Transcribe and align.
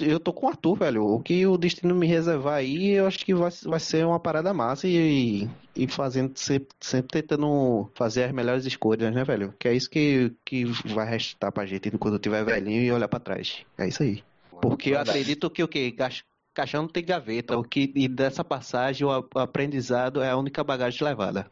eu 0.00 0.20
tô 0.20 0.32
com 0.32 0.46
o 0.46 0.48
Arthur, 0.48 0.74
velho. 0.76 1.04
O 1.04 1.20
que 1.20 1.46
o 1.46 1.56
destino 1.56 1.94
me 1.94 2.06
reservar 2.06 2.54
aí, 2.54 2.92
eu 2.92 3.06
acho 3.06 3.24
que 3.24 3.34
vai, 3.34 3.50
vai 3.64 3.80
ser 3.80 4.06
uma 4.06 4.20
parada 4.20 4.52
massa 4.52 4.86
e, 4.86 5.48
e 5.74 5.86
fazendo, 5.86 6.36
sempre, 6.36 6.68
sempre 6.80 7.22
tentando 7.22 7.90
fazer 7.94 8.24
as 8.24 8.32
melhores 8.32 8.66
escolhas, 8.66 9.14
né, 9.14 9.24
velho? 9.24 9.54
Que 9.58 9.68
é 9.68 9.74
isso 9.74 9.90
que, 9.90 10.32
que 10.44 10.64
vai 10.92 11.08
restar 11.08 11.52
pra 11.52 11.66
gente 11.66 11.90
quando 11.98 12.14
eu 12.14 12.20
tiver 12.20 12.44
velhinho 12.44 12.82
e 12.82 12.92
olhar 12.92 13.08
pra 13.08 13.20
trás. 13.20 13.64
É 13.78 13.88
isso 13.88 14.02
aí. 14.02 14.22
Porque 14.60 14.90
eu 14.90 14.98
acredito 14.98 15.50
que 15.50 15.62
o 15.62 15.68
quê? 15.68 15.94
Caixão 16.54 16.82
não 16.82 16.88
tem 16.88 17.04
gaveta. 17.04 17.56
O 17.58 17.62
que, 17.62 17.92
e 17.94 18.08
dessa 18.08 18.42
passagem, 18.42 19.06
o 19.06 19.28
aprendizado 19.34 20.22
é 20.22 20.30
a 20.30 20.36
única 20.36 20.64
bagagem 20.64 21.06
levada. 21.06 21.50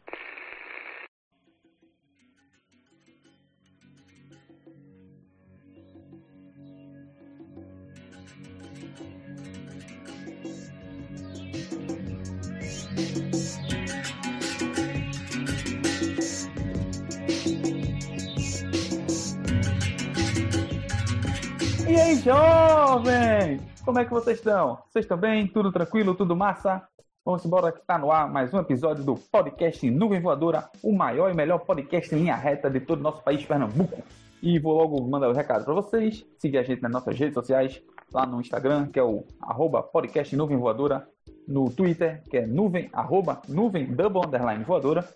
Como 23.85 23.99
é 23.99 24.03
que 24.03 24.11
vocês 24.11 24.39
estão? 24.39 24.79
Vocês 24.89 25.05
estão 25.05 25.15
bem? 25.15 25.47
Tudo 25.47 25.71
tranquilo? 25.71 26.15
Tudo 26.15 26.35
massa? 26.35 26.81
Vamos 27.23 27.45
embora 27.45 27.71
que 27.71 27.77
está 27.77 27.99
no 27.99 28.11
ar 28.11 28.27
mais 28.27 28.51
um 28.51 28.57
episódio 28.57 29.03
do 29.03 29.13
podcast 29.13 29.87
Nuvem 29.91 30.19
Voadora, 30.19 30.67
o 30.81 30.91
maior 30.91 31.31
e 31.31 31.35
melhor 31.35 31.59
podcast 31.59 32.15
em 32.15 32.17
linha 32.17 32.35
reta 32.35 32.67
de 32.67 32.79
todo 32.79 32.99
o 32.99 33.03
nosso 33.03 33.21
país, 33.21 33.45
Pernambuco. 33.45 34.01
E 34.41 34.57
vou 34.57 34.73
logo 34.73 35.07
mandar 35.07 35.27
o 35.27 35.33
um 35.33 35.35
recado 35.35 35.63
para 35.63 35.75
vocês. 35.75 36.25
Seguir 36.39 36.57
a 36.57 36.63
gente 36.63 36.81
nas 36.81 36.91
nossas 36.91 37.15
redes 37.15 37.35
sociais, 37.35 37.79
lá 38.11 38.25
no 38.25 38.41
Instagram, 38.41 38.87
que 38.87 38.97
é 38.97 39.03
o 39.03 39.23
arroba 39.39 39.83
podcast 39.83 40.35
Nuvem 40.35 40.57
Voadora, 40.57 41.07
no 41.47 41.69
Twitter, 41.69 42.23
que 42.27 42.37
é 42.37 42.47
nuvem, 42.47 42.89
arroba, 42.91 43.39
nuvem, 43.47 43.85
double 43.85 44.25
underline 44.25 44.63
voadora, 44.63 45.07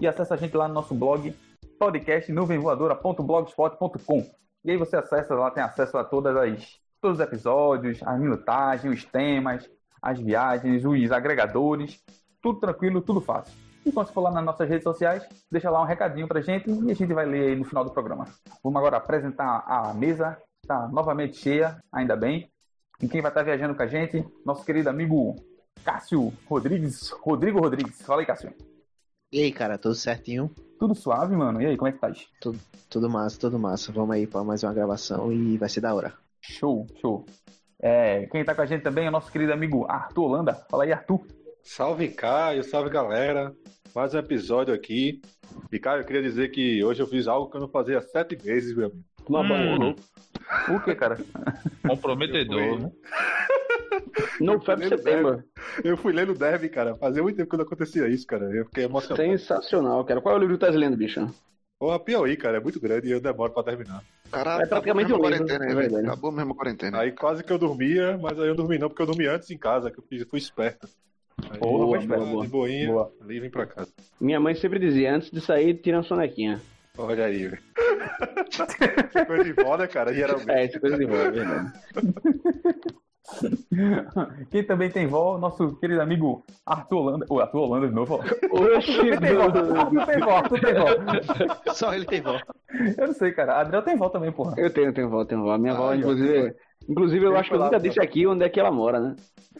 e 0.00 0.06
acessa 0.06 0.34
a 0.34 0.36
gente 0.36 0.56
lá 0.56 0.68
no 0.68 0.74
nosso 0.74 0.94
blog, 0.94 1.34
podcastnuvemvoadora.blogspot.com. 1.76 4.42
E 4.64 4.70
aí 4.70 4.76
você 4.76 4.94
acessa, 4.94 5.34
lá 5.34 5.50
tem 5.50 5.64
acesso 5.64 5.98
a 5.98 6.04
todas 6.04 6.36
as, 6.36 6.80
todos 7.02 7.18
os 7.18 7.24
episódios, 7.24 8.00
a 8.04 8.16
minutagem, 8.16 8.90
os 8.90 9.04
temas, 9.04 9.68
as 10.00 10.20
viagens, 10.20 10.84
os 10.84 11.10
agregadores, 11.10 12.00
tudo 12.40 12.60
tranquilo, 12.60 13.02
tudo 13.02 13.20
fácil. 13.20 13.52
E 13.84 13.90
quando 13.90 14.06
você 14.06 14.12
for 14.12 14.20
lá 14.20 14.30
nas 14.30 14.44
nossas 14.44 14.68
redes 14.68 14.84
sociais, 14.84 15.26
deixa 15.50 15.68
lá 15.68 15.82
um 15.82 15.86
recadinho 15.86 16.28
pra 16.28 16.40
gente 16.40 16.70
e 16.70 16.90
a 16.92 16.94
gente 16.94 17.12
vai 17.12 17.26
ler 17.26 17.50
aí 17.50 17.56
no 17.56 17.64
final 17.64 17.84
do 17.84 17.90
programa. 17.90 18.28
Vamos 18.62 18.78
agora 18.78 18.96
apresentar 18.96 19.64
a 19.66 19.92
mesa, 19.92 20.38
está 20.62 20.86
novamente 20.86 21.36
cheia, 21.36 21.82
ainda 21.92 22.14
bem. 22.14 22.48
E 23.00 23.08
quem 23.08 23.20
vai 23.20 23.32
estar 23.32 23.42
viajando 23.42 23.74
com 23.74 23.82
a 23.82 23.86
gente, 23.88 24.24
nosso 24.46 24.64
querido 24.64 24.88
amigo 24.88 25.34
Cássio 25.84 26.32
Rodrigues, 26.46 27.10
Rodrigo 27.10 27.58
Rodrigues. 27.58 28.00
Fala 28.02 28.22
aí, 28.22 28.26
Cássio. 28.26 28.54
E 29.32 29.42
aí, 29.42 29.50
cara, 29.50 29.76
tudo 29.76 29.96
certinho? 29.96 30.48
Tudo 30.78 30.94
suave, 30.94 31.34
mano. 31.34 31.60
E 31.60 31.66
aí, 31.66 31.76
como 31.76 31.88
é 31.88 31.92
que 31.92 31.98
tá? 31.98 32.12
Tudo, 32.40 32.60
tudo 32.88 33.10
massa, 33.10 33.40
tudo 33.40 33.58
massa. 33.58 33.90
Vamos 33.90 34.14
aí 34.14 34.24
para 34.24 34.44
mais 34.44 34.62
uma 34.62 34.72
gravação 34.72 35.32
e 35.32 35.58
vai 35.58 35.68
ser 35.68 35.80
da 35.80 35.92
hora. 35.92 36.21
Show, 36.42 36.86
show. 37.00 37.24
É, 37.80 38.26
quem 38.26 38.44
tá 38.44 38.54
com 38.54 38.62
a 38.62 38.66
gente 38.66 38.82
também 38.82 39.06
é 39.06 39.08
o 39.08 39.12
nosso 39.12 39.30
querido 39.30 39.52
amigo 39.52 39.86
Arthur 39.88 40.24
Holanda. 40.24 40.54
Fala 40.68 40.82
aí, 40.82 40.92
Arthur. 40.92 41.24
Salve, 41.62 42.08
Caio. 42.08 42.64
Salve, 42.64 42.90
galera. 42.90 43.54
Mais 43.94 44.12
um 44.12 44.18
episódio 44.18 44.74
aqui. 44.74 45.22
E, 45.70 45.78
Caio, 45.78 46.00
eu 46.00 46.04
queria 46.04 46.22
dizer 46.22 46.50
que 46.50 46.82
hoje 46.82 47.00
eu 47.00 47.06
fiz 47.06 47.28
algo 47.28 47.48
que 47.48 47.56
eu 47.56 47.60
não 47.60 47.68
fazia 47.68 47.98
há 47.98 48.02
sete 48.02 48.36
meses, 48.44 48.76
meu 48.76 48.86
amigo. 48.86 49.04
Uma 49.28 49.40
hum. 49.42 49.94
O 50.68 50.80
que, 50.80 50.94
cara? 50.96 51.16
Comprometedor, 51.86 52.80
né? 52.80 52.92
Não 54.40 54.60
foi 54.60 54.76
pra 54.76 54.88
setembro. 54.88 55.44
Eu 55.84 55.96
fui 55.96 56.12
lendo 56.12 56.34
Dev, 56.34 56.68
cara. 56.70 56.96
Fazia 56.96 57.22
muito 57.22 57.36
tempo 57.36 57.50
que 57.50 57.56
não 57.56 57.64
acontecia 57.64 58.08
isso, 58.08 58.26
cara. 58.26 58.50
Eu 58.50 58.64
fiquei 58.64 58.84
emocionado. 58.84 59.22
Sensacional, 59.22 60.04
cara. 60.04 60.20
Qual 60.20 60.34
é 60.34 60.38
o 60.38 60.40
livro 60.40 60.58
que 60.58 60.66
tá 60.66 60.72
lendo, 60.72 60.96
bicho? 60.96 61.24
Porra, 61.78 62.00
Piauí, 62.00 62.36
cara, 62.36 62.56
é 62.56 62.60
muito 62.60 62.80
grande 62.80 63.08
e 63.08 63.12
eu 63.12 63.20
demoro 63.20 63.52
pra 63.52 63.62
terminar. 63.62 64.02
Cara, 64.32 64.62
é 64.62 64.66
praticamente 64.66 65.12
um 65.12 65.18
quarentena, 65.18 65.64
aí, 65.66 65.74
velho. 65.74 65.98
Acabou 65.98 66.32
mesmo 66.32 66.52
a 66.52 66.56
quarentena. 66.56 66.98
Aí 66.98 67.12
quase 67.12 67.44
que 67.44 67.52
eu 67.52 67.58
dormia, 67.58 68.18
mas 68.20 68.40
aí 68.40 68.48
eu 68.48 68.54
dormi 68.54 68.78
não, 68.78 68.88
porque 68.88 69.02
eu 69.02 69.06
dormi 69.06 69.26
antes 69.26 69.50
em 69.50 69.58
casa, 69.58 69.90
que 69.90 69.98
eu 69.98 70.04
fui 70.26 70.38
esperto. 70.38 70.88
Aí, 71.50 71.58
boa, 71.60 72.00
boa, 72.00 72.26
boa, 72.26 72.44
de 72.44 72.50
boinha, 72.50 72.88
boa. 72.88 73.12
ali 73.20 73.40
vem 73.40 73.50
pra 73.50 73.66
casa. 73.66 73.92
Minha 74.18 74.40
mãe 74.40 74.54
sempre 74.54 74.78
dizia, 74.78 75.14
antes 75.14 75.30
de 75.30 75.40
sair, 75.40 75.74
tira 75.74 75.98
uma 75.98 76.02
sonequinha. 76.02 76.62
Olha 76.96 77.26
aí, 77.26 77.46
velho. 77.46 77.62
coisa 79.26 79.44
de 79.44 79.52
vó, 79.52 79.76
né, 79.76 79.86
cara? 79.86 80.12
Geralmente. 80.14 80.50
É, 80.50 80.64
isso 80.64 80.76
é 80.78 80.80
coisa 80.80 80.96
de 80.96 81.04
vó, 81.04 81.16
é 81.16 81.30
verdade. 81.30 81.72
Quem 84.50 84.64
também 84.64 84.90
tem 84.90 85.06
vó, 85.06 85.38
nosso 85.38 85.76
querido 85.76 86.00
amigo 86.00 86.44
Arthur 86.66 86.98
Holanda. 86.98 87.26
O 87.30 87.40
Arthur 87.40 87.60
Holanda 87.60 87.88
de 87.88 87.94
novo. 87.94 88.16
Oxi, 88.16 89.18
tem 89.18 89.34
vó. 89.34 89.42
Arthur 89.42 90.06
tem 90.06 90.20
vó, 90.20 90.36
Arthur 90.36 90.60
tem 90.60 90.74
vó. 90.74 91.72
Só 91.72 91.94
ele 91.94 92.04
tem 92.04 92.20
vó. 92.20 92.40
Eu 92.98 93.06
não 93.06 93.14
sei, 93.14 93.32
cara. 93.32 93.60
Adriel 93.60 93.82
tem 93.82 93.96
vó 93.96 94.08
também, 94.08 94.32
porra. 94.32 94.54
Eu 94.58 94.72
tenho, 94.72 94.92
tenho 94.92 95.08
vó, 95.08 95.24
tenho 95.24 95.42
vó. 95.42 95.56
Minha 95.56 95.74
ah, 95.74 95.76
vó, 95.76 95.94
inclusive. 95.94 96.54
Inclusive, 96.88 97.24
eu 97.24 97.36
acho 97.36 97.50
que 97.50 97.56
eu 97.56 97.60
nunca 97.60 97.80
disse 97.80 98.00
aqui 98.00 98.26
onde 98.26 98.44
é 98.44 98.48
que 98.48 98.58
ela 98.58 98.70
mora, 98.70 99.00
né? 99.00 99.16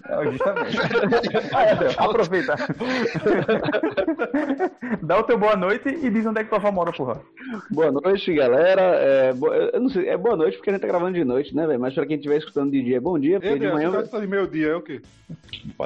É, 0.09 0.31
justamente. 0.31 0.77
ah, 1.55 1.65
é, 1.65 1.75
aproveita. 1.97 2.55
Dá 5.03 5.21
o 5.21 5.23
teu 5.23 5.39
boa 5.39 5.57
noite 5.57 5.89
e 5.89 6.11
diz 6.11 6.27
onde 6.27 6.41
é 6.41 6.45
que 6.45 6.51
tua 6.51 6.59
avó 6.59 6.73
mora, 6.73 6.93
porra. 6.93 7.21
Boa 7.71 7.93
noite, 7.93 8.35
galera. 8.35 8.83
É, 8.83 9.33
bo... 9.33 9.53
Eu 9.53 9.81
não 9.81 9.89
sei, 9.89 10.09
é 10.09 10.17
boa 10.17 10.37
noite 10.37 10.57
porque 10.57 10.71
a 10.71 10.73
gente 10.73 10.83
tá 10.83 10.89
gravando 10.89 11.15
de 11.15 11.25
noite, 11.25 11.55
né, 11.55 11.65
velho? 11.67 11.81
Mas 11.81 11.95
pra 11.95 12.07
quem 12.07 12.17
estiver 12.17 12.39
escutando 12.39 12.73
de 12.73 12.83
dia, 12.83 12.97
é 12.97 13.01
bom 13.01 13.19
dia, 13.19 13.39
porque 13.39 13.55
Ei, 13.55 13.59
de 13.59 13.71
manhã. 13.71 13.91
Você 13.91 14.21
de 14.21 14.27
meio 14.27 14.49
dia 14.49 14.69
é 14.69 14.75
o 14.75 14.83
quê? 14.83 15.01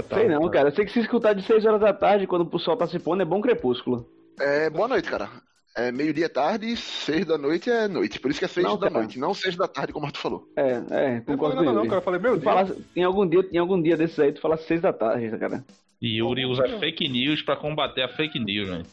Sei 0.08 0.28
não, 0.28 0.48
cara. 0.48 0.68
Eu 0.68 0.72
sei 0.72 0.84
que 0.84 0.92
se 0.92 1.00
escutar 1.00 1.34
de 1.34 1.42
6 1.42 1.66
horas 1.66 1.80
da 1.80 1.92
tarde, 1.92 2.26
quando 2.26 2.48
o 2.50 2.58
sol 2.58 2.76
tá 2.76 2.86
se 2.86 2.98
pondo, 2.98 3.22
é 3.22 3.26
bom 3.26 3.41
crepúsculo. 3.41 4.08
É, 4.41 4.70
boa 4.70 4.88
noite, 4.88 5.10
cara. 5.10 5.28
É 5.76 5.92
meio-dia 5.92 6.26
tarde 6.26 6.72
e 6.72 6.76
seis 6.76 7.26
da 7.26 7.37
noite 7.37 7.70
é 7.70 7.87
noite. 7.87 8.19
Por 8.19 8.31
isso 8.31 8.41
que 8.41 8.47
é 8.47 8.48
seis 8.48 8.66
não, 8.66 8.78
da 8.78 8.88
cara. 8.88 9.00
noite, 9.00 9.19
não 9.19 9.34
seis 9.34 9.54
da 9.56 9.69
tarde, 9.69 9.92
como 9.92 10.10
tu 10.10 10.19
falou. 10.19 10.48
É, 10.56 10.82
é, 10.91 11.20
concordo 11.20 11.56
não, 11.56 11.64
não, 11.64 11.75
não, 11.75 11.84
cara. 11.84 11.97
Eu 11.97 12.03
falei, 12.03 12.19
meu 12.19 12.38
Deus. 12.38 12.78
em, 12.97 13.04
algum 13.04 13.28
dia, 13.28 13.47
em 13.53 13.59
algum 13.59 13.82
dia 13.82 13.94
desses 13.94 14.19
aí, 14.19 14.32
tu 14.32 14.41
fala 14.41 14.56
seis 14.56 14.81
da 14.81 14.91
tarde, 14.91 15.36
cara. 15.36 15.62
E 16.00 16.19
Yuri 16.19 16.47
usa 16.47 16.66
fake 16.78 17.06
news 17.09 17.42
pra 17.42 17.56
combater 17.56 18.03
a 18.03 18.09
fake 18.09 18.38
news, 18.38 18.69
velho. 18.69 18.86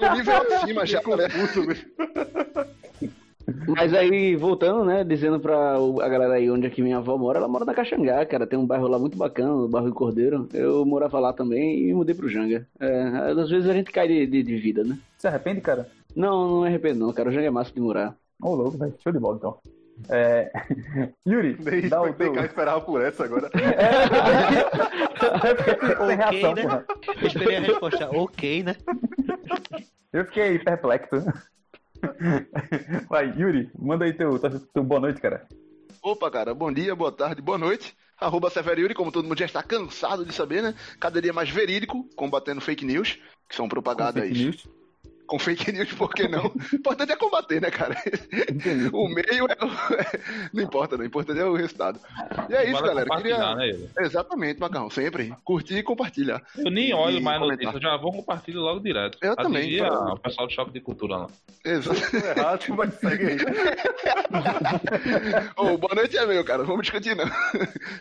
é 0.00 0.10
um 0.10 0.14
nível 0.14 0.36
acima 0.36 0.86
já, 0.86 1.00
né? 1.00 1.28
Mas 3.68 3.92
aí, 3.92 4.34
voltando, 4.36 4.84
né, 4.84 5.04
dizendo 5.04 5.38
pra 5.38 5.76
a 5.76 6.08
galera 6.08 6.34
aí 6.34 6.50
onde 6.50 6.66
é 6.66 6.70
que 6.70 6.82
minha 6.82 6.98
avó 6.98 7.16
mora, 7.18 7.38
ela 7.38 7.48
mora 7.48 7.64
na 7.64 7.74
Caxangá, 7.74 8.24
cara, 8.24 8.46
tem 8.46 8.58
um 8.58 8.66
bairro 8.66 8.88
lá 8.88 8.98
muito 8.98 9.18
bacana, 9.18 9.52
o 9.52 9.68
bairro 9.68 9.88
do 9.88 9.94
Cordeiro. 9.94 10.48
Eu 10.52 10.84
morava 10.84 11.18
lá 11.18 11.32
também 11.32 11.88
e 11.88 11.94
mudei 11.94 12.14
pro 12.14 12.28
Janga. 12.28 12.66
É, 12.80 13.02
às 13.38 13.50
vezes 13.50 13.68
a 13.68 13.74
gente 13.74 13.92
cai 13.92 14.08
de, 14.08 14.26
de, 14.26 14.42
de, 14.42 14.56
vida, 14.56 14.82
né? 14.82 14.98
Você 15.16 15.28
arrepende, 15.28 15.60
cara? 15.60 15.88
Não, 16.16 16.48
não 16.48 16.60
me 16.62 16.68
arrependo 16.68 17.00
não, 17.00 17.12
cara, 17.12 17.28
o 17.28 17.32
Janga 17.32 17.46
é 17.46 17.50
massa 17.50 17.72
de 17.72 17.80
morar. 17.80 18.16
Ô, 18.42 18.48
oh, 18.48 18.54
louco, 18.54 18.78
velho, 18.78 18.94
show 19.02 19.12
de 19.12 19.18
bola 19.18 19.36
então. 19.36 19.58
É... 20.08 20.50
Yuri, 21.26 21.56
nem, 21.60 21.88
dá 21.88 22.02
o 22.02 22.12
teu... 22.12 22.32
Nem 22.32 22.44
esperava 22.44 22.80
por 22.80 23.00
essa 23.00 23.24
agora. 23.24 23.48
É, 23.54 23.70
sem 26.06 26.16
reação, 26.16 26.54
né? 26.54 26.62
Porra. 26.62 26.84
Eu 27.20 27.26
esperei 27.26 27.56
a 27.56 27.60
resposta, 27.60 28.10
ok, 28.10 28.62
né? 28.64 28.76
Eu 30.12 30.24
fiquei 30.26 30.58
perplexo. 30.58 31.24
Vai, 33.08 33.32
Yuri, 33.36 33.70
manda 33.78 34.04
aí 34.04 34.12
teu, 34.12 34.38
teu 34.38 34.82
boa 34.82 35.00
noite, 35.00 35.20
cara. 35.20 35.46
Opa, 36.02 36.30
cara, 36.30 36.54
bom 36.54 36.72
dia, 36.72 36.94
boa 36.94 37.12
tarde, 37.12 37.40
boa 37.40 37.58
noite. 37.58 37.96
Arroba 38.18 38.50
Severo 38.50 38.80
Yuri, 38.80 38.94
como 38.94 39.10
todo 39.10 39.26
mundo 39.26 39.38
já 39.38 39.46
está 39.46 39.62
cansado 39.62 40.24
de 40.24 40.32
saber, 40.32 40.62
né? 40.62 40.74
Cada 41.00 41.20
dia 41.20 41.32
mais 41.32 41.50
verídico, 41.50 42.08
combatendo 42.14 42.60
fake 42.60 42.84
news, 42.84 43.18
que 43.48 43.56
são 43.56 43.68
propagadas. 43.68 44.24
Com 45.26 45.38
fake 45.38 45.72
news, 45.72 45.92
por 45.92 46.10
que 46.10 46.28
não? 46.28 46.46
O 46.46 46.52
importante 46.76 47.12
é 47.12 47.16
combater, 47.16 47.60
né, 47.60 47.70
cara? 47.70 47.96
o 48.92 49.08
meio 49.08 49.46
é, 49.46 49.56
Não 50.52 50.62
importa, 50.62 50.96
não. 50.96 51.04
O 51.04 51.06
importante 51.06 51.40
é 51.40 51.44
o 51.44 51.54
resultado. 51.54 52.00
E 52.48 52.54
é 52.54 52.70
isso, 52.70 52.82
galera. 52.82 53.08
Queria... 53.16 53.54
Né, 53.54 53.78
Exatamente, 54.00 54.60
Macarrão. 54.60 54.90
Sempre. 54.90 55.34
Curtir 55.44 55.78
e 55.78 55.82
compartilhar. 55.82 56.42
Eu 56.56 56.70
nem 56.70 56.94
olho 56.94 57.22
mais 57.22 57.40
notícias, 57.40 57.80
já 57.80 57.96
vou 57.96 58.12
compartilhar 58.12 58.60
logo 58.60 58.80
direto. 58.80 59.18
Eu 59.22 59.36
também. 59.36 59.78
Pra... 59.78 60.14
O 60.14 60.18
pessoal 60.18 60.46
do 60.46 60.52
Choque 60.52 60.72
de 60.72 60.80
Cultura 60.80 61.16
lá. 61.16 61.26
Exato. 61.64 62.16
Errado, 62.16 62.74
mas 62.76 62.94
segue 62.94 63.26
aí. 63.26 63.38
oh, 65.56 65.78
boa 65.78 65.94
noite 65.94 66.16
é 66.16 66.26
meu, 66.26 66.44
cara. 66.44 66.64
Vamos 66.64 66.82
discutir, 66.82 67.16
não. 67.16 67.24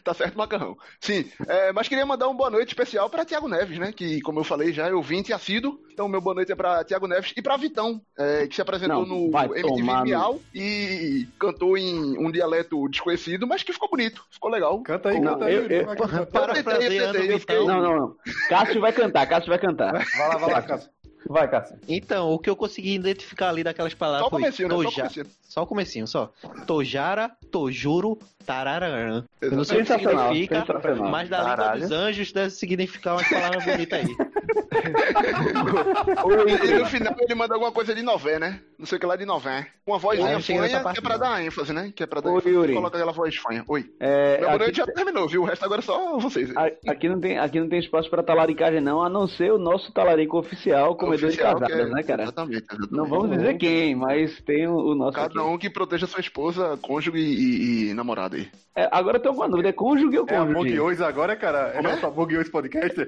tá 0.04 0.14
certo, 0.14 0.38
Macarrão. 0.38 0.78
Sim, 1.00 1.30
é, 1.48 1.72
mas 1.72 1.88
queria 1.88 2.06
mandar 2.06 2.28
um 2.28 2.36
boa 2.36 2.50
noite 2.50 2.70
especial 2.70 3.10
para 3.10 3.26
Tiago 3.26 3.48
Neves, 3.48 3.80
né? 3.80 3.92
Que, 3.92 4.22
como 4.22 4.40
eu 4.40 4.44
falei 4.44 4.74
já, 4.74 4.90
eu 4.90 5.02
vim 5.02 5.24
e 5.30 5.34
assíduo. 5.34 5.80
Então, 5.92 6.10
meu 6.10 6.20
boa 6.20 6.36
noite 6.36 6.52
é 6.52 6.56
para 6.56 6.84
Tiago 6.84 7.08
Neves 7.08 7.13
Neves 7.14 7.34
e 7.36 7.42
pra 7.42 7.58
Vitão, 7.58 8.02
é, 8.18 8.48
que 8.48 8.56
se 8.56 8.62
apresentou 8.62 9.06
Não, 9.06 9.30
no 9.30 9.56
MTV 9.56 10.04
Miau 10.04 10.40
e 10.54 11.28
cantou 11.40 11.78
em 11.78 12.18
um 12.18 12.32
dialeto 12.32 12.88
desconhecido, 12.90 13.48
mas 13.48 13.64
que 13.64 13.72
ficou 13.74 13.90
bonito, 13.90 14.26
ficou 14.32 14.50
legal. 14.50 14.82
Canta 14.82 15.10
aí, 15.10 15.22
canta 15.22 15.46
aí. 15.46 15.56
Eu, 15.56 15.68
eu, 15.68 15.82
eu, 15.82 15.96
para, 16.28 16.58
eu 16.58 16.64
tentei, 16.64 17.00
eu 17.00 17.12
tentei, 17.14 17.58
Não, 17.60 17.82
não, 17.82 17.96
não. 17.96 18.16
Cássio 18.50 18.82
vai 18.82 18.92
cantar, 18.92 19.28
Cássio 19.28 19.50
vai 19.50 19.60
cantar. 19.60 19.94
Vai 19.94 20.30
lá, 20.30 20.38
vai 20.38 20.52
lá, 20.52 20.62
Cássio. 20.62 20.90
Vai, 21.28 21.48
Cássio. 21.50 21.78
Então, 21.88 22.32
o 22.32 22.40
que 22.40 22.50
eu 22.50 22.56
consegui 22.56 22.94
identificar 22.96 23.50
ali 23.50 23.64
daquelas 23.64 23.94
palavras 23.94 24.22
Só 24.22 24.28
o 24.28 24.30
foi 24.30 24.42
comecinho, 24.42 24.68
né? 24.68 24.74
Só 24.76 24.80
o 24.80 24.84
toja- 24.84 25.02
comecinho. 25.02 25.26
Só 25.44 25.62
o 25.64 25.68
comecinho, 25.68 26.08
só. 26.08 26.32
Tojara, 26.68 27.32
Tojuro, 27.52 28.18
Tararã. 28.46 29.24
Eu 29.40 29.52
não 29.52 29.64
sei 29.64 29.82
o 29.82 29.86
que 29.86 29.94
significa, 29.94 30.66
mas 31.10 31.30
da 31.30 31.42
língua 31.44 31.78
dos 31.78 31.92
anjos 31.92 32.32
deve 32.34 32.50
significar 32.50 33.16
umas 33.16 33.30
palavras 33.30 33.64
bonitas 33.66 34.00
aí. 34.00 34.08
E 36.64 36.74
no 36.80 36.86
final 36.86 37.16
ele 37.20 37.36
manda 37.36 37.54
alguma 37.54 37.72
coisa 37.72 37.94
de 37.94 38.02
nové, 38.02 38.40
né? 38.40 38.60
Não 38.78 38.86
sei 38.86 38.98
o 38.98 39.00
que 39.00 39.06
lá 39.06 39.16
de 39.16 39.26
nové. 39.26 39.68
Uma 39.86 39.98
vozinha 39.98 40.26
nessa 40.28 40.42
fanha 40.54 40.94
que 40.94 41.00
é 41.00 41.02
pra 41.02 41.18
dar 41.18 41.44
ênfase, 41.44 41.74
né? 41.74 41.92
Que 41.96 42.04
é 42.04 42.06
pra 42.06 42.22
dar 42.22 42.30
Ô, 42.32 42.38
ênfase. 42.38 42.54
Yuri. 42.56 42.74
Coloca 42.74 42.98
aquela 42.98 43.12
voz 43.12 43.36
fanha. 43.36 43.64
Oi. 43.68 43.90
É, 44.00 44.38
Meu 44.40 44.48
boa 44.50 44.58
noite 44.60 44.82
aqui, 44.82 44.90
já 44.92 44.96
terminou, 44.96 45.28
viu? 45.28 45.42
O 45.44 45.46
resto 45.46 45.64
agora 45.64 45.80
é 45.80 45.84
só 45.84 46.18
vocês. 46.20 46.52
a- 46.56 46.72
aqui 46.92 47.08
não 47.08 47.20
tem, 47.20 47.38
aqui 47.38 47.60
não 47.60 47.70
tem 47.70 47.80
espaço 47.80 48.10
pra 48.10 48.24
talaricagem, 48.24 48.82
não, 48.82 49.02
a 49.04 49.10
não 49.10 49.28
ser 49.28 49.52
o 49.54 49.58
nosso 49.58 49.92
talarico 49.92 50.38
oficial, 50.38 50.96
comedor 50.96 51.13
De 51.18 51.28
que 51.28 51.38
casadas, 51.38 51.70
é- 51.72 51.86
né, 51.86 52.04
cara? 52.04 52.24
Exatamente, 52.24 52.58
exatamente. 52.64 52.94
Não 52.94 53.06
vamos 53.06 53.30
dizer 53.32 53.58
quem, 53.58 53.96
mas 53.96 54.40
tem 54.42 54.68
o, 54.68 54.76
o 54.76 54.96
nosso. 54.96 55.18
aqui. 55.20 55.34
Cada 55.36 55.46
um 55.48 55.58
que 55.58 55.70
proteja 55.70 56.06
sua 56.08 56.20
esposa, 56.20 56.78
cônjuge 56.82 57.18
e, 57.18 57.90
e 57.90 57.94
namorada 57.94 58.36
aí. 58.36 58.48
É, 58.76 58.90
agora 58.92 59.18
eu 59.18 59.22
tô 59.22 59.30
com 59.34 59.42
uma 59.42 59.50
dúvida: 59.50 59.70
é 59.70 59.74
cônjuge 59.74 60.18
ou 60.18 60.26
É 60.28 60.36
a 60.36 60.40
cônjuge? 60.40 60.54
Bug 60.56 60.80
hoje 60.80 61.04
agora, 61.04 61.36
cara? 61.36 61.72
É 61.76 61.78
é? 61.78 61.82
nossa 61.82 62.10
Bug 62.10 62.36
hoje 62.38 62.50
podcast? 62.50 62.96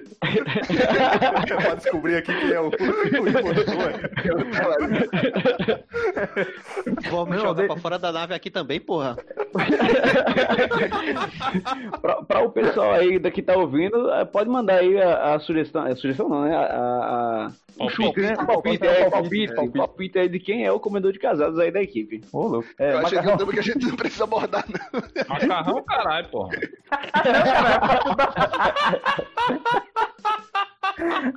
pra 1.61 1.75
descobrir 1.75 2.15
aqui 2.17 2.33
quem 2.33 2.51
é 2.51 2.59
o, 2.61 2.65
o 2.67 3.27
impostor. 3.27 3.65
Vou 7.09 7.25
me 7.25 7.37
jogar 7.37 7.61
de- 7.63 7.67
pra 7.67 7.77
fora 7.77 7.97
da 7.97 8.11
nave 8.11 8.33
aqui 8.33 8.49
também, 8.51 8.79
porra. 8.79 9.15
pra, 12.01 12.15
pra 12.23 12.41
o 12.43 12.49
pessoal 12.51 12.93
aí 12.93 13.19
daqui 13.19 13.41
tá 13.41 13.55
ouvindo, 13.57 14.07
pode 14.31 14.49
mandar 14.49 14.75
aí 14.79 14.99
a, 15.01 15.35
a 15.35 15.39
sugestão. 15.39 15.83
A 15.85 15.95
sugestão 15.95 16.29
não, 16.29 16.43
né? 16.43 16.55
A, 16.55 16.61
a, 16.61 17.45
a- 17.47 17.51
o 17.77 17.89
Palpite. 17.95 18.05
chute, 18.05 18.19
né? 18.21 18.35
Palpite, 18.35 18.45
Palpite, 18.79 18.85
é, 18.85 19.09
palpite, 19.09 19.11
palpite, 19.11 19.55
palpite. 19.55 19.77
palpite 19.77 20.19
aí 20.19 20.29
de 20.29 20.39
quem 20.39 20.65
é 20.65 20.71
o 20.71 20.79
comedor 20.79 21.11
de 21.11 21.19
casados 21.19 21.57
aí 21.59 21.71
da 21.71 21.81
equipe. 21.81 22.21
Ô, 22.31 22.47
louco. 22.47 22.67
É, 22.77 22.93
Eu 22.93 22.97
achei 22.99 23.09
que 23.09 23.15
é 23.17 23.21
macarrão. 23.31 23.47
que 23.51 23.59
a 23.59 23.63
gente 23.63 23.85
não 23.87 23.95
precisa 23.95 24.23
abordar, 24.25 24.65
não. 24.67 25.01
Macarrão, 25.27 25.83
caralho, 25.83 26.27
porra. 26.29 26.49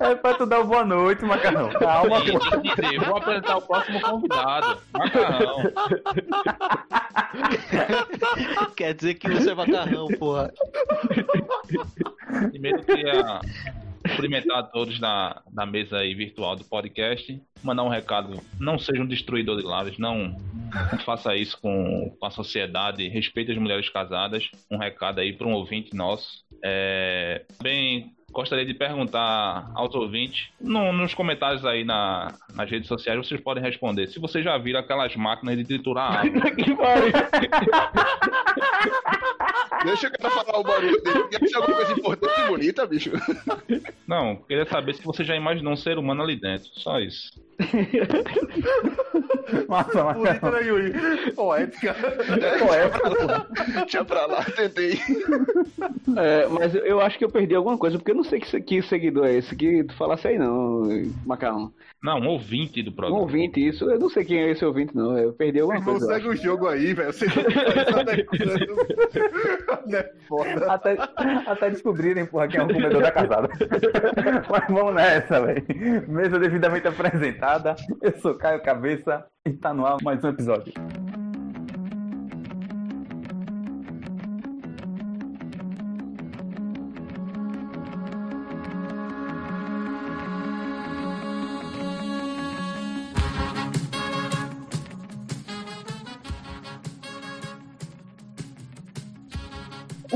É 0.00 0.14
pra 0.14 0.34
tu 0.34 0.46
dar 0.46 0.62
boa 0.62 0.84
noite, 0.84 1.25
macarrão. 1.25 1.69
Calma, 1.70 2.20
Sim, 2.20 2.38
que 2.38 2.76
dizer, 2.76 3.00
vou 3.04 3.16
apresentar 3.16 3.56
o 3.56 3.62
próximo 3.62 4.00
convidado. 4.00 4.78
Macarrão. 4.93 5.62
Quer 8.76 8.94
dizer 8.94 9.14
que 9.14 9.28
você 9.28 9.50
é 9.50 9.54
macarrão, 9.54 10.06
porra. 10.19 10.52
Primeiro 12.50 12.84
queria 12.84 13.40
cumprimentar 14.08 14.70
todos 14.70 14.99
na, 14.99 15.43
na 15.52 15.66
mesa 15.66 15.99
aí 15.99 16.14
virtual 16.14 16.56
do 16.56 16.64
podcast. 16.64 17.40
Mandar 17.62 17.84
um 17.84 17.88
recado, 17.88 18.40
não 18.58 18.78
seja 18.78 19.02
um 19.02 19.06
destruidor 19.06 19.56
de 19.56 19.62
lares, 19.62 19.99
não, 19.99 20.37
não 20.93 20.99
faça 21.05 21.37
isso 21.37 21.58
com, 21.60 22.16
com 22.19 22.26
a 22.26 22.31
sociedade, 22.31 23.08
respeite 23.08 23.50
as 23.50 23.58
mulheres 23.58 23.88
casadas. 23.88 24.50
Um 24.70 24.78
recado 24.78 25.20
aí 25.20 25.32
para 25.32 25.46
um 25.46 25.52
ouvinte 25.52 25.94
nosso. 25.94 26.44
É, 26.64 27.44
bem, 27.62 28.12
gostaria 28.38 28.64
de 28.64 28.73
perguntar 28.73 29.69
aos 29.75 29.93
ouvintes, 29.96 30.49
no- 30.61 30.93
nos 30.93 31.12
comentários 31.12 31.67
aí 31.67 31.82
na, 31.82 32.32
nas 32.55 32.70
redes 32.70 32.87
sociais, 32.87 33.19
vocês 33.19 33.40
podem 33.40 33.61
responder. 33.62 34.06
Se 34.06 34.20
vocês 34.20 34.44
já 34.44 34.56
viram 34.56 34.79
aquelas 34.79 35.17
máquinas 35.17 35.56
de 35.56 35.64
triturar 35.64 36.20
água. 36.25 36.40
Deixa 39.85 40.08
o 40.08 40.12
cara 40.12 40.31
falar 40.31 40.58
o 40.58 40.62
barulho 40.62 41.00
dele. 41.02 41.25
Quer 41.29 41.40
dizer 41.40 41.56
alguma 41.56 41.76
coisa 41.76 41.93
importante 41.93 42.40
e 42.40 42.49
bonita, 42.49 42.87
bicho? 42.87 43.11
Não, 44.06 44.37
queria 44.37 44.67
saber 44.67 44.94
se 44.94 45.02
você 45.02 45.25
já 45.25 45.37
imaginou 45.37 45.73
um 45.73 45.76
ser 45.76 45.99
humano 45.99 46.23
ali 46.23 46.37
dentro. 46.37 46.69
Só 46.75 46.99
isso. 47.00 47.31
Massa, 49.69 50.05
Bonito, 50.12 50.22
macarrão. 50.22 50.52
né, 50.52 50.66
Yuri? 50.66 51.32
Poética. 51.32 51.96
É, 52.40 53.81
Deixa 53.81 54.05
pra 54.05 54.26
lá, 54.26 54.44
tentei. 54.44 54.99
É, 56.16 56.46
mas 56.49 56.75
eu- 56.75 57.00
acho 57.00 57.19
que 57.19 57.25
eu 57.25 57.31
perdi 57.31 57.55
alguma 57.55 57.76
coisa, 57.78 57.99
porque 57.99 58.10
eu 58.10 58.14
não 58.16 58.25
sei 58.25 58.40
que, 58.40 58.60
que 58.60 58.82
seguidor 58.82 59.26
é 59.26 59.34
esse 59.34 59.55
que 59.56 59.84
tu 59.84 59.94
falasse 59.96 60.28
aí, 60.28 60.38
não, 60.38 60.88
Macarrão. 61.26 61.72
Não, 62.02 62.20
um 62.20 62.28
ouvinte 62.28 62.80
do 62.82 62.90
Um 62.90 62.94
programa. 62.94 63.20
ouvinte, 63.22 63.66
isso, 63.66 63.90
eu 63.90 63.98
não 63.98 64.08
sei 64.08 64.24
quem 64.24 64.38
é 64.38 64.50
esse 64.52 64.64
ouvinte, 64.64 64.94
não. 64.94 65.18
Eu 65.18 65.32
perdi 65.32 65.58
alguma 65.58 65.78
Irmão, 65.80 65.98
coisa. 65.98 66.06
eu 66.06 66.14
segue 66.16 66.28
o 66.28 66.36
jogo 66.36 66.68
aí, 66.68 66.94
velho. 66.94 67.12
Você 67.12 67.26
não 67.26 67.34
tá 69.66 69.98
é 69.98 70.12
foda. 70.28 70.72
até, 70.72 70.96
até 71.46 71.70
descobrirem, 71.70 72.26
porra, 72.26 72.46
quem 72.48 72.60
é 72.60 72.62
o 72.62 72.66
comedor 72.68 73.02
da 73.02 73.10
casada. 73.10 73.48
Mas 74.50 74.64
vamos 74.68 74.94
nessa, 74.94 75.40
velho. 75.44 75.64
Mesa 76.08 76.38
devidamente 76.38 76.86
apresentada. 76.86 77.74
Eu 78.00 78.16
sou 78.18 78.34
Caio 78.34 78.62
Cabeça 78.62 79.24
e 79.46 79.52
tá 79.52 79.74
no 79.74 79.86
ar 79.86 79.96
mais 80.02 80.22
um 80.22 80.28
episódio. 80.28 80.72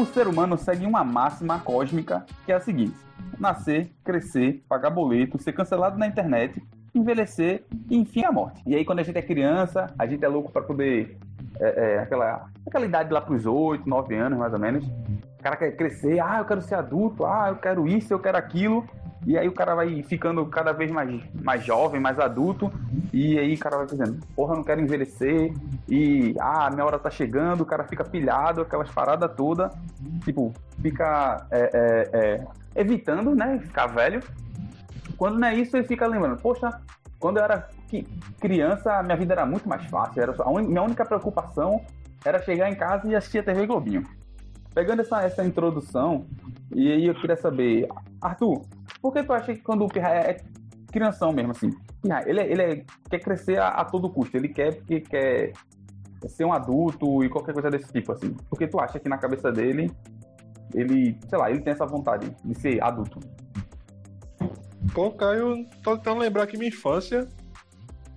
O 0.02 0.06
ser 0.06 0.26
humano 0.26 0.58
segue 0.58 0.84
uma 0.84 1.04
máxima 1.04 1.60
cósmica 1.60 2.26
que 2.44 2.50
é 2.50 2.56
a 2.56 2.60
seguinte: 2.60 2.96
nascer, 3.38 3.88
crescer, 4.02 4.60
pagar 4.68 4.90
boleto, 4.90 5.40
ser 5.40 5.52
cancelado 5.52 5.96
na 5.96 6.08
internet, 6.08 6.60
envelhecer 6.92 7.64
e 7.88 7.96
enfim 7.96 8.24
a 8.24 8.32
morte. 8.32 8.60
E 8.66 8.74
aí 8.74 8.84
quando 8.84 8.98
a 8.98 9.04
gente 9.04 9.16
é 9.16 9.22
criança, 9.22 9.94
a 9.96 10.04
gente 10.04 10.24
é 10.24 10.26
louco 10.26 10.50
para 10.50 10.60
poder 10.60 11.16
é, 11.60 11.94
é, 11.94 11.98
aquela 12.00 12.48
aquela 12.66 12.84
idade 12.84 13.12
lá 13.12 13.20
pros 13.20 13.46
8, 13.46 13.88
9 13.88 14.16
anos 14.16 14.40
mais 14.40 14.52
ou 14.52 14.58
menos. 14.58 14.84
O 15.38 15.40
cara 15.40 15.54
quer 15.54 15.70
crescer, 15.76 16.18
ah, 16.18 16.38
eu 16.38 16.46
quero 16.46 16.62
ser 16.62 16.74
adulto, 16.74 17.24
ah, 17.24 17.50
eu 17.50 17.56
quero 17.56 17.86
isso, 17.86 18.12
eu 18.12 18.18
quero 18.18 18.36
aquilo. 18.36 18.84
E 19.24 19.38
aí 19.38 19.46
o 19.46 19.52
cara 19.52 19.74
vai 19.74 20.02
ficando 20.02 20.44
cada 20.46 20.72
vez 20.72 20.90
mais, 20.90 21.22
mais 21.42 21.64
jovem, 21.64 22.00
mais 22.00 22.18
adulto, 22.18 22.72
e 23.12 23.38
aí 23.38 23.54
o 23.54 23.58
cara 23.58 23.76
vai 23.76 23.86
dizendo, 23.86 24.18
porra, 24.34 24.56
não 24.56 24.64
quero 24.64 24.80
envelhecer, 24.80 25.52
e 25.88 26.34
ah, 26.40 26.68
minha 26.70 26.84
hora 26.84 26.98
tá 26.98 27.08
chegando, 27.08 27.60
o 27.60 27.66
cara 27.66 27.84
fica 27.84 28.02
pilhado, 28.02 28.62
aquelas 28.62 28.90
paradas 28.90 29.30
todas, 29.36 29.72
tipo, 30.24 30.52
fica 30.80 31.46
é, 31.52 31.70
é, 31.72 32.10
é, 32.12 32.80
evitando, 32.80 33.32
né, 33.34 33.60
ficar 33.60 33.86
velho. 33.86 34.20
Quando 35.16 35.38
não 35.38 35.46
é 35.46 35.54
isso, 35.54 35.76
ele 35.76 35.86
fica 35.86 36.04
lembrando, 36.06 36.40
poxa, 36.42 36.80
quando 37.20 37.36
eu 37.36 37.44
era 37.44 37.68
criança, 38.40 39.00
minha 39.04 39.16
vida 39.16 39.34
era 39.34 39.46
muito 39.46 39.68
mais 39.68 39.84
fácil, 39.86 40.20
era 40.20 40.34
só, 40.34 40.48
un- 40.48 40.66
minha 40.66 40.82
única 40.82 41.04
preocupação 41.04 41.80
era 42.24 42.42
chegar 42.42 42.68
em 42.70 42.74
casa 42.74 43.06
e 43.08 43.14
assistir 43.14 43.38
a 43.38 43.42
TV 43.44 43.66
Globinho. 43.66 44.04
Pegando 44.74 45.02
essa, 45.02 45.22
essa 45.22 45.44
introdução, 45.44 46.26
e 46.74 46.90
aí 46.90 47.06
eu 47.06 47.14
queria 47.14 47.36
saber, 47.36 47.86
Arthur, 48.20 48.62
por 49.02 49.12
que 49.12 49.22
tu 49.22 49.32
acha 49.32 49.52
que 49.54 49.60
quando 49.60 49.84
o 49.84 49.88
Pirra 49.88 50.10
é, 50.14 50.30
é 50.30 50.36
crianção 50.90 51.32
mesmo, 51.32 51.50
assim? 51.50 51.70
Pirra, 52.00 52.22
ele, 52.26 52.40
é- 52.40 52.50
ele 52.52 52.62
é- 52.62 52.84
quer 53.10 53.18
crescer 53.18 53.58
a, 53.58 53.68
a 53.68 53.84
todo 53.84 54.08
custo, 54.08 54.36
ele 54.36 54.48
quer 54.48 54.76
porque 54.76 55.00
quer 55.00 55.52
ser 56.28 56.44
um 56.44 56.52
adulto 56.52 57.24
e 57.24 57.28
qualquer 57.28 57.52
coisa 57.52 57.68
desse 57.68 57.92
tipo, 57.92 58.12
assim. 58.12 58.34
Porque 58.48 58.66
tu 58.68 58.78
acha 58.80 59.00
que 59.00 59.08
na 59.08 59.18
cabeça 59.18 59.50
dele, 59.50 59.90
ele, 60.72 61.18
sei 61.28 61.38
lá, 61.38 61.50
ele 61.50 61.60
tem 61.60 61.72
essa 61.72 61.84
vontade 61.84 62.34
de 62.44 62.54
ser 62.58 62.82
adulto. 62.82 63.18
Pô, 64.94 65.10
Caio, 65.10 65.66
tô 65.82 65.96
tentando 65.96 66.20
lembrar 66.20 66.44
aqui 66.44 66.56
minha 66.56 66.68
infância. 66.68 67.26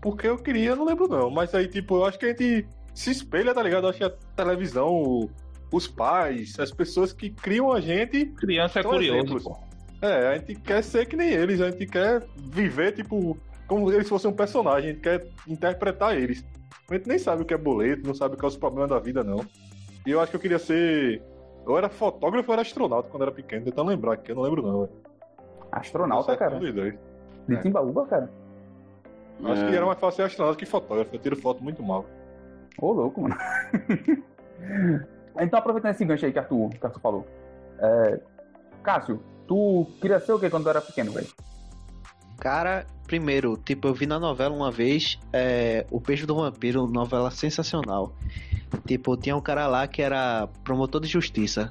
Porque 0.01 0.27
eu 0.27 0.37
queria, 0.37 0.69
eu 0.69 0.75
não 0.75 0.85
lembro 0.85 1.07
não. 1.07 1.31
Mas 1.31 1.55
aí, 1.55 1.67
tipo, 1.67 1.95
eu 1.95 2.05
acho 2.05 2.19
que 2.19 2.25
a 2.25 2.29
gente 2.29 2.67
se 2.93 3.09
espelha, 3.11 3.53
tá 3.55 3.63
ligado? 3.63 3.85
Eu 3.85 3.89
acho 3.89 3.97
que 3.97 4.03
a 4.03 4.09
televisão, 4.35 5.27
os 5.71 5.87
pais, 5.87 6.59
as 6.59 6.71
pessoas 6.71 7.11
que 7.11 7.29
criam 7.31 7.71
a 7.71 7.79
gente. 7.81 8.25
Criança 8.27 8.81
é 8.81 8.83
curioso, 8.83 9.17
exemplos. 9.19 9.43
pô. 9.43 9.57
É, 10.01 10.27
a 10.27 10.37
gente 10.37 10.55
quer 10.55 10.83
ser 10.83 11.05
que 11.07 11.15
nem 11.15 11.29
eles, 11.29 11.61
a 11.61 11.71
gente 11.71 11.85
quer 11.87 12.23
viver, 12.37 12.91
tipo, 12.93 13.37
como 13.67 13.89
se 13.89 13.95
eles 13.95 14.09
fossem 14.09 14.29
um 14.29 14.33
personagem, 14.35 14.89
a 14.89 14.93
gente 14.93 15.01
quer 15.01 15.25
interpretar 15.47 16.15
eles. 16.15 16.45
A 16.89 16.93
gente 16.95 17.07
nem 17.07 17.17
sabe 17.17 17.41
o 17.41 17.45
que 17.45 17.53
é 17.53 17.57
boleto, 17.57 18.05
não 18.05 18.13
sabe 18.13 18.37
quais 18.37 18.53
os 18.53 18.59
problemas 18.59 18.89
da 18.89 18.99
vida, 18.99 19.23
não. 19.23 19.45
E 20.05 20.11
eu 20.11 20.19
acho 20.19 20.29
que 20.31 20.35
eu 20.37 20.41
queria 20.41 20.59
ser. 20.59 21.21
Eu 21.65 21.75
era 21.77 21.89
fotógrafo 21.89 22.51
ou 22.51 22.53
era 22.53 22.61
astronauta 22.61 23.09
quando 23.09 23.23
era 23.23 23.31
pequeno, 23.31 23.65
tentando 23.65 23.89
lembrar 23.89 24.13
aqui, 24.13 24.31
eu 24.31 24.35
não 24.35 24.43
lembro 24.43 24.61
não. 24.61 24.81
velho. 24.81 24.91
Astronauta, 25.71 26.37
cara. 26.37 26.51
nenhum 26.59 26.65
dos 26.65 26.75
dois. 26.75 26.93
De 27.47 27.55
É. 27.55 27.61
Timbaúba, 27.61 28.05
cara. 28.05 28.29
Acho 29.43 29.63
É. 29.63 29.69
que 29.69 29.75
era 29.75 29.85
mais 29.85 29.99
fácil 29.99 30.17
ser 30.17 30.21
astronauta 30.23 30.59
que 30.59 30.65
fotógrafo, 30.65 31.15
eu 31.15 31.19
tiro 31.19 31.35
foto 31.35 31.63
muito 31.63 31.81
mal. 31.81 32.05
Ô, 32.79 32.91
louco, 32.91 33.21
mano. 33.21 33.35
então, 35.39 35.59
aproveitando 35.59 35.91
esse 35.91 36.05
gancho 36.05 36.25
aí 36.25 36.31
que 36.31 36.39
Arthur, 36.39 36.69
que 36.69 36.85
Arthur 36.85 36.99
falou. 36.99 37.27
É, 37.79 38.19
Cássio, 38.83 39.19
tu 39.47 39.87
queria 40.01 40.19
ser 40.19 40.33
o 40.33 40.39
que 40.39 40.49
quando 40.49 40.63
tu 40.63 40.69
era 40.69 40.81
pequeno, 40.81 41.11
velho? 41.11 41.27
Cara, 42.37 42.85
primeiro, 43.07 43.57
tipo, 43.57 43.87
eu 43.87 43.93
vi 43.93 44.05
na 44.05 44.19
novela 44.19 44.53
uma 44.53 44.71
vez 44.71 45.19
é, 45.31 45.85
O 45.89 45.99
Beijo 45.99 46.27
do 46.27 46.35
Vampiro, 46.35 46.87
novela 46.87 47.31
sensacional. 47.31 48.13
Tipo, 48.85 49.15
tinha 49.15 49.35
um 49.35 49.41
cara 49.41 49.67
lá 49.67 49.87
que 49.87 50.01
era 50.01 50.47
promotor 50.63 51.01
de 51.01 51.07
justiça. 51.07 51.69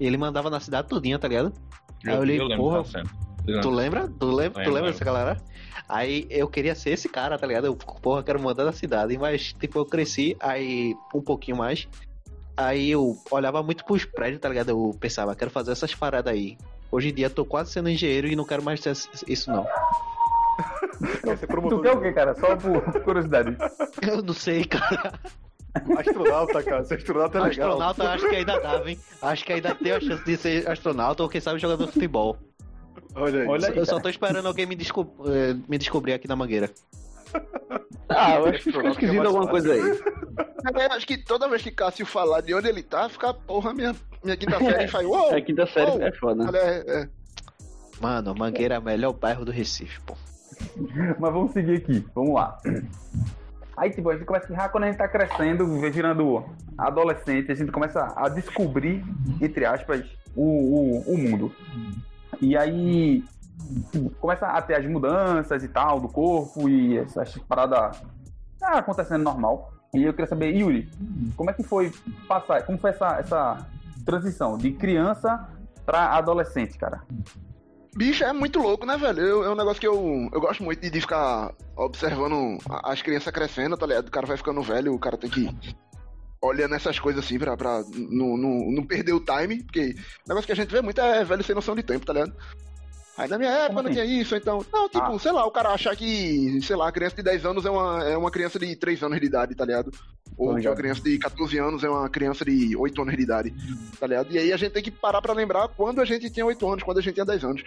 Ele 0.00 0.16
mandava 0.16 0.50
na 0.50 0.58
cidade 0.58 0.88
todinha, 0.88 1.18
tá 1.18 1.28
ligado? 1.28 1.52
Aí 2.04 2.14
eu 2.14 2.20
olhei, 2.20 2.38
lembro 2.38 2.56
porra. 2.56 2.82
Tu 3.62 3.70
lembra? 3.70 4.08
Tu 4.08 4.26
lembra, 4.26 4.64
tu 4.64 4.70
lembra 4.70 4.92
dessa 4.92 5.04
galera? 5.04 5.36
Aí 5.88 6.26
eu 6.30 6.48
queria 6.48 6.74
ser 6.74 6.90
esse 6.90 7.08
cara, 7.08 7.38
tá 7.38 7.46
ligado? 7.46 7.66
Eu, 7.66 7.76
porra, 7.76 8.22
quero 8.22 8.40
mandar 8.40 8.64
da 8.64 8.72
cidade. 8.72 9.16
Mas, 9.18 9.52
tipo, 9.52 9.78
eu 9.78 9.84
cresci, 9.84 10.36
aí 10.40 10.94
um 11.14 11.20
pouquinho 11.20 11.56
mais. 11.56 11.88
Aí 12.56 12.90
eu 12.90 13.16
olhava 13.30 13.62
muito 13.62 13.84
pros 13.84 14.04
prédios, 14.04 14.40
tá 14.40 14.48
ligado? 14.48 14.70
Eu 14.70 14.96
pensava, 14.98 15.34
quero 15.34 15.50
fazer 15.50 15.72
essas 15.72 15.94
paradas 15.94 16.32
aí. 16.32 16.56
Hoje 16.92 17.08
em 17.08 17.14
dia 17.14 17.30
tô 17.30 17.42
quase 17.42 17.72
sendo 17.72 17.88
engenheiro 17.88 18.28
e 18.28 18.36
não 18.36 18.44
quero 18.44 18.62
mais 18.62 18.78
ter 18.78 18.92
isso, 19.26 19.50
não. 19.50 19.66
tu 21.70 21.80
quer 21.80 21.92
o 21.92 22.00
quê, 22.02 22.12
cara? 22.12 22.34
Só 22.34 22.54
por 22.54 22.82
curiosidade. 23.02 23.56
Eu 24.06 24.22
não 24.22 24.34
sei, 24.34 24.64
cara. 24.66 25.18
Astronauta, 25.96 26.62
cara. 26.62 26.84
Ser 26.84 26.96
astronauta 26.96 27.38
é 27.38 27.40
legal. 27.40 27.68
Astronauta 27.70 28.10
acho 28.10 28.28
que 28.28 28.36
ainda 28.36 28.60
dá, 28.60 28.82
hein? 28.86 28.98
Acho 29.22 29.44
que 29.44 29.52
ainda 29.54 29.74
tem 29.74 29.92
a 29.92 30.00
chance 30.00 30.22
de 30.22 30.36
ser 30.36 30.68
astronauta 30.68 31.22
ou 31.22 31.30
quem 31.30 31.40
sabe 31.40 31.58
jogador 31.58 31.86
de 31.86 31.92
futebol. 31.92 32.36
Olha 33.14 33.40
aí. 33.40 33.48
Olha 33.48 33.68
aí 33.68 33.76
eu 33.76 33.86
só 33.86 33.98
tô 33.98 34.10
esperando 34.10 34.46
alguém 34.46 34.66
me, 34.66 34.76
desco 34.76 35.10
eh, 35.26 35.56
me 35.66 35.78
descobrir 35.78 36.12
aqui 36.12 36.28
na 36.28 36.36
mangueira. 36.36 36.70
Ah, 38.08 38.36
eu 38.36 38.46
acho 38.46 38.58
que 38.58 38.72
fica 38.72 38.88
esquisito 38.88 39.26
alguma 39.26 39.48
coisa 39.48 39.72
aí. 39.72 39.80
Eu 39.80 40.92
acho 40.92 41.06
que 41.06 41.16
toda 41.16 41.48
vez 41.48 41.62
que 41.62 41.70
Cássio 41.70 42.06
falar 42.06 42.40
de 42.40 42.54
onde 42.54 42.68
ele 42.68 42.82
tá, 42.82 43.08
fica, 43.08 43.32
porra, 43.32 43.72
minha, 43.72 43.94
minha 44.22 44.36
quinta 44.36 44.58
série 44.60 44.88
faz. 44.88 45.06
Uou, 45.06 45.34
a 45.34 45.40
quinta 45.40 45.66
série 45.66 45.90
uou. 45.90 46.02
é 46.02 46.12
foda. 46.12 46.44
Olha, 46.44 46.58
é, 46.58 46.84
é. 46.86 47.08
Mano, 48.00 48.34
Mangueira 48.34 48.74
é 48.74 48.78
o 48.78 48.82
melhor 48.82 49.12
bairro 49.12 49.44
do 49.44 49.52
Recife, 49.52 50.00
pô. 50.02 50.16
Mas 51.18 51.32
vamos 51.32 51.52
seguir 51.52 51.76
aqui, 51.76 52.04
vamos 52.14 52.34
lá. 52.34 52.58
Aí, 53.76 53.90
tipo, 53.90 54.10
a 54.10 54.14
gente 54.14 54.26
começa 54.26 54.54
a 54.54 54.68
quando 54.68 54.84
a 54.84 54.86
gente 54.88 54.98
tá 54.98 55.08
crescendo, 55.08 55.66
virando 55.90 56.44
adolescente, 56.76 57.50
a 57.50 57.54
gente 57.54 57.72
começa 57.72 58.12
a 58.16 58.28
descobrir, 58.28 59.04
entre 59.40 59.64
aspas, 59.64 60.04
o, 60.36 60.42
o, 60.42 61.14
o 61.14 61.18
mundo. 61.18 61.52
E 62.40 62.56
aí 62.56 63.24
começa 64.20 64.46
a 64.46 64.60
ter 64.62 64.74
as 64.74 64.86
mudanças 64.86 65.62
e 65.62 65.68
tal 65.68 66.00
do 66.00 66.08
corpo 66.08 66.68
e 66.68 66.98
essas 66.98 67.36
paradas 67.38 68.00
tá 68.58 68.78
acontecendo 68.78 69.22
normal. 69.22 69.72
E 69.94 70.04
eu 70.04 70.12
queria 70.12 70.28
saber, 70.28 70.56
Yuri, 70.56 70.90
como 71.36 71.50
é 71.50 71.52
que 71.52 71.62
foi 71.62 71.92
passar, 72.26 72.62
como 72.64 72.78
foi 72.78 72.90
essa, 72.90 73.18
essa 73.18 73.66
transição 74.06 74.56
de 74.56 74.72
criança 74.72 75.48
para 75.84 76.16
adolescente, 76.16 76.78
cara? 76.78 77.02
Bicho, 77.94 78.24
é 78.24 78.32
muito 78.32 78.58
louco, 78.58 78.86
né, 78.86 78.96
velho? 78.96 79.20
Eu, 79.20 79.44
é 79.44 79.50
um 79.50 79.54
negócio 79.54 79.78
que 79.78 79.86
eu, 79.86 80.30
eu 80.32 80.40
gosto 80.40 80.62
muito 80.62 80.80
de, 80.80 80.88
de 80.88 81.00
ficar 81.00 81.52
observando 81.76 82.56
as 82.84 83.02
crianças 83.02 83.32
crescendo, 83.32 83.76
tá 83.76 83.86
ligado? 83.86 84.08
O 84.08 84.10
cara 84.10 84.26
vai 84.26 84.36
ficando 84.38 84.62
velho, 84.62 84.94
o 84.94 84.98
cara 84.98 85.18
tem 85.18 85.28
que 85.28 85.54
olhando 86.40 86.74
essas 86.74 86.98
coisas 86.98 87.24
assim 87.24 87.38
pra, 87.38 87.56
pra 87.56 87.82
não, 87.94 88.36
não, 88.36 88.70
não 88.72 88.84
perder 88.84 89.12
o 89.12 89.20
time, 89.20 89.62
porque 89.62 89.94
o 90.24 90.28
negócio 90.28 90.46
que 90.46 90.52
a 90.52 90.56
gente 90.56 90.72
vê 90.72 90.80
muito 90.80 91.00
é 91.00 91.22
velho 91.22 91.44
sem 91.44 91.54
noção 91.54 91.76
de 91.76 91.82
tempo, 91.82 92.06
tá 92.06 92.14
ligado? 92.14 92.34
Aí 93.16 93.28
na 93.28 93.38
minha 93.38 93.50
época 93.50 93.82
não 93.82 93.90
assim? 93.90 94.00
tinha 94.00 94.20
isso, 94.20 94.34
então. 94.34 94.64
Não, 94.72 94.88
tipo, 94.88 95.04
ah. 95.04 95.18
sei 95.18 95.32
lá, 95.32 95.46
o 95.46 95.50
cara 95.50 95.70
achar 95.70 95.94
que, 95.94 96.60
sei 96.62 96.76
lá, 96.76 96.88
a 96.88 96.92
criança 96.92 97.16
de 97.16 97.22
10 97.22 97.44
anos 97.44 97.66
é 97.66 97.70
uma, 97.70 98.04
é 98.04 98.16
uma 98.16 98.30
criança 98.30 98.58
de 98.58 98.74
3 98.74 99.02
anos 99.02 99.20
de 99.20 99.26
idade, 99.26 99.54
tá 99.54 99.64
ligado? 99.64 99.90
Ou 100.36 100.56
que 100.56 100.66
uma 100.66 100.74
criança 100.74 101.02
de 101.02 101.18
14 101.18 101.58
anos 101.58 101.84
é 101.84 101.90
uma 101.90 102.08
criança 102.08 102.44
de 102.44 102.74
8 102.74 103.02
anos 103.02 103.16
de 103.16 103.22
idade, 103.22 103.54
tá 104.00 104.06
ligado? 104.06 104.32
E 104.32 104.38
aí 104.38 104.52
a 104.52 104.56
gente 104.56 104.72
tem 104.72 104.82
que 104.82 104.90
parar 104.90 105.20
pra 105.20 105.34
lembrar 105.34 105.68
quando 105.68 106.00
a 106.00 106.04
gente 106.04 106.30
tinha 106.30 106.46
8 106.46 106.66
anos, 106.66 106.82
quando 106.82 106.98
a 106.98 107.02
gente 107.02 107.14
tinha 107.14 107.26
10 107.26 107.44
anos. 107.44 107.62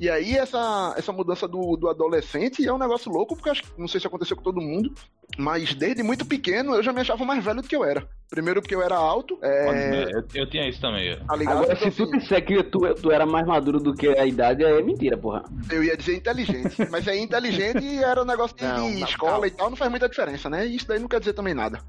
E 0.00 0.10
aí 0.10 0.36
essa, 0.36 0.94
essa 0.96 1.12
mudança 1.12 1.46
do, 1.46 1.76
do 1.76 1.88
adolescente 1.88 2.66
é 2.66 2.72
um 2.72 2.78
negócio 2.78 3.10
louco, 3.10 3.36
porque 3.36 3.50
acho, 3.50 3.62
não 3.78 3.86
sei 3.86 4.00
se 4.00 4.06
aconteceu 4.06 4.36
com 4.36 4.42
todo 4.42 4.60
mundo, 4.60 4.92
mas 5.38 5.74
desde 5.74 6.02
muito 6.02 6.24
pequeno 6.24 6.74
eu 6.74 6.82
já 6.82 6.92
me 6.92 7.00
achava 7.00 7.24
mais 7.24 7.44
velho 7.44 7.62
do 7.62 7.68
que 7.68 7.76
eu 7.76 7.84
era. 7.84 8.06
Primeiro 8.28 8.62
porque 8.62 8.74
eu 8.74 8.82
era 8.82 8.96
alto. 8.96 9.38
É... 9.42 10.10
Eu, 10.10 10.24
eu, 10.34 10.46
tinha 10.48 10.68
isso 10.68 10.80
também. 10.80 11.16
Tá 11.18 11.34
Agora, 11.34 11.76
se 11.76 11.90
tu 11.90 12.10
disser 12.10 12.44
que 12.44 12.62
tu, 12.64 12.80
tu 12.94 13.10
era 13.10 13.26
mais 13.26 13.46
maduro 13.46 13.78
do 13.78 13.94
que 13.94 14.08
a 14.08 14.26
idade, 14.26 14.64
é 14.64 14.82
mentira, 14.82 15.18
porra. 15.18 15.44
Eu 15.70 15.84
ia 15.84 15.96
dizer 15.96 16.16
inteligente. 16.16 16.76
mas 16.90 17.06
aí 17.06 17.20
inteligente 17.20 18.02
era 18.02 18.22
um 18.22 18.24
negócio 18.24 18.56
de, 18.56 18.64
não, 18.64 18.88
escola 19.04 19.32
calma. 19.32 19.46
e 19.46 19.50
tal, 19.50 19.70
não 19.70 19.76
faz 19.76 19.90
muita 19.90 20.08
diferença, 20.08 20.48
né? 20.48 20.64
Isso 20.64 20.88
daí 20.88 20.98
não 20.98 21.08
quer 21.08 21.20
dizer 21.20 21.34
também 21.34 21.52
nada. 21.52 21.80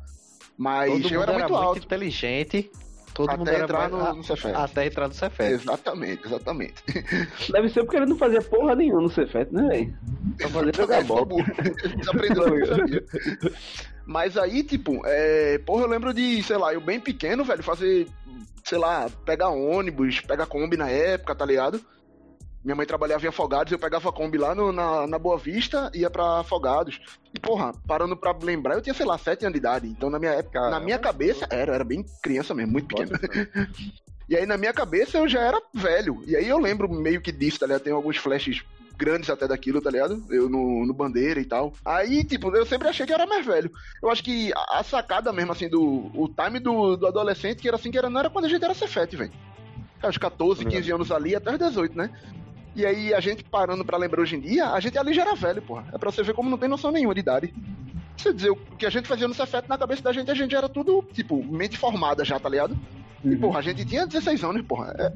Mas 0.58 0.92
Todo 0.92 1.14
eu 1.14 1.22
era 1.22 1.34
muito 1.34 1.56
alto. 1.56 1.72
Muito 1.72 1.86
inteligente. 1.86 2.70
Todo 3.14 3.30
até 3.30 3.38
mundo 3.38 3.52
entrar 3.52 3.90
no, 3.90 4.14
no 4.16 4.24
Cefet. 4.24 4.56
Até 4.56 4.86
entrar 4.88 5.08
no 5.08 5.14
Cefet. 5.14 5.54
Exatamente, 5.54 6.26
exatamente. 6.26 6.84
Deve 7.52 7.70
ser 7.70 7.84
porque 7.84 7.98
ele 7.98 8.08
não 8.08 8.18
fazia 8.18 8.42
porra 8.42 8.76
nenhuma 8.76 9.02
no 9.02 9.10
Cefet, 9.10 9.54
né, 9.54 9.68
velho? 9.68 9.98
Só 10.42 10.50
fazer 10.50 10.76
jogar 10.78 11.04
bola. 11.04 11.28
Eles 11.84 12.08
aprenderam 12.08 12.60
que 12.60 12.66
sabia. 12.66 13.06
Mas 14.06 14.38
aí, 14.38 14.64
tipo, 14.64 15.02
é... 15.06 15.60
porra, 15.60 15.84
eu 15.84 15.90
lembro 15.90 16.14
de, 16.14 16.42
sei 16.44 16.58
lá, 16.58 16.74
eu 16.74 16.82
bem 16.82 17.00
pequeno, 17.00 17.44
velho, 17.44 17.64
fazer, 17.64 18.08
sei 18.64 18.78
lá, 18.78 19.10
pegar 19.26 19.50
ônibus, 19.50 20.20
pegar 20.22 20.46
Kombi 20.48 20.76
na 20.76 20.90
época, 20.90 21.36
tá 21.36 21.46
ligado? 21.46 21.80
Minha 22.64 22.76
mãe 22.76 22.86
trabalhava 22.86 23.26
em 23.26 23.30
Afogados, 23.30 23.74
eu 23.74 23.80
pegava 23.80 24.08
a 24.08 24.12
Kombi 24.12 24.38
lá 24.38 24.56
no, 24.56 24.72
na, 24.72 25.06
na 25.06 25.20
Boa 25.20 25.38
Vista 25.38 25.92
ia 25.94 26.10
pra 26.10 26.40
Afogados. 26.40 27.02
E, 27.34 27.40
porra, 27.40 27.74
parando 27.86 28.16
pra 28.16 28.34
lembrar, 28.42 28.76
eu 28.76 28.82
tinha, 28.82 28.94
sei 28.94 29.06
lá, 29.06 29.18
7 29.18 29.46
anos 29.46 29.54
de 29.54 29.60
idade. 29.60 29.88
Então, 29.88 30.10
na 30.10 30.18
minha 30.18 30.32
época, 30.32 30.60
Caramba. 30.60 30.80
na 30.80 30.86
minha 30.86 30.98
cabeça, 30.98 31.46
era, 31.50 31.76
era 31.76 31.84
bem 31.84 32.06
criança 32.22 32.54
mesmo, 32.54 32.72
muito 32.72 32.88
pequeno. 32.88 33.12
e 34.30 34.38
aí, 34.38 34.46
na 34.46 34.58
minha 34.58 34.72
cabeça, 34.72 35.18
eu 35.18 35.28
já 35.28 35.42
era 35.42 35.62
velho. 35.74 36.24
E 36.26 36.38
aí, 36.38 36.48
eu 36.48 36.58
lembro 36.58 36.90
meio 36.90 37.22
que 37.22 37.34
disso, 37.34 37.60
tá 37.60 37.66
ligado? 37.66 37.82
Tem 37.82 37.92
alguns 37.92 38.16
flashes 38.16 38.64
grandes 38.96 39.30
até 39.30 39.46
daquilo, 39.46 39.82
tá 39.82 39.90
ligado? 39.90 40.24
Eu 40.30 40.48
no, 40.48 40.86
no 40.86 40.94
bandeira 40.94 41.42
e 41.42 41.46
tal. 41.46 41.74
Aí, 41.84 42.24
tipo, 42.24 42.56
eu 42.56 42.66
sempre 42.66 42.88
achei 42.88 43.06
que 43.06 43.14
era 43.14 43.26
mais 43.26 43.46
velho. 43.46 43.70
Eu 44.02 44.10
acho 44.10 44.24
que 44.24 44.54
a, 44.54 44.80
a 44.80 44.84
sacada 44.84 45.34
mesmo, 45.34 45.52
assim, 45.52 45.68
do 45.68 45.82
o 46.14 46.30
time 46.30 46.60
do, 46.60 46.96
do 46.96 47.08
adolescente, 47.08 47.62
que 47.62 47.68
era 47.68 47.76
assim, 47.76 47.92
que 47.92 47.98
era, 47.98 48.10
não 48.10 48.22
era 48.22 48.30
quando 48.30 48.46
a 48.46 48.50
gente 48.50 48.64
era 48.64 48.74
Cefete, 48.74 49.18
velho. 49.18 49.34
Aos 50.02 50.18
14, 50.18 50.66
15 50.66 50.92
anos 50.92 51.12
ali, 51.12 51.36
até 51.36 51.52
os 51.52 51.58
18, 51.58 51.98
né? 51.98 52.10
E 52.76 52.86
aí, 52.86 53.14
a 53.14 53.20
gente 53.20 53.44
parando 53.44 53.86
para 53.86 53.98
lembrar 53.98 54.22
hoje 54.22 54.36
em 54.36 54.40
dia, 54.40 54.70
a 54.70 54.80
gente 54.80 54.98
ali 54.98 55.14
já 55.14 55.22
era 55.22 55.36
velho, 55.36 55.62
porra. 55.62 55.86
É 55.94 55.98
pra 55.98 56.12
você 56.12 56.24
ver 56.24 56.34
como 56.34 56.50
não 56.50 56.58
tem 56.58 56.70
noção 56.70 56.92
nenhuma 56.92 57.14
de 57.14 57.20
idade. 57.20 57.54
Você 58.18 58.34
dizer, 58.34 58.52
o 58.52 58.56
que 58.56 58.86
a 58.86 58.90
gente 58.90 59.08
fazia 59.08 59.28
no 59.28 59.34
Cefet 59.34 59.68
na 59.68 59.78
cabeça 59.78 60.02
da 60.02 60.12
gente, 60.12 60.30
a 60.30 60.34
gente 60.34 60.56
era 60.56 60.70
tudo, 60.70 61.04
tipo, 61.14 61.44
mente 61.44 61.78
formada 61.78 62.24
já, 62.24 62.40
tá 62.40 62.50
ligado? 62.50 62.78
Uhum. 63.24 63.32
E, 63.32 63.36
porra, 63.38 63.60
a 63.60 63.62
gente 63.62 63.86
tinha 63.86 64.06
16 64.06 64.44
anos, 64.44 64.62
porra. 64.64 64.94
É, 64.98 65.12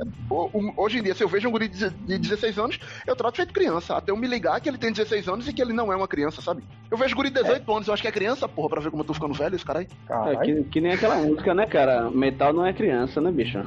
hoje 0.75 0.99
em 0.99 1.03
dia, 1.03 1.13
se 1.13 1.23
eu 1.23 1.27
vejo 1.27 1.47
um 1.47 1.51
guri 1.51 1.67
de 1.67 1.89
16 2.17 2.57
anos, 2.57 2.79
eu 3.05 3.15
trato 3.15 3.35
feito 3.35 3.53
criança. 3.53 3.97
Até 3.97 4.11
eu 4.11 4.17
me 4.17 4.27
ligar 4.27 4.59
que 4.61 4.69
ele 4.69 4.77
tem 4.77 4.91
16 4.91 5.27
anos 5.27 5.47
e 5.47 5.53
que 5.53 5.61
ele 5.61 5.73
não 5.73 5.91
é 5.91 5.95
uma 5.95 6.07
criança, 6.07 6.41
sabe? 6.41 6.63
Eu 6.89 6.97
vejo 6.97 7.15
guri 7.15 7.29
de 7.29 7.41
18 7.41 7.69
é. 7.69 7.75
anos, 7.75 7.87
eu 7.87 7.93
acho 7.93 8.01
que 8.01 8.07
é 8.07 8.11
criança, 8.11 8.47
porra, 8.47 8.69
pra 8.69 8.81
ver 8.81 8.89
como 8.89 9.01
eu 9.01 9.07
tô 9.07 9.13
ficando 9.13 9.33
velho, 9.33 9.55
esse 9.55 9.65
cara 9.65 9.79
aí. 9.79 9.87
É, 10.09 10.37
que, 10.37 10.63
que 10.65 10.81
nem 10.81 10.93
aquela 10.93 11.15
música, 11.17 11.53
né, 11.53 11.65
cara? 11.65 12.09
Metal 12.09 12.53
não 12.53 12.65
é 12.65 12.73
criança, 12.73 13.19
né, 13.19 13.31
bicho? 13.31 13.59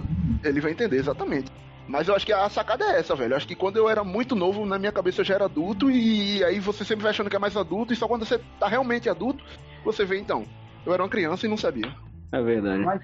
Ele 0.42 0.61
vai 0.61 0.73
entender, 0.73 0.97
exatamente. 0.97 1.50
Mas 1.90 2.06
eu 2.06 2.14
acho 2.14 2.25
que 2.25 2.32
a 2.32 2.49
sacada 2.49 2.85
é 2.85 3.00
essa, 3.00 3.16
velho. 3.16 3.32
Eu 3.32 3.37
acho 3.37 3.49
que 3.49 3.56
quando 3.56 3.76
eu 3.76 3.90
era 3.90 4.04
muito 4.04 4.37
novo, 4.37 4.64
na 4.64 4.78
minha 4.78 4.92
cabeça 4.92 5.23
eu 5.23 5.25
já 5.25 5.35
era 5.35 5.47
adulto, 5.47 5.90
e 5.90 6.42
aí 6.44 6.61
você 6.61 6.85
sempre 6.85 7.02
vai 7.02 7.11
achando 7.11 7.28
que 7.28 7.35
é 7.35 7.38
mais 7.38 7.56
adulto, 7.56 7.92
e 7.92 7.97
só 7.97 8.06
quando 8.06 8.25
você 8.25 8.40
tá 8.61 8.68
realmente 8.68 9.09
adulto, 9.09 9.42
você 9.85 10.04
vê, 10.04 10.16
então, 10.16 10.44
eu 10.87 10.94
era 10.94 11.02
uma 11.02 11.09
criança 11.09 11.47
e 11.47 11.49
não 11.49 11.56
sabia. 11.56 11.92
É 12.32 12.40
verdade. 12.40 12.85
Mas, 12.85 13.02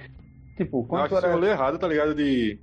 tipo, 0.57 0.85
quando 0.85 1.11
eu 1.11 1.19
acho 1.19 1.27
era... 1.27 1.47
errado, 1.49 1.79
tá 1.81 1.89
ligado? 1.89 2.15
De, 2.15 2.61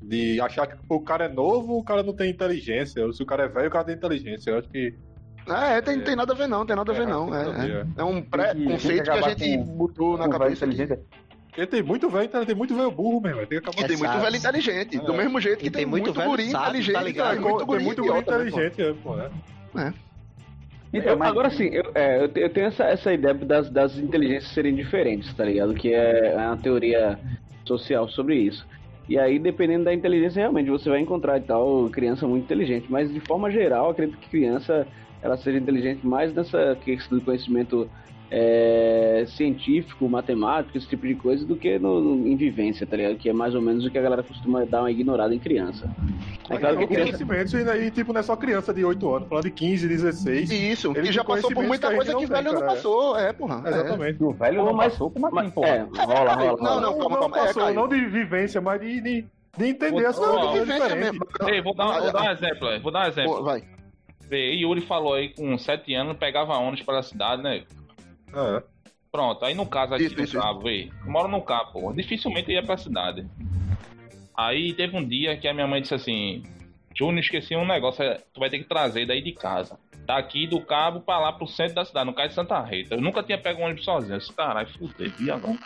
de 0.00 0.40
achar 0.40 0.66
que 0.66 0.78
o 0.88 1.00
cara 1.02 1.26
é 1.26 1.28
novo, 1.28 1.76
o 1.76 1.84
cara 1.84 2.02
não 2.02 2.14
tem 2.14 2.30
inteligência. 2.30 3.04
Ou 3.04 3.12
se 3.12 3.22
o 3.22 3.26
cara 3.26 3.44
é 3.44 3.48
velho, 3.48 3.68
o 3.68 3.70
cara 3.70 3.84
tem 3.84 3.94
inteligência. 3.94 4.52
Eu 4.52 4.58
acho 4.60 4.68
que. 4.70 4.94
É, 5.46 5.76
é 5.76 5.82
tem, 5.82 5.98
é... 5.98 6.00
tem 6.00 6.16
nada 6.16 6.32
a 6.32 6.36
ver 6.36 6.46
não, 6.46 6.64
tem 6.64 6.74
nada 6.74 6.90
a 6.90 6.94
ver 6.94 7.02
é, 7.02 7.06
não. 7.06 7.34
É, 7.34 7.42
é, 7.42 7.86
é, 7.98 8.04
um 8.04 8.22
pré-conceito 8.22 9.02
que, 9.02 9.10
que, 9.10 9.10
a 9.10 9.28
gente 9.28 9.58
com, 9.58 9.64
botou 9.76 10.16
na 10.16 10.26
cabeça. 10.26 10.66
Porque 11.50 11.66
tem 11.66 11.82
muito 11.82 12.08
velho, 12.08 12.28
tem 12.28 12.54
muito 12.54 12.74
velho 12.76 12.90
burro 12.90 13.20
mesmo. 13.20 13.44
Tem, 13.46 13.60
que 13.60 13.86
tem 13.86 13.96
muito 13.96 14.18
velho 14.18 14.36
inteligente. 14.36 14.96
É. 14.96 15.00
Do 15.00 15.12
mesmo 15.12 15.40
jeito 15.40 15.58
que 15.58 15.70
tem, 15.70 15.82
tem, 15.82 15.86
muito, 15.86 16.14
muito 16.14 16.28
guri 16.28 16.48
inteligente. 16.48 16.94
Tá 16.94 17.02
ligado? 17.02 17.32
Tem 17.32 17.40
muito 17.40 17.66
guri, 17.66 17.78
tem 17.78 17.86
muito 17.86 18.02
guri 18.02 18.18
inteligente, 18.18 18.82
né, 18.82 18.94
pô. 19.02 19.18
É. 19.18 19.30
é. 19.76 19.92
Então, 20.92 21.16
mas... 21.16 21.28
Agora 21.28 21.50
sim, 21.50 21.66
eu, 21.66 21.90
é, 21.94 22.24
eu 22.24 22.50
tenho 22.50 22.66
essa, 22.66 22.84
essa 22.84 23.12
ideia 23.12 23.34
das, 23.34 23.68
das 23.70 23.96
inteligências 23.96 24.52
serem 24.52 24.74
diferentes, 24.74 25.32
tá 25.34 25.44
ligado? 25.44 25.74
Que 25.74 25.92
é, 25.92 26.32
é 26.32 26.36
uma 26.36 26.56
teoria 26.56 27.18
social 27.64 28.08
sobre 28.08 28.36
isso. 28.36 28.66
E 29.08 29.18
aí, 29.18 29.38
dependendo 29.38 29.84
da 29.84 29.94
inteligência, 29.94 30.40
realmente 30.40 30.70
você 30.70 30.88
vai 30.88 31.00
encontrar 31.00 31.38
e 31.38 31.40
tal 31.40 31.88
criança 31.90 32.26
muito 32.28 32.44
inteligente. 32.44 32.86
Mas 32.88 33.12
de 33.12 33.20
forma 33.20 33.50
geral, 33.50 33.90
acredito 33.90 34.18
que 34.18 34.28
criança 34.28 34.86
ela 35.22 35.36
seja 35.36 35.58
inteligente 35.58 36.06
mais 36.06 36.32
nessa 36.32 36.76
questão 36.84 37.18
do 37.18 37.24
conhecimento 37.24 37.90
é, 38.30 39.24
científico, 39.26 40.08
matemático, 40.08 40.78
esse 40.78 40.86
tipo 40.86 41.06
de 41.06 41.16
coisa, 41.16 41.44
do 41.44 41.56
que 41.56 41.78
no, 41.78 42.00
no, 42.00 42.28
em 42.28 42.36
vivência, 42.36 42.86
tá 42.86 42.96
ligado? 42.96 43.16
Que 43.16 43.28
é 43.28 43.32
mais 43.32 43.54
ou 43.54 43.60
menos 43.60 43.84
o 43.84 43.90
que 43.90 43.98
a 43.98 44.02
galera 44.02 44.22
costuma 44.22 44.64
dar 44.64 44.82
uma 44.82 44.90
ignorada 44.90 45.34
em 45.34 45.38
criança. 45.38 45.90
É 46.48 46.56
claro 46.56 46.78
que 46.78 46.86
criança... 46.86 47.24
conhecimento, 47.24 47.56
e 47.56 47.70
aí, 47.70 47.90
tipo, 47.90 48.12
não 48.12 48.20
é 48.20 48.22
só 48.22 48.36
criança 48.36 48.72
de 48.72 48.84
8 48.84 49.14
anos, 49.14 49.28
falando 49.28 49.44
de 49.44 49.50
15, 49.50 49.88
16. 49.88 50.50
Isso, 50.50 50.94
que 50.94 51.12
já 51.12 51.24
passou 51.24 51.52
por 51.52 51.64
muita 51.64 51.92
coisa 51.92 52.14
que, 52.14 52.24
o 52.24 52.28
velho 52.28 52.52
não 52.52 52.60
passou, 52.60 53.18
é, 53.18 53.32
porra. 53.32 53.62
Exatamente. 53.66 54.22
É. 54.22 54.24
O 54.24 54.32
velho 54.32 54.64
não 54.64 54.74
mas, 54.74 54.92
passou, 54.92 55.10
como 55.10 55.26
assim, 55.26 55.50
porra? 55.50 55.68
É, 55.68 55.86
rola, 56.04 56.34
rola, 56.34 56.62
Não, 56.62 56.80
não, 56.80 56.98
calma, 56.98 57.18
calma. 57.18 57.20
Não 57.20 57.30
passou, 57.30 57.68
é, 57.68 57.72
não 57.72 57.88
de 57.88 58.06
vivência, 58.06 58.60
mas 58.60 58.80
de, 58.80 59.00
de, 59.00 59.24
de 59.58 59.66
entender 59.66 60.06
as 60.06 60.16
coisas 60.16 60.52
diferentes. 60.52 61.20
Ei, 61.48 61.60
vou 61.60 61.74
dar, 61.74 62.00
vou 62.00 62.12
dar 62.12 62.22
um 62.22 62.30
exemplo, 62.30 62.80
vou 62.80 62.92
dar 62.92 63.06
um 63.06 63.08
exemplo. 63.08 63.42
Vai. 63.42 63.64
Vê, 64.28 64.52
Yuri 64.52 64.82
falou 64.82 65.14
aí 65.14 65.30
com 65.30 65.58
7 65.58 65.92
anos, 65.94 66.16
pegava 66.16 66.56
ônibus 66.56 66.82
pela 66.82 67.02
cidade, 67.02 67.42
né? 67.42 67.64
É. 68.34 68.62
Pronto, 69.10 69.44
aí 69.44 69.54
no 69.54 69.66
caso 69.66 69.94
aqui 69.94 70.04
isso, 70.04 70.20
isso, 70.20 70.38
cabo, 70.38 70.68
eu 70.68 70.88
moro 71.04 71.28
no 71.28 71.42
cabo, 71.42 71.72
pô, 71.72 71.92
dificilmente 71.92 72.52
ia 72.52 72.62
pra 72.62 72.76
cidade. 72.76 73.26
Aí 74.36 74.72
teve 74.72 74.96
um 74.96 75.06
dia 75.06 75.36
que 75.36 75.48
a 75.48 75.52
minha 75.52 75.66
mãe 75.66 75.82
disse 75.82 75.94
assim: 75.94 76.42
Júnior, 76.94 77.20
esqueci 77.20 77.56
um 77.56 77.66
negócio, 77.66 78.02
é, 78.02 78.18
tu 78.32 78.40
vai 78.40 78.48
ter 78.48 78.58
que 78.58 78.64
trazer 78.64 79.06
daí 79.06 79.22
de 79.22 79.32
casa. 79.32 79.78
Daqui 80.06 80.46
do 80.46 80.60
cabo 80.60 81.00
pra 81.00 81.18
lá 81.18 81.32
pro 81.32 81.46
centro 81.46 81.74
da 81.74 81.84
cidade, 81.84 82.06
no 82.06 82.14
caso 82.14 82.28
de 82.30 82.34
Santa 82.34 82.60
Rita. 82.60 82.94
Eu 82.94 83.00
nunca 83.00 83.22
tinha 83.22 83.38
pego 83.38 83.60
um 83.60 83.64
ônibus 83.64 83.84
sozinho. 83.84 84.14
Eu 84.14 84.18
disse, 84.18 84.32
caralho, 84.32 84.68
fudeu, 84.76 85.12
e 85.20 85.30
agora? 85.30 85.58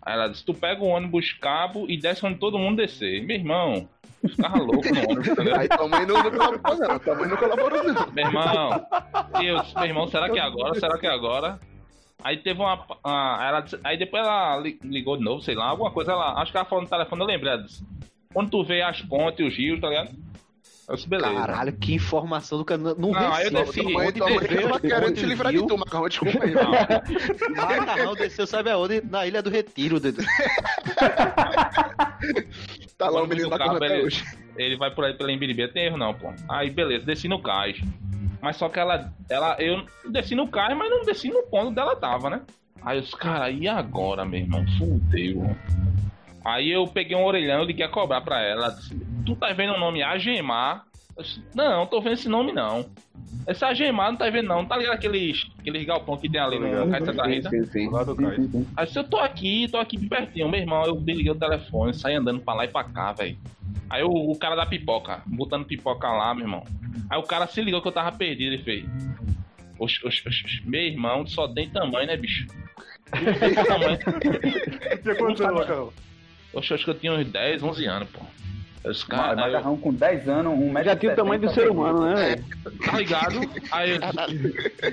Aí 0.00 0.14
ela 0.14 0.28
disse, 0.28 0.44
tu 0.44 0.54
pega 0.54 0.82
o 0.82 0.88
ônibus 0.88 1.32
cabo 1.34 1.86
e 1.88 1.96
desce 1.96 2.26
onde 2.26 2.38
todo 2.38 2.58
mundo 2.58 2.78
descer. 2.78 3.22
Meu 3.24 3.36
irmão, 3.36 3.88
ficava 4.28 4.58
louco 4.58 4.88
no 4.92 5.00
ônibus, 5.00 5.28
tá 5.36 5.60
Aí 5.60 5.68
tua 5.68 5.88
mãe 5.88 6.06
não, 6.06 6.22
não 6.22 6.30
colaborou, 6.30 6.88
não. 6.88 6.98
Tua 6.98 7.14
mãe 7.14 7.28
não 7.28 7.36
colaborou, 7.36 7.84
não. 7.84 8.12
Meu 8.12 8.26
irmão, 8.26 8.86
eu 9.40 9.60
disse, 9.60 9.74
meu 9.74 9.84
irmão, 9.84 10.08
será 10.08 10.30
que 10.30 10.38
é 10.38 10.42
agora? 10.42 10.80
Será 10.80 10.98
que 10.98 11.06
é 11.06 11.10
agora? 11.10 11.60
Aí 12.24 12.36
teve 12.36 12.60
uma. 12.60 12.84
uma 13.04 13.38
ela 13.46 13.64
aí 13.84 13.98
depois 13.98 14.24
ela 14.24 14.62
ligou 14.82 15.16
de 15.16 15.24
novo, 15.24 15.42
sei 15.42 15.54
lá, 15.54 15.66
alguma 15.66 15.90
coisa. 15.90 16.12
Ela, 16.12 16.40
acho 16.40 16.50
que 16.50 16.56
ela 16.56 16.66
falou 16.66 16.82
no 16.82 16.90
telefone, 16.90 17.22
eu 17.22 17.26
lembrei. 17.26 17.52
Ela 17.52 17.62
disse, 17.62 17.84
quando 18.32 18.50
tu 18.50 18.64
vê 18.64 18.82
as 18.82 19.00
pontes 19.02 19.40
e 19.40 19.48
os 19.48 19.56
rios, 19.56 19.80
tá 19.80 19.88
ligado? 19.88 20.10
Eu 20.88 20.96
disse, 20.96 21.08
beleza. 21.08 21.32
Caralho, 21.32 21.72
que 21.72 21.94
informação 21.94 22.58
do 22.58 22.64
cara. 22.64 22.80
Não, 22.80 22.94
não 22.94 23.32
aí 23.32 23.46
eu 23.46 23.50
desci. 23.50 23.82
Mãe, 23.82 24.12
tua 24.12 24.28
mãe 24.28 24.38
tava 24.40 24.80
querendo 24.80 25.18
se 25.18 25.26
livrar 25.26 25.52
de 25.52 25.66
tu, 25.66 25.78
Macarrão. 25.78 26.08
Desculpa 26.08 26.44
aí. 26.44 26.52
Não, 26.52 27.76
Macarrão 27.86 28.14
desceu, 28.14 28.46
sabe 28.46 28.70
aonde? 28.70 29.00
Na 29.00 29.26
Ilha 29.26 29.42
do 29.42 29.50
Retiro, 29.50 30.00
dedo. 30.00 30.22
Tá 33.02 33.10
lá 33.10 33.22
o 33.22 33.26
menino 33.26 33.50
cabo, 33.50 33.76
até 33.76 33.86
ele, 33.86 34.06
hoje. 34.06 34.24
ele 34.56 34.76
vai 34.76 34.88
por 34.94 35.04
aí 35.04 35.12
pela 35.12 35.32
Embiribe, 35.32 35.66
tem 35.66 35.86
erro 35.86 35.96
não, 35.96 36.14
pô. 36.14 36.32
Aí 36.48 36.70
beleza, 36.70 37.04
desci 37.04 37.26
no 37.26 37.42
cais. 37.42 37.80
Mas 38.42 38.56
só 38.56 38.68
que 38.68 38.80
ela, 38.80 39.12
ela, 39.30 39.56
eu 39.60 39.86
desci 40.10 40.34
no 40.34 40.48
cais, 40.48 40.76
mas 40.76 40.90
não 40.90 41.02
desci 41.02 41.28
no 41.28 41.44
ponto 41.44 41.68
onde 41.68 41.78
ela 41.78 41.94
tava, 41.94 42.28
né? 42.28 42.42
Aí 42.84 42.98
os 42.98 43.14
cara, 43.14 43.48
e 43.48 43.68
agora, 43.68 44.24
meu 44.24 44.40
irmão? 44.40 44.64
Fudeu. 44.76 45.56
Aí 46.44 46.72
eu 46.72 46.84
peguei 46.88 47.16
um 47.16 47.24
orelhão 47.24 47.62
liguei 47.62 47.86
a 47.86 47.88
cobrar 47.88 48.20
pra 48.20 48.42
ela. 48.42 48.66
Ela 48.66 48.74
disse, 48.74 48.98
tu 49.24 49.36
tá 49.36 49.52
vendo 49.52 49.74
o 49.74 49.80
nome 49.80 50.02
Agemar? 50.02 50.84
Disse, 51.18 51.42
não, 51.54 51.86
tô 51.86 52.00
vendo 52.00 52.14
esse 52.14 52.28
nome 52.28 52.52
não. 52.52 52.86
Esse 53.46 53.64
Agemar 53.64 54.10
não 54.10 54.18
tá 54.18 54.30
vendo 54.30 54.48
não. 54.48 54.64
Tá 54.64 54.76
ligado 54.76 54.94
aqueles, 54.94 55.50
aqueles 55.58 55.84
galpão 55.84 56.16
que 56.16 56.28
tem 56.28 56.40
ali 56.40 56.58
no. 56.58 56.90
Cais 56.90 57.04
Santa 57.04 57.26
Rita? 57.26 57.50
Sim, 57.50 57.66
sim. 57.66 57.90
Cais. 57.90 58.66
Aí 58.76 58.86
se 58.86 58.98
eu 58.98 59.04
tô 59.04 59.18
aqui, 59.18 59.68
tô 59.70 59.78
aqui 59.78 60.08
pertinho, 60.08 60.48
meu 60.48 60.60
irmão, 60.60 60.84
eu 60.84 60.94
desliguei 60.94 61.32
o 61.32 61.36
telefone, 61.36 61.94
saí 61.94 62.14
andando 62.14 62.40
pra 62.40 62.54
lá 62.54 62.64
e 62.64 62.68
pra 62.68 62.84
cá, 62.84 63.12
velho. 63.12 63.36
Aí 63.90 64.02
o, 64.02 64.10
o 64.10 64.38
cara 64.38 64.54
da 64.54 64.64
pipoca, 64.64 65.22
botando 65.26 65.66
pipoca 65.66 66.08
lá, 66.08 66.34
meu 66.34 66.44
irmão. 66.44 66.64
Aí 67.10 67.18
o 67.18 67.22
cara 67.22 67.46
se 67.46 67.60
ligou 67.60 67.82
que 67.82 67.88
eu 67.88 67.92
tava 67.92 68.12
perdido 68.12 68.54
e 68.54 68.58
fez. 68.62 68.84
Oxe, 69.78 70.06
oxe, 70.06 70.22
oxe, 70.26 70.44
oxe, 70.44 70.62
meu 70.64 70.80
irmão 70.80 71.26
só 71.26 71.48
tem 71.48 71.68
tamanho, 71.68 72.06
né, 72.06 72.16
bicho? 72.16 72.46
Tem 73.12 73.54
tamanho. 73.54 73.98
Tinha 75.02 75.14
quantos 75.16 75.42
anos, 75.42 75.60
Macarrão? 75.60 75.92
Oxe, 76.54 76.72
acho 76.72 76.84
que 76.84 76.90
eu 76.90 76.98
tinha 76.98 77.12
uns 77.12 77.26
10, 77.26 77.62
11 77.62 77.86
anos, 77.86 78.08
pô. 78.08 78.20
Os 78.84 79.04
caras, 79.04 79.36
macarrão 79.36 79.76
com 79.76 79.92
10 79.92 80.28
anos, 80.28 80.52
um 80.52 80.70
metro 80.72 80.84
Já 80.84 80.96
tinha 80.96 81.12
o 81.12 81.16
tamanho 81.16 81.40
do 81.40 81.54
ser 81.54 81.70
humano, 81.70 82.04
né, 82.04 82.14
velho? 82.14 82.44
tá 82.84 82.98
ligado? 82.98 83.40
Aí 83.70 83.90
eu, 83.92 84.00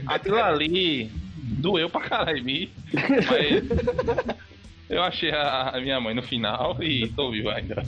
aquilo 0.05 0.38
ali 0.38 1.12
doeu 1.60 1.89
pra 1.89 2.01
caralho 2.01 2.38
em 2.38 2.43
mim. 2.43 2.69
Mas 2.93 4.38
eu 4.89 5.01
achei 5.01 5.31
a, 5.31 5.69
a 5.69 5.81
minha 5.81 6.00
mãe 6.00 6.13
no 6.13 6.22
final 6.22 6.77
e 6.81 7.08
tô 7.10 7.31
vivo 7.31 7.50
ainda. 7.50 7.84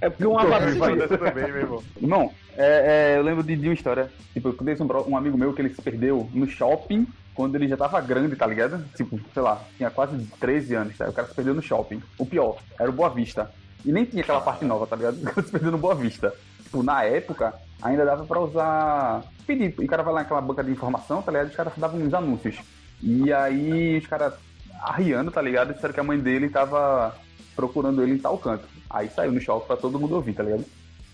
É 0.00 0.10
porque 0.10 0.26
uma 0.26 0.44
também, 0.44 1.46
meu 1.46 1.56
irmão. 1.56 1.82
Irmão, 2.00 2.32
é, 2.56 3.12
é, 3.12 3.18
eu 3.18 3.22
lembro 3.22 3.42
de, 3.42 3.56
de 3.56 3.68
uma 3.68 3.74
história. 3.74 4.10
Tipo, 4.32 4.48
eu 4.48 4.54
conheci 4.54 4.82
um, 4.82 5.10
um 5.10 5.16
amigo 5.16 5.38
meu 5.38 5.52
que 5.52 5.62
ele 5.62 5.74
se 5.74 5.80
perdeu 5.80 6.28
no 6.34 6.48
shopping 6.48 7.06
quando 7.34 7.56
ele 7.56 7.66
já 7.68 7.76
tava 7.76 8.00
grande, 8.00 8.36
tá 8.36 8.46
ligado? 8.46 8.84
Tipo, 8.96 9.18
sei 9.32 9.42
lá, 9.42 9.62
tinha 9.76 9.90
quase 9.90 10.16
13 10.38 10.74
anos, 10.74 10.96
tá? 10.96 11.08
O 11.08 11.12
cara 11.12 11.26
se 11.26 11.34
perdeu 11.34 11.54
no 11.54 11.62
shopping. 11.62 12.02
O 12.18 12.26
pior, 12.26 12.58
era 12.78 12.88
o 12.88 12.92
Boa 12.92 13.08
Vista. 13.08 13.50
E 13.84 13.92
nem 13.92 14.04
tinha 14.04 14.22
aquela 14.22 14.40
parte 14.40 14.64
nova, 14.64 14.86
tá 14.86 14.96
ligado? 14.96 15.18
O 15.22 15.24
cara 15.24 15.42
se 15.42 15.52
perdeu 15.52 15.72
no 15.72 15.78
Boa 15.78 15.94
Vista. 15.94 16.32
Tipo, 16.62 16.82
na 16.82 17.04
época, 17.04 17.54
ainda 17.82 18.04
dava 18.04 18.24
pra 18.24 18.40
usar. 18.40 19.24
Pedir. 19.46 19.74
E 19.78 19.84
o 19.84 19.88
cara 19.88 20.02
vai 20.02 20.14
lá 20.14 20.20
naquela 20.20 20.40
banca 20.40 20.64
de 20.64 20.70
informação, 20.70 21.22
tá 21.22 21.30
ligado? 21.30 21.48
Os 21.48 21.56
caras 21.56 21.72
davam 21.76 22.00
uns 22.00 22.14
anúncios. 22.14 22.58
E 23.02 23.32
aí 23.32 23.98
os 23.98 24.06
caras 24.06 24.34
arriando, 24.80 25.30
tá 25.30 25.40
ligado? 25.40 25.74
Disseram 25.74 25.94
que 25.94 26.00
a 26.00 26.04
mãe 26.04 26.18
dele 26.18 26.48
tava 26.48 27.14
procurando 27.54 28.02
ele 28.02 28.14
em 28.14 28.18
tal 28.18 28.38
canto. 28.38 28.66
Aí 28.88 29.08
saiu 29.08 29.32
no 29.32 29.40
shopping 29.40 29.66
pra 29.66 29.76
todo 29.76 29.98
mundo 29.98 30.14
ouvir, 30.14 30.34
tá 30.34 30.42
ligado? 30.42 30.64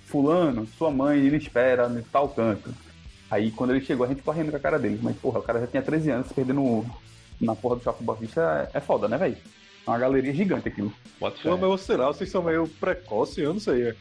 Fulano, 0.07 0.67
sua 0.79 0.91
mãe, 0.91 1.19
ele 1.19 1.37
espera 1.37 1.89
em 1.89 2.03
tal 2.03 2.29
canto. 2.29 2.73
Aí 3.31 3.51
quando 3.51 3.71
ele 3.71 3.85
chegou, 3.85 4.05
a 4.05 4.09
gente 4.09 4.23
correndo 4.23 4.51
com 4.51 4.57
a 4.57 4.61
cara 4.61 4.79
dele. 4.79 4.99
Mas, 5.03 5.17
porra, 5.17 5.39
o 5.39 5.43
cara 5.43 5.61
já 5.61 5.67
tinha 5.67 5.83
13 5.83 6.11
anos, 6.11 6.29
se 6.29 6.35
perdendo 6.35 6.85
na 7.41 7.55
porra 7.55 7.77
do 7.77 7.83
shopping 7.83 8.05
Boa 8.05 8.19
Vista 8.19 8.69
é 8.75 8.81
foda, 8.81 9.09
né, 9.09 9.17
velho? 9.17 9.37
É 9.87 9.91
uma 9.91 9.99
galeria 9.99 10.33
gigante 10.35 10.69
aquilo. 10.69 10.93
Bota 11.19 11.37
fé. 11.37 11.49
Pô, 11.49 11.57
mas 11.57 11.71
eu 11.71 11.79
sei 11.79 11.97
lá, 11.97 12.07
vocês 12.07 12.31
são 12.31 12.43
meio 12.43 12.67
precoce, 12.81 13.41
eu 13.41 13.53
não 13.53 13.61
sei. 13.61 13.89
é. 13.89 13.95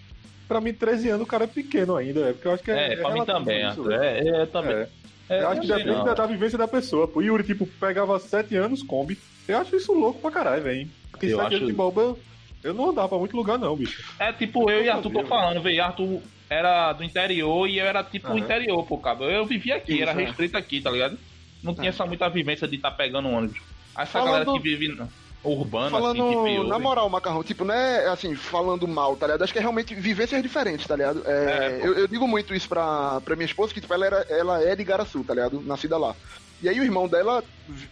Pra 0.47 0.59
mim, 0.59 0.73
13 0.73 1.09
anos, 1.09 1.23
o 1.23 1.29
cara 1.29 1.43
é 1.43 1.47
pequeno 1.47 1.95
ainda, 1.95 2.21
é 2.21 2.33
porque 2.33 2.47
eu 2.47 2.53
acho 2.53 2.63
que 2.63 2.71
é. 2.71 2.93
É, 2.93 2.95
pra 2.97 3.11
mim 3.13 3.23
também, 3.25 3.59
isso, 3.59 3.67
Arthur. 3.81 3.91
É, 3.93 4.19
é, 4.41 4.45
também. 4.47 4.75
É. 4.75 4.87
É, 5.29 5.41
Eu 5.43 5.49
acho 5.49 5.61
que 5.61 5.67
depende 5.67 5.89
não. 5.91 6.03
da, 6.05 6.13
da 6.15 6.25
vivência 6.25 6.57
da 6.57 6.67
pessoa. 6.67 7.07
Pô, 7.07 7.21
Yuri, 7.21 7.43
tipo, 7.43 7.67
pegava 7.67 8.17
7 8.19 8.55
anos, 8.55 8.81
Kombi. 8.81 9.15
Eu 9.47 9.59
acho 9.59 9.75
isso 9.75 9.93
louco 9.93 10.19
pra 10.19 10.31
caralho, 10.31 10.63
velho. 10.63 10.89
Porque 11.11 11.27
Eu 11.27 11.37
7 11.37 11.45
acho- 11.45 11.55
anos 11.57 11.67
de 11.67 11.73
balba, 11.73 12.01
eu, 12.01 12.19
eu 12.63 12.73
não 12.73 12.89
andava 12.89 13.09
pra 13.09 13.17
muito 13.19 13.37
lugar, 13.37 13.59
não, 13.59 13.75
bicho. 13.75 14.03
É 14.17 14.33
tipo 14.33 14.71
eu 14.71 14.83
e 14.83 14.89
Arthur 14.89 15.11
tô 15.11 15.23
falando, 15.25 15.61
velho. 15.61 15.83
Arthur 15.83 16.19
era 16.49 16.93
do 16.93 17.03
interior 17.03 17.67
e 17.69 17.77
eu 17.77 17.85
era 17.85 18.03
tipo 18.03 18.27
o 18.27 18.31
Aham. 18.31 18.39
interior, 18.39 18.83
pô, 18.87 18.97
cabo. 18.97 19.25
Eu 19.25 19.45
vivia 19.45 19.75
aqui, 19.75 19.93
Isso, 19.93 20.01
era 20.01 20.19
é. 20.19 20.25
restrito 20.25 20.57
aqui, 20.57 20.81
tá 20.81 20.89
ligado? 20.89 21.15
Não 21.61 21.75
tinha 21.75 21.89
essa 21.89 22.07
muita 22.07 22.27
vivência 22.27 22.67
de 22.67 22.77
estar 22.77 22.89
pegando 22.89 23.29
ônibus. 23.29 23.59
Essa 23.95 24.07
Falando- 24.07 24.31
galera 24.31 24.51
que 24.51 24.59
vive 24.59 24.97
urbana, 25.43 25.89
Falando 25.89 26.23
assim, 26.23 26.63
que 26.63 26.67
na 26.67 26.79
moral, 26.79 27.09
Macarrão, 27.09 27.43
tipo, 27.43 27.63
não 27.63 27.73
é 27.73 28.07
assim, 28.07 28.35
falando 28.35 28.87
mal, 28.87 29.15
tá 29.15 29.25
ligado? 29.27 29.43
Acho 29.43 29.53
que 29.53 29.59
é 29.59 29.61
realmente 29.61 29.95
vivências 29.95 30.41
diferentes, 30.41 30.85
tá 30.85 30.95
ligado? 30.95 31.23
É, 31.25 31.79
É, 31.79 31.79
eu, 31.81 31.93
eu 31.93 32.07
digo 32.07 32.27
muito 32.27 32.53
isso 32.53 32.67
pra, 32.67 33.21
pra 33.21 33.35
minha 33.35 33.45
esposa, 33.45 33.73
que 33.73 33.79
tipo, 33.81 33.93
ela, 33.93 34.05
era, 34.05 34.25
ela 34.29 34.63
é 34.63 34.75
de 34.75 34.83
Garaçu, 34.83 35.23
tá 35.23 35.33
ligado? 35.33 35.61
Nascida 35.61 35.97
lá. 35.97 36.15
E 36.61 36.67
aí 36.67 36.77
o 36.79 36.83
irmão 36.83 37.07
dela 37.07 37.41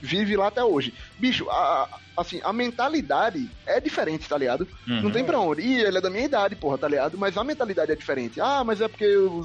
vive 0.01 0.35
lá 0.35 0.47
até 0.47 0.61
hoje. 0.63 0.93
Bicho, 1.17 1.49
a, 1.49 1.87
assim, 2.17 2.41
a 2.43 2.51
mentalidade 2.51 3.49
é 3.65 3.79
diferente, 3.79 4.27
tá 4.27 4.37
ligado? 4.37 4.67
Uhum. 4.87 5.03
Não 5.03 5.11
tem 5.11 5.23
pra 5.23 5.39
onde. 5.39 5.61
E 5.61 5.79
ele 5.81 5.97
é 5.97 6.01
da 6.01 6.09
minha 6.09 6.25
idade, 6.25 6.55
porra, 6.55 6.77
tá 6.77 6.87
ligado? 6.87 7.17
Mas 7.17 7.37
a 7.37 7.43
mentalidade 7.43 7.91
é 7.91 7.95
diferente. 7.95 8.41
Ah, 8.41 8.63
mas 8.65 8.81
é 8.81 8.87
porque 8.87 9.05
eu... 9.05 9.41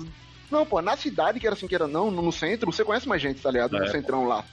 Não, 0.51 0.67
pô, 0.67 0.83
na 0.83 0.97
cidade, 0.97 1.41
que 1.41 1.47
era 1.47 1.55
assim 1.55 1.67
que 1.67 1.75
era 1.75 1.87
não, 1.87 2.11
no 2.11 2.31
centro, 2.31 2.71
você 2.71 2.85
conhece 2.85 3.09
mais 3.09 3.23
gente, 3.23 3.41
tá 3.41 3.51
ligado? 3.51 3.73
No 3.73 3.85
É. 3.85 3.89
centrão 3.89 4.25
lá. 4.27 4.45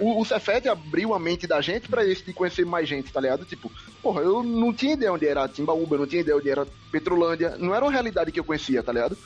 O, 0.00 0.20
o 0.20 0.24
Cefete 0.24 0.68
abriu 0.68 1.14
a 1.14 1.18
mente 1.18 1.46
da 1.46 1.60
gente 1.60 1.88
pra 1.88 2.06
esse 2.06 2.24
de 2.24 2.32
conhecer 2.32 2.64
mais 2.64 2.88
gente, 2.88 3.12
tá 3.12 3.20
ligado? 3.20 3.44
Tipo, 3.44 3.70
porra, 4.02 4.22
eu 4.22 4.42
não 4.42 4.72
tinha 4.72 4.94
ideia 4.94 5.12
onde 5.12 5.26
era 5.26 5.48
Timbaúba, 5.48 5.96
eu 5.96 6.00
não 6.00 6.06
tinha 6.06 6.20
ideia 6.20 6.36
onde 6.36 6.50
era 6.50 6.66
Petrolândia. 6.90 7.56
Não 7.58 7.74
era 7.74 7.84
uma 7.84 7.92
realidade 7.92 8.30
que 8.30 8.38
eu 8.38 8.44
conhecia, 8.44 8.82
tá 8.82 8.92
ligado? 8.92 9.16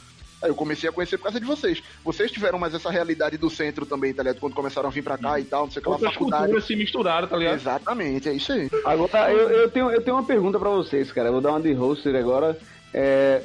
Aí 0.42 0.50
eu 0.50 0.54
comecei 0.54 0.88
a 0.88 0.92
conhecer 0.92 1.16
por 1.16 1.24
causa 1.24 1.40
de 1.40 1.46
vocês. 1.46 1.82
Vocês 2.04 2.30
tiveram 2.30 2.58
mais 2.58 2.74
essa 2.74 2.90
realidade 2.90 3.38
do 3.38 3.48
centro 3.48 3.86
também, 3.86 4.12
tá 4.12 4.22
ligado? 4.22 4.38
Quando 4.38 4.54
começaram 4.54 4.88
a 4.88 4.92
vir 4.92 5.02
pra 5.02 5.16
cá 5.16 5.40
e 5.40 5.44
tal, 5.44 5.64
não 5.64 5.70
sei 5.70 5.80
o 5.80 5.82
que 5.82 5.90
lá, 5.90 5.98
faculdade. 5.98 6.42
culturas 6.42 6.64
se 6.66 6.76
misturaram, 6.76 7.26
tá 7.26 7.36
ligado? 7.36 7.54
Exatamente, 7.54 8.28
é 8.28 8.34
isso 8.34 8.52
aí. 8.52 8.70
Agora, 8.84 9.32
eu, 9.32 9.50
eu, 9.50 9.70
tenho, 9.70 9.90
eu 9.90 10.02
tenho 10.02 10.16
uma 10.16 10.24
pergunta 10.24 10.58
pra 10.58 10.68
vocês, 10.70 11.10
cara. 11.10 11.28
Eu 11.28 11.32
vou 11.32 11.40
dar 11.40 11.50
uma 11.50 11.60
de 11.60 11.72
hoster 11.72 12.14
agora. 12.14 12.58
É, 12.92 13.42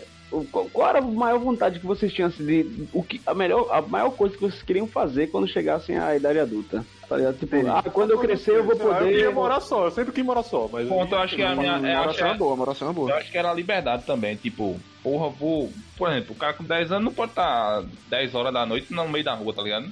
qual, 0.52 0.66
qual 0.70 0.90
era 0.90 1.00
a 1.00 1.02
maior 1.02 1.40
vontade 1.40 1.80
que 1.80 1.86
vocês 1.86 2.14
tinham 2.14 2.30
assim, 2.30 2.46
de. 2.46 2.88
O 2.94 3.04
que, 3.04 3.20
a, 3.26 3.34
melhor, 3.34 3.68
a 3.72 3.82
maior 3.82 4.12
coisa 4.12 4.34
que 4.36 4.42
vocês 4.42 4.64
queriam 4.64 4.88
fazer 4.88 5.28
quando 5.28 5.48
chegassem 5.48 5.98
à 5.98 6.16
idade 6.16 6.40
adulta? 6.40 6.86
Tá 7.10 7.18
ligado? 7.18 7.38
Tipo, 7.38 7.56
ah, 7.68 7.84
quando 7.92 8.12
eu 8.12 8.20
crescer 8.20 8.52
eu 8.52 8.64
vou 8.64 8.78
lá, 8.78 8.84
Eu 8.84 8.94
poder. 8.94 9.10
queria 9.10 9.32
morar 9.32 9.60
só, 9.60 9.86
eu 9.86 9.92
sempre 9.92 10.14
quis 10.14 10.24
morar 10.24 10.44
só, 10.44 10.70
mas. 10.72 10.88
Ponto, 10.88 11.14
eu 11.14 11.20
acho 11.20 11.36
que 11.36 11.44
a 11.44 11.54
minha. 11.56 11.74
é, 11.74 11.96
acho 11.96 12.16
que 12.16 12.24
Moração 12.24 12.28
é 12.28 12.32
é- 12.32 12.38
boa, 12.38 12.56
moração 12.56 12.88
é 12.88 12.92
Eu 12.92 12.96
boa. 12.96 13.14
acho 13.16 13.30
que 13.32 13.38
era 13.38 13.52
a 13.52 13.54
liberdade 13.54 14.04
também, 14.06 14.36
tipo, 14.38 14.80
porra, 15.04 15.30
vou. 15.30 15.70
Por 15.98 16.10
exemplo, 16.10 16.34
o 16.34 16.36
cara 16.40 16.54
com 16.54 16.64
10 16.64 16.92
anos 16.94 17.04
não 17.06 17.14
pode 17.14 17.32
estar 17.32 17.84
10 18.08 18.34
horas 18.34 18.54
da 18.54 18.66
noite 18.66 18.94
no 18.94 19.08
meio 19.10 19.26
da 19.26 19.34
rua, 19.34 19.54
tá 19.54 19.62
ligado? 19.62 19.92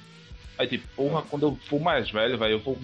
Aí, 0.58 0.68
tipo, 0.68 0.88
porra, 0.96 1.22
quando 1.30 1.44
eu 1.44 1.58
for 1.70 1.80
mais 1.82 2.10
velho, 2.10 2.38
velho, 2.38 2.54
eu 2.54 2.60
vou 2.60 2.78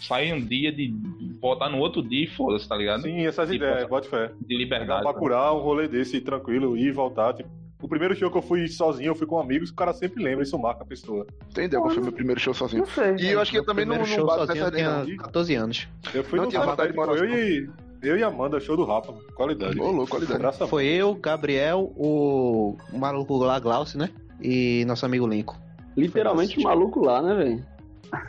sair 0.00 0.32
um 0.32 0.40
dia 0.40 0.72
de. 0.72 0.94
voltar 1.40 1.68
no 1.68 1.78
outro 1.78 2.02
dia 2.02 2.24
e 2.24 2.26
foda-se, 2.26 2.68
tá 2.68 2.76
ligado? 2.76 3.02
Sim, 3.02 3.26
essas 3.26 3.48
Tipo, 3.50 3.64
ideias, 3.64 3.88
bota 3.88 4.08
fé. 4.08 4.30
De 4.46 4.56
liberdade. 4.56 5.02
pra 5.02 5.12
curar 5.14 5.52
um 5.54 5.58
rolê 5.60 5.86
desse 5.88 6.20
tranquilo, 6.20 6.76
ir 6.76 6.86
e 6.88 6.92
voltar. 6.92 7.34
Tipo, 7.34 7.48
o 7.80 7.88
primeiro 7.88 8.14
show 8.16 8.30
que 8.30 8.36
eu 8.36 8.42
fui 8.42 8.66
sozinho, 8.66 9.08
eu 9.10 9.14
fui 9.14 9.26
com 9.26 9.38
amigos, 9.38 9.70
o 9.70 9.74
cara 9.74 9.92
sempre 9.92 10.22
lembra, 10.22 10.42
isso 10.42 10.58
marca 10.58 10.82
a 10.82 10.86
pessoa. 10.86 11.24
Entendeu? 11.50 11.80
Qual 11.80 11.92
foi 11.94 12.02
meu 12.02 12.12
primeiro 12.12 12.40
show 12.40 12.52
sozinho? 12.52 12.80
Não 12.82 12.88
sei. 12.88 13.14
E 13.18 13.30
eu 13.30 13.40
acho 13.40 13.50
que 13.52 13.58
eu 13.58 13.64
também 13.64 13.84
não, 13.84 13.96
não 13.98 14.26
bato 14.26 14.46
nessa 14.46 14.58
eu 14.58 14.68
ideia, 14.68 14.90
não. 14.90 15.04
tinha 15.04 15.16
14 15.16 15.54
anos. 15.54 15.88
Eu 16.12 16.24
fui 16.24 16.38
Não 16.40 16.46
no 16.50 16.52
morar 16.94 17.16
eu 17.16 17.24
e, 17.38 17.70
eu 18.02 18.18
e 18.18 18.22
Amanda, 18.24 18.58
show 18.58 18.76
do 18.76 18.84
Rapa, 18.84 19.12
mano. 19.12 19.24
qualidade. 19.34 19.78
Ô, 19.80 19.90
louco, 19.92 20.10
qualidade. 20.10 20.38
Graças 20.40 20.62
a 20.62 20.66
Foi 20.66 20.86
eu, 20.86 21.14
Gabriel, 21.14 21.92
o 21.96 22.76
maluco 22.92 23.36
lá, 23.38 23.58
Glaucio, 23.60 23.98
né? 23.98 24.10
E 24.42 24.84
nosso 24.86 25.06
amigo 25.06 25.26
Lincoln. 25.26 25.56
Literalmente 25.96 26.60
maluco 26.62 27.00
lá, 27.04 27.22
né, 27.22 27.34
velho? 27.34 27.66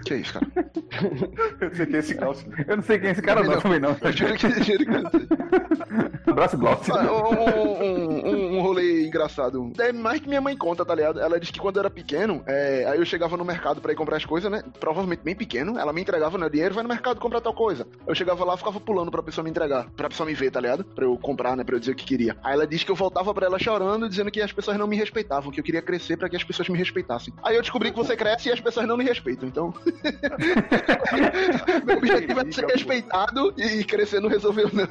Que 0.06 0.15
isso, 0.15 0.34
cara? 0.34 0.48
Eu 1.62 1.76
sei 1.76 1.86
que 1.86 1.96
é 1.96 2.00
esse 2.00 2.15
calço. 2.15 2.46
Eu 2.68 2.78
não 2.78 2.84
sei 2.84 3.00
quem 3.00 3.10
é 3.10 3.12
esse 3.12 3.22
cara, 3.22 3.44
não, 3.44 3.60
também 3.62 3.80
não. 3.80 3.96
Eu 4.02 4.12
juro 4.12 4.34
que, 4.36 4.50
juro 4.63 4.86
que 4.86 4.92
eu 4.96 5.04
não 5.04 5.12
sei. 5.12 5.28
Abraço, 6.28 6.58
Glaucio. 6.58 6.96
Ah, 6.96 7.04
um, 7.04 7.84
um- 7.84 8.30
um- 8.30 8.49
um 8.60 8.63
rolê 8.63 9.08
engraçado. 9.08 9.72
É 9.80 9.91
mais 9.91 10.19
que 10.19 10.28
minha 10.28 10.41
mãe 10.41 10.56
conta, 10.56 10.86
tá 10.86 10.93
ligado? 10.93 11.19
Ela 11.19 11.39
disse 11.39 11.52
que 11.52 11.60
quando 11.60 11.78
eu 11.78 11.82
era 11.82 11.89
pequeno, 11.89 12.43
é, 12.45 12.86
aí 12.88 13.00
eu 13.00 13.06
chegava 13.06 13.36
no 13.38 13.45
mercado 13.45 13.82
pra 13.82 13.91
ir 13.91 13.95
comprar 13.95 14.17
as 14.17 14.26
coisas, 14.26 14.52
né? 14.52 14.62
Provavelmente 14.80 15.24
bem 15.24 15.36
pequeno. 15.36 15.80
Ela 15.80 15.93
me 15.93 16.02
entregava 16.02 16.38
né, 16.38 16.50
dinheiro, 16.50 16.76
vai 16.76 16.84
no 16.84 16.89
mercado 16.89 17.19
comprar 17.19 17.41
tal 17.41 17.54
coisa. 17.54 17.88
Eu 18.06 18.13
chegava 18.13 18.43
lá, 18.45 18.58
ficava 18.58 18.80
pulando 18.80 19.12
pra 19.12 19.24
pessoa 19.24 19.43
me 19.43 19.50
entregar, 19.50 19.89
pra 19.95 20.10
pessoa 20.10 20.28
me 20.28 20.34
ver, 20.34 20.52
tá 20.52 20.60
ligado? 20.60 20.84
Pra 20.84 21.06
eu 21.06 21.17
comprar, 21.17 21.56
né? 21.56 21.63
Pra 21.63 21.76
eu 21.76 21.80
dizer 21.80 21.93
o 21.93 21.95
que 21.95 22.06
queria. 22.06 22.36
Aí 22.43 22.54
ela 22.54 22.67
disse 22.67 22.86
que 22.86 22.91
eu 22.91 22.95
voltava 22.95 23.34
pra 23.34 23.45
ela 23.45 23.60
chorando, 23.60 24.10
dizendo 24.10 24.32
que 24.32 24.41
as 24.41 24.52
pessoas 24.52 24.78
não 24.78 24.88
me 24.88 24.95
respeitavam, 24.95 25.52
que 25.52 25.60
eu 25.60 25.63
queria 25.63 25.82
crescer 25.82 26.17
pra 26.17 26.30
que 26.30 26.36
as 26.36 26.43
pessoas 26.43 26.69
me 26.69 26.78
respeitassem. 26.78 27.34
Aí 27.43 27.56
eu 27.56 27.62
descobri 27.62 27.91
que 27.91 27.98
você 27.98 28.15
cresce 28.15 28.50
e 28.50 28.52
as 28.52 28.60
pessoas 28.60 28.88
não 28.88 28.98
me 28.98 29.04
respeitam, 29.04 29.48
então. 29.48 29.74
Meu 31.86 31.98
objetivo 31.98 32.41
é 32.41 32.52
ser 32.52 32.65
respeitado 32.65 33.54
e 33.58 33.84
crescer 33.84 34.19
não 34.19 34.30
resolveu, 34.30 34.69
não. 34.74 34.88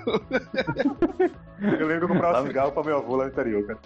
Eu 1.60 1.86
lembro 1.86 1.98
que 1.98 2.04
eu 2.04 2.08
comprava 2.08 2.46
cigarro 2.46 2.72
pra 2.72 2.84
meu 2.84 2.98
avô 2.98 3.16
lá 3.16 3.24
no 3.24 3.30
interior, 3.30 3.57
cara. 3.62 3.78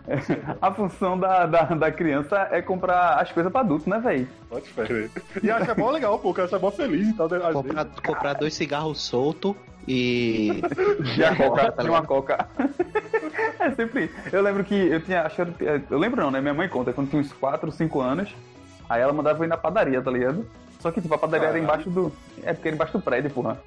A 0.60 0.72
função 0.72 1.18
da, 1.18 1.46
da, 1.46 1.62
da 1.62 1.92
criança 1.92 2.48
é 2.50 2.60
comprar 2.60 3.20
as 3.20 3.30
coisas 3.30 3.50
pra 3.50 3.60
adulto, 3.60 3.88
né, 3.88 3.98
velho? 3.98 4.28
Pode 4.48 4.66
esperar. 4.66 5.10
E 5.42 5.50
acho 5.50 5.64
que 5.64 5.70
é 5.70 5.74
bom 5.74 5.90
legal, 5.90 6.18
pô, 6.18 6.30
o 6.30 6.34
cara 6.34 6.48
é 6.50 6.58
mó 6.58 6.70
feliz 6.70 7.08
e 7.08 7.12
tal. 7.14 7.26
às 7.26 7.52
Comprar, 7.52 7.86
comprar 8.04 8.32
dois 8.34 8.54
cigarros 8.54 9.00
soltos 9.00 9.54
e. 9.86 10.62
Já 11.16 11.34
coca, 11.36 11.72
tá 11.72 11.82
uma 11.84 12.02
coca. 12.02 12.48
É 13.58 13.70
sempre. 13.72 14.10
Eu 14.32 14.42
lembro 14.42 14.64
que 14.64 14.74
eu 14.74 15.00
tinha. 15.00 15.22
Acho 15.22 15.46
que 15.46 15.64
eu, 15.64 15.82
eu 15.90 15.98
lembro 15.98 16.20
não, 16.20 16.30
né? 16.30 16.40
Minha 16.40 16.54
mãe 16.54 16.68
conta, 16.68 16.92
quando 16.92 17.10
tinha 17.10 17.20
uns 17.20 17.32
4, 17.32 17.70
5 17.70 18.00
anos, 18.00 18.34
aí 18.88 19.00
ela 19.00 19.12
mandava 19.12 19.38
eu 19.38 19.44
ir 19.44 19.48
na 19.48 19.56
padaria, 19.56 20.00
tá 20.02 20.10
ligado? 20.10 20.46
Só 20.80 20.90
que, 20.90 21.00
tipo, 21.00 21.14
a 21.14 21.18
padaria 21.18 21.48
era 21.48 21.58
embaixo 21.58 21.88
do. 21.88 22.12
É 22.42 22.52
porque 22.52 22.68
era 22.68 22.74
embaixo 22.74 22.98
do 22.98 23.02
prédio, 23.02 23.30
porra. 23.30 23.58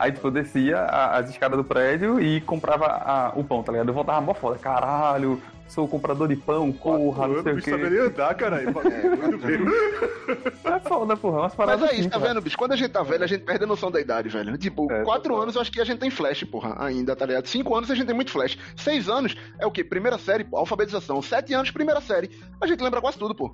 Aí, 0.00 0.10
tipo, 0.12 0.26
eu 0.26 0.30
descia 0.30 0.78
a- 0.78 1.18
as 1.18 1.28
escadas 1.28 1.58
do 1.58 1.62
prédio 1.64 2.18
e 2.20 2.40
comprava 2.40 2.86
a- 2.86 3.32
o 3.36 3.44
pão, 3.44 3.62
tá 3.62 3.70
ligado? 3.70 3.88
Eu 3.88 3.94
voltava 3.94 4.20
mó 4.20 4.32
foda. 4.32 4.58
Caralho, 4.58 5.40
sou 5.68 5.86
comprador 5.86 6.26
de 6.26 6.36
pão, 6.36 6.72
porra, 6.72 7.28
não 7.28 7.42
sei 7.42 7.52
o 7.52 7.52
o 7.52 7.56
bicho 7.56 7.64
quê. 7.66 7.70
saberia 7.70 8.04
andar, 8.04 8.34
caralho. 8.34 8.72
É 10.64 10.80
foda, 10.80 11.16
porra. 11.16 11.38
Umas 11.40 11.52
Mas 11.52 11.54
paradas 11.54 11.82
é 11.90 11.92
isso, 11.92 12.00
assim, 12.00 12.08
tá 12.08 12.18
vendo, 12.18 12.40
bicho? 12.40 12.56
Quando 12.56 12.72
a 12.72 12.76
gente 12.76 12.90
tá 12.90 13.02
velho, 13.02 13.24
a 13.24 13.26
gente 13.26 13.42
perde 13.44 13.64
a 13.64 13.66
noção 13.66 13.90
da 13.90 14.00
idade, 14.00 14.28
velho. 14.28 14.56
Tipo, 14.56 14.90
É, 14.90 15.02
quatro 15.02 15.24
total. 15.30 15.42
anos 15.42 15.54
eu 15.54 15.60
acho 15.60 15.70
que 15.72 15.80
a 15.80 15.84
gente 15.84 15.98
tem 15.98 16.10
flash, 16.10 16.44
porra, 16.44 16.76
ainda, 16.78 17.14
tá 17.16 17.26
ligado? 17.26 17.46
Cinco 17.46 17.74
anos 17.76 17.90
a 17.90 17.94
gente 17.94 18.06
tem 18.06 18.14
muito 18.14 18.30
flash. 18.30 18.56
Seis 18.76 19.08
anos 19.08 19.34
é 19.58 19.66
o 19.66 19.70
quê? 19.70 19.82
Primeira 19.84 20.18
série, 20.18 20.44
pô, 20.44 20.56
alfabetização. 20.56 21.20
Sete 21.22 21.52
anos, 21.52 21.70
primeira 21.70 22.00
série. 22.00 22.30
A 22.60 22.66
gente 22.66 22.82
lembra 22.82 23.00
quase 23.00 23.18
tudo, 23.18 23.34
pô. 23.34 23.50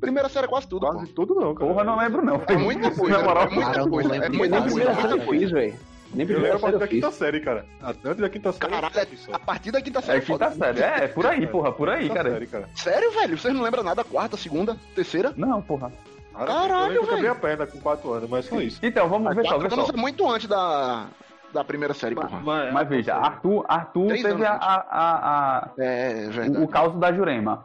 Primeira 0.00 0.28
série 0.28 0.46
é 0.46 0.48
quase 0.48 0.66
tudo, 0.68 0.86
Quase 0.86 1.06
pô. 1.08 1.26
tudo 1.26 1.40
não, 1.40 1.54
cara. 1.54 1.70
Porra, 1.70 1.84
não 1.84 1.96
lembro 1.98 2.24
não. 2.24 2.40
É 2.46 2.56
muita 2.56 2.90
coisa, 2.90 3.18
Na 3.18 3.24
moral, 3.24 3.44
é 3.44 3.50
muita 3.50 3.78
eu 3.80 3.88
coisa. 3.88 4.16
É 4.16 4.28
muita 4.28 4.62
primeira 4.62 4.92
coisa, 4.94 5.00
série 5.02 5.12
eu 5.20 5.26
coisa. 5.26 5.40
fiz, 5.42 5.50
velho. 5.50 5.78
Nem 6.12 6.26
Eu 6.28 6.40
lembro 6.40 6.56
a 6.56 6.58
série 6.58 6.60
partir 6.60 6.78
da 6.78 6.84
eu 6.84 6.88
quinta 6.88 7.10
série, 7.12 7.40
cara. 7.40 7.66
Antes 7.82 8.16
da 8.20 8.28
quinta 8.28 8.52
série. 8.52 8.72
Caralho, 8.72 9.08
eu 9.12 9.18
só. 9.18 9.32
a 9.34 9.38
partir 9.38 9.70
da 9.70 9.80
quinta 9.80 10.00
série 10.02 10.18
É 10.18 10.20
quinta 10.22 10.50
série. 10.50 10.80
É, 10.80 11.06
por 11.08 11.26
aí, 11.26 11.46
porra, 11.46 11.70
por 11.72 11.88
aí, 11.88 12.08
cara. 12.10 12.30
série, 12.32 12.46
cara. 12.48 12.68
Sério, 12.74 13.10
velho? 13.12 13.38
Vocês 13.38 13.54
não 13.54 13.62
lembram 13.62 13.82
nada? 13.84 14.02
Quarta, 14.02 14.36
segunda, 14.36 14.76
terceira? 14.94 15.32
Não, 15.36 15.62
porra. 15.62 15.92
Caralho, 16.34 16.94
eu 16.94 17.02
que 17.02 17.06
eu 17.06 17.16
quebrei 17.16 17.22
velho. 17.22 17.32
a 17.32 17.34
perna 17.34 17.66
com 17.66 17.78
4 17.80 18.12
anos, 18.12 18.30
mas 18.30 18.44
só 18.46 18.60
isso. 18.60 18.80
Então, 18.82 19.08
vamos 19.08 19.34
ver 19.36 19.46
só, 19.46 19.58
ver 19.58 19.70
só. 19.70 19.86
é 19.88 19.96
muito 19.96 20.28
antes 20.28 20.48
da, 20.48 21.06
da 21.52 21.62
primeira 21.62 21.92
série, 21.94 22.14
porra. 22.14 22.40
Mas 22.72 22.88
veja, 22.88 23.14
Arthur, 23.14 23.64
Arthur 23.68 24.06
Três 24.08 24.22
teve 24.22 24.44
anos 24.44 24.46
a, 24.46 24.52
a, 24.54 24.76
a- 24.90 25.58
a- 25.58 25.70
É, 25.78 26.26
o, 26.28 26.32
verdade. 26.32 26.64
o 26.64 26.68
caos 26.68 26.98
da 26.98 27.12
Jurema. 27.12 27.64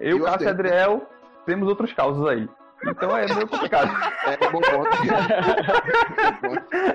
Eu, 0.00 0.18
E 0.18 0.20
o 0.20 0.24
Cássio 0.24 0.46
e 0.46 0.48
Adriel. 0.48 1.02
Temos 1.46 1.68
outros 1.68 1.92
causos 1.92 2.26
aí. 2.26 2.48
Então 2.86 3.16
é 3.16 3.26
meio 3.32 3.48
complicado. 3.48 3.90
É, 4.24 4.36
bom 4.50 4.58
ponto. 4.62 4.88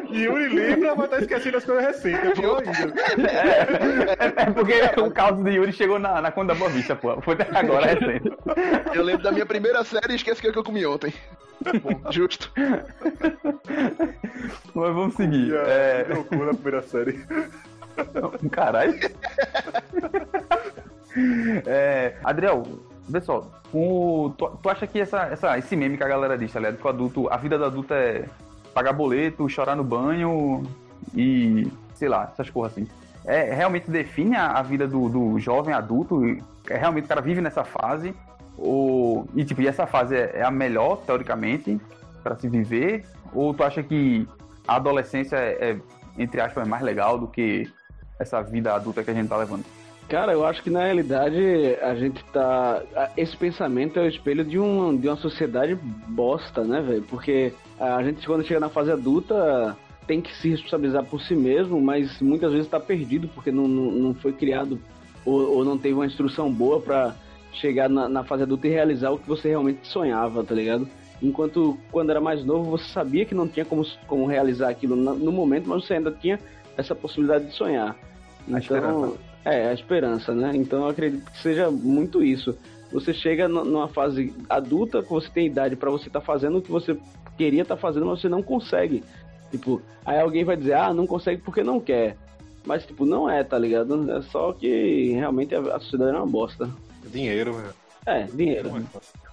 E 0.09 0.23
Yuri 0.23 0.49
lembra, 0.49 0.95
mas 0.95 1.09
tá 1.11 1.19
esquecendo 1.19 1.57
as 1.57 1.65
coisas 1.65 1.85
recentes. 1.85 2.19
É 2.23 2.27
ainda. 2.31 3.31
É, 3.31 4.41
é 4.41 4.45
porque 4.51 4.99
o 4.99 5.11
caos 5.11 5.43
de 5.43 5.51
Yuri 5.51 5.71
chegou 5.71 5.99
na, 5.99 6.19
na 6.19 6.31
conta 6.31 6.53
da 6.53 6.59
Boa 6.59 6.71
Vista, 6.71 6.95
pô. 6.95 7.21
Foi 7.21 7.35
até 7.35 7.55
agora, 7.55 7.85
recente. 7.85 8.31
Eu 8.95 9.03
lembro 9.03 9.21
da 9.21 9.31
minha 9.31 9.45
primeira 9.45 9.83
série 9.83 10.13
e 10.13 10.15
esqueci 10.15 10.47
o 10.47 10.51
que 10.51 10.57
eu 10.57 10.63
comi 10.63 10.83
ontem. 10.87 11.13
Bom, 11.83 12.01
justo. 12.11 12.51
Mas 14.73 14.93
vamos 14.95 15.13
seguir. 15.13 15.55
A 15.55 15.67
É... 15.67 16.07
loucura 16.09 16.45
na 16.45 16.53
primeira 16.53 16.81
série. 16.81 17.23
Caralho. 18.51 18.97
É, 21.67 22.15
Adriel, 22.23 22.63
vê 23.09 23.21
só. 23.21 23.43
o- 23.73 24.31
tu, 24.37 24.49
tu 24.61 24.69
acha 24.69 24.85
que 24.87 24.99
essa, 24.99 25.23
essa, 25.23 25.57
esse 25.57 25.75
meme 25.75 25.97
que 25.97 26.03
a 26.03 26.07
galera 26.07 26.37
diz, 26.37 26.51
tá 26.51 26.59
ligado? 26.59 26.77
Que 26.77 26.85
o 26.85 26.89
adulto, 26.89 27.27
a 27.33 27.37
vida 27.37 27.57
do 27.57 27.65
adulto 27.65 27.93
é 27.93 28.25
pagar 28.73 28.93
boleto, 28.93 29.49
chorar 29.49 29.75
no 29.75 29.83
banho 29.83 30.63
e 31.15 31.67
sei 31.95 32.07
lá, 32.07 32.29
essas 32.31 32.49
coisas 32.49 32.71
assim. 32.77 32.87
É, 33.25 33.53
realmente 33.53 33.91
define 33.91 34.35
a, 34.35 34.51
a 34.53 34.61
vida 34.61 34.87
do, 34.87 35.09
do 35.09 35.39
jovem 35.39 35.73
adulto? 35.73 36.21
É, 36.69 36.77
realmente 36.77 37.05
o 37.05 37.07
cara 37.07 37.21
vive 37.21 37.41
nessa 37.41 37.63
fase? 37.63 38.13
Ou, 38.57 39.27
e 39.35 39.43
tipo, 39.43 39.61
e 39.61 39.67
essa 39.67 39.85
fase 39.85 40.15
é, 40.15 40.31
é 40.35 40.43
a 40.43 40.51
melhor, 40.51 40.97
teoricamente, 41.05 41.79
para 42.23 42.35
se 42.35 42.47
viver? 42.47 43.05
Ou 43.33 43.53
tu 43.53 43.63
acha 43.63 43.83
que 43.83 44.27
a 44.67 44.75
adolescência 44.75 45.35
é, 45.35 45.71
é, 45.71 45.77
entre 46.17 46.41
aspas, 46.41 46.65
é 46.65 46.69
mais 46.69 46.81
legal 46.83 47.17
do 47.17 47.27
que 47.27 47.69
essa 48.19 48.41
vida 48.41 48.73
adulta 48.73 49.03
que 49.03 49.11
a 49.11 49.13
gente 49.13 49.29
tá 49.29 49.37
levando? 49.37 49.63
Cara, 50.09 50.33
eu 50.33 50.43
acho 50.43 50.63
que 50.63 50.71
na 50.71 50.83
realidade 50.85 51.37
a 51.83 51.93
gente 51.93 52.23
tá. 52.33 52.81
Esse 53.15 53.37
pensamento 53.37 53.99
é 53.99 54.03
o 54.03 54.07
espelho 54.07 54.43
de, 54.43 54.57
um, 54.57 54.97
de 54.97 55.07
uma 55.07 55.15
sociedade 55.17 55.75
bosta, 56.07 56.63
né, 56.63 56.81
velho? 56.81 57.03
Porque 57.03 57.53
a 57.79 58.01
gente, 58.01 58.25
quando 58.25 58.43
chega 58.43 58.59
na 58.59 58.69
fase 58.69 58.91
adulta, 58.91 59.77
tem 60.07 60.19
que 60.19 60.35
se 60.35 60.49
responsabilizar 60.49 61.03
por 61.05 61.21
si 61.21 61.35
mesmo, 61.35 61.79
mas 61.79 62.19
muitas 62.21 62.51
vezes 62.51 62.67
tá 62.67 62.79
perdido 62.79 63.27
porque 63.27 63.51
não, 63.51 63.67
não, 63.67 63.91
não 63.91 64.13
foi 64.15 64.33
criado 64.33 64.79
ou, 65.23 65.57
ou 65.57 65.63
não 65.63 65.77
teve 65.77 65.93
uma 65.93 66.07
instrução 66.07 66.51
boa 66.51 66.81
pra 66.81 67.13
chegar 67.53 67.87
na, 67.87 68.09
na 68.09 68.23
fase 68.23 68.41
adulta 68.41 68.65
e 68.67 68.71
realizar 68.71 69.11
o 69.11 69.19
que 69.19 69.27
você 69.27 69.49
realmente 69.49 69.87
sonhava, 69.87 70.43
tá 70.43 70.55
ligado? 70.55 70.87
Enquanto 71.21 71.77
quando 71.91 72.09
era 72.09 72.19
mais 72.19 72.43
novo, 72.43 72.71
você 72.71 72.85
sabia 72.85 73.25
que 73.25 73.35
não 73.35 73.47
tinha 73.47 73.65
como, 73.65 73.85
como 74.07 74.25
realizar 74.25 74.69
aquilo 74.69 74.95
na- 74.95 75.13
no 75.13 75.31
momento, 75.31 75.69
mas 75.69 75.85
você 75.85 75.93
ainda 75.95 76.11
tinha 76.11 76.39
essa 76.75 76.95
possibilidade 76.95 77.45
de 77.45 77.53
sonhar. 77.53 77.95
Esperança. 78.57 79.28
É, 79.45 79.69
a 79.69 79.73
esperança, 79.73 80.33
né? 80.33 80.51
Então 80.53 80.81
eu 80.83 80.87
acredito 80.89 81.29
que 81.31 81.41
seja 81.41 81.71
muito 81.71 82.23
isso. 82.23 82.57
Você 82.91 83.13
chega 83.13 83.47
nu- 83.47 83.63
numa 83.63 83.87
fase 83.87 84.33
adulta, 84.49 85.01
que 85.03 85.09
você 85.09 85.29
tem 85.29 85.45
idade 85.47 85.75
pra 85.75 85.89
você 85.89 86.07
estar 86.07 86.21
fazendo 86.21 86.57
o 86.57 86.61
que 86.61 86.71
você 86.71 86.97
queria 87.37 87.61
estar 87.61 87.77
fazendo, 87.77 88.05
mas 88.05 88.19
você 88.21 88.27
não 88.29 88.41
consegue. 88.43 89.03
Tipo, 89.51 89.81
aí 90.05 90.19
alguém 90.19 90.43
vai 90.43 90.57
dizer, 90.57 90.73
ah, 90.73 90.93
não 90.93 91.07
consegue 91.07 91.41
porque 91.41 91.63
não 91.63 91.79
quer. 91.79 92.17
Mas, 92.65 92.85
tipo, 92.85 93.05
não 93.05 93.29
é, 93.29 93.43
tá 93.43 93.57
ligado? 93.57 94.11
É 94.11 94.21
só 94.23 94.51
que 94.53 95.11
realmente 95.13 95.55
a, 95.55 95.59
a 95.59 95.79
sociedade 95.79 96.15
é 96.15 96.19
uma 96.19 96.27
bosta. 96.27 96.69
Dinheiro, 97.07 97.53
velho. 97.53 97.73
É, 98.05 98.23
dinheiro. 98.23 98.69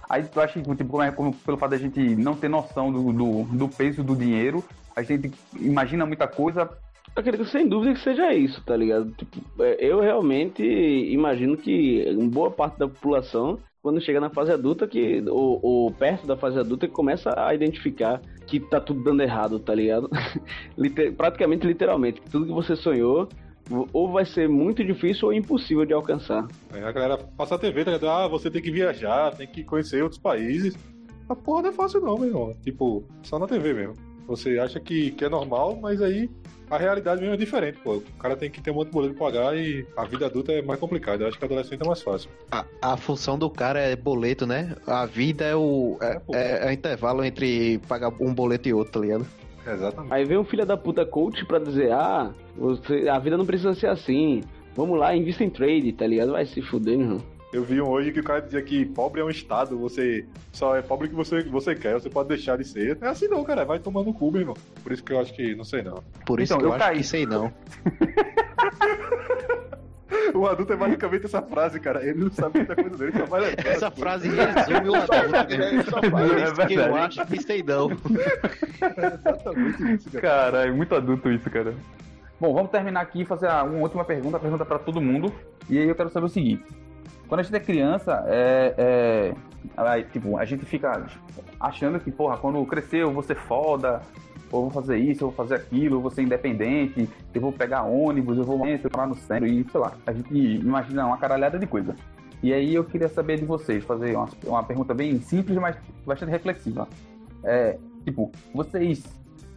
Aí 0.09 0.23
tu 0.23 0.39
acha 0.39 0.53
que, 0.61 0.75
tipo, 0.75 0.89
como 0.89 1.03
é- 1.03 1.11
como- 1.11 1.33
pelo 1.33 1.57
fato 1.57 1.71
da 1.71 1.77
gente 1.77 1.99
não 2.15 2.35
ter 2.35 2.47
noção 2.47 2.91
do, 2.91 3.11
do, 3.11 3.43
do 3.43 3.67
peso 3.67 4.03
do 4.03 4.15
dinheiro, 4.15 4.63
a 4.95 5.03
gente 5.03 5.31
imagina 5.59 6.05
muita 6.05 6.27
coisa. 6.27 6.69
Acredito 7.17 7.45
sem 7.45 7.67
dúvida 7.67 7.95
que 7.95 7.99
seja 8.01 8.31
isso, 8.31 8.63
tá 8.63 8.77
ligado? 8.77 9.11
Tipo, 9.11 9.41
é, 9.63 9.75
eu 9.83 9.99
realmente 9.99 10.61
imagino 10.63 11.57
que 11.57 12.05
boa 12.29 12.51
parte 12.51 12.77
da 12.77 12.87
população, 12.87 13.57
quando 13.81 13.99
chega 13.99 14.19
na 14.19 14.29
fase 14.29 14.51
adulta, 14.51 14.87
que 14.87 15.23
ou, 15.27 15.59
ou 15.63 15.91
perto 15.91 16.27
da 16.27 16.37
fase 16.37 16.59
adulta, 16.59 16.87
que 16.87 16.93
começa 16.93 17.33
a 17.35 17.55
identificar 17.55 18.21
que 18.45 18.59
tá 18.59 18.79
tudo 18.79 19.03
dando 19.03 19.23
errado, 19.23 19.57
tá 19.57 19.73
ligado? 19.73 20.07
Liter- 20.77 21.11
praticamente 21.13 21.65
literalmente, 21.65 22.21
tudo 22.31 22.45
que 22.45 22.53
você 22.53 22.75
sonhou 22.75 23.27
ou 23.91 24.11
vai 24.11 24.23
ser 24.23 24.47
muito 24.47 24.83
difícil 24.83 25.27
ou 25.27 25.33
impossível 25.33 25.85
de 25.85 25.93
alcançar. 25.93 26.47
Aí 26.71 26.83
a 26.83 26.91
galera 26.91 27.17
passa 27.17 27.55
a 27.55 27.57
TV, 27.57 27.83
tá 27.83 27.91
ligado? 27.93 28.09
Ah, 28.11 28.27
você 28.27 28.51
tem 28.51 28.61
que 28.61 28.71
viajar, 28.71 29.35
tem 29.35 29.47
que 29.47 29.63
conhecer 29.63 30.03
outros 30.03 30.21
países. 30.21 30.77
A 31.27 31.35
porra 31.35 31.63
não 31.63 31.69
é 31.69 31.73
fácil 31.73 31.99
não, 31.99 32.15
meu 32.15 32.27
irmão. 32.27 32.55
Tipo, 32.63 33.03
só 33.23 33.39
na 33.39 33.47
TV 33.47 33.73
mesmo. 33.73 33.93
Você 34.27 34.59
acha 34.59 34.79
que, 34.79 35.11
que 35.11 35.25
é 35.25 35.29
normal, 35.29 35.77
mas 35.81 36.01
aí 36.01 36.29
a 36.69 36.77
realidade 36.77 37.21
mesmo 37.21 37.33
é 37.35 37.37
diferente, 37.37 37.77
pô. 37.83 37.95
O 37.97 38.01
cara 38.19 38.35
tem 38.35 38.49
que 38.49 38.61
ter 38.61 38.71
um 38.71 38.75
monte 38.75 38.87
de 38.87 38.93
boleto 38.93 39.15
pra 39.15 39.25
pagar 39.27 39.57
e 39.57 39.85
a 39.95 40.03
vida 40.05 40.25
adulta 40.25 40.51
é 40.51 40.61
mais 40.61 40.79
complicada. 40.79 41.23
Eu 41.23 41.27
acho 41.29 41.37
que 41.37 41.43
a 41.45 41.47
adolescente 41.47 41.81
é 41.81 41.87
mais 41.87 42.01
fácil. 42.01 42.29
A, 42.51 42.65
a 42.81 42.97
função 42.97 43.37
do 43.37 43.49
cara 43.49 43.79
é 43.79 43.95
boleto, 43.95 44.45
né? 44.45 44.75
A 44.85 45.05
vida 45.05 45.45
é 45.45 45.55
o. 45.55 45.97
É, 46.01 46.05
É, 46.15 46.19
pô. 46.19 46.35
é- 46.35 46.65
é 46.65 46.69
o 46.69 46.71
intervalo 46.71 47.23
entre 47.23 47.77
pagar 47.87 48.11
um 48.19 48.33
boleto 48.33 48.67
e 48.67 48.73
outro, 48.73 48.93
tá 48.93 48.99
ligado? 48.99 49.25
Exatamente. 49.65 50.13
Aí 50.13 50.23
vem 50.25 50.37
um 50.37 50.45
filho 50.45 50.65
da 50.65 50.77
puta 50.77 51.05
coach 51.05 51.43
pra 51.45 51.59
dizer, 51.59 51.91
ah, 51.91 52.31
você, 52.55 53.07
a 53.09 53.19
vida 53.19 53.37
não 53.37 53.45
precisa 53.45 53.73
ser 53.73 53.87
assim. 53.87 54.41
Vamos 54.75 54.97
lá, 54.99 55.15
invista 55.15 55.43
em 55.43 55.49
trade, 55.49 55.91
tá 55.93 56.05
ligado? 56.07 56.31
Vai 56.31 56.45
se 56.45 56.61
fuder, 56.61 56.97
meu 56.97 57.05
irmão. 57.07 57.21
Eu 57.53 57.63
vi 57.63 57.79
um 57.81 57.87
hoje 57.87 58.11
que 58.11 58.19
o 58.19 58.23
cara 58.23 58.41
dizia 58.41 58.61
que 58.61 58.85
pobre 58.85 59.21
é 59.21 59.23
um 59.23 59.29
estado, 59.29 59.77
você 59.77 60.25
só 60.51 60.75
é 60.75 60.81
pobre 60.81 61.07
que 61.07 61.15
você, 61.15 61.41
você 61.43 61.73
quer, 61.75 61.93
você 61.93 62.09
pode 62.09 62.27
deixar 62.29 62.57
de 62.57 62.65
ser. 62.65 62.97
É 63.01 63.07
assim 63.07 63.27
não, 63.27 63.43
cara, 63.43 63.63
vai 63.63 63.79
tomando 63.79 64.13
cu, 64.13 64.29
meu 64.31 64.41
irmão. 64.41 64.57
Por 64.83 64.91
isso 64.91 65.03
que 65.03 65.13
eu 65.13 65.19
acho 65.19 65.33
que, 65.33 65.55
não 65.55 65.63
sei 65.63 65.81
não. 65.81 66.03
Por 66.25 66.41
isso 66.41 66.53
Então, 66.53 66.59
que 66.59 66.65
eu, 66.65 66.69
eu 66.69 66.73
acho 66.75 66.83
caí. 66.85 66.97
que 66.97 67.03
sei 67.03 67.25
não. 67.25 67.51
O 70.33 70.45
adulto 70.45 70.71
é 70.71 70.75
basicamente 70.75 71.25
essa 71.25 71.41
frase, 71.41 71.79
cara. 71.79 72.03
Ele 72.05 72.23
não 72.25 72.31
sabe 72.31 72.59
muita 72.59 72.75
coisa 72.75 72.95
dele, 72.97 73.11
só 73.17 73.25
vai 73.25 73.41
lembrar. 73.41 73.65
Essa 73.67 73.89
frase 73.91 74.27
resume 74.29 74.89
o 74.89 74.95
adulto. 74.95 75.57
né? 75.57 75.83
Só 75.83 75.99
Por 76.01 76.39
isso 76.39 76.67
que 76.67 76.73
eu 76.75 76.95
acho 76.95 77.25
que 77.25 77.41
sei 77.41 77.63
não. 77.63 77.89
Exatamente 78.97 79.93
isso, 79.95 80.11
cara. 80.11 80.21
Cara, 80.21 80.67
é 80.67 80.71
muito 80.71 80.93
adulto 80.95 81.29
isso, 81.31 81.49
cara. 81.49 81.73
Bom, 82.39 82.53
vamos 82.53 82.69
terminar 82.71 83.01
aqui 83.01 83.21
e 83.21 83.25
fazer 83.25 83.47
uma 83.47 83.63
última 83.81 84.05
pergunta, 84.05 84.39
pergunta 84.39 84.63
para 84.65 84.77
todo 84.79 85.01
mundo. 85.01 85.33
E 85.69 85.77
aí 85.77 85.87
eu 85.89 85.95
quero 85.95 86.09
saber 86.09 86.27
o 86.27 86.29
seguinte: 86.29 86.63
quando 87.27 87.39
a 87.39 87.43
gente 87.43 87.55
é 87.55 87.59
criança, 87.59 88.23
é, 88.27 89.33
é, 89.77 90.01
tipo, 90.03 90.37
a 90.37 90.45
gente 90.45 90.65
fica 90.65 91.05
achando 91.59 91.99
que, 91.99 92.11
porra, 92.11 92.37
quando 92.37 92.63
crescer 92.65 92.97
eu 92.97 93.11
vou 93.11 93.23
ser 93.23 93.35
foda, 93.35 94.01
ou 94.51 94.63
vou 94.63 94.71
fazer 94.71 94.97
isso, 94.97 95.23
eu 95.23 95.29
vou 95.29 95.35
fazer 95.35 95.55
aquilo, 95.55 95.95
eu 95.95 96.01
vou 96.01 96.11
ser 96.11 96.21
independente, 96.21 97.09
eu 97.33 97.41
vou 97.41 97.51
pegar 97.51 97.83
ônibus, 97.83 98.37
eu 98.37 98.43
vou 98.43 98.59
lá 98.95 99.07
no 99.07 99.15
centro 99.15 99.45
e 99.45 99.65
sei 99.69 99.79
lá. 99.79 99.93
A 100.05 100.13
gente 100.13 100.33
imagina 100.33 101.05
uma 101.05 101.17
caralhada 101.17 101.59
de 101.59 101.67
coisa. 101.67 101.95
E 102.41 102.53
aí 102.53 102.75
eu 102.75 102.83
queria 102.83 103.09
saber 103.09 103.39
de 103.39 103.45
vocês, 103.45 103.83
fazer 103.83 104.15
uma, 104.15 104.29
uma 104.45 104.63
pergunta 104.63 104.93
bem 104.93 105.19
simples, 105.19 105.57
mas 105.57 105.75
bastante 106.05 106.29
reflexiva. 106.29 106.87
É, 107.43 107.77
tipo, 108.05 108.31
vocês, 108.53 109.03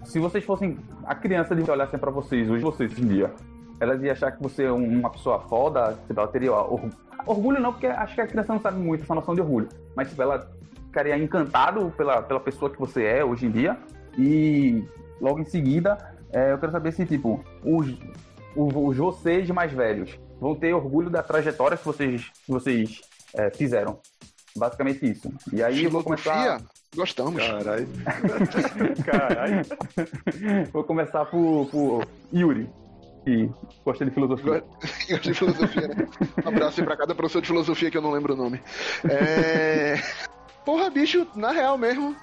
se 0.05 0.19
vocês 0.19 0.45
fossem 0.45 0.77
a 1.05 1.15
criança 1.15 1.55
de 1.55 1.71
olhassem 1.71 1.99
para 1.99 2.11
vocês 2.11 2.49
hoje, 2.49 2.63
vocês 2.63 2.99
em 2.99 3.07
dia, 3.07 3.33
elas 3.81 4.03
iam 4.03 4.13
achar 4.13 4.31
que 4.33 4.43
você 4.43 4.65
é 4.65 4.73
uma 4.73 5.11
pessoa 5.11 5.41
foda, 5.41 5.99
tipo, 6.07 6.21
ela 6.21 6.29
teria 6.29 6.53
orgulho, 6.53 6.93
orgulho 7.27 7.61
não, 7.61 7.73
porque 7.73 7.87
acho 7.87 8.15
que 8.15 8.21
a 8.21 8.27
criança 8.27 8.53
não 8.53 8.61
sabe 8.61 8.79
muito 8.79 9.03
essa 9.05 9.15
noção 9.15 9.35
de 9.35 9.41
orgulho, 9.41 9.69
mas 9.97 10.09
tipo, 10.09 10.23
ela 10.23 10.49
ficaria 10.87 11.17
encantado 11.17 11.93
pela, 11.97 12.23
pela 12.23 12.41
pessoa 12.41 12.71
que 12.71 12.79
você 12.79 13.05
é 13.05 13.25
hoje 13.25 13.47
em 13.47 13.51
dia 13.51 13.77
e 14.19 14.85
logo 15.21 15.41
em 15.41 15.45
seguida 15.45 15.97
é, 16.33 16.53
eu 16.53 16.59
quero 16.59 16.73
saber 16.73 16.93
se 16.93 17.07
tipo 17.07 17.43
os, 17.65 17.89
os, 18.55 18.75
os 18.75 18.97
vocês 18.97 19.49
mais 19.51 19.73
velhos 19.73 20.19
vão 20.41 20.55
ter 20.55 20.75
orgulho 20.75 21.11
da 21.11 21.23
trajetória 21.23 21.77
que 21.77 21.85
vocês, 21.85 22.31
que 22.45 22.51
vocês 22.51 23.01
é, 23.35 23.51
fizeram. 23.51 23.99
Basicamente 24.57 25.09
isso. 25.09 25.33
E 25.53 25.63
aí 25.63 25.85
eu 25.85 25.91
vou 25.91 26.03
começar. 26.03 26.61
Gostamos. 26.97 27.47
Caralho. 27.47 27.89
Caralho. 29.07 29.63
vou 30.73 30.83
começar 30.83 31.25
por, 31.27 31.67
por 31.71 32.07
Yuri. 32.35 32.69
Que 33.25 33.51
gosta 33.85 34.05
de 34.05 34.11
filosofia. 34.11 34.65
Gosta 35.11 35.19
de 35.19 35.35
filosofia, 35.35 35.89
né? 35.89 36.09
Um 36.45 36.49
abraço 36.49 36.83
pra 36.83 36.97
cada 36.97 37.15
professor 37.15 37.43
de 37.43 37.49
filosofia 37.49 37.91
que 37.91 37.97
eu 37.97 38.03
não 38.03 38.13
lembro 38.13 38.35
o 38.35 38.37
nome. 38.37 38.61
É... 39.05 39.97
Porra, 40.65 40.91
bicho, 40.91 41.27
na 41.35 41.51
real 41.51 41.77
mesmo, 41.77 42.15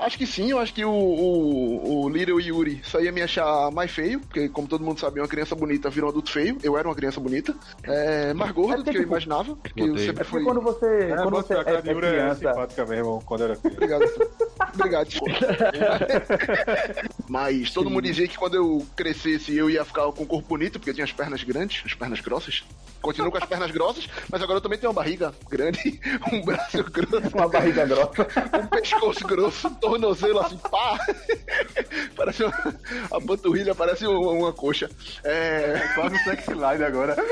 Acho 0.00 0.16
que 0.16 0.26
sim, 0.26 0.50
eu 0.50 0.58
acho 0.58 0.72
que 0.72 0.82
o, 0.82 0.90
o, 0.90 2.04
o 2.04 2.08
Little 2.08 2.40
Yuri 2.40 2.80
só 2.82 3.00
ia 3.00 3.12
me 3.12 3.20
achar 3.20 3.70
mais 3.70 3.90
feio, 3.90 4.18
porque, 4.20 4.48
como 4.48 4.66
todo 4.66 4.82
mundo 4.82 4.98
sabe, 4.98 5.20
uma 5.20 5.28
criança 5.28 5.54
bonita 5.54 5.90
virou 5.90 6.08
um 6.08 6.10
adulto 6.10 6.32
feio. 6.32 6.56
Eu 6.62 6.78
era 6.78 6.88
uma 6.88 6.94
criança 6.94 7.20
bonita. 7.20 7.54
É, 7.82 8.32
mais 8.32 8.50
gordo 8.52 8.80
é 8.80 8.84
do 8.84 8.90
que 8.90 8.96
eu 8.96 9.02
imaginava. 9.02 9.54
Porque 9.56 9.82
eu 9.82 9.98
sempre 9.98 10.24
fui. 10.24 10.42
quando 10.42 10.62
você. 10.62 10.86
É, 10.86 11.16
quando 11.16 11.30
você 11.30 11.54
é, 11.54 11.58
é 11.58 11.82
criança. 11.82 12.48
É 12.48 12.52
simpática 12.52 12.86
mesmo 12.86 13.22
quando 13.26 13.44
era 13.44 13.56
criança. 13.56 13.76
Obrigado. 13.76 14.04
Obrigado, 14.74 15.10
Mas 17.28 17.70
todo 17.70 17.90
mundo 17.90 18.02
dizia 18.02 18.26
que 18.26 18.38
quando 18.38 18.54
eu 18.54 18.86
crescesse 18.96 19.56
eu 19.56 19.68
ia 19.68 19.84
ficar 19.84 20.10
com 20.12 20.22
o 20.22 20.26
corpo 20.26 20.48
bonito, 20.48 20.78
porque 20.78 20.90
eu 20.90 20.94
tinha 20.94 21.04
as 21.04 21.12
pernas 21.12 21.42
grandes, 21.42 21.82
as 21.84 21.94
pernas 21.94 22.20
grossas. 22.20 22.64
Continuo 23.00 23.30
com 23.30 23.38
as 23.38 23.44
pernas 23.44 23.70
grossas, 23.70 24.08
mas 24.30 24.42
agora 24.42 24.58
eu 24.58 24.60
também 24.60 24.78
tenho 24.78 24.90
uma 24.90 25.02
barriga 25.02 25.34
grande, 25.48 26.00
um 26.32 26.42
braço 26.42 26.84
grosso. 26.84 27.36
Uma 27.36 27.48
barriga 27.48 27.86
grossa. 27.86 28.26
Um 28.62 28.66
pescoço 28.66 29.26
grosso, 29.26 29.70
tornozelo 29.90 30.40
assim, 30.40 30.56
pá! 30.58 30.98
parece 32.16 32.44
uma, 32.44 32.54
a 33.10 33.20
panturrilha 33.20 33.74
parece 33.74 34.06
uma, 34.06 34.30
uma 34.30 34.52
coxa. 34.52 34.88
É... 35.24 35.82
é 35.82 35.88
quase 35.94 36.14
um 36.14 36.18
sexy 36.18 36.52
line 36.52 36.84
agora. 36.84 37.16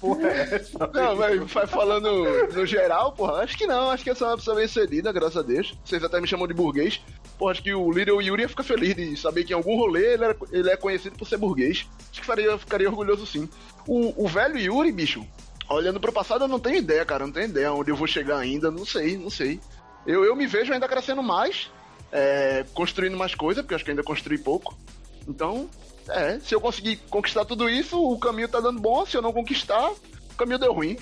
porra 0.00 0.28
é 0.28 0.54
essa? 0.54 0.90
Não, 0.92 1.16
mas 1.16 1.52
vai 1.52 1.66
falando 1.66 2.08
no 2.52 2.66
geral, 2.66 3.12
porra, 3.12 3.42
acho 3.42 3.56
que 3.56 3.66
não, 3.66 3.90
acho 3.90 4.04
que 4.04 4.10
essa 4.10 4.24
é 4.24 4.28
uma 4.28 4.36
pessoa 4.36 4.56
bem 4.56 4.68
cedida, 4.68 5.10
graças 5.12 5.36
a 5.38 5.42
Deus. 5.42 5.74
Vocês 5.84 6.04
até 6.04 6.20
me 6.20 6.28
chamam 6.28 6.46
de 6.46 6.54
burguês. 6.54 7.00
Porra, 7.38 7.52
acho 7.52 7.62
que 7.62 7.74
o 7.74 7.90
Little 7.90 8.22
Yuri 8.22 8.42
ia 8.42 8.48
ficar 8.48 8.62
feliz 8.62 8.94
de 8.94 9.16
saber 9.16 9.44
que 9.44 9.52
em 9.52 9.56
algum 9.56 9.76
rolê 9.76 10.14
ele, 10.14 10.24
era, 10.24 10.36
ele 10.52 10.70
é 10.70 10.76
conhecido 10.76 11.16
por 11.16 11.26
ser 11.26 11.36
burguês. 11.36 11.86
Acho 12.10 12.20
que 12.20 12.26
faria, 12.26 12.56
ficaria 12.58 12.88
orgulhoso 12.88 13.26
sim. 13.26 13.48
O, 13.86 14.24
o 14.24 14.28
velho 14.28 14.58
Yuri, 14.58 14.90
bicho, 14.90 15.24
olhando 15.68 16.00
pro 16.00 16.12
passado, 16.12 16.44
eu 16.44 16.48
não 16.48 16.58
tenho 16.58 16.76
ideia, 16.76 17.04
cara. 17.04 17.26
Não 17.26 17.32
tenho 17.32 17.48
ideia 17.48 17.72
onde 17.72 17.90
eu 17.90 17.96
vou 17.96 18.06
chegar 18.06 18.38
ainda. 18.38 18.70
Não 18.70 18.84
sei, 18.84 19.16
não 19.16 19.30
sei. 19.30 19.60
Eu, 20.06 20.24
eu 20.24 20.36
me 20.36 20.46
vejo 20.46 20.72
ainda 20.72 20.88
crescendo 20.88 21.22
mais, 21.22 21.70
é, 22.12 22.64
construindo 22.74 23.16
mais 23.16 23.34
coisas, 23.34 23.62
porque 23.62 23.74
acho 23.74 23.84
que 23.84 23.90
ainda 23.90 24.02
construí 24.02 24.38
pouco. 24.38 24.76
Então, 25.26 25.68
é, 26.08 26.38
se 26.38 26.54
eu 26.54 26.60
conseguir 26.60 26.96
conquistar 27.10 27.44
tudo 27.44 27.68
isso, 27.68 28.00
o 28.00 28.18
caminho 28.18 28.48
tá 28.48 28.60
dando 28.60 28.80
bom. 28.80 29.04
Se 29.04 29.16
eu 29.16 29.22
não 29.22 29.32
conquistar, 29.32 29.90
o 29.90 30.36
caminho 30.36 30.58
deu 30.58 30.72
ruim. 30.72 30.96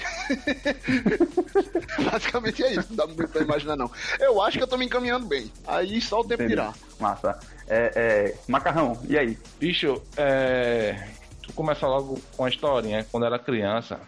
Basicamente 2.11 2.63
é 2.63 2.73
isso, 2.73 2.89
não 2.91 2.97
dá 2.97 3.07
muito 3.07 3.29
pra 3.29 3.43
imaginar, 3.43 3.77
não. 3.77 3.91
Eu 4.19 4.41
acho 4.41 4.57
que 4.57 4.65
eu 4.65 4.69
tô 4.69 4.79
me 4.79 4.87
encaminhando 4.87 5.27
bem. 5.27 5.53
Aí 5.67 6.01
só 6.01 6.21
o 6.21 6.25
tempo 6.25 6.47
dirá. 6.47 6.73
Massa. 6.99 7.39
É, 7.69 7.93
é, 7.95 8.35
Macarrão, 8.49 8.99
e 9.09 9.19
aí? 9.19 9.39
Bicho, 9.59 10.03
é. 10.17 11.09
Tu 11.43 11.53
começa 11.53 11.87
logo 11.87 12.19
com 12.37 12.45
a 12.45 12.49
historinha. 12.49 13.07
Quando 13.11 13.25
eu 13.25 13.27
era 13.27 13.39
criança, 13.39 14.01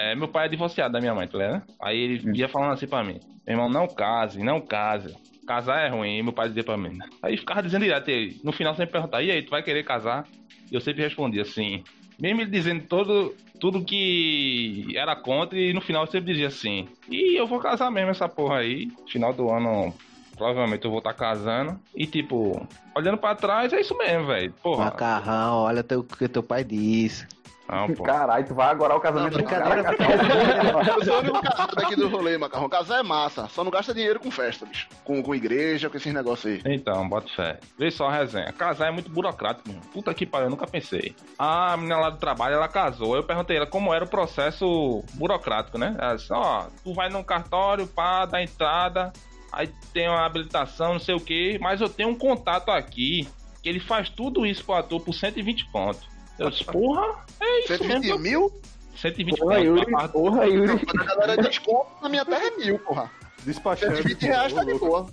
é, 0.00 0.14
meu 0.14 0.28
pai 0.28 0.46
é 0.46 0.48
divorciado 0.48 0.94
da 0.94 0.98
minha 0.98 1.14
mãe, 1.14 1.28
tá 1.28 1.36
ligado? 1.36 1.62
Aí 1.78 1.98
ele 1.98 2.38
ia 2.38 2.48
falando 2.48 2.72
assim 2.72 2.86
pra 2.86 3.04
mim: 3.04 3.20
Meu 3.46 3.54
irmão, 3.54 3.68
não 3.68 3.86
case, 3.86 4.42
não 4.42 4.58
case. 4.58 5.14
Casar 5.46 5.80
é 5.80 5.88
ruim, 5.88 6.22
meu 6.22 6.32
pai 6.32 6.48
dizia 6.48 6.64
pra 6.64 6.78
mim. 6.78 6.98
Aí 7.22 7.36
ficava 7.36 7.62
dizendo 7.62 7.82
direto, 7.82 8.10
no 8.42 8.50
final 8.50 8.74
sempre 8.74 8.92
perguntava: 8.92 9.22
E 9.22 9.30
aí, 9.30 9.42
tu 9.42 9.50
vai 9.50 9.62
querer 9.62 9.84
casar? 9.84 10.26
E 10.70 10.74
eu 10.74 10.80
sempre 10.80 11.02
respondia 11.02 11.42
assim. 11.42 11.84
Mesmo 12.18 12.40
ele 12.40 12.50
dizendo 12.50 12.82
todo, 12.84 13.34
tudo 13.60 13.84
que 13.84 14.86
era 14.96 15.14
contra, 15.14 15.58
e 15.58 15.74
no 15.74 15.82
final 15.82 16.06
sempre 16.06 16.32
dizia 16.32 16.48
assim: 16.48 16.88
E 17.06 17.38
eu 17.38 17.46
vou 17.46 17.58
casar 17.58 17.90
mesmo 17.90 18.10
essa 18.10 18.26
porra 18.28 18.58
aí. 18.58 18.90
Final 19.06 19.34
do 19.34 19.50
ano, 19.50 19.92
provavelmente 20.34 20.86
eu 20.86 20.90
vou 20.90 21.00
estar 21.00 21.12
tá 21.12 21.18
casando. 21.18 21.78
E 21.94 22.06
tipo, 22.06 22.66
olhando 22.96 23.18
pra 23.18 23.34
trás, 23.34 23.70
é 23.74 23.80
isso 23.82 23.94
mesmo, 23.98 24.28
velho. 24.28 24.54
Porra. 24.62 24.86
Macarrão, 24.86 25.58
olha 25.58 25.84
o 25.94 26.04
que 26.04 26.26
teu 26.26 26.42
pai 26.42 26.64
disse. 26.64 27.26
Não, 27.70 27.94
pô. 27.94 28.02
Caralho, 28.02 28.44
tu 28.44 28.54
vai 28.54 28.68
agorar 28.68 28.96
o 28.96 29.00
casamento 29.00 29.38
não, 29.38 29.44
brincadeira. 29.44 29.94
Cara, 29.94 30.94
eu 30.98 31.04
sou 31.04 31.14
o 31.14 31.18
único 31.20 31.40
casado 31.40 31.76
daqui 31.76 31.94
do 31.94 32.08
rolê, 32.08 32.36
Macarrão. 32.36 32.68
Casar 32.68 32.98
é 32.98 33.02
massa, 33.02 33.46
só 33.48 33.62
não 33.62 33.70
gasta 33.70 33.94
dinheiro 33.94 34.18
com 34.18 34.30
festa, 34.30 34.66
bicho. 34.66 34.88
Com, 35.04 35.22
com 35.22 35.34
igreja, 35.34 35.88
com 35.88 35.96
esses 35.96 36.12
negócios 36.12 36.52
aí. 36.52 36.74
Então, 36.74 37.08
bota 37.08 37.28
fé. 37.28 37.60
Vê 37.78 37.90
só 37.90 38.08
a 38.08 38.12
resenha. 38.12 38.52
Casar 38.52 38.88
é 38.88 38.90
muito 38.90 39.08
burocrático, 39.10 39.68
mano. 39.68 39.80
Puta 39.92 40.12
que 40.12 40.26
pariu, 40.26 40.46
eu 40.46 40.50
nunca 40.50 40.66
pensei. 40.66 41.14
A 41.38 41.76
menina 41.76 41.98
lá 41.98 42.10
do 42.10 42.18
trabalho, 42.18 42.56
ela 42.56 42.68
casou. 42.68 43.14
Eu 43.14 43.22
perguntei 43.22 43.56
ela 43.56 43.66
como 43.66 43.94
era 43.94 44.04
o 44.04 44.08
processo 44.08 45.04
burocrático, 45.14 45.78
né? 45.78 45.96
Ela 45.98 46.16
disse, 46.16 46.32
ó, 46.32 46.66
tu 46.82 46.92
vai 46.92 47.08
num 47.08 47.22
cartório, 47.22 47.86
pá, 47.86 48.26
dá 48.26 48.42
entrada, 48.42 49.12
aí 49.52 49.68
tem 49.92 50.08
uma 50.08 50.26
habilitação, 50.26 50.94
não 50.94 51.00
sei 51.00 51.14
o 51.14 51.20
que, 51.20 51.58
mas 51.60 51.80
eu 51.80 51.88
tenho 51.88 52.08
um 52.08 52.18
contato 52.18 52.70
aqui 52.70 53.28
que 53.62 53.68
ele 53.68 53.80
faz 53.80 54.08
tudo 54.08 54.46
isso 54.46 54.64
pro 54.64 54.74
ator 54.74 55.00
por 55.00 55.12
120 55.12 55.66
pontos. 55.70 56.09
Eu 56.40 56.50
disse, 56.50 56.64
porra, 56.64 57.24
é 57.38 57.60
isso 57.60 57.68
120 57.68 58.00
mesmo. 58.00 58.18
mil? 58.18 58.50
120 58.96 59.38
porra, 59.38 59.60
mil. 59.60 59.76
Yuri, 59.76 59.92
porra, 60.10 60.46
Yuri. 60.46 60.80
A 60.98 61.04
galera 61.04 61.36
desconto 61.42 61.90
na 62.02 62.08
minha 62.08 62.24
terra 62.24 62.46
é 62.46 62.56
mil, 62.56 62.78
porra. 62.78 63.10
Despachante. 63.44 63.96
120 63.96 64.22
reais 64.22 64.54
tá 64.54 64.64
de 64.64 64.72
boa. 64.74 65.06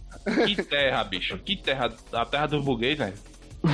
Que 0.45 0.63
terra, 0.63 1.03
bicho. 1.03 1.37
Que 1.39 1.57
terra. 1.57 1.93
A 2.13 2.25
terra 2.25 2.47
dos 2.47 2.63
buguês, 2.63 2.97
velho. 2.97 3.13
É, 3.65 3.67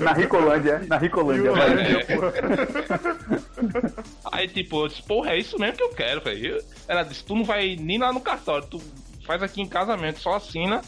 na 0.00 0.12
Ricolândia, 0.12 0.82
na 0.88 0.96
Ricolândia. 0.96 1.50
É. 1.50 1.54
Aí, 4.32 4.48
tipo, 4.48 4.82
eu 4.82 4.88
disse, 4.88 5.02
porra, 5.02 5.30
é 5.32 5.38
isso 5.38 5.56
mesmo 5.58 5.76
que 5.76 5.82
eu 5.84 5.90
quero, 5.90 6.20
velho. 6.20 6.60
Ela 6.88 7.04
disse, 7.04 7.24
tu 7.24 7.36
não 7.36 7.44
vai 7.44 7.76
nem 7.76 7.98
lá 7.98 8.12
no 8.12 8.20
cartório, 8.20 8.66
tu 8.66 8.82
faz 9.24 9.40
aqui 9.42 9.62
em 9.62 9.68
casamento, 9.68 10.18
só 10.18 10.34
assina. 10.34 10.80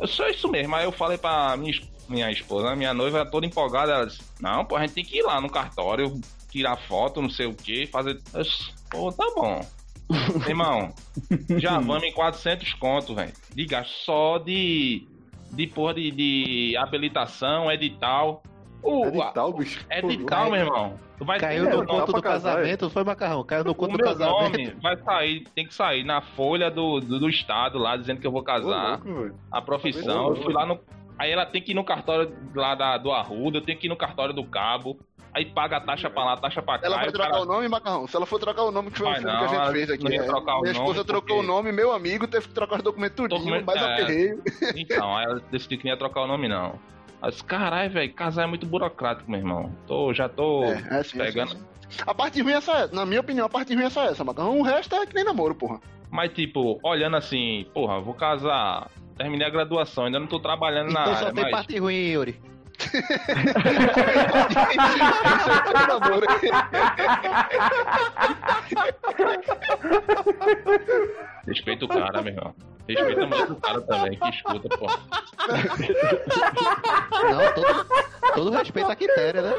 Eu 0.00 0.06
sou 0.06 0.26
isso 0.28 0.48
mesmo. 0.48 0.74
Aí 0.74 0.84
eu 0.84 0.92
falei 0.92 1.18
pra 1.18 1.54
minha 1.56 1.72
esposa 1.72 1.95
minha 2.08 2.30
esposa, 2.30 2.74
minha 2.76 2.94
noiva 2.94 3.24
toda 3.26 3.46
empolgada, 3.46 3.92
ela 3.92 4.06
disse, 4.06 4.22
não, 4.40 4.64
pô, 4.64 4.76
a 4.76 4.80
gente 4.82 4.94
tem 4.94 5.04
que 5.04 5.18
ir 5.18 5.22
lá 5.22 5.40
no 5.40 5.50
cartório, 5.50 6.20
tirar 6.50 6.76
foto, 6.76 7.20
não 7.20 7.30
sei 7.30 7.46
o 7.46 7.54
que, 7.54 7.86
fazer. 7.86 8.20
Pô, 8.90 9.12
tá 9.12 9.24
bom. 9.34 9.64
Irmão, 10.46 10.94
já 11.58 11.78
vamos 11.80 12.04
em 12.04 12.12
400 12.12 12.74
conto, 12.74 13.14
velho. 13.14 13.32
Gasto 13.68 13.92
só 14.04 14.38
de. 14.38 15.06
De 15.52 15.66
porra 15.66 15.94
de, 15.94 16.10
de 16.10 16.76
habilitação, 16.76 17.70
edital. 17.70 18.42
O, 18.82 19.06
edital, 19.06 19.52
bicho. 19.52 19.86
Edital, 19.90 20.50
meu 20.50 20.60
irmão. 20.60 20.98
Vai 21.20 21.38
Caiu 21.38 21.70
no 21.70 21.86
conto 21.86 22.12
do 22.12 22.20
casamento, 22.20 22.90
foi 22.90 23.04
macarrão. 23.04 23.42
Caiu 23.44 23.64
no 23.64 23.74
conto 23.74 23.96
do 23.96 24.04
casamento. 24.04 24.58
Nome 24.58 24.76
vai 24.82 24.96
sair, 24.98 25.44
tem 25.54 25.66
que 25.66 25.74
sair 25.74 26.04
na 26.04 26.20
folha 26.20 26.70
do, 26.70 27.00
do, 27.00 27.18
do 27.20 27.28
estado 27.28 27.78
lá, 27.78 27.96
dizendo 27.96 28.20
que 28.20 28.26
eu 28.26 28.32
vou 28.32 28.42
casar. 28.42 29.00
louco, 29.02 29.34
a 29.50 29.62
profissão. 29.62 30.30
eu 30.30 30.42
fui 30.42 30.52
lá 30.52 30.66
no, 30.66 30.78
Aí 31.18 31.30
ela 31.30 31.46
tem 31.46 31.62
que 31.62 31.72
ir 31.72 31.74
no 31.74 31.84
cartório 31.84 32.34
lá 32.54 32.74
da, 32.74 32.98
do 32.98 33.10
Arruda, 33.10 33.60
tenho 33.60 33.78
que 33.78 33.86
ir 33.86 33.90
no 33.90 33.96
cartório 33.96 34.34
do 34.34 34.44
Cabo. 34.44 34.98
Aí 35.36 35.44
paga 35.44 35.76
a 35.76 35.80
taxa 35.80 36.08
pra 36.08 36.24
lá, 36.24 36.36
taxa 36.38 36.62
pra 36.62 36.78
cá. 36.78 36.86
Ela 36.86 36.96
vai 36.96 37.12
trocar 37.12 37.30
cara... 37.30 37.42
o 37.42 37.44
nome, 37.44 37.68
Macarrão? 37.68 38.06
Se 38.06 38.16
ela 38.16 38.24
for 38.24 38.40
trocar 38.40 38.62
o 38.62 38.70
nome, 38.70 38.90
que 38.90 38.96
foi 38.96 39.06
vai 39.06 39.20
o 39.20 39.22
não, 39.22 39.38
que 39.38 39.44
a 39.44 39.48
gente 39.48 39.72
fez 39.72 39.90
aqui. 39.90 40.04
Né? 40.04 40.18
Minha 40.62 40.72
esposa 40.72 41.04
trocou 41.04 41.40
o 41.40 41.42
nome, 41.42 41.72
meu 41.72 41.92
amigo 41.92 42.26
teve 42.26 42.48
que 42.48 42.54
trocar 42.54 42.76
os 42.76 42.82
documentos 42.82 43.16
tudinho, 43.16 43.38
Documento, 43.38 43.66
mais 43.66 43.82
é... 43.82 43.92
aperreio. 43.92 44.42
Então, 44.74 45.14
aí 45.14 45.26
ela 45.26 45.42
decidiu 45.50 45.78
que 45.78 45.84
não 45.84 45.92
ia 45.92 45.98
trocar 45.98 46.22
o 46.22 46.26
nome, 46.26 46.48
não. 46.48 46.78
Mas, 47.20 47.42
caralho, 47.42 47.90
velho, 47.90 48.14
casar 48.14 48.44
é 48.44 48.46
muito 48.46 48.66
burocrático, 48.66 49.30
meu 49.30 49.40
irmão. 49.40 49.70
Tô, 49.86 50.14
já 50.14 50.26
tô 50.26 50.64
é, 50.64 50.82
é 50.90 50.94
assim, 51.00 51.18
pegando. 51.18 51.52
É 51.52 51.54
assim. 51.54 52.02
A 52.06 52.14
parte 52.14 52.40
ruim 52.40 52.52
é 52.52 52.56
essa, 52.56 52.88
na 52.92 53.04
minha 53.04 53.20
opinião, 53.20 53.46
a 53.46 53.50
parte 53.50 53.74
ruim 53.74 53.84
é 53.84 53.86
essa, 53.88 54.04
essa, 54.04 54.24
Macarrão. 54.24 54.58
O 54.58 54.62
resto 54.62 54.94
é 54.94 55.06
que 55.06 55.14
nem 55.14 55.24
namoro, 55.24 55.54
porra. 55.54 55.80
Mas, 56.10 56.32
tipo, 56.32 56.80
olhando 56.82 57.16
assim, 57.16 57.66
porra, 57.74 58.00
vou 58.00 58.14
casar 58.14 58.90
terminei 59.16 59.46
a 59.46 59.50
graduação, 59.50 60.04
ainda 60.04 60.20
não 60.20 60.26
tô 60.26 60.38
trabalhando 60.40 60.90
então 60.90 61.02
na 61.02 61.08
área. 61.08 61.12
Então 61.14 61.28
só 61.28 61.34
tem 61.34 61.44
mas... 61.44 61.52
parte 61.52 61.78
ruim, 61.78 62.08
Yuri. 62.08 62.40
Respeita 71.46 71.84
o 71.84 71.88
cara, 71.88 72.20
meu 72.22 72.34
irmão. 72.34 72.54
Respeita 72.88 73.26
muito 73.26 73.52
o 73.52 73.60
cara 73.60 73.80
também, 73.80 74.18
que 74.18 74.28
escuta, 74.28 74.68
pô. 74.76 74.86
Não, 77.30 77.54
todo, 77.54 77.86
todo 78.34 78.50
respeito 78.50 78.90
à 78.90 78.96
quitéria, 78.96 79.42
né? 79.42 79.52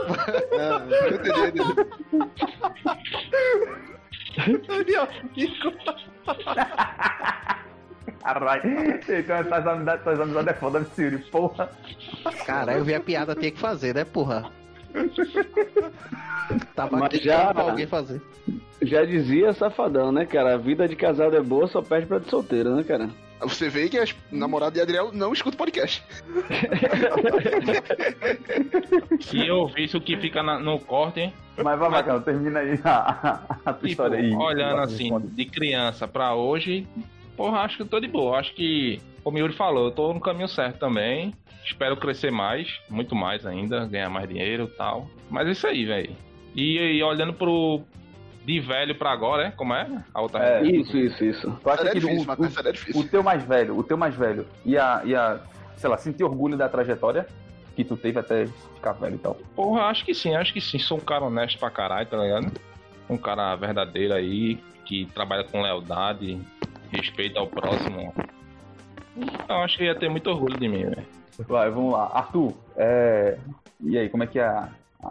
Caralho, 8.33 8.61
então 9.07 9.35
essas 9.37 9.65
amizades, 9.67 10.01
essas 10.05 10.19
amizades 10.19 10.51
é 10.51 10.53
foda 10.53 10.81
de 10.81 10.89
Siri, 10.89 11.17
porra. 11.31 11.69
Caralho, 12.45 12.79
eu 12.79 12.83
vi 12.83 12.93
a 12.93 12.99
piada, 12.99 13.33
tem 13.35 13.51
que 13.51 13.59
fazer, 13.59 13.95
né, 13.95 14.03
porra? 14.03 14.51
Tava 16.75 16.97
Mas 16.97 17.21
já- 17.21 17.53
pra 17.53 17.63
alguém 17.63 17.87
fazer. 17.87 18.21
Já 18.81 19.05
dizia 19.05 19.53
safadão, 19.53 20.11
né, 20.11 20.25
cara? 20.25 20.55
A 20.55 20.57
vida 20.57 20.87
de 20.89 20.95
casado 20.95 21.35
é 21.37 21.41
boa, 21.41 21.67
só 21.67 21.81
perde 21.81 22.05
pra 22.05 22.19
de 22.19 22.29
solteiro, 22.29 22.75
né, 22.75 22.83
cara? 22.83 23.09
Você 23.41 23.69
vê 23.69 23.87
que 23.87 23.97
as 23.97 24.13
namoradas 24.31 24.73
de 24.73 24.81
Adriel 24.81 25.11
não 25.13 25.31
escutam 25.31 25.57
podcast. 25.57 26.03
Se 29.21 29.47
eu 29.47 29.67
visse 29.67 29.95
o 29.95 30.01
que 30.01 30.17
fica 30.17 30.41
na- 30.43 30.59
no 30.59 30.79
corte, 30.79 31.19
hein? 31.21 31.33
Mas 31.63 31.79
vai, 31.79 31.89
bacana, 31.89 32.19
termina 32.21 32.59
aí 32.59 32.79
a, 32.83 32.95
a, 32.95 33.39
a 33.69 33.73
Tipo, 33.73 33.87
história 33.87 34.19
aí. 34.19 34.33
olhando 34.35 34.81
assim, 34.81 35.03
responde. 35.03 35.27
de 35.27 35.45
criança 35.45 36.07
pra 36.07 36.33
hoje, 36.35 36.87
porra, 37.37 37.59
acho 37.59 37.77
que 37.77 37.83
eu 37.83 37.87
tô 37.87 37.99
de 37.99 38.07
boa. 38.07 38.39
Acho 38.39 38.53
que, 38.53 38.99
como 39.23 39.37
o 39.37 39.39
Yuri 39.39 39.53
falou, 39.53 39.85
eu 39.85 39.91
tô 39.91 40.11
no 40.11 40.19
caminho 40.19 40.49
certo 40.49 40.79
também. 40.79 41.33
Espero 41.63 41.95
crescer 41.95 42.31
mais, 42.31 42.79
muito 42.89 43.15
mais 43.15 43.45
ainda, 43.45 43.85
ganhar 43.85 44.09
mais 44.09 44.27
dinheiro 44.27 44.63
e 44.63 44.77
tal. 44.77 45.07
Mas 45.29 45.47
é 45.47 45.51
isso 45.51 45.67
aí, 45.67 45.85
velho. 45.85 46.15
E, 46.55 46.77
e 46.77 47.03
olhando 47.03 47.33
pro. 47.33 47.81
De 48.43 48.61
velho 48.61 48.95
pra 48.95 49.11
agora, 49.11 49.47
é? 49.47 49.51
Como 49.51 49.73
é? 49.73 49.85
A 50.13 50.21
outra 50.21 50.41
É. 50.41 50.63
Isso, 50.63 50.97
isso, 50.97 51.23
isso. 51.23 51.59
Tu 51.61 51.69
acha 51.69 51.83
é 51.83 51.91
que 51.91 51.99
difícil, 51.99 52.23
o, 52.23 52.25
mas 52.25 52.39
essa 52.39 52.61
é 52.61 52.69
o, 52.69 52.73
difícil. 52.73 53.01
o 53.01 53.03
teu 53.05 53.21
mais 53.21 53.43
velho, 53.43 53.77
o 53.77 53.83
teu 53.83 53.97
mais 53.97 54.15
velho 54.15 54.47
ia, 54.65 55.01
ia, 55.03 55.41
sei 55.75 55.89
lá, 55.89 55.97
sentir 55.97 56.23
orgulho 56.23 56.55
da 56.55 56.69
trajetória 56.69 57.27
que 57.75 57.83
tu 57.83 57.97
teve 57.97 58.17
até 58.17 58.47
ficar 58.73 58.93
velho 58.93 59.15
e 59.15 59.19
tal? 59.19 59.35
Porra, 59.53 59.83
acho 59.83 60.05
que 60.05 60.13
sim, 60.13 60.33
acho 60.33 60.53
que 60.53 60.61
sim. 60.61 60.79
Sou 60.79 60.97
um 60.97 61.01
cara 61.01 61.25
honesto 61.25 61.59
pra 61.59 61.69
caralho, 61.69 62.07
tá 62.07 62.17
ligado? 62.17 62.51
Um 63.09 63.17
cara 63.17 63.53
verdadeiro 63.57 64.13
aí, 64.13 64.57
que 64.85 65.05
trabalha 65.13 65.43
com 65.43 65.61
lealdade, 65.61 66.39
respeito 66.91 67.37
ao 67.37 67.47
próximo. 67.47 68.13
Eu 69.49 69.55
acho 69.57 69.77
que 69.77 69.83
ia 69.85 69.95
ter 69.95 70.09
muito 70.09 70.29
orgulho 70.29 70.57
de 70.59 70.67
mim, 70.67 70.83
velho. 70.85 71.05
Vai, 71.47 71.69
vamos 71.69 71.93
lá. 71.93 72.11
Arthur, 72.13 72.53
é... 72.75 73.37
e 73.81 73.97
aí, 73.97 74.09
como 74.09 74.23
é 74.23 74.27
que 74.27 74.39
é 74.39 74.43
a, 74.45 74.69
a, 75.03 75.07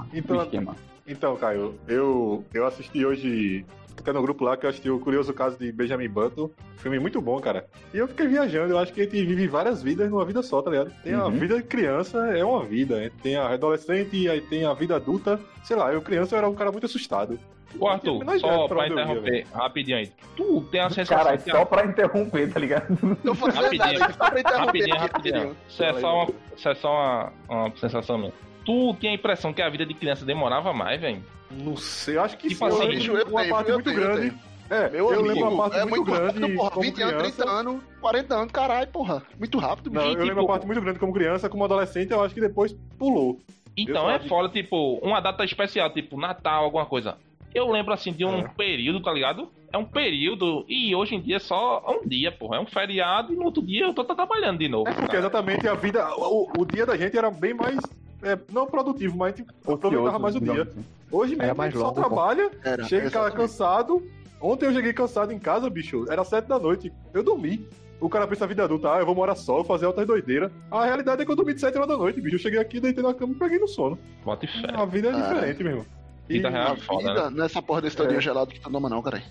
a- 0.00 0.04
Então, 0.12 0.38
o 0.38 0.42
esquema? 0.42 0.76
Então, 1.06 1.36
Caio, 1.36 1.78
eu, 1.86 2.44
eu 2.54 2.66
assisti 2.66 3.04
hoje. 3.04 3.64
Fica 3.96 4.12
no 4.12 4.22
grupo 4.22 4.44
lá 4.44 4.56
que 4.56 4.66
eu 4.66 4.70
assisti 4.70 4.90
o 4.90 4.98
Curioso 5.00 5.32
Caso 5.32 5.58
de 5.58 5.70
Benjamin 5.72 6.08
Button. 6.08 6.50
Filme 6.76 6.98
muito 6.98 7.20
bom, 7.20 7.40
cara. 7.40 7.66
E 7.92 7.98
eu 7.98 8.08
fiquei 8.08 8.26
viajando. 8.26 8.72
Eu 8.74 8.78
acho 8.78 8.92
que 8.92 9.00
a 9.00 9.04
gente 9.04 9.24
vive 9.24 9.46
várias 9.46 9.82
vidas 9.82 10.10
numa 10.10 10.24
vida 10.24 10.42
só, 10.42 10.60
tá 10.60 10.70
ligado? 10.70 10.92
Tem 11.02 11.14
a 11.14 11.24
Uhum. 11.24 11.30
vida 11.30 11.56
de 11.56 11.62
criança, 11.62 12.18
é 12.36 12.44
uma 12.44 12.64
vida. 12.64 13.10
Tem 13.22 13.36
a 13.36 13.48
adolescente, 13.48 14.28
aí 14.28 14.40
tem 14.40 14.64
a 14.64 14.74
vida 14.74 14.96
adulta. 14.96 15.40
Sei 15.62 15.76
lá, 15.76 15.92
eu 15.92 16.02
criança 16.02 16.34
eu 16.34 16.38
era 16.38 16.48
um 16.48 16.54
cara 16.54 16.70
muito 16.70 16.86
assustado. 16.86 17.38
Ô, 17.78 17.88
Arthur, 17.88 18.22
a 18.30 18.38
só 18.38 18.68
pra 18.68 18.86
interromper 18.86 19.46
rapidinho 19.52 19.96
aí. 19.98 20.12
Tu 20.36 20.60
tem 20.70 20.80
a 20.80 20.90
sensação 20.90 21.16
Caralho, 21.24 21.42
que 21.42 21.50
só 21.50 21.64
pra 21.64 21.84
interromper, 21.86 22.52
tá 22.52 22.60
ligado? 22.60 23.18
Não 23.24 23.34
foi 23.34 23.50
Rapidinho. 23.50 23.98
nada, 23.98 24.12
só 24.12 24.30
pra 24.30 24.40
interromper 24.40 24.66
Rapidinho, 24.66 24.96
rapidinho. 24.96 25.56
Isso 25.68 25.82
é 25.82 25.92
só 25.94 26.14
uma, 26.14 26.30
isso 26.56 26.68
é 26.68 26.74
só 26.76 26.92
uma, 26.92 27.32
uma 27.48 27.76
sensação 27.76 28.18
mesmo. 28.18 28.34
Tu 28.64 28.94
tinha 29.00 29.12
a 29.12 29.14
impressão 29.14 29.52
que 29.52 29.60
a 29.62 29.68
vida 29.68 29.84
de 29.84 29.94
criança 29.94 30.24
demorava 30.24 30.72
mais, 30.72 31.00
velho? 31.00 31.22
Não 31.50 31.76
sei, 31.76 32.16
eu 32.16 32.22
acho 32.22 32.36
que 32.38 32.48
Tipo 32.48 32.70
sim. 32.70 32.76
assim, 32.76 33.06
eu 33.06 33.14
lembro 33.14 33.18
eu 33.18 33.26
uma 33.28 33.40
tenho, 33.42 33.54
parte 33.54 33.72
muito 33.72 33.84
tenho, 33.84 33.96
grande. 33.96 34.34
É, 34.70 34.88
Meu 34.88 35.12
eu 35.12 35.18
amigo, 35.20 35.28
lembro 35.34 35.48
uma 35.50 35.62
parte 35.64 35.76
é 35.76 35.84
muito, 35.84 35.96
muito 35.96 36.10
grande. 36.12 36.40
rápido, 36.40 36.56
porra. 36.56 36.70
como 36.70 36.82
20 36.86 37.02
anos, 37.02 37.14
criança. 37.14 37.36
30 37.44 37.50
anos, 37.50 37.82
40 38.00 38.34
anos, 38.34 38.52
caralho, 38.52 38.88
porra. 38.88 39.22
Muito 39.38 39.58
rápido, 39.58 39.90
bicho. 39.90 40.02
Não, 40.02 40.10
E, 40.10 40.14
eu 40.14 40.18
lembro 40.20 40.28
tipo- 40.34 40.40
uma 40.40 40.48
parte 40.48 40.66
muito 40.66 40.80
grande 40.80 40.98
como 40.98 41.12
criança, 41.12 41.48
como 41.50 41.64
adolescente, 41.64 42.10
eu 42.10 42.22
acho 42.24 42.34
que 42.34 42.40
depois 42.40 42.74
pulou. 42.98 43.38
Então 43.76 44.04
Eu 44.04 44.10
é 44.10 44.18
foda, 44.20 44.48
tipo, 44.48 44.94
uma 45.02 45.20
data 45.20 45.44
especial, 45.44 45.90
tipo 45.90 46.18
Natal, 46.18 46.64
alguma 46.64 46.86
coisa. 46.86 47.16
Eu 47.54 47.70
lembro 47.70 47.92
assim 47.92 48.12
de 48.12 48.24
um 48.24 48.38
É. 48.38 48.48
período, 48.56 49.00
tá 49.02 49.12
ligado? 49.12 49.48
É 49.72 49.76
um 49.76 49.84
período, 49.84 50.64
e 50.68 50.94
hoje 50.94 51.14
em 51.16 51.20
dia 51.20 51.36
é 51.36 51.40
só 51.40 51.84
um 51.88 52.08
dia, 52.08 52.32
porra. 52.32 52.56
É 52.56 52.60
um 52.60 52.66
feriado 52.66 53.32
e 53.32 53.36
no 53.36 53.44
outro 53.44 53.62
dia 53.62 53.84
eu 53.84 53.92
tô 53.94 54.02
trabalhando 54.04 54.58
de 54.58 54.68
novo. 54.68 54.88
É 54.88 54.92
porque 54.92 55.08
cara. 55.08 55.18
exatamente 55.18 55.68
a 55.68 55.74
vida, 55.74 56.08
o, 56.16 56.48
o 56.58 56.64
dia 56.64 56.86
da 56.86 56.96
gente 56.96 57.16
era 57.18 57.30
bem 57.30 57.52
mais, 57.52 57.76
é, 58.24 58.38
não 58.52 58.66
produtivo, 58.66 59.16
mas 59.16 59.34
tipo, 59.34 59.52
aproveitava 59.72 60.18
mais 60.18 60.34
o 60.36 60.40
dia. 60.40 60.62
assim. 60.62 60.84
Hoje 61.10 61.36
mesmo 61.36 61.52
a 61.52 61.54
mais 61.54 61.72
gente 61.72 61.80
só 61.82 61.92
trabalha, 61.92 62.50
Era, 62.64 62.84
chega 62.84 63.10
casa 63.10 63.28
exatamente. 63.28 63.36
cansado. 63.36 64.02
Ontem 64.40 64.66
eu 64.66 64.72
cheguei 64.72 64.92
cansado 64.92 65.32
em 65.32 65.38
casa, 65.38 65.70
bicho, 65.70 66.04
era 66.10 66.24
sete 66.24 66.46
da 66.46 66.58
noite. 66.58 66.92
Eu 67.12 67.22
dormi. 67.22 67.66
O 68.00 68.08
cara 68.10 68.26
pensa 68.26 68.44
a 68.44 68.48
vida 68.48 68.64
adulta, 68.64 68.92
ah, 68.92 68.98
eu 68.98 69.06
vou 69.06 69.14
morar 69.14 69.34
só, 69.36 69.64
fazer 69.64 69.86
outras 69.86 70.06
doideiras. 70.06 70.50
A 70.70 70.84
realidade 70.84 71.22
é 71.22 71.24
que 71.24 71.30
eu 71.30 71.36
dormi 71.36 71.54
de 71.54 71.60
7 71.60 71.74
horas 71.76 71.88
da 71.88 71.96
noite, 71.96 72.20
bicho. 72.20 72.34
Eu 72.34 72.38
cheguei 72.40 72.58
aqui, 72.60 72.78
deitei 72.80 73.02
na 73.02 73.14
cama 73.14 73.32
e 73.32 73.36
peguei 73.36 73.58
no 73.58 73.68
sono. 73.68 73.98
Bota 74.24 74.46
fé. 74.46 74.66
A 74.74 74.84
vida 74.84 75.08
é 75.08 75.12
Ah. 75.12 75.20
diferente, 75.22 75.62
meu 75.62 75.72
irmão. 75.72 75.86
E 76.28 76.32
Vida 76.34 76.50
real. 76.50 76.72
A 76.72 76.74
É 76.74 76.76
foda, 76.76 77.08
vida 77.14 77.30
nessa 77.30 77.62
porra 77.62 77.80
desse 77.80 78.02
É. 78.02 78.20
gelado 78.20 78.50
que 78.50 78.60
tu 78.60 78.68
toma 78.70 78.90
não, 78.90 79.00
caralho. 79.00 79.22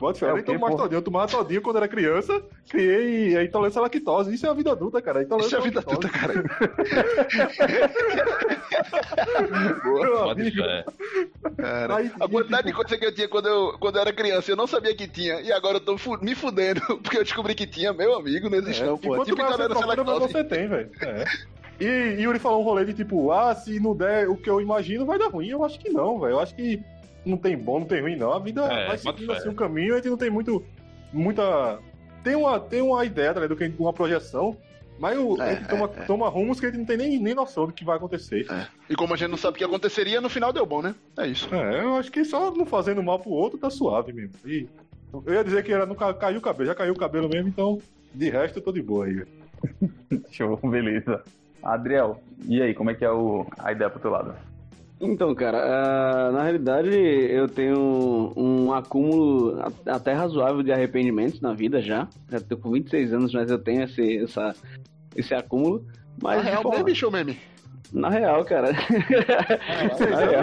Bota 0.00 0.18
fé, 0.18 0.26
É 0.26 0.28
eu 0.28 0.32
o 0.32 0.36
nem 0.36 0.44
tomo 0.44 0.58
mais 0.60 0.74
todinho. 0.76 0.98
Eu 0.98 1.02
tomava 1.02 1.28
todinho 1.30 1.62
quando 1.62 1.76
era 1.76 1.88
criança, 1.88 2.42
criei 2.68 3.36
a 3.36 3.44
intolerância 3.44 3.78
à 3.78 3.82
lactose. 3.82 4.34
Isso 4.34 4.46
é 4.46 4.48
a 4.48 4.52
vida 4.54 4.72
adulta, 4.72 5.00
cara. 5.00 5.20
A 5.20 5.22
intolerância 5.22 5.46
Isso 5.46 5.56
é 5.56 5.58
a 5.58 5.62
vida 5.62 5.84
lactose. 5.86 6.08
adulta, 6.08 6.62
amigo. 10.32 10.56
fé. 10.62 10.84
Cara, 11.56 11.96
Aí, 11.96 12.10
a 12.20 12.28
quantidade 12.28 12.62
de 12.64 12.68
tipo, 12.70 12.82
coisa 12.82 12.98
que 12.98 13.06
eu 13.06 13.14
tinha 13.14 13.28
quando 13.28 13.46
eu, 13.48 13.78
quando 13.78 13.96
eu 13.96 14.02
era 14.02 14.12
criança, 14.12 14.50
eu 14.50 14.56
não 14.56 14.66
sabia 14.66 14.94
que 14.94 15.06
tinha. 15.08 15.40
E 15.40 15.52
agora 15.52 15.76
eu 15.76 15.80
tô 15.80 15.96
fu- 15.98 16.18
me 16.22 16.34
fudendo, 16.34 16.80
porque 17.02 17.18
eu 17.18 17.24
descobri 17.24 17.54
que 17.54 17.66
tinha. 17.66 17.92
Meu 17.92 18.14
amigo, 18.16 18.48
não 18.48 18.58
existe 18.58 18.82
É, 18.82 18.86
não, 18.86 18.96
pô. 18.98 19.22
Tipo 19.24 19.38
mais 19.42 19.56
você 19.56 19.64
intolerância 19.64 19.84
à 19.84 19.86
lactose. 19.86 20.32
você 20.32 20.44
tem, 20.44 20.68
velho. 20.68 20.90
É. 21.02 21.24
E 21.80 21.84
e 22.18 22.22
Yuri 22.22 22.38
falou 22.38 22.60
um 22.60 22.64
rolê 22.64 22.84
de 22.84 22.94
tipo, 22.94 23.32
ah, 23.32 23.54
se 23.54 23.80
não 23.80 23.96
der 23.96 24.28
o 24.28 24.36
que 24.36 24.48
eu 24.48 24.60
imagino, 24.60 25.04
vai 25.06 25.18
dar 25.18 25.28
ruim. 25.28 25.48
Eu 25.48 25.64
acho 25.64 25.78
que 25.80 25.90
não, 25.90 26.20
velho. 26.20 26.32
Eu 26.34 26.40
acho 26.40 26.54
que 26.54 26.80
não 27.24 27.36
tem 27.36 27.56
bom, 27.56 27.80
não 27.80 27.86
tem 27.86 28.00
ruim, 28.00 28.16
não. 28.16 28.32
A 28.32 28.38
vida 28.38 28.62
É, 28.64 28.88
vai 28.88 28.98
seguindo 28.98 29.32
assim 29.32 29.48
um 29.48 29.54
caminho, 29.54 29.94
a 29.94 29.96
gente 29.96 30.08
não 30.10 30.16
tem 30.16 30.30
muito. 30.30 30.64
muita. 31.12 31.78
Tem 32.22 32.34
uma, 32.36 32.60
tem 32.60 32.80
uma 32.82 33.04
ideia, 33.04 33.34
tá 33.34 33.40
ligado? 33.40 33.56
Que 33.56 33.64
a 33.64 33.70
Uma 33.82 33.92
projeção. 33.92 34.56
Mas 34.98 35.18
o, 35.18 35.40
a 35.40 35.46
É, 35.48 35.56
gente 35.56 35.68
toma, 35.68 35.90
é, 35.96 36.00
é. 36.02 36.04
toma 36.04 36.28
rumos 36.28 36.60
que 36.60 36.66
a 36.66 36.68
gente 36.68 36.78
não 36.78 36.84
tem 36.86 36.96
nem, 36.96 37.18
nem 37.18 37.34
noção 37.34 37.66
do 37.66 37.72
que 37.72 37.84
vai 37.84 37.96
acontecer. 37.96 38.46
É. 38.48 38.66
E 38.90 38.94
como 38.94 39.14
a 39.14 39.16
gente 39.16 39.30
não 39.30 39.36
sabe 39.38 39.54
o 39.54 39.58
que 39.58 39.64
aconteceria, 39.64 40.20
no 40.20 40.28
final 40.28 40.52
deu 40.52 40.64
bom, 40.64 40.80
né? 40.82 40.94
É 41.18 41.26
isso. 41.26 41.52
É, 41.52 41.82
eu 41.82 41.96
acho 41.96 42.12
que 42.12 42.24
só 42.24 42.52
não 42.52 42.64
fazendo 42.66 43.02
mal 43.02 43.18
pro 43.18 43.30
outro 43.30 43.58
tá 43.58 43.68
suave 43.70 44.12
mesmo. 44.12 44.34
E 44.44 44.68
eu 45.26 45.34
ia 45.34 45.42
dizer 45.42 45.64
que 45.64 45.72
era, 45.72 45.86
não 45.86 45.94
ca- 45.96 46.14
caiu 46.14 46.38
o 46.38 46.42
cabelo, 46.42 46.66
já 46.68 46.74
caiu 46.74 46.92
o 46.92 46.98
cabelo 46.98 47.28
mesmo, 47.28 47.48
então 47.48 47.80
de 48.14 48.30
resto 48.30 48.58
eu 48.58 48.62
tô 48.62 48.70
de 48.70 48.82
boa 48.82 49.06
aí. 49.06 49.14
velho. 49.14 49.28
Show, 50.30 50.56
beleza. 50.62 51.22
Adriel, 51.62 52.22
e 52.46 52.60
aí, 52.62 52.74
como 52.74 52.90
é 52.90 52.94
que 52.94 53.04
é 53.04 53.10
o, 53.10 53.46
a 53.58 53.72
ideia 53.72 53.90
pro 53.90 53.98
teu 54.00 54.10
lado? 54.10 54.34
Então, 55.04 55.34
cara, 55.34 55.58
ah, 55.58 56.30
na 56.32 56.42
realidade 56.44 56.88
eu 56.96 57.48
tenho 57.48 58.32
um 58.36 58.72
acúmulo 58.72 59.60
a- 59.60 59.94
até 59.96 60.12
razoável 60.12 60.62
de 60.62 60.70
arrependimentos 60.72 61.40
na 61.40 61.52
vida 61.52 61.82
já. 61.82 62.06
Já 62.30 62.38
tô 62.40 62.56
com 62.56 62.70
26 62.70 63.12
anos, 63.12 63.32
mas 63.34 63.50
eu 63.50 63.58
tenho 63.58 63.82
esse, 63.82 64.18
essa, 64.18 64.54
esse 65.16 65.34
acúmulo. 65.34 65.84
Mas, 66.22 66.36
Na 66.44 66.50
real, 66.50 66.62
pô, 66.62 66.70
mesmo, 66.70 66.84
bicho, 66.84 67.10
meme. 67.10 67.36
na 67.92 68.08
real, 68.10 68.44
cara. 68.44 68.70
na 68.72 68.78
real. 68.78 70.42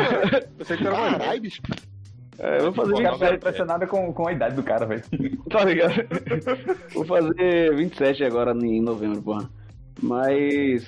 Eu 0.60 0.66
sei 0.66 0.76
que 0.78 0.86
era 0.88 0.98
mais 0.98 1.18
Caralho, 1.18 1.42
bicho. 1.42 1.62
É, 2.38 2.58
eu 2.60 2.72
vou 2.72 2.74
fazer 2.74 3.04
tá 3.04 3.12
27, 3.12 3.36
impressionado 3.36 3.88
com, 3.88 4.14
com 4.14 4.28
a 4.28 4.34
idade 4.34 4.56
do 4.56 4.64
cara, 4.64 4.86
velho. 4.86 5.04
tá 5.50 5.64
ligado? 5.64 5.94
Vou 6.94 7.06
fazer 7.06 7.76
27 7.76 8.24
agora 8.26 8.52
em 8.54 8.82
novembro, 8.82 9.22
porra. 9.22 9.50
Mas, 10.02 10.86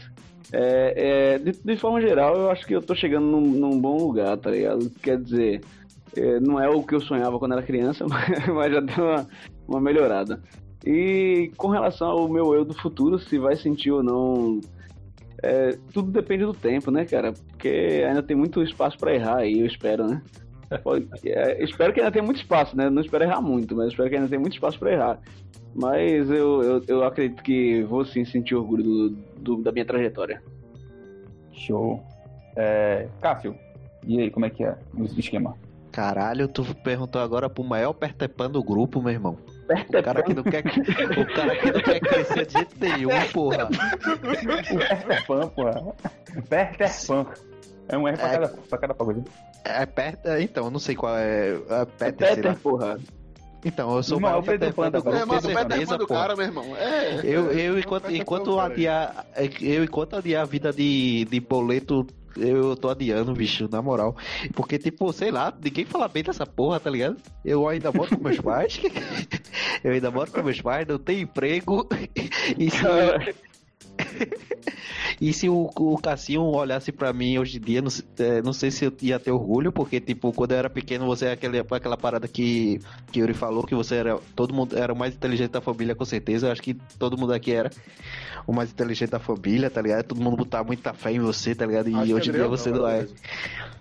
é, 0.52 0.94
é, 1.34 1.40
de, 1.40 1.52
de 1.52 1.78
forma 1.78 2.02
geral, 2.02 2.36
eu 2.36 2.50
acho 2.50 2.66
que 2.66 2.76
eu 2.76 2.82
tô 2.82 2.94
chegando 2.94 3.26
num, 3.26 3.42
num 3.42 3.80
bom 3.80 3.98
lugar, 3.98 4.38
tá 4.38 4.52
ligado? 4.52 4.90
Quer 5.02 5.20
dizer, 5.20 5.62
é, 6.16 6.40
não 6.40 6.60
é 6.60 6.70
o 6.70 6.84
que 6.84 6.96
eu 6.96 7.02
sonhava 7.02 7.40
quando 7.40 7.54
era 7.54 7.64
criança, 7.64 8.06
mas, 8.08 8.48
mas 8.48 8.74
já 8.74 8.80
deu 8.80 9.06
uma, 9.06 9.28
uma 9.68 9.82
melhorada. 9.82 10.42
E 10.86 11.52
com 11.58 11.68
relação 11.68 12.10
ao 12.10 12.28
meu 12.28 12.54
eu 12.54 12.66
do 12.66 12.74
futuro, 12.74 13.20
se 13.20 13.38
vai 13.38 13.56
sentir 13.56 13.92
ou 13.92 14.04
não, 14.04 14.60
é, 15.42 15.78
tudo 15.94 16.12
depende 16.12 16.44
do 16.44 16.54
tempo, 16.54 16.92
né, 16.92 17.06
cara? 17.06 17.34
Porque 17.34 18.04
ainda 18.08 18.22
tem 18.22 18.36
muito 18.36 18.62
espaço 18.62 18.98
pra 18.98 19.14
errar 19.14 19.38
aí, 19.38 19.60
eu 19.60 19.66
espero, 19.66 20.06
né? 20.06 20.22
É, 21.26 21.64
espero 21.64 21.92
que 21.94 22.00
ainda 22.00 22.12
tenha 22.12 22.24
muito 22.24 22.38
espaço, 22.38 22.76
né? 22.78 22.90
Não 22.90 23.02
espero 23.02 23.24
errar 23.24 23.42
muito, 23.42 23.76
mas 23.76 23.88
espero 23.90 24.10
que 24.10 24.16
ainda 24.16 24.28
tenha 24.28 24.40
muito 24.40 24.54
espaço 24.54 24.80
pra 24.80 24.92
errar. 24.92 25.20
Mas 25.76 26.30
eu, 26.30 26.62
eu, 26.64 26.84
eu 26.88 27.04
acredito 27.04 27.42
que 27.44 27.84
vou 27.84 28.04
sim 28.06 28.24
sentir 28.26 28.56
orgulho 28.56 28.84
do, 28.84 29.10
do- 29.38 29.62
da 29.64 29.72
minha 29.72 29.86
trajetória. 29.86 30.42
Show. 31.54 32.04
É, 32.56 33.08
Cássio, 33.22 33.56
e 34.06 34.20
aí, 34.20 34.30
como 34.32 34.46
é 34.46 34.50
que 34.50 34.64
é 34.64 34.76
o 34.94 35.04
esquema? 35.04 35.56
Caralho, 35.92 36.48
tu 36.48 36.64
perguntou 36.84 37.22
agora 37.22 37.50
pro 37.50 37.64
maior 37.64 37.92
pertepã 37.94 38.50
do 38.50 38.64
grupo, 38.64 39.02
meu 39.02 39.12
irmão. 39.12 39.38
O 39.90 40.04
cara 40.04 40.22
que 40.24 40.34
não 40.34 40.44
quer, 40.44 40.60
o 40.66 41.34
cara 41.34 41.56
que 41.58 41.72
não 41.72 41.82
quer 41.82 42.00
crescer 42.00 42.46
de 42.46 42.54
jeito 42.54 42.76
nenhum, 42.80 43.10
porra. 43.34 43.66
O 43.68 44.78
Peter 44.78 45.26
Pan, 45.28 45.48
porra. 45.50 45.94
Peter 46.50 46.90
Pan. 47.08 47.26
É 47.88 47.98
um 47.98 48.08
R 48.08 48.18
pra, 48.18 48.28
é, 48.28 48.32
cada, 48.32 48.48
pra 48.48 48.78
cada 48.78 48.94
pagode. 48.94 49.24
É 49.64 49.86
Peter, 49.86 50.42
então, 50.42 50.66
eu 50.66 50.72
não 50.72 50.80
sei 50.80 50.96
qual 50.96 51.18
é. 51.18 51.60
É 51.70 51.86
Peter, 51.86 52.28
é 52.28 52.36
Peter 52.36 52.56
porra. 52.58 53.00
Então, 53.64 53.96
eu 53.96 54.04
sou 54.04 54.18
o 54.18 54.22
maior 54.22 54.42
Peter 54.42 54.74
Pan 54.74 54.90
do 54.90 55.04
grupo. 55.04 55.18
É, 55.18 55.26
mas 55.26 55.46
o 55.46 55.48
Peter 55.48 55.88
Pan 55.88 55.98
do 55.98 56.08
cara, 56.08 56.36
meu 56.36 56.46
irmão. 56.46 56.76
É, 56.78 57.20
eu, 57.24 57.52
eu, 57.52 57.80
enquanto, 57.80 58.12
enquanto, 58.12 58.60
adiar, 58.60 59.26
eu, 59.62 59.84
enquanto 59.84 60.16
adiar 60.16 60.42
a 60.42 60.46
vida 60.46 60.74
de, 60.74 61.26
de 61.26 61.40
boleto 61.40 62.08
eu 62.38 62.76
tô 62.76 62.90
adiando, 62.90 63.34
bicho, 63.34 63.68
na 63.70 63.82
moral. 63.82 64.16
Porque, 64.54 64.78
tipo, 64.78 65.12
sei 65.12 65.32
lá, 65.32 65.54
ninguém 65.64 65.86
fala 65.86 66.08
bem 66.08 66.24
dessa 66.24 66.46
porra, 66.46 66.80
tá 66.80 66.90
ligado? 66.90 67.18
Eu 67.44 67.68
ainda 67.68 67.92
moro 67.94 68.16
com 68.16 68.24
meus 68.24 68.40
pais. 68.40 68.80
eu 69.84 69.92
ainda 69.92 70.12
moro 70.12 70.32
com 70.32 70.42
meus 70.42 70.62
pais, 70.62 70.88
não 70.88 70.98
tenho 70.98 71.22
emprego. 71.22 71.88
E 72.58 72.70
se, 72.70 72.78
e 75.20 75.34
se 75.34 75.50
o, 75.50 75.70
o 75.76 75.98
Cassinho 75.98 76.44
olhasse 76.44 76.92
pra 76.92 77.14
mim 77.14 77.38
hoje 77.38 77.58
em 77.58 77.62
dia, 77.62 77.82
não, 77.82 77.90
é, 78.20 78.42
não 78.42 78.54
sei 78.54 78.72
se 78.72 78.86
eu 78.86 78.94
ia 79.02 79.20
ter 79.20 79.32
orgulho, 79.32 79.72
porque, 79.72 80.00
tipo, 80.00 80.32
quando 80.34 80.52
eu 80.52 80.58
era 80.58 80.70
pequeno, 80.70 81.06
você 81.06 81.28
é 81.28 81.32
aquele, 81.34 81.60
aquela 81.60 81.98
parada 81.98 82.28
que, 82.28 82.80
que 83.12 83.20
Yuri 83.20 83.34
falou, 83.34 83.64
que 83.64 83.76
você 83.76 83.96
era. 83.96 84.20
Todo 84.36 84.54
mundo 84.54 84.78
era 84.78 84.94
o 84.94 84.96
mais 84.96 85.14
inteligente 85.14 85.52
da 85.52 85.62
família, 85.62 85.96
com 85.96 86.06
certeza. 86.06 86.48
Eu 86.48 86.52
acho 86.52 86.62
que 86.62 86.74
todo 86.98 87.18
mundo 87.18 87.34
aqui 87.34 87.52
era 87.52 87.70
o 88.46 88.54
mais 88.54 88.72
inteligente 88.72 89.10
da 89.10 89.20
família, 89.20 89.70
tá 89.70 89.82
ligado? 89.82 90.04
Todo 90.04 90.22
mundo 90.22 90.38
botar 90.38 90.64
muita 90.64 90.94
fé 90.94 91.12
em 91.12 91.20
você, 91.20 91.54
tá 91.56 91.66
ligado? 91.66 91.90
E 91.90 91.96
acho 91.96 92.16
hoje 92.16 92.30
em 92.30 92.34
dia 92.34 92.48
você 92.48 92.72
não 92.72 92.88
é. 92.88 93.06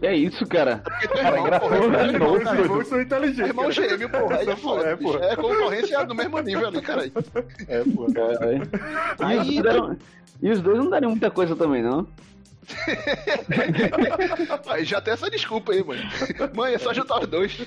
É 0.02 0.16
isso, 0.16 0.46
cara. 0.46 0.82
Cara, 1.20 1.36
é 1.36 1.40
engraçado. 1.40 2.60
Irmãos 2.64 2.88
são 2.88 3.00
inteligentes. 3.00 3.48
Irmão 3.48 3.70
gêmeo, 3.70 4.08
porra. 4.08 4.36
É, 4.36 4.56
foda, 4.56 4.86
é, 4.88 4.96
porra. 4.96 5.24
é 5.26 5.36
concorrência 5.36 6.04
do 6.06 6.14
mesmo 6.14 6.40
nível 6.40 6.68
ali, 6.68 6.80
cara. 6.80 7.06
É, 7.68 7.84
porra. 7.84 8.12
É, 8.40 9.24
Aí, 9.24 9.60
e 10.42 10.50
os 10.50 10.60
dois 10.60 10.78
não 10.78 10.88
dariam 10.88 11.10
muita 11.10 11.30
coisa 11.30 11.54
também, 11.54 11.82
não? 11.82 12.06
aí 14.68 14.84
já 14.84 15.00
tem 15.00 15.14
essa 15.14 15.30
desculpa 15.30 15.72
aí, 15.72 15.82
mãe. 15.82 15.98
Mãe, 16.54 16.74
é 16.74 16.78
só 16.78 16.94
juntar 16.94 17.20
os 17.20 17.26
dois. 17.26 17.66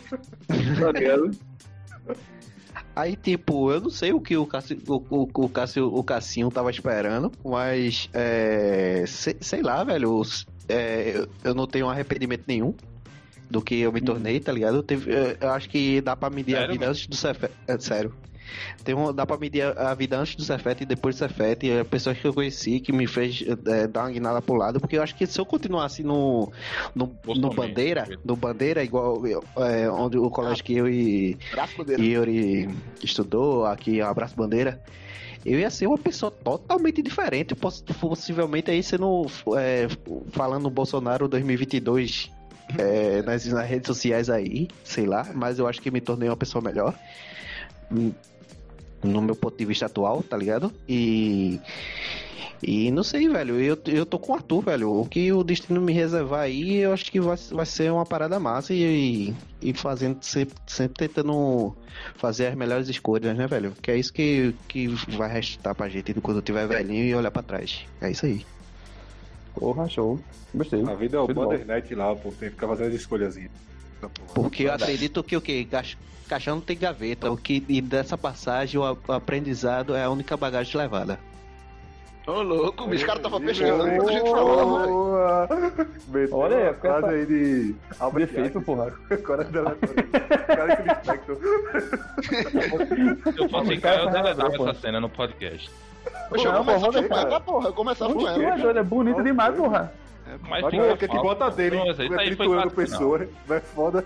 Só 0.80 0.94
quero. 0.94 1.32
Aí, 2.96 3.16
tipo, 3.16 3.72
eu 3.72 3.82
não 3.82 3.90
sei 3.90 4.14
o 4.14 4.22
que 4.22 4.38
o 4.38 4.46
Cássio, 4.46 4.78
o, 4.88 5.04
o, 5.10 5.24
o, 5.24 6.00
o 6.00 6.04
Cassinho 6.04 6.52
tava 6.52 6.70
esperando, 6.70 7.32
mas, 7.44 8.08
é, 8.14 9.04
sei, 9.08 9.36
sei 9.42 9.64
lá, 9.64 9.84
velho, 9.84 10.22
é, 10.70 11.28
eu 11.44 11.56
não 11.56 11.66
tenho 11.66 11.90
arrependimento 11.90 12.44
nenhum 12.48 12.76
do 13.50 13.62
que 13.62 13.80
eu 13.80 13.92
me 13.92 14.00
tornei, 14.00 14.40
tá 14.40 14.52
ligado? 14.52 14.78
Eu, 14.78 14.84
teve, 14.84 15.12
eu 15.40 15.52
acho 15.52 15.70
que 15.70 16.02
dá 16.02 16.16
pra 16.16 16.30
medir 16.30 16.54
sério, 16.54 16.70
a 16.70 16.72
vida 16.72 16.90
antes 16.90 17.08
do 17.08 17.16
Cefete. 17.16 17.54
É, 17.68 17.80
sério. 17.80 18.14
Tem 18.84 18.94
um, 18.96 19.14
dá 19.14 19.26
pra 19.26 19.38
medir 19.38 19.64
a, 19.78 19.94
vida 19.94 20.18
antes 20.18 20.36
do 20.36 20.44
Cefete 20.44 20.84
e 20.84 20.86
depois 20.86 21.16
do 21.16 21.20
Cefete. 21.20 21.70
É 21.70 21.84
pessoas 21.84 22.18
que 22.18 22.26
eu 22.26 22.34
conheci 22.34 22.80
que 22.80 22.92
me 22.92 23.08
fez 23.08 23.44
é, 23.68 23.88
dar 23.88 24.02
uma 24.02 24.12
guinada 24.12 24.42
pro 24.42 24.56
lado, 24.56 24.80
porque 24.80 24.98
eu 24.98 25.04
acho 25.04 25.16
que 25.16 25.26
se 25.26 25.40
eu 25.40 25.46
continuasse 25.46 26.04
no, 26.04 26.52
no, 26.96 27.16
no 27.26 27.50
Bandeira, 27.54 28.08
no 28.24 28.36
Bandeira, 28.36 28.84
igual 28.84 29.22
é, 29.26 29.90
onde 29.90 30.18
o 30.18 30.30
colégio 30.30 30.64
que 30.64 30.76
eu 30.76 30.88
e, 30.88 31.38
e 31.98 32.04
Yuri 32.04 32.70
estudou, 33.04 33.66
aqui, 33.66 34.02
Abraço 34.02 34.36
Bandeira 34.36 34.82
eu 35.46 35.60
ia 35.60 35.70
ser 35.70 35.88
uma 35.88 35.98
pessoa 35.98 36.32
totalmente 36.32 37.02
diferente. 37.02 37.54
Possivelmente 37.54 38.72
aí 38.72 38.82
sendo 38.82 39.26
é, 39.58 39.88
falando 40.32 40.70
Bolsonaro 40.70 41.28
2022 41.28 42.32
é, 42.78 43.22
nas, 43.22 43.46
nas 43.46 43.68
redes 43.68 43.88
sociais 43.88 44.30
aí, 44.30 44.68
sei 44.84 45.06
lá, 45.06 45.30
mas 45.34 45.60
eu 45.60 45.68
acho 45.68 45.82
que 45.82 45.92
me 45.92 46.00
tornei 46.00 46.30
uma 46.30 46.38
pessoa 46.38 46.64
melhor 46.64 46.96
no 49.04 49.22
meu 49.22 49.36
ponto 49.36 49.58
de 49.58 49.66
vista 49.66 49.86
atual, 49.86 50.24
tá 50.24 50.38
ligado? 50.38 50.72
E. 50.88 51.60
E 52.66 52.90
não 52.92 53.04
sei, 53.04 53.28
velho. 53.28 53.60
Eu, 53.60 53.78
eu 53.88 54.06
tô 54.06 54.18
com 54.18 54.32
o 54.32 54.36
Arthur, 54.36 54.62
velho. 54.62 54.90
O 54.90 55.06
que 55.06 55.34
o 55.34 55.44
destino 55.44 55.82
me 55.82 55.92
reservar 55.92 56.42
aí, 56.42 56.78
eu 56.78 56.94
acho 56.94 57.12
que 57.12 57.20
vai, 57.20 57.36
vai 57.52 57.66
ser 57.66 57.92
uma 57.92 58.06
parada 58.06 58.40
massa 58.40 58.74
e, 58.74 59.34
e 59.62 59.74
fazendo, 59.74 60.24
sempre, 60.24 60.56
sempre 60.66 61.08
tentando 61.08 61.76
fazer 62.16 62.48
as 62.48 62.56
melhores 62.56 62.88
escolhas, 62.88 63.36
né, 63.36 63.48
velho? 63.48 63.74
Que 63.82 63.92
é 63.92 63.98
isso 63.98 64.14
que, 64.14 64.56
que 64.70 64.88
vai 65.18 65.30
restar 65.30 65.76
pra 65.76 65.90
gente 65.90 66.14
quando 66.22 66.38
eu 66.38 66.42
tiver 66.42 66.66
velhinho 66.66 67.04
e 67.04 67.14
olhar 67.14 67.32
pra 67.32 67.44
trás. 67.44 67.86
É 68.00 68.10
isso 68.10 68.26
aí. 68.26 68.46
Porra, 69.56 69.90
show. 69.90 70.18
Gostei. 70.56 70.82
A 70.84 70.96
vida 70.96 71.18
é 71.18 71.20
o 71.20 71.28
Bandernet 71.28 71.94
lá, 71.94 72.16
pô. 72.16 72.30
Tem 72.30 72.48
que 72.48 72.56
ficar 72.56 72.68
fazendo 72.70 72.88
as 72.88 72.96
escolhas. 72.96 73.38
Porque 74.34 74.64
eu 74.64 74.74
acredito 74.74 75.22
que 75.22 75.36
o 75.36 75.42
que? 75.42 75.68
Caixão 76.34 76.56
não 76.56 76.62
tem 76.62 76.78
gaveta. 76.78 77.32
O 77.32 77.38
que, 77.38 77.64
e 77.68 77.82
dessa 77.82 78.18
passagem, 78.18 78.80
o, 78.80 78.98
aprendizado 79.12 79.96
é 79.96 80.04
a 80.04 80.10
única 80.10 80.36
bagagem 80.36 80.76
levada. 80.78 81.20
Ô, 82.26 82.42
louco, 82.42 82.88
bicho, 82.88 83.06
cara 83.06 83.20
tava 83.20 83.40
pesquisando 83.40 83.86
enquanto 83.86 84.10
a 84.10 84.12
gente 84.14 84.30
falava, 84.30 84.88
velho. 86.08 86.36
Olha 86.36 86.58
aí, 86.58 86.68
a 86.70 86.74
frase 86.74 87.08
aí 87.08 87.26
de 87.26 87.76
Albert 88.00 88.28
Defeito, 88.28 88.62
porra. 88.62 88.92
Cara 89.24 89.44
de 89.44 89.52
Cara 89.52 90.76
de 90.76 91.04
Spectre. 91.04 91.38
Eu 93.38 93.50
posso 93.50 93.66
ficar, 93.68 94.00
eu 94.00 94.10
deletava 94.10 94.56
essa 94.56 94.74
cena 94.80 95.02
no 95.02 95.10
podcast. 95.10 95.70
Poxa, 96.30 96.48
eu 96.48 96.54
começava 96.54 97.04
com 97.04 97.16
ela, 97.16 97.40
porra. 97.42 97.68
Eu 97.68 97.74
começava 97.74 98.14
com 98.14 98.28
ela. 98.28 98.80
É 98.80 98.84
bonito 98.84 99.22
demais, 99.22 99.56
porra. 99.56 99.94
Mas 100.48 100.62
Pô, 100.62 100.98
que, 100.98 101.08
que 101.08 101.18
bota 101.18 101.50
dele, 101.52 101.78
hein? 101.78 101.94
Tá 101.96 102.22
aí 102.22 102.36
foi 102.36 102.48
quatro 102.48 102.72
pessoa, 102.72 103.28
vai 103.46 103.60
foda. 103.60 104.04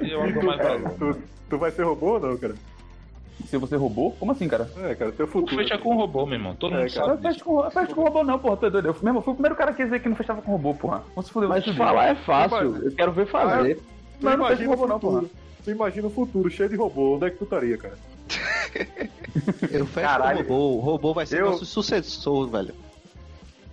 Eu 0.00 0.22
amo 0.22 0.42
mais 0.42 0.60
tu, 0.98 1.16
tu 1.48 1.58
vai 1.58 1.70
ser 1.70 1.82
robô 1.84 2.14
ou 2.14 2.20
não, 2.20 2.36
cara? 2.36 2.54
Se 3.46 3.56
você 3.56 3.76
roubou? 3.76 4.12
Como 4.12 4.32
assim, 4.32 4.48
cara? 4.48 4.68
É, 4.82 4.94
cara, 4.94 5.12
teu 5.12 5.26
futuro. 5.26 5.62
Fecha 5.62 5.78
com 5.78 5.94
robô, 5.94 6.26
meu 6.26 6.34
irmão. 6.34 6.54
Todo 6.56 6.74
é, 6.74 6.80
mundo 6.80 6.92
cara. 6.92 7.06
sabe. 7.06 7.22
Fecha 7.22 7.44
com, 7.44 7.70
fecha 7.70 7.94
com 7.94 8.02
robô, 8.02 8.24
não, 8.24 8.38
porra. 8.38 8.56
Tu 8.56 8.66
é 8.66 8.70
doido. 8.70 8.88
Eu, 8.88 8.96
mesmo, 9.00 9.22
fui 9.22 9.32
o 9.32 9.36
primeiro 9.36 9.56
cara 9.56 9.72
que 9.72 9.84
dizer 9.84 10.00
que 10.00 10.08
não 10.08 10.16
fechava 10.16 10.42
com 10.42 10.52
robô, 10.52 10.74
porra. 10.74 11.02
Vamos 11.14 11.26
se 11.26 11.32
fuder. 11.32 11.48
Mas 11.48 11.64
falar 11.76 12.08
é 12.08 12.14
fácil. 12.16 12.76
Eu 12.76 12.92
quero 12.92 13.12
ver 13.12 13.26
fazer. 13.26 13.78
Ah, 13.80 14.24
não, 14.24 14.36
não 14.36 14.46
fecha 14.48 14.64
com 14.64 14.70
robô, 14.70 14.86
não, 14.86 14.98
porra. 14.98 15.24
Tu 15.64 15.70
imagina 15.70 16.08
o 16.08 16.10
futuro 16.10 16.50
cheio 16.50 16.68
de 16.68 16.76
robô. 16.76 17.14
Onde 17.14 17.26
é 17.26 17.30
que 17.30 17.38
tu 17.38 17.44
estaria, 17.44 17.78
cara? 17.78 17.98
Eu 19.70 19.86
fecho 19.86 20.06
Caralho. 20.06 20.44
com 20.44 20.54
robô. 20.54 20.76
O 20.76 20.80
robô 20.80 21.14
vai 21.14 21.24
ser 21.24 21.40
eu... 21.40 21.50
nosso 21.50 21.64
sucessor, 21.64 22.48
velho. 22.48 22.74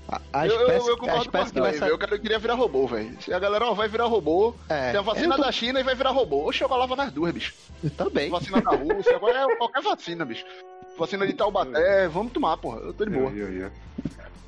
A, 0.08 0.22
a 0.34 0.47
eu, 0.47 0.62
espécie, 0.62 0.88
eu, 0.88 0.93
eu 0.93 0.97
concordo 0.97 1.32
com 1.32 1.45
que 1.45 1.60
vai 1.60 1.74
sair... 1.74 1.89
Eu 1.89 1.97
queria 1.97 2.38
virar 2.38 2.53
robô, 2.53 2.86
velho. 2.86 3.20
Se 3.22 3.34
a 3.34 3.39
galera 3.39 3.66
ó, 3.66 3.74
vai 3.74 3.88
virar 3.88 4.06
robô, 4.06 4.53
é, 4.70 4.91
tem 4.91 4.99
a 4.99 5.03
vacina 5.03 5.36
tô... 5.36 5.41
da 5.41 5.51
China 5.51 5.80
e 5.80 5.84
vai 5.84 5.95
virar 5.95 6.12
robô. 6.12 6.47
Oxe, 6.47 6.64
eu 6.64 6.70
falava 6.70 6.95
nas 6.95 7.12
duas, 7.12 7.34
bicho. 7.34 7.53
Eu 7.84 7.89
também. 7.89 8.30
Vacina 8.30 8.62
da 8.62 8.72
Rússia, 8.72 9.16
agora 9.16 9.39
é 9.39 9.56
qualquer 9.56 9.82
vacina, 9.82 10.24
bicho. 10.24 10.45
Vacina 10.97 11.26
de 11.26 11.34
Taubaté, 11.34 12.08
vamos 12.08 12.32
tomar, 12.32 12.56
porra. 12.58 12.80
Eu 12.80 12.93
tô 12.93 13.03
de 13.03 13.12
boa. 13.12 13.32
Eu, 13.32 13.51
eu, 13.51 13.72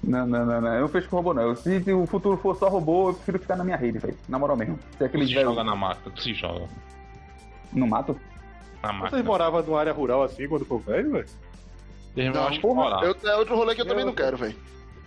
não, 0.03 0.25
não, 0.25 0.45
não, 0.45 0.61
não. 0.61 0.73
Eu 0.75 0.81
não 0.81 0.87
fecho 0.87 1.09
com 1.09 1.17
robô, 1.17 1.33
não. 1.33 1.55
Se 1.55 1.83
o 1.91 2.05
futuro 2.05 2.37
for 2.37 2.55
só 2.55 2.69
robô, 2.69 3.09
eu 3.09 3.13
prefiro 3.15 3.39
ficar 3.39 3.57
na 3.57 3.63
minha 3.63 3.75
rede, 3.75 3.97
velho. 3.97 4.17
Na 4.29 4.39
moral 4.39 4.55
mesmo. 4.55 4.79
Se 4.97 5.03
aquele 5.03 5.25
tu 5.25 5.27
se 5.27 5.33
joga 5.33 5.63
na 5.63 5.75
mata, 5.75 6.09
tu 6.09 6.21
se 6.21 6.33
joga. 6.33 6.67
No 7.73 7.87
mato? 7.87 8.17
Na 8.81 8.93
mata. 8.93 9.09
Vocês 9.09 9.25
moravam 9.25 9.61
numa 9.63 9.79
área 9.79 9.91
rural 9.91 10.23
assim 10.23 10.47
quando 10.47 10.65
for 10.65 10.79
velho, 10.79 11.11
velho? 11.11 11.27
Não, 12.33 12.47
acho 12.47 12.61
porra, 12.61 13.05
eu, 13.05 13.15
é 13.29 13.35
outro 13.35 13.55
rolê 13.55 13.75
que 13.75 13.81
eu, 13.81 13.85
eu 13.85 13.89
também 13.89 14.05
não 14.05 14.13
quero, 14.13 14.37
velho. 14.37 14.55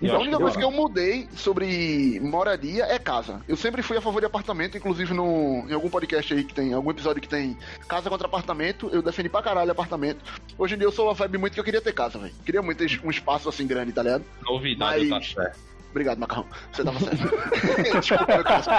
A 0.08 0.18
única 0.18 0.38
coisa 0.38 0.56
que 0.56 0.64
eu 0.64 0.70
mudei 0.70 1.28
sobre 1.36 2.18
moradia 2.20 2.84
é 2.84 2.98
casa. 2.98 3.42
Eu 3.46 3.56
sempre 3.56 3.82
fui 3.82 3.98
a 3.98 4.00
favor 4.00 4.20
de 4.20 4.26
apartamento, 4.26 4.76
inclusive 4.78 5.12
no, 5.12 5.66
em 5.68 5.74
algum 5.74 5.90
podcast 5.90 6.32
aí 6.32 6.42
que 6.42 6.54
tem, 6.54 6.72
algum 6.72 6.90
episódio 6.90 7.20
que 7.20 7.28
tem 7.28 7.56
casa 7.86 8.08
contra 8.08 8.26
apartamento, 8.26 8.88
eu 8.92 9.02
defendi 9.02 9.28
pra 9.28 9.42
caralho 9.42 9.70
apartamento. 9.70 10.24
Hoje 10.56 10.74
em 10.74 10.78
dia 10.78 10.86
eu 10.86 10.92
sou 10.92 11.06
uma 11.06 11.14
vibe 11.14 11.36
muito 11.36 11.52
que 11.52 11.60
eu 11.60 11.64
queria 11.64 11.82
ter 11.82 11.92
casa, 11.92 12.18
velho. 12.18 12.32
Queria 12.46 12.62
muito 12.62 12.78
ter 12.78 13.00
um 13.04 13.10
espaço 13.10 13.48
assim 13.48 13.66
grande, 13.66 13.92
tá 13.92 14.02
ligado? 14.02 14.24
Novidade, 14.42 15.06
Mas... 15.06 15.34
tá 15.34 15.42
certo. 15.42 15.58
Obrigado, 15.90 16.18
Macarrão. 16.18 16.46
Você 16.72 16.84
tava 16.84 16.98
certo. 17.00 17.20
Desculpa, 18.00 18.26
meu 18.26 18.44
caso. 18.44 18.70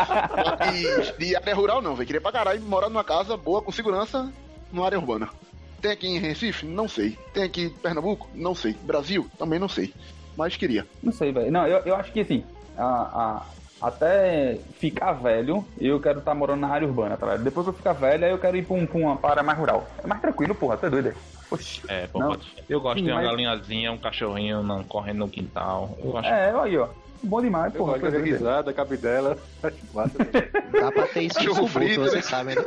De 1.19 1.35
área 1.35 1.53
rural 1.53 1.81
não, 1.81 1.93
velho. 1.93 2.07
Queria 2.07 2.21
pra 2.21 2.31
caralho 2.31 2.61
morar 2.61 2.89
numa 2.89 3.03
casa 3.03 3.35
boa, 3.35 3.61
com 3.61 3.71
segurança, 3.71 4.31
numa 4.71 4.85
área 4.85 4.97
urbana. 4.97 5.29
Tem 5.81 5.91
aqui 5.91 6.07
em 6.07 6.19
Recife? 6.19 6.65
Não 6.65 6.87
sei. 6.87 7.19
Tem 7.33 7.43
aqui 7.43 7.63
em 7.63 7.69
Pernambuco? 7.69 8.29
Não 8.33 8.55
sei. 8.55 8.73
Brasil? 8.85 9.29
Também 9.37 9.59
não 9.59 9.67
sei 9.67 9.93
mas 10.37 10.55
queria. 10.55 10.85
Não 11.01 11.11
sei, 11.11 11.31
velho. 11.31 11.51
Não, 11.51 11.67
eu, 11.67 11.79
eu 11.79 11.95
acho 11.95 12.11
que 12.11 12.21
assim, 12.21 12.43
a, 12.77 12.85
a, 12.85 13.45
até 13.87 14.59
ficar 14.79 15.13
velho, 15.13 15.65
eu 15.79 15.99
quero 15.99 16.19
estar 16.19 16.31
tá 16.31 16.35
morando 16.35 16.61
na 16.61 16.69
área 16.69 16.87
urbana, 16.87 17.17
tá 17.17 17.25
ligado? 17.25 17.43
Depois 17.43 17.65
que 17.65 17.69
eu 17.69 17.73
ficar 17.73 17.93
velho, 17.93 18.25
aí 18.25 18.31
eu 18.31 18.37
quero 18.37 18.57
ir 18.57 18.65
pra, 18.65 18.75
um, 18.75 18.85
pra 18.85 18.97
uma 18.97 19.19
área 19.23 19.43
mais 19.43 19.57
rural. 19.57 19.87
É 20.03 20.07
mais 20.07 20.21
tranquilo, 20.21 20.53
porra, 20.53 20.77
tá 20.77 20.87
doido? 20.87 21.13
Oxi. 21.49 21.81
É, 21.87 22.07
pô, 22.07 22.37
eu 22.69 22.79
gosto 22.79 22.99
Sim, 22.99 23.05
de 23.05 23.11
uma 23.11 23.21
mas... 23.21 23.29
galinhazinha, 23.29 23.91
um 23.91 23.97
cachorrinho 23.97 24.63
não, 24.63 24.83
correndo 24.83 25.19
no 25.19 25.29
quintal. 25.29 25.97
Eu 26.01 26.17
acho... 26.17 26.29
É, 26.29 26.51
aí, 26.61 26.77
ó. 26.77 26.87
Bom 27.23 27.41
demais, 27.41 27.73
pô. 27.73 27.87
Fazer 27.87 28.23
risada, 28.23 28.73
cabidela. 28.73 29.37
Dá 29.61 30.91
pra 30.91 31.07
ter 31.07 31.21
isso 31.21 31.43
no 31.43 31.55
suburbio, 31.55 32.01
vocês 32.01 32.25
sabem, 32.25 32.55
né? 32.55 32.65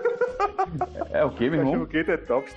É 1.11 1.25
o 1.25 1.31
que, 1.31 1.49
meu 1.49 1.61
irmão? 1.61 1.83
O 1.83 1.87
que 1.87 1.99
é 1.99 2.17
top, 2.17 2.49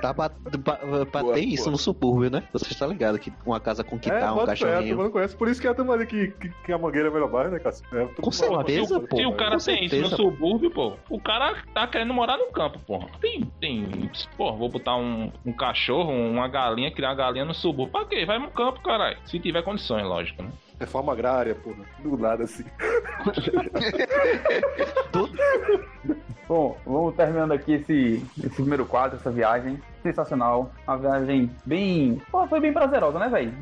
Dá 0.00 0.14
pra, 0.14 0.30
pra, 0.30 0.76
pra 0.76 0.86
boa, 0.86 1.06
ter 1.06 1.20
boa. 1.20 1.38
isso 1.38 1.70
no 1.70 1.78
subúrbio, 1.78 2.30
né? 2.30 2.42
Você 2.52 2.72
está 2.72 2.86
ligado 2.86 3.18
que 3.18 3.32
uma 3.44 3.58
casa 3.60 3.82
com 3.82 3.98
quintal, 3.98 4.40
é, 4.40 4.42
um 4.42 4.46
cachorrinho. 4.46 5.00
É, 5.00 5.04
não 5.04 5.10
conhece. 5.10 5.36
Por 5.36 5.48
isso 5.48 5.60
que 5.60 5.66
é 5.66 5.70
a 5.70 5.74
turma 5.74 5.94
ali 5.94 6.06
que, 6.06 6.28
que, 6.28 6.48
que 6.48 6.72
a 6.72 6.78
Mangueira 6.78 7.08
é 7.08 7.10
melhor 7.10 7.28
bairro, 7.28 7.50
né, 7.50 7.58
Cássio? 7.58 7.84
É, 7.92 8.06
com 8.06 8.30
certeza, 8.30 9.00
pô. 9.00 9.16
Se 9.16 9.26
o 9.26 9.32
cara 9.32 9.58
tem 9.58 9.84
isso 9.84 9.96
no 9.96 10.08
subúrbio, 10.08 10.70
pô, 10.70 10.94
o 11.08 11.20
cara 11.20 11.56
tá 11.72 11.86
querendo 11.86 12.14
morar 12.14 12.36
no 12.36 12.46
campo, 12.46 12.78
porra. 12.86 13.08
Tem, 13.20 13.44
tem, 13.60 14.10
pô, 14.36 14.52
vou 14.52 14.68
botar 14.68 14.96
um, 14.96 15.32
um 15.44 15.52
cachorro, 15.52 16.12
uma 16.12 16.48
galinha, 16.48 16.90
criar 16.90 17.10
uma 17.10 17.16
galinha 17.16 17.44
no 17.44 17.54
subúrbio. 17.54 17.92
Pra 17.92 18.04
quê? 18.04 18.24
Vai 18.24 18.38
no 18.38 18.50
campo, 18.50 18.80
caralho. 18.82 19.16
Se 19.24 19.38
tiver 19.38 19.62
condições, 19.62 20.04
lógico, 20.04 20.42
né? 20.42 20.50
Reforma 20.78 21.12
agrária, 21.12 21.54
porra. 21.54 21.84
Do 22.02 22.16
nada 22.16 22.44
assim. 22.44 22.64
Bom, 26.46 26.76
vamos 26.84 27.14
terminando 27.14 27.52
aqui 27.52 27.74
esse, 27.74 28.22
esse 28.38 28.56
primeiro 28.56 28.84
quadro, 28.84 29.16
essa 29.16 29.30
viagem. 29.30 29.80
Sensacional. 30.02 30.70
Uma 30.86 30.98
viagem 30.98 31.50
bem. 31.64 32.20
Pô, 32.30 32.46
foi 32.46 32.60
bem 32.60 32.72
prazerosa, 32.72 33.18
né, 33.18 33.28
velho? 33.28 33.52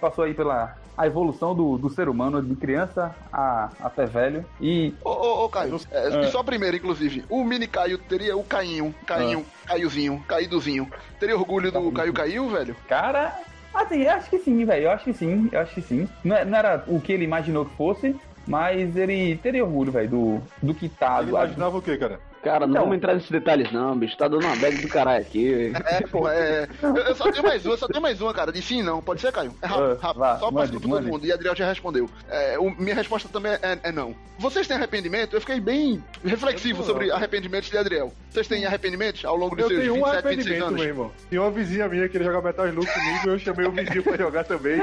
Passou 0.00 0.24
aí 0.24 0.34
pela 0.34 0.76
a 0.98 1.06
evolução 1.06 1.54
do, 1.54 1.78
do 1.78 1.88
ser 1.88 2.08
humano, 2.08 2.42
de 2.42 2.56
criança 2.56 3.14
a, 3.32 3.70
até 3.80 4.04
velho. 4.04 4.44
E. 4.60 4.92
Ô, 5.04 5.10
ô, 5.10 5.44
ô 5.44 5.48
Caio, 5.48 5.80
é, 5.92 6.08
é. 6.08 6.22
só 6.24 6.42
primeiro, 6.42 6.76
inclusive. 6.76 7.24
O 7.30 7.44
mini 7.44 7.68
Caio 7.68 7.98
teria 7.98 8.36
o 8.36 8.42
Cainho, 8.42 8.92
Cainho, 9.06 9.46
ah. 9.64 9.68
Caiozinho, 9.68 10.22
Caídozinho. 10.26 10.90
Teria 11.20 11.36
orgulho 11.36 11.70
do 11.70 11.92
Caio 11.92 12.12
Caiu, 12.12 12.48
velho? 12.48 12.74
Cara, 12.88 13.40
Assim, 13.74 14.02
eu 14.02 14.10
acho 14.12 14.30
que 14.30 14.38
sim, 14.38 14.64
velho. 14.64 14.84
Eu 14.84 14.90
acho 14.90 15.04
que 15.04 15.12
sim, 15.12 15.48
eu 15.52 15.60
acho 15.60 15.74
que 15.74 15.82
sim. 15.82 16.08
Não, 16.24 16.36
é, 16.36 16.44
não 16.44 16.58
era 16.58 16.84
o 16.86 17.00
que 17.00 17.12
ele 17.12 17.24
imaginou 17.24 17.64
que 17.64 17.74
fosse, 17.76 18.16
mas 18.46 18.96
ele 18.96 19.36
teria 19.36 19.64
orgulho, 19.64 19.92
velho, 19.92 20.08
do, 20.08 20.42
do 20.62 20.74
que 20.74 20.88
tá. 20.88 21.20
Ele 21.20 21.30
imaginava 21.30 21.76
o 21.76 21.82
quê, 21.82 21.96
cara? 21.96 22.20
Cara, 22.42 22.66
não 22.66 22.70
então, 22.70 22.82
vamos 22.82 22.96
entrar 22.96 23.14
nesses 23.14 23.30
detalhes 23.30 23.72
não, 23.72 23.96
bicho. 23.96 24.16
Tá 24.16 24.28
dando 24.28 24.44
uma 24.44 24.56
bag 24.56 24.80
do 24.80 24.88
caralho 24.88 25.22
aqui. 25.22 25.72
É, 25.86 26.00
porra, 26.06 26.34
é. 26.34 26.68
Eu 26.82 27.14
só 27.14 27.30
tenho 27.30 27.44
mais 27.44 27.66
uma, 27.66 27.76
só 27.76 27.86
tenho 27.86 28.02
mais 28.02 28.20
uma, 28.20 28.32
cara. 28.32 28.52
De 28.52 28.62
sim 28.62 28.82
não. 28.82 29.02
Pode 29.02 29.20
ser, 29.20 29.32
Caio? 29.32 29.54
É 29.60 29.66
rápido, 29.66 29.92
uh, 29.92 29.98
rápido. 29.98 30.20
Vá, 30.20 30.38
só 30.38 30.52
pra 30.52 30.68
todo 30.68 30.88
mundo. 30.88 31.26
E 31.26 31.32
Adriel 31.32 31.56
já 31.56 31.66
respondeu. 31.66 32.08
É, 32.28 32.58
o, 32.58 32.70
minha 32.70 32.94
resposta 32.94 33.28
também 33.28 33.52
é, 33.52 33.78
é, 33.82 33.92
não. 33.92 34.14
Vocês 34.38 34.68
têm 34.68 34.76
arrependimento? 34.76 35.34
Eu 35.34 35.40
fiquei 35.40 35.60
bem 35.60 36.02
reflexivo 36.24 36.84
sobre 36.84 37.10
arrependimentos 37.10 37.70
de 37.70 37.76
Adriel. 37.76 38.12
Vocês 38.30 38.46
têm 38.46 38.64
arrependimentos 38.64 39.24
ao 39.24 39.36
longo 39.36 39.56
de 39.56 39.62
eu 39.62 39.68
seus 39.68 39.80
27, 39.80 40.26
um 40.26 40.28
26 40.28 40.62
anos? 40.62 40.80
Meu 40.80 40.88
irmão. 40.88 41.12
Tinha 41.28 41.42
uma 41.42 41.50
vizinha 41.50 41.88
minha 41.88 42.02
que 42.04 42.10
queria 42.10 42.26
jogar 42.28 42.42
Metal 42.42 42.68
Slug 42.68 42.86
comigo, 42.86 43.30
eu 43.30 43.38
chamei 43.38 43.66
o 43.66 43.72
vizinho 43.72 44.02
pra 44.02 44.16
jogar 44.16 44.44
também. 44.44 44.78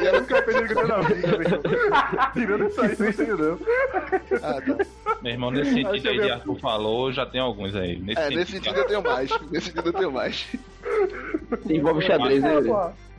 E 0.00 0.06
era 0.06 0.20
o 0.20 0.24
que 0.24 0.32
eu 0.32 0.38
aprendi 0.38 0.68
que 0.68 0.78
eu 0.78 0.86
na 0.86 1.00
vida, 1.00 1.28
meu 1.28 1.42
irmão. 1.42 1.60
Tirando 2.34 2.66
isso 2.68 2.80
aí, 2.80 2.96
não 2.98 3.12
sei 3.12 3.26
não. 3.26 3.58
Ah, 4.42 4.60
tá. 4.60 5.16
Meu 5.22 5.32
irmão, 5.32 5.50
nesse 5.50 5.72
sentido 5.72 6.08
aí 6.08 6.20
de 6.20 6.30
Arthur 6.30 6.58
falou, 6.60 6.99
já 7.12 7.26
tem 7.26 7.40
alguns 7.40 7.74
aí. 7.74 7.98
Nesse 7.98 8.20
é, 8.20 8.24
sentido, 8.24 8.38
nesse 8.38 8.52
sentido 8.52 8.76
eu 8.76 8.86
tenho 8.86 9.02
mais. 9.02 9.30
Nesse 9.50 9.66
sentido 9.66 9.88
eu 9.88 9.92
tenho 9.92 10.12
mais. 10.12 10.46
Envolve 11.68 12.06
xadrez, 12.06 12.42
né? 12.42 12.56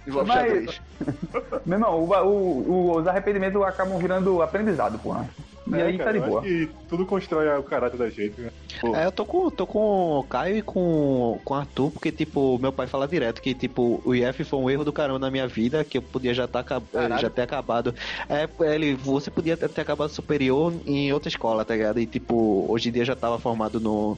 Envolve 0.07 0.27
Mas, 0.27 0.37
xadrez. 0.37 0.81
Meu 1.65 1.77
irmão, 1.77 1.99
o, 1.99 2.69
o, 2.69 2.95
os 2.97 3.07
arrependimentos 3.07 3.61
acabam 3.63 3.97
virando 3.97 4.41
aprendizado, 4.41 4.97
porra. 4.99 5.29
E 5.71 5.79
é, 5.79 5.83
aí 5.83 5.97
tá 5.97 6.03
cara, 6.03 6.19
tá 6.19 6.25
de 6.25 6.29
boa. 6.29 6.41
que 6.41 6.69
tudo 6.89 7.05
constrói 7.05 7.47
o 7.57 7.63
caráter 7.63 7.97
da 7.97 8.09
gente, 8.09 8.41
né? 8.41 8.51
É, 8.95 9.05
eu 9.05 9.11
tô 9.11 9.25
com, 9.25 9.49
tô 9.49 9.65
com 9.65 10.19
o 10.19 10.23
Caio 10.23 10.57
e 10.57 10.61
com, 10.61 11.39
com 11.45 11.53
o 11.53 11.57
Arthur, 11.57 11.91
porque, 11.91 12.11
tipo, 12.11 12.59
meu 12.59 12.73
pai 12.73 12.87
fala 12.87 13.07
direto 13.07 13.41
que, 13.41 13.53
tipo, 13.53 14.01
o 14.03 14.13
IF 14.13 14.43
foi 14.43 14.59
um 14.59 14.69
erro 14.69 14.83
do 14.83 14.91
caramba 14.91 15.19
na 15.19 15.31
minha 15.31 15.47
vida, 15.47 15.83
que 15.83 15.97
eu 15.97 16.01
podia 16.01 16.33
já, 16.33 16.47
tá, 16.47 16.65
já 17.19 17.29
ter 17.29 17.43
acabado. 17.43 17.95
É, 18.27 18.49
ele, 18.73 18.95
você 18.95 19.31
podia 19.31 19.55
ter 19.55 19.81
acabado 19.81 20.09
superior 20.09 20.73
em 20.85 21.13
outra 21.13 21.29
escola, 21.29 21.63
tá 21.63 21.73
ligado? 21.73 21.99
E, 21.99 22.05
tipo, 22.05 22.65
hoje 22.67 22.89
em 22.89 22.91
dia 22.91 23.05
já 23.05 23.15
tava 23.15 23.39
formado 23.39 23.79
no. 23.79 24.17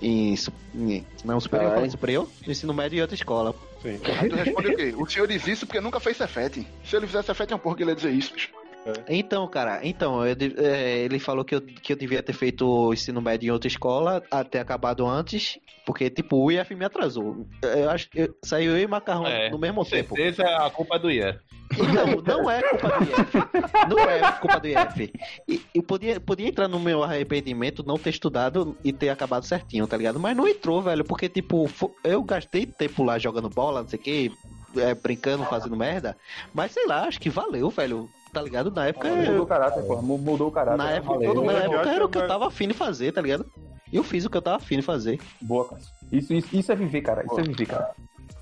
Em, 0.00 0.34
em 0.74 1.06
não, 1.24 1.38
superior, 1.38 1.72
ah, 1.78 1.88
superior? 1.88 2.28
No 2.44 2.50
ensino 2.50 2.74
médio 2.74 2.98
e 2.98 3.00
outra 3.02 3.14
escola. 3.14 3.54
Sim. 3.82 4.00
Aí 4.20 4.28
tu 4.28 4.34
responde 4.34 4.68
o 4.68 4.76
quê? 4.76 4.94
O 4.96 5.06
senhor 5.06 5.28
diz 5.28 5.46
isso 5.46 5.64
porque 5.64 5.80
nunca 5.80 6.00
fez 6.00 6.16
Cefete. 6.16 6.66
Se 6.84 6.96
ele 6.96 7.06
fizesse 7.06 7.26
Cefete, 7.26 7.52
é 7.52 7.56
um 7.56 7.58
porra 7.58 7.76
que 7.76 7.82
ele 7.84 7.90
ia 7.90 7.96
dizer 7.96 8.10
isso, 8.10 8.32
bicho. 8.32 8.61
É. 8.84 9.16
Então, 9.16 9.46
cara, 9.46 9.80
então, 9.84 10.26
eu, 10.26 10.36
é, 10.58 10.98
ele 10.98 11.18
falou 11.18 11.44
que 11.44 11.54
eu, 11.54 11.60
que 11.60 11.92
eu 11.92 11.96
devia 11.96 12.22
ter 12.22 12.32
feito 12.32 12.66
o 12.66 12.92
ensino 12.92 13.20
médio 13.20 13.48
em 13.48 13.50
outra 13.50 13.68
escola, 13.68 14.22
até 14.30 14.60
acabado 14.60 15.06
antes, 15.06 15.58
porque, 15.86 16.10
tipo, 16.10 16.36
o 16.36 16.50
IF 16.50 16.74
me 16.74 16.84
atrasou. 16.84 17.46
Eu 17.62 17.90
acho 17.90 18.10
que 18.10 18.30
saiu 18.42 18.72
eu 18.72 18.82
e 18.82 18.86
Macarrão 18.86 19.26
é, 19.26 19.50
no 19.50 19.58
mesmo 19.58 19.84
tempo. 19.84 20.16
certeza 20.16 20.42
é 20.42 20.66
a 20.66 20.70
culpa 20.70 20.98
do 20.98 21.10
IF. 21.10 21.38
Não, 21.72 22.40
não 22.42 22.50
é 22.50 22.60
culpa 22.62 22.88
do 22.88 23.04
IF. 23.04 23.88
Não 23.88 23.98
é 23.98 24.32
culpa 24.32 24.60
do 24.60 24.66
IF. 24.66 25.12
E, 25.48 25.62
eu 25.74 25.82
podia, 25.82 26.20
podia 26.20 26.48
entrar 26.48 26.68
no 26.68 26.80
meu 26.80 27.04
arrependimento, 27.04 27.84
não 27.86 27.96
ter 27.96 28.10
estudado 28.10 28.76
e 28.82 28.92
ter 28.92 29.10
acabado 29.10 29.46
certinho, 29.46 29.86
tá 29.86 29.96
ligado? 29.96 30.18
Mas 30.18 30.36
não 30.36 30.48
entrou, 30.48 30.82
velho, 30.82 31.04
porque, 31.04 31.28
tipo, 31.28 31.70
eu 32.02 32.22
gastei 32.22 32.66
tempo 32.66 33.04
lá 33.04 33.16
jogando 33.18 33.48
bola, 33.48 33.82
não 33.82 33.88
sei 33.88 33.98
o 33.98 34.02
que, 34.02 34.32
é, 34.76 34.94
brincando, 34.94 35.44
fazendo 35.44 35.76
merda. 35.76 36.16
Mas 36.52 36.72
sei 36.72 36.86
lá, 36.86 37.04
acho 37.06 37.20
que 37.20 37.30
valeu, 37.30 37.70
velho 37.70 38.10
tá 38.32 38.40
ligado? 38.40 38.70
Na 38.70 38.86
época. 38.86 39.08
Ah, 39.08 39.14
mudou 39.14 39.42
o 39.42 39.46
caráter, 39.46 39.82
pô. 39.84 40.02
Mudou 40.02 40.48
o 40.48 40.50
caráter. 40.50 40.78
Na 40.78 40.90
época, 40.90 41.24
todo, 41.24 41.42
na 41.42 41.52
época 41.52 41.90
era 41.90 42.04
o 42.04 42.08
que 42.08 42.18
eu 42.18 42.26
tava 42.26 42.46
afim 42.46 42.68
de 42.68 42.74
fazer, 42.74 43.12
tá 43.12 43.20
ligado? 43.20 43.46
Eu 43.92 44.02
fiz 44.02 44.24
o 44.24 44.30
que 44.30 44.36
eu 44.36 44.42
tava 44.42 44.56
afim 44.56 44.76
de 44.76 44.82
fazer. 44.82 45.20
Boa, 45.40 45.68
cara. 45.68 45.80
Isso, 46.10 46.32
isso, 46.32 46.56
isso 46.56 46.72
é 46.72 46.74
viver, 46.74 47.02
cara. 47.02 47.24
Isso 47.24 47.38
é 47.38 47.42
viver, 47.42 47.66
cara. 47.66 47.90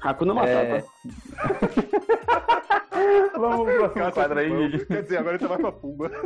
Hakuna 0.00 0.34
Matata. 0.34 0.56
É... 0.56 0.84
Vamos 3.36 3.66
pro 3.66 3.90
próximo 3.90 4.12
quadro 4.12 4.38
aí. 4.38 4.86
Quer 4.86 5.02
dizer, 5.02 5.18
agora 5.18 5.36
ele 5.36 5.42
tá 5.42 5.48
mais 5.48 5.60
pra 5.60 5.72
Pumba. 5.72 6.10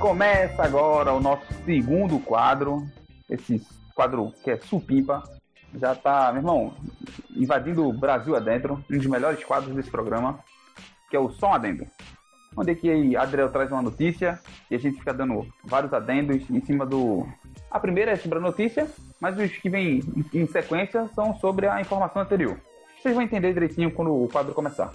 Começa 0.00 0.62
agora 0.62 1.12
o 1.12 1.20
nosso 1.20 1.44
segundo 1.66 2.18
quadro. 2.18 2.86
Esse 3.28 3.62
quadro 3.94 4.32
que 4.42 4.50
é 4.50 4.56
Supimpa. 4.56 5.22
Já 5.74 5.94
tá, 5.94 6.32
meu 6.32 6.40
irmão, 6.40 6.74
invadindo 7.36 7.86
o 7.86 7.92
Brasil 7.92 8.34
adentro. 8.34 8.82
Um 8.90 8.96
dos 8.96 9.06
melhores 9.06 9.44
quadros 9.44 9.74
desse 9.74 9.90
programa, 9.90 10.40
que 11.10 11.16
é 11.16 11.20
o 11.20 11.28
Som 11.28 11.52
Adendo. 11.52 11.86
Onde 12.56 12.70
é 12.70 12.74
que 12.74 13.14
Adriel 13.14 13.50
traz 13.50 13.70
uma 13.70 13.82
notícia 13.82 14.40
e 14.70 14.74
a 14.74 14.78
gente 14.78 14.98
fica 14.98 15.12
dando 15.12 15.46
vários 15.62 15.92
adendos 15.92 16.48
em 16.48 16.64
cima 16.64 16.86
do. 16.86 17.28
A 17.70 17.78
primeira 17.78 18.12
é 18.12 18.16
sobre 18.16 18.38
a 18.38 18.42
notícia, 18.42 18.88
mas 19.20 19.38
os 19.38 19.54
que 19.58 19.68
vêm 19.68 20.00
em 20.32 20.46
sequência 20.46 21.06
são 21.14 21.38
sobre 21.38 21.68
a 21.68 21.78
informação 21.78 22.22
anterior. 22.22 22.58
Vocês 22.98 23.14
vão 23.14 23.22
entender 23.22 23.52
direitinho 23.52 23.90
quando 23.90 24.14
o 24.14 24.28
quadro 24.28 24.54
começar. 24.54 24.92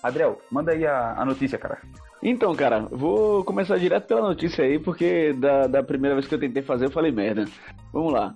Adriel, 0.00 0.40
manda 0.48 0.70
aí 0.70 0.86
a, 0.86 1.14
a 1.16 1.24
notícia, 1.24 1.58
cara. 1.58 1.80
Então, 2.24 2.56
cara, 2.56 2.86
vou 2.90 3.44
começar 3.44 3.76
direto 3.76 4.06
pela 4.06 4.22
notícia 4.22 4.64
aí, 4.64 4.78
porque 4.78 5.34
da, 5.34 5.66
da 5.66 5.82
primeira 5.82 6.16
vez 6.16 6.26
que 6.26 6.34
eu 6.34 6.40
tentei 6.40 6.62
fazer 6.62 6.86
eu 6.86 6.90
falei 6.90 7.12
merda. 7.12 7.44
Vamos 7.92 8.14
lá. 8.14 8.34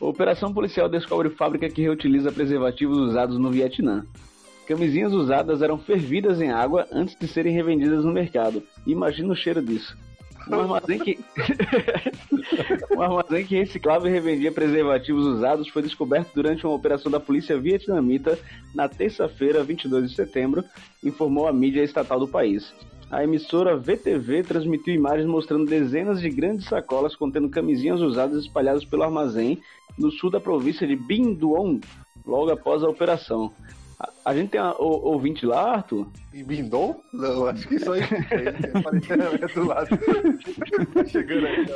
Operação 0.00 0.52
policial 0.52 0.88
descobre 0.88 1.30
fábrica 1.30 1.68
que 1.68 1.82
reutiliza 1.82 2.32
preservativos 2.32 2.98
usados 2.98 3.38
no 3.38 3.48
Vietnã. 3.48 4.04
Camisinhas 4.66 5.12
usadas 5.12 5.62
eram 5.62 5.78
fervidas 5.78 6.40
em 6.40 6.50
água 6.50 6.84
antes 6.92 7.16
de 7.16 7.28
serem 7.28 7.54
revendidas 7.54 8.04
no 8.04 8.12
mercado. 8.12 8.60
Imagina 8.84 9.32
o 9.32 9.36
cheiro 9.36 9.62
disso. 9.62 9.96
Um 10.50 10.60
armazém 10.60 10.98
que. 10.98 11.18
um 12.90 13.00
armazém 13.00 13.46
que 13.46 13.56
reciclava 13.56 14.08
e 14.08 14.12
revendia 14.12 14.50
preservativos 14.50 15.24
usados 15.24 15.68
foi 15.68 15.82
descoberto 15.82 16.32
durante 16.34 16.66
uma 16.66 16.74
operação 16.74 17.10
da 17.10 17.20
polícia 17.20 17.56
vietnamita 17.56 18.36
na 18.74 18.88
terça-feira, 18.88 19.62
22 19.62 20.10
de 20.10 20.16
setembro, 20.16 20.64
informou 21.04 21.46
a 21.46 21.52
mídia 21.52 21.84
estatal 21.84 22.18
do 22.18 22.26
país. 22.26 22.74
A 23.10 23.24
emissora 23.24 23.76
VTV 23.76 24.42
transmitiu 24.42 24.94
imagens 24.94 25.26
mostrando 25.26 25.64
dezenas 25.64 26.20
de 26.20 26.28
grandes 26.28 26.66
sacolas 26.66 27.16
contendo 27.16 27.48
camisinhas 27.48 28.00
usadas 28.00 28.42
espalhadas 28.44 28.84
pelo 28.84 29.02
armazém 29.02 29.62
no 29.98 30.10
sul 30.10 30.30
da 30.30 30.38
província 30.38 30.86
de 30.86 30.94
Binh 30.94 31.34
Duong, 31.34 31.80
logo 32.26 32.50
após 32.52 32.82
a 32.82 32.88
operação. 32.88 33.52
A, 34.24 34.32
gente 34.32 34.50
tem 34.50 34.60
o, 34.60 34.74
ouvinte 34.78 35.44
lá, 35.44 35.76
Arthur? 35.76 36.06
Em 36.32 36.44
Bindon? 36.44 37.00
Não, 37.12 37.46
acho 37.46 37.66
que 37.66 37.80
só 37.80 37.96
em 37.96 38.02
do 39.54 39.66
lado. 39.66 39.88
Chegando 41.08 41.46
aí. 41.46 41.66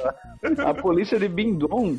A 0.58 0.72
polícia 0.72 1.18
de 1.18 1.26
Bindon 1.26 1.96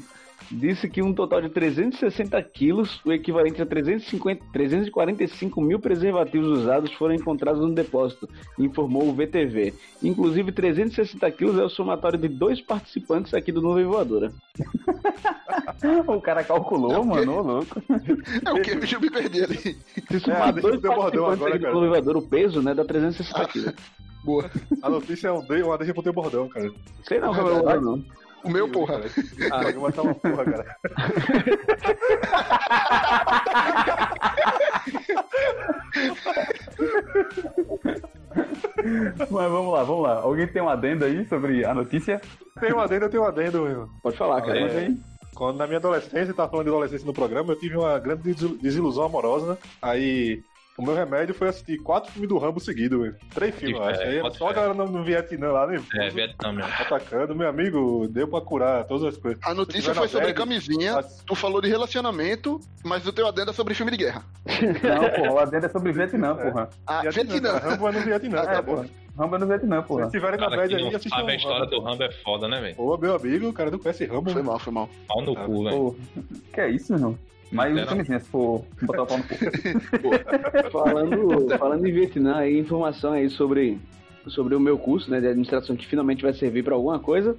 disse 0.52 0.90
que 0.90 1.02
um 1.02 1.14
total 1.14 1.42
de 1.42 1.50
360 1.50 2.42
quilos, 2.44 3.02
o 3.06 3.12
equivalente 3.12 3.62
a 3.62 3.66
350, 3.66 4.46
345 4.52 5.62
mil 5.62 5.80
preservativos 5.80 6.60
usados, 6.60 6.92
foram 6.94 7.16
encontrados 7.16 7.62
no 7.62 7.74
depósito, 7.74 8.30
informou 8.58 9.08
o 9.08 9.14
VTV. 9.14 9.74
Inclusive, 10.02 10.52
360 10.52 11.32
quilos 11.32 11.60
é 11.60 11.64
o 11.64 11.70
somatório 11.70 12.20
de 12.20 12.28
dois 12.28 12.62
participantes 12.62 13.34
aqui 13.34 13.52
do 13.52 13.62
Nuvem 13.62 13.86
Voadora. 13.86 14.32
o 16.08 16.22
cara 16.22 16.44
calculou, 16.44 16.94
é 16.94 17.06
mano, 17.06 17.42
louco. 17.42 17.82
É 18.46 18.52
o 18.52 18.62
que? 18.62 18.76
Deixa 18.76 18.96
eu 18.96 19.02
me 19.02 19.10
perder 19.10 19.46
ali. 19.46 19.58
Se 19.58 20.20
somar 20.20 20.50
é, 20.50 20.62
dois 20.62 20.80
participantes 20.80 21.20
agora, 21.20 21.56
aqui 21.56 21.66
do 21.66 21.74
Nuvem 21.74 21.90
Voadora, 21.90 22.18
o 22.18 22.28
peso, 22.28 22.62
né, 22.62 22.74
dá 22.74 22.86
360 22.86 23.48
quilos. 23.48 23.74
Boa. 24.24 24.50
A 24.82 24.90
notícia 24.90 25.28
é 25.28 25.32
um 25.32 25.46
D, 25.46 25.64
uma 25.64 25.78
deixa 25.78 25.94
pro 25.94 26.02
teu 26.02 26.14
bordão, 26.14 26.48
cara. 26.48 26.72
Sei 27.04 27.20
não, 27.20 27.34
é 27.70 27.80
não. 27.80 28.04
O 28.44 28.50
meu, 28.50 28.70
porra. 28.70 29.02
Ah, 29.52 29.64
eu 29.64 29.74
vou 29.80 29.90
botar 29.90 30.02
uma 30.02 30.16
porra, 30.16 30.46
cara. 30.46 30.78
Mas 39.30 39.52
vamos 39.52 39.74
lá, 39.74 39.84
vamos 39.84 40.04
lá. 40.04 40.16
Alguém 40.16 40.48
tem 40.48 40.62
um 40.62 40.70
adendo 40.70 41.06
aí 41.06 41.26
sobre 41.26 41.66
a 41.66 41.74
notícia? 41.74 42.22
Tem 42.60 42.74
um 42.74 42.80
adendo, 42.80 43.06
eu 43.06 43.10
tenho 43.10 43.24
um 43.24 43.28
adendo, 43.28 43.62
meu. 43.64 43.90
Pode 44.02 44.18
falar, 44.18 44.42
cara. 44.42 44.60
É, 44.60 44.92
quando 45.36 45.58
na 45.58 45.68
minha 45.68 45.80
adolescência, 45.80 46.32
eu 46.32 46.36
tava 46.36 46.50
falando 46.50 46.66
de 46.66 46.72
adolescência 46.72 47.06
no 47.06 47.14
programa, 47.14 47.54
eu 47.54 47.60
tive 47.60 47.78
uma 47.78 47.98
grande 48.00 48.34
desilusão 48.62 49.06
amorosa. 49.06 49.58
Aí 49.82 50.44
o 50.78 50.82
meu 50.84 50.96
remédio 50.96 51.36
foi 51.36 51.50
assistir 51.50 51.78
quatro 51.78 52.12
filmes 52.12 52.30
do 52.30 52.38
Rambo 52.38 52.60
seguido, 52.60 53.02
velho. 53.02 53.16
Três 53.34 53.54
filmes, 53.56 53.78
eu 53.78 53.84
acho. 53.84 54.02
É, 54.02 54.08
Aí 54.08 54.22
pode 54.22 54.38
só 54.38 54.48
a 54.50 54.54
galera 54.54 54.74
no, 54.74 54.86
no 54.88 55.04
Vietnã 55.04 55.52
lá, 55.52 55.68
né? 55.68 55.82
É, 55.96 56.10
Vietnã 56.10 56.52
mesmo. 56.52 56.72
Atacando, 56.80 57.36
meu 57.36 57.48
amigo, 57.48 58.08
deu 58.10 58.28
pra 58.28 58.42
curar 58.42 58.84
todas 58.86 59.04
as 59.14 59.18
coisas. 59.18 59.40
A 59.44 59.54
notícia 59.54 59.94
Se 59.94 60.00
foi 60.00 60.08
sobre 60.08 60.34
camisinha, 60.34 60.94
mas- 60.96 61.24
tu 61.26 61.36
falou 61.36 61.62
de 61.62 61.70
relacionamento, 61.70 62.60
mas 62.84 63.06
o 63.06 63.14
teu 63.14 63.28
adendo 63.28 63.52
é 63.52 63.54
sobre 63.54 63.74
filme 63.76 63.92
de 63.92 63.98
guerra. 63.98 64.24
Não, 64.46 65.10
porra, 65.12 65.32
o 65.34 65.40
adendo 65.40 65.66
é 65.66 65.70
sobre 65.70 65.92
Vietnã, 65.92 66.36
porra. 66.36 66.70
Ah, 66.88 67.02
Vietnã, 67.02 67.58
Rambo 67.58 67.88
é 67.88 67.92
no 67.92 68.00
Vietnã, 68.02 68.40
Ah, 68.40 68.46
tá 68.46 68.54
É, 68.54 68.62
bom. 68.62 68.76
porra. 68.76 68.90
Rambo 69.16 69.36
é 69.36 69.40
no 69.40 69.46
Vietnã, 69.46 69.82
Se 69.82 69.88
porra. 69.88 70.00
vocês 70.06 70.12
tiverem 70.14 70.40
na 70.40 70.50
média 70.50 70.76
aí, 70.78 70.88
assistam 70.96 71.18
sabe 71.20 71.32
a 71.32 71.36
história 71.36 71.60
Rambo. 71.60 71.70
do 71.72 71.82
Rambo 71.82 72.04
é 72.04 72.12
foda, 72.12 72.48
né, 72.48 72.60
velho? 72.60 72.76
Ô, 72.82 72.98
meu 72.98 73.16
amigo, 73.16 73.48
o 73.50 73.54
cara 73.54 73.70
não 73.70 73.78
conhece 73.78 74.06
Rambo, 74.06 74.32
Foi 74.32 74.42
mano. 74.42 74.46
mal, 74.48 74.60
foi 74.60 74.74
mal. 74.74 74.90
Pau 75.08 75.22
no 75.22 75.36
cu, 75.36 75.64
velho. 75.66 75.78
Pô, 75.78 75.96
que 76.52 76.60
é 76.62 76.70
isso, 76.72 76.94
irmão? 76.94 77.16
Mas 77.54 77.70
Literal. 77.70 77.88
camisinha, 77.90 78.20
se 78.20 78.30
for 78.30 78.66
botar 78.82 79.04
o 79.04 79.08
pau 79.08 79.18
no 79.18 79.24
cu. 79.24 79.36
Falando, 80.72 81.58
falando 81.58 81.86
em 81.86 81.92
Vietnã, 81.92 82.38
aí, 82.38 82.58
informação 82.58 83.14
aí 83.14 83.30
sobre, 83.30 83.80
sobre 84.28 84.56
o 84.56 84.60
meu 84.60 84.78
curso 84.78 85.10
né, 85.10 85.22
de 85.22 85.28
administração 85.28 85.76
que 85.76 85.86
finalmente 85.86 86.24
vai 86.24 86.34
servir 86.34 86.64
para 86.64 86.74
alguma 86.74 87.00
coisa. 87.00 87.38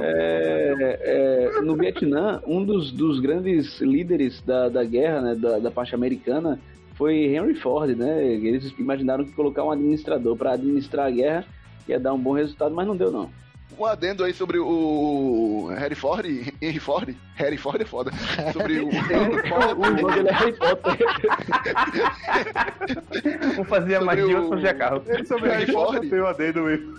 É, 0.00 0.98
é, 1.00 1.60
no 1.62 1.76
Vietnã, 1.76 2.42
um 2.46 2.64
dos, 2.64 2.90
dos 2.90 3.20
grandes 3.20 3.80
líderes 3.80 4.42
da, 4.42 4.68
da 4.68 4.84
guerra, 4.84 5.20
né, 5.20 5.34
da, 5.36 5.58
da 5.58 5.70
parte 5.70 5.94
americana, 5.94 6.58
foi 6.94 7.34
Henry 7.34 7.54
Ford, 7.54 7.96
né? 7.96 8.24
Eles 8.24 8.72
imaginaram 8.78 9.24
que 9.24 9.32
colocar 9.32 9.64
um 9.64 9.70
administrador 9.70 10.36
para 10.36 10.52
administrar 10.52 11.06
a 11.06 11.10
guerra 11.10 11.46
ia 11.88 11.98
dar 11.98 12.12
um 12.12 12.18
bom 12.18 12.32
resultado, 12.32 12.74
mas 12.74 12.86
não 12.86 12.96
deu 12.96 13.10
não. 13.10 13.30
Um 13.82 13.86
adendo 13.86 14.22
aí 14.22 14.32
sobre 14.32 14.60
o 14.60 15.66
Harry 15.76 15.96
Ford, 15.96 16.24
Henry 16.62 16.78
Ford. 16.78 17.16
Harry 17.34 17.56
Ford 17.56 17.80
é 17.80 17.84
foda. 17.84 18.12
Sobre 18.52 18.78
o. 18.78 18.86
o 18.88 19.90
nome 19.90 20.14
dele 20.14 20.28
é 20.28 20.32
Harry 20.32 20.52
Potter. 20.52 20.98
Um 23.58 23.64
fazia 23.64 23.98
Sobre 23.98 24.06
magia, 24.06 24.26
o- 24.38 24.42
outro 24.44 24.50
fazia 24.50 24.74
carro. 24.74 25.02
Ele 25.06 25.26
sobre 25.26 25.48
Harry 25.50 25.60
Harry 25.64 25.72
Ford? 25.72 26.08
tem 26.10 26.20
um 26.20 26.26
adendo 26.26 26.62
mesmo. 26.62 26.98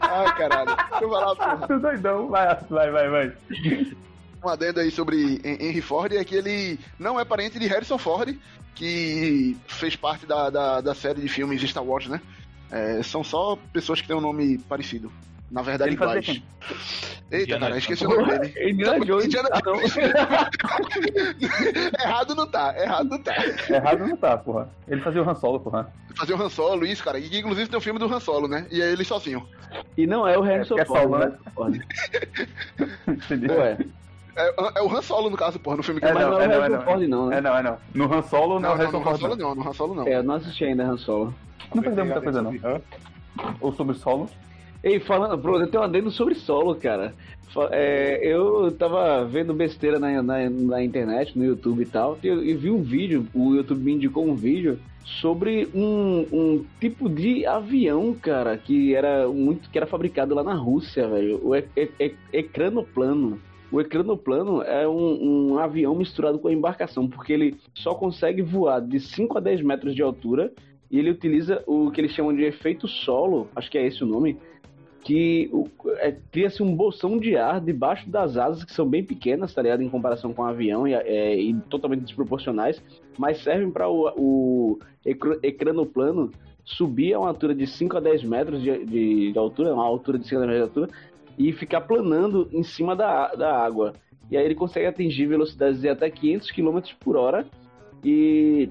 Ai, 0.00 0.34
caralho. 0.36 0.74
Deixa 0.76 1.04
eu 1.04 1.10
falar, 1.10 1.36
porra. 1.36 1.66
Tu 1.68 1.78
doidão, 1.78 2.28
vai, 2.28 2.56
vai, 2.70 2.90
vai, 2.90 3.08
vai. 3.10 3.32
um 4.42 4.48
adendo 4.48 4.80
aí 4.80 4.90
sobre 4.90 5.34
Hen- 5.44 5.58
Henry 5.68 5.82
Ford 5.82 6.12
é 6.14 6.24
que 6.24 6.34
ele 6.36 6.78
não 6.98 7.20
é 7.20 7.24
parente 7.26 7.58
de 7.58 7.66
Harrison 7.66 7.98
Ford, 7.98 8.34
que 8.74 9.54
fez 9.68 9.94
parte 9.96 10.24
da, 10.24 10.48
da, 10.48 10.80
da 10.80 10.94
série 10.94 11.20
de 11.20 11.28
filmes 11.28 11.60
Star 11.62 11.84
Wars, 11.84 12.06
né? 12.06 12.20
É, 12.70 13.02
são 13.02 13.22
só 13.24 13.56
pessoas 13.72 14.00
que 14.00 14.06
têm 14.06 14.16
um 14.16 14.20
nome 14.20 14.58
parecido. 14.58 15.10
Na 15.50 15.62
verdade, 15.62 15.96
fazia 15.96 16.20
iguais. 16.20 16.42
Eita, 17.28 17.42
Indiana 17.42 17.66
cara, 17.66 17.78
esqueci 17.78 18.06
o 18.06 18.08
nome 18.10 18.38
dele. 18.38 18.70
Indiana 18.70 19.04
Jones. 19.04 19.24
Indiana 19.24 19.48
Ah, 19.52 19.60
não. 19.66 19.80
errado 22.04 22.34
não 22.36 22.46
tá, 22.46 22.74
errado 22.78 23.08
não 23.08 23.18
tá. 23.20 23.34
Errado 23.68 23.98
não 24.06 24.16
tá, 24.16 24.38
porra. 24.38 24.68
Ele 24.86 25.00
fazia 25.00 25.22
o 25.22 25.28
Han 25.28 25.34
Solo, 25.34 25.58
porra. 25.58 25.92
Fazer 26.16 26.34
o 26.34 26.40
Han 26.42 26.48
Solo, 26.48 26.86
isso, 26.86 27.02
cara. 27.02 27.18
E 27.18 27.36
inclusive 27.38 27.68
tem 27.68 27.78
um 27.78 27.82
filme 27.82 27.98
do 27.98 28.06
Han 28.06 28.20
Solo, 28.20 28.46
né? 28.46 28.66
E 28.70 28.80
é 28.80 28.92
ele 28.92 29.04
sozinho. 29.04 29.44
E 29.96 30.06
não 30.06 30.26
é 30.26 30.38
o 30.38 30.42
Harrison 30.42 30.78
É, 30.78 30.84
porque 30.84 30.98
é 30.98 31.02
Ford, 31.02 31.10
Saulo, 31.10 31.18
né? 31.18 31.38
Ford. 31.54 31.80
Entendeu? 33.08 33.58
Ué, 33.58 33.78
É, 34.36 34.78
é 34.78 34.82
o 34.82 34.90
Han 34.94 35.02
Solo, 35.02 35.30
no 35.30 35.36
caso, 35.36 35.58
porra, 35.58 35.76
no 35.76 35.82
filme 35.82 36.00
que 36.00 36.06
É, 36.06 36.12
mas 36.12 36.22
mais- 36.26 36.34
não 36.34 36.40
é 36.40 36.44
é, 36.44 36.48
não, 36.48 36.64
é, 36.64 36.68
não. 36.68 36.82
Ford 36.82 37.02
não, 37.08 37.26
né? 37.28 37.38
É, 37.38 37.40
não, 37.40 37.56
é 37.58 37.62
não. 37.62 37.76
No 37.94 38.12
Han 38.14 38.22
Solo, 38.22 38.60
não, 38.60 38.76
Não, 38.76 38.82
é 38.82 38.88
o 38.88 38.92
não, 38.92 39.00
no 39.00 39.08
Han 39.10 39.16
Solo 39.16 39.36
não. 39.36 39.48
não, 39.48 39.54
no 39.54 39.68
Han 39.68 39.72
Solo 39.72 39.94
não. 39.94 40.06
É, 40.06 40.16
eu 40.16 40.22
não 40.22 40.34
assisti 40.34 40.64
ainda 40.64 40.84
Han 40.84 40.96
Solo. 40.96 41.34
Não 41.74 41.82
perdeu 41.82 42.04
muita 42.04 42.20
coisa, 42.20 42.42
não. 42.42 42.52
Ou 43.60 43.72
sobre 43.72 43.94
solo. 43.96 44.28
Ei, 44.82 44.98
falando, 44.98 45.36
bro, 45.36 45.60
eu 45.60 45.68
tenho 45.68 45.82
um 45.82 45.86
adendo 45.86 46.10
sobre 46.10 46.34
solo, 46.34 46.74
cara. 46.74 47.14
É, 47.70 48.20
eu 48.22 48.70
tava 48.72 49.24
vendo 49.24 49.52
besteira 49.52 49.98
na, 49.98 50.22
na, 50.22 50.48
na 50.48 50.82
internet, 50.82 51.36
no 51.38 51.44
YouTube 51.44 51.82
e 51.82 51.86
tal, 51.86 52.18
e 52.22 52.28
eu, 52.28 52.42
eu 52.42 52.58
vi 52.58 52.70
um 52.70 52.80
vídeo, 52.82 53.26
o 53.34 53.54
YouTube 53.56 53.82
me 53.82 53.92
indicou 53.92 54.24
um 54.24 54.34
vídeo 54.34 54.78
sobre 55.20 55.68
um, 55.74 56.26
um 56.32 56.64
tipo 56.80 57.08
de 57.08 57.44
avião, 57.44 58.14
cara, 58.14 58.56
que 58.56 58.94
era 58.94 59.26
muito 59.28 59.68
que 59.68 59.76
era 59.76 59.86
fabricado 59.86 60.34
lá 60.34 60.42
na 60.44 60.54
Rússia, 60.54 61.08
velho. 61.08 61.40
O 61.42 61.54
e, 61.54 61.64
e, 61.76 61.90
e, 62.00 62.14
ecranoplano. 62.32 63.38
O 63.72 63.80
ecranoplano 63.80 64.62
é 64.62 64.88
um, 64.88 65.52
um 65.52 65.58
avião 65.58 65.94
misturado 65.94 66.38
com 66.38 66.48
a 66.48 66.52
embarcação, 66.52 67.08
porque 67.08 67.32
ele 67.32 67.56
só 67.74 67.94
consegue 67.94 68.42
voar 68.42 68.80
de 68.80 68.98
5 68.98 69.38
a 69.38 69.40
10 69.40 69.62
metros 69.62 69.94
de 69.94 70.02
altura 70.02 70.52
e 70.90 70.98
ele 70.98 71.10
utiliza 71.10 71.62
o 71.66 71.90
que 71.90 72.00
eles 72.00 72.10
chamam 72.12 72.34
de 72.34 72.42
efeito 72.42 72.88
solo, 72.88 73.46
acho 73.54 73.70
que 73.70 73.78
é 73.78 73.86
esse 73.86 74.02
o 74.02 74.06
nome, 74.06 74.36
que 75.02 75.50
é, 75.98 76.14
cria-se 76.32 76.62
um 76.62 76.74
bolsão 76.74 77.16
de 77.16 77.36
ar 77.36 77.60
debaixo 77.60 78.10
das 78.10 78.36
asas, 78.36 78.64
que 78.64 78.72
são 78.72 78.86
bem 78.86 79.02
pequenas, 79.04 79.54
tá 79.54 79.62
ligado? 79.62 79.82
Em 79.82 79.88
comparação 79.88 80.32
com 80.32 80.42
o 80.42 80.44
avião 80.44 80.86
e, 80.86 80.92
é, 80.92 81.40
e 81.40 81.54
totalmente 81.70 82.02
desproporcionais, 82.02 82.82
mas 83.16 83.42
servem 83.42 83.70
para 83.70 83.88
o, 83.88 84.08
o 84.16 84.78
ecr- 85.06 85.38
ecranoplano 85.42 86.30
subir 86.64 87.14
a 87.14 87.18
uma 87.20 87.28
altura 87.28 87.54
de 87.54 87.66
5 87.66 87.96
a 87.96 88.00
10 88.00 88.24
metros 88.24 88.60
de, 88.62 88.84
de- 88.84 89.32
de 89.32 89.38
altura, 89.38 89.72
uma 89.72 89.84
altura 89.86 90.18
de 90.18 90.28
5 90.28 90.42
a 90.42 90.46
10 90.46 90.58
metros 90.58 90.74
de 90.74 90.80
altura, 90.80 91.00
e 91.40 91.54
ficar 91.54 91.80
planando 91.80 92.50
em 92.52 92.62
cima 92.62 92.94
da, 92.94 93.28
da 93.28 93.56
água. 93.56 93.94
E 94.30 94.36
aí 94.36 94.44
ele 94.44 94.54
consegue 94.54 94.84
atingir 94.84 95.24
velocidades 95.24 95.80
de 95.80 95.88
até 95.88 96.10
500 96.10 96.50
km 96.50 96.78
por 97.00 97.16
hora 97.16 97.46
e 98.04 98.68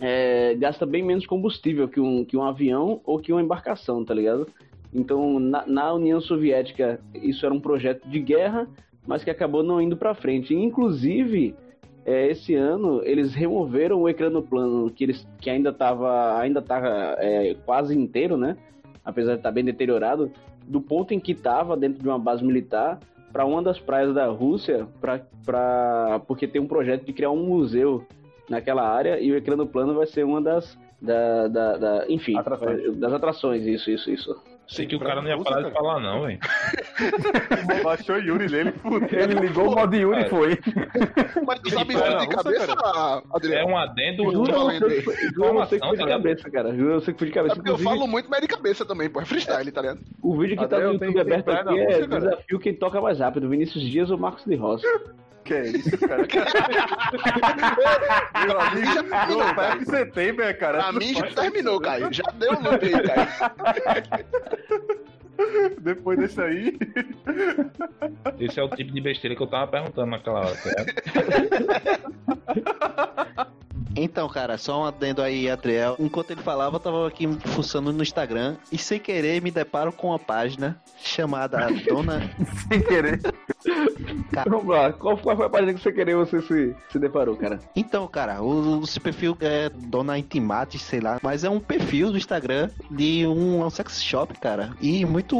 é, 0.00 0.54
gasta 0.54 0.86
bem 0.86 1.02
menos 1.02 1.26
combustível 1.26 1.88
que 1.88 1.98
um, 1.98 2.24
que 2.24 2.36
um 2.36 2.44
avião 2.44 3.00
ou 3.04 3.18
que 3.18 3.32
uma 3.32 3.42
embarcação, 3.42 4.04
tá 4.04 4.14
ligado? 4.14 4.46
Então, 4.94 5.40
na, 5.40 5.66
na 5.66 5.92
União 5.92 6.20
Soviética, 6.20 7.00
isso 7.12 7.44
era 7.44 7.52
um 7.52 7.60
projeto 7.60 8.08
de 8.08 8.20
guerra, 8.20 8.68
mas 9.04 9.24
que 9.24 9.30
acabou 9.30 9.64
não 9.64 9.82
indo 9.82 9.96
para 9.96 10.14
frente. 10.14 10.54
Inclusive, 10.54 11.56
é, 12.06 12.28
esse 12.28 12.54
ano, 12.54 13.02
eles 13.02 13.34
removeram 13.34 14.02
o 14.02 14.08
ecranoplano, 14.08 14.88
que, 14.88 15.02
eles, 15.02 15.26
que 15.40 15.50
ainda 15.50 15.70
estava 15.70 16.38
ainda 16.38 16.62
tava, 16.62 17.16
é, 17.18 17.56
quase 17.66 17.98
inteiro, 17.98 18.36
né? 18.36 18.56
Apesar 19.04 19.32
de 19.32 19.40
estar 19.40 19.50
bem 19.50 19.64
deteriorado, 19.64 20.30
do 20.68 20.80
ponto 20.80 21.12
em 21.14 21.18
que 21.20 21.32
estava 21.32 21.76
dentro 21.76 22.02
de 22.02 22.08
uma 22.08 22.18
base 22.18 22.44
militar 22.44 22.98
para 23.32 23.44
uma 23.44 23.62
das 23.62 23.78
praias 23.78 24.14
da 24.14 24.26
Rússia, 24.26 24.86
pra, 25.00 25.20
pra, 25.44 26.20
porque 26.26 26.46
tem 26.46 26.60
um 26.60 26.66
projeto 26.66 27.04
de 27.04 27.12
criar 27.12 27.30
um 27.30 27.42
museu 27.44 28.04
naquela 28.48 28.82
área 28.88 29.20
e 29.20 29.30
o 29.30 29.36
ecranoplano 29.36 29.94
vai 29.94 30.06
ser 30.06 30.24
uma 30.24 30.40
das, 30.40 30.78
da, 31.00 31.48
da, 31.48 31.76
da- 31.76 32.04
enfim, 32.08 32.36
Atrações. 32.36 32.96
das 32.96 33.12
atrações, 33.12 33.66
isso, 33.66 33.90
isso, 33.90 34.10
isso. 34.10 34.36
Sei 34.68 34.86
que 34.86 34.94
o 34.96 35.00
cara 35.00 35.22
não 35.22 35.28
ia 35.30 35.38
parar 35.42 35.62
de 35.62 35.70
falar, 35.72 35.98
não, 35.98 36.26
velho. 36.26 36.38
Baixou 37.82 38.16
o 38.16 38.18
Yuri 38.18 38.50
nele, 38.50 38.72
fudeu. 38.72 39.18
Ele 39.20 39.34
ligou 39.40 39.68
o 39.68 39.74
modo 39.74 39.96
Yuri 39.96 40.22
e 40.26 40.28
foi. 40.28 40.58
Mas 41.46 41.60
tu 41.60 41.70
sabe 41.70 41.94
isso 41.94 42.04
na 42.04 42.16
de 42.18 42.28
cabeça, 42.28 42.72
É 42.72 43.22
Adriano? 43.36 43.68
um 43.70 43.78
adendo. 43.78 44.30
Juro, 44.30 44.52
eu 44.52 44.70
sei 44.70 45.80
que 45.80 45.86
foi- 45.86 45.96
de 45.96 46.06
cabeça, 46.06 46.50
cara. 46.50 46.74
Juro, 46.76 46.92
eu 46.92 47.00
sei 47.00 47.14
que 47.14 47.18
foi 47.18 47.28
de 47.28 47.32
É 47.32 47.36
cabeça. 47.36 47.54
porque 47.56 47.70
eu 47.70 47.78
falo 47.78 48.06
muito, 48.06 48.28
mas 48.28 48.38
é 48.38 48.42
de 48.42 48.48
cabeça 48.48 48.84
também, 48.84 49.08
pô. 49.08 49.20
É 49.20 49.24
freestyle, 49.24 49.72
tá 49.72 49.80
ligado? 49.80 50.00
o 50.22 50.36
vídeo 50.36 50.56
que 50.58 50.66
tá 50.66 50.78
no 50.78 50.92
YouTube 50.92 51.18
aberto 51.20 51.48
aqui 51.50 51.78
é 51.80 52.06
desafio 52.06 52.58
quem 52.58 52.74
toca 52.74 53.00
mais 53.00 53.18
rápido, 53.20 53.48
Vinícius 53.48 53.82
Dias 53.82 54.10
ou 54.10 54.18
Marcos 54.18 54.44
de 54.44 54.54
Rossi. 54.54 54.86
Que 55.48 55.54
é 55.54 55.66
isso, 55.68 55.96
cara? 55.96 56.28
Meu 58.44 58.60
amigo, 58.60 58.92
já 58.92 59.02
terminou, 59.02 59.46
não, 59.46 59.54
cara. 59.54 59.78
de 59.78 59.86
setembro, 59.86 60.44
é, 60.44 60.52
cara. 60.52 60.76
Pra 60.78 60.92
mim 60.92 61.14
já 61.14 61.26
terminou, 61.28 61.80
Caio. 61.80 62.12
Já 62.12 62.30
deu 62.34 62.52
o 62.52 62.62
loop 62.62 62.84
aí, 62.84 63.02
Caio. 63.02 63.28
Depois 65.80 66.18
desse 66.18 66.42
aí. 66.42 66.78
Esse 68.38 68.60
é 68.60 68.62
o 68.62 68.68
tipo 68.68 68.92
de 68.92 69.00
besteira 69.00 69.34
que 69.34 69.42
eu 69.42 69.46
tava 69.46 69.68
perguntando 69.68 70.10
naquela 70.10 70.40
hora, 70.40 70.54
ligado? 70.66 70.92
Então, 74.00 74.28
cara, 74.28 74.56
só 74.56 74.82
um 74.82 74.84
adendo 74.84 75.20
aí, 75.20 75.50
Adriel. 75.50 75.96
Enquanto 75.98 76.30
ele 76.30 76.40
falava, 76.40 76.76
eu 76.76 76.80
tava 76.80 77.08
aqui 77.08 77.26
fuçando 77.46 77.92
no 77.92 78.00
Instagram 78.00 78.56
e 78.70 78.78
sem 78.78 79.00
querer 79.00 79.42
me 79.42 79.50
deparo 79.50 79.90
com 79.90 80.06
uma 80.08 80.20
página 80.20 80.80
chamada 81.02 81.66
Dona. 81.88 82.30
Sem 82.68 82.80
querer. 82.80 83.20
Vamos 84.46 84.68
lá, 84.68 84.92
qual 84.92 85.16
foi 85.16 85.46
a 85.46 85.50
página 85.50 85.74
que 85.74 85.80
você 85.80 85.92
queria 85.92 86.16
você 86.16 86.40
se, 86.42 86.76
se 86.90 86.98
deparou, 86.98 87.36
cara? 87.36 87.58
Então, 87.74 88.06
cara, 88.06 88.42
o, 88.42 88.82
esse 88.84 89.00
perfil 89.00 89.36
é 89.40 89.68
Dona 89.68 90.18
Intimate, 90.18 90.78
sei 90.78 91.00
lá, 91.00 91.18
mas 91.22 91.44
é 91.44 91.50
um 91.50 91.60
perfil 91.60 92.10
do 92.12 92.18
Instagram 92.18 92.70
de 92.90 93.26
um, 93.26 93.64
um 93.64 93.70
sex 93.70 94.02
shop, 94.02 94.38
cara. 94.38 94.70
E 94.80 95.04
muito. 95.04 95.36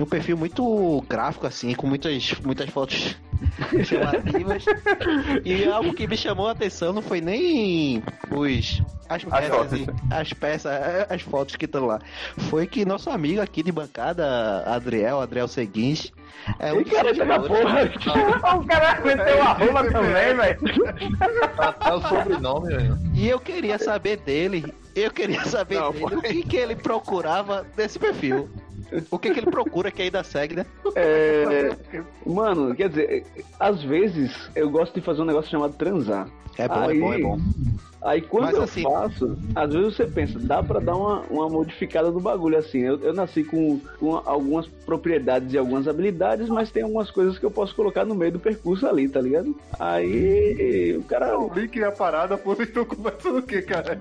Um 0.00 0.06
perfil 0.06 0.36
muito 0.36 1.02
gráfico, 1.08 1.46
assim, 1.46 1.74
com 1.74 1.86
muitas, 1.86 2.34
muitas 2.44 2.68
fotos 2.70 3.16
chamativas. 3.84 4.64
e 5.44 5.64
algo 5.64 5.92
que 5.94 6.06
me 6.06 6.16
chamou 6.16 6.48
a 6.48 6.52
atenção 6.52 6.92
não 6.92 7.02
foi 7.02 7.20
nem 7.20 8.02
os, 8.30 8.82
as 9.08 9.24
peças, 9.24 9.86
as 10.10 10.32
peças, 10.32 10.72
as 11.08 11.22
fotos 11.22 11.56
que 11.56 11.64
estão 11.64 11.86
lá. 11.86 12.00
Foi 12.50 12.66
que 12.66 12.84
nosso 12.84 13.10
amigo 13.10 13.40
aqui 13.40 13.62
de 13.62 13.72
bancada, 13.72 14.64
Adriel, 14.66 15.20
Adriel 15.20 15.48
Seguinte, 15.48 16.12
é 16.58 16.72
um 16.72 16.84
cara 16.84 17.14
da 17.14 17.40
porra. 17.40 17.90
o 18.56 18.66
cara 18.66 19.00
meteu 19.00 19.42
a 19.42 19.52
rola 19.52 19.90
também, 19.90 20.34
velho. 20.34 20.60
É 21.84 21.92
o 21.92 22.00
sobrenome, 22.02 22.74
velho. 22.74 22.98
E 23.14 23.28
eu 23.28 23.40
queria 23.40 23.78
saber 23.78 24.18
dele, 24.18 24.72
eu 24.94 25.10
queria 25.10 25.44
saber 25.44 25.80
Não, 25.80 25.92
dele, 25.92 26.16
o 26.16 26.22
que, 26.22 26.42
que 26.42 26.56
ele 26.56 26.76
procurava 26.76 27.66
desse 27.76 27.98
perfil. 27.98 28.48
O 29.10 29.18
que, 29.18 29.30
que 29.32 29.40
ele 29.40 29.50
procura 29.50 29.90
que 29.90 30.00
ainda 30.00 30.24
segue, 30.24 30.56
né? 30.56 30.66
É, 30.94 31.76
mano, 32.24 32.74
quer 32.74 32.88
dizer, 32.88 33.26
às 33.60 33.82
vezes 33.82 34.50
eu 34.54 34.70
gosto 34.70 34.94
de 34.94 35.02
fazer 35.02 35.20
um 35.20 35.26
negócio 35.26 35.50
chamado 35.50 35.74
transar. 35.74 36.26
É 36.56 36.66
bom, 36.66 36.88
Aí, 36.88 36.96
é 36.96 37.00
bom, 37.00 37.14
é 37.14 37.18
bom. 37.20 37.38
Aí 38.00 38.20
quando 38.20 38.44
Mas, 38.44 38.54
eu 38.54 38.62
assim, 38.62 38.82
faço, 38.82 39.38
às 39.54 39.72
vezes 39.72 39.96
você 39.96 40.06
pensa, 40.06 40.38
dá 40.38 40.62
pra 40.62 40.78
dar 40.78 40.96
uma, 40.96 41.20
uma 41.30 41.48
modificada 41.48 42.10
no 42.10 42.20
bagulho, 42.20 42.56
assim. 42.56 42.78
Eu, 42.78 42.98
eu 43.00 43.12
nasci 43.12 43.42
com, 43.42 43.80
com 43.98 44.16
algumas 44.24 44.66
propriedades 44.66 45.52
e 45.52 45.58
algumas 45.58 45.88
habilidades, 45.88 46.48
mas 46.48 46.70
tem 46.70 46.84
algumas 46.84 47.10
coisas 47.10 47.38
que 47.38 47.44
eu 47.44 47.50
posso 47.50 47.74
colocar 47.74 48.04
no 48.04 48.14
meio 48.14 48.32
do 48.32 48.38
percurso 48.38 48.86
ali, 48.86 49.08
tá 49.08 49.20
ligado? 49.20 49.54
Aí 49.78 50.96
o 50.96 51.02
cara. 51.02 51.38
O 51.38 51.52
link 51.52 51.76
e 51.76 51.84
a 51.84 51.90
parada, 51.90 52.38
pô, 52.38 52.54
vocês 52.54 52.68
estão 52.68 52.84
conversando 52.84 53.38
o 53.38 53.42
quê, 53.42 53.62
cara? 53.62 54.00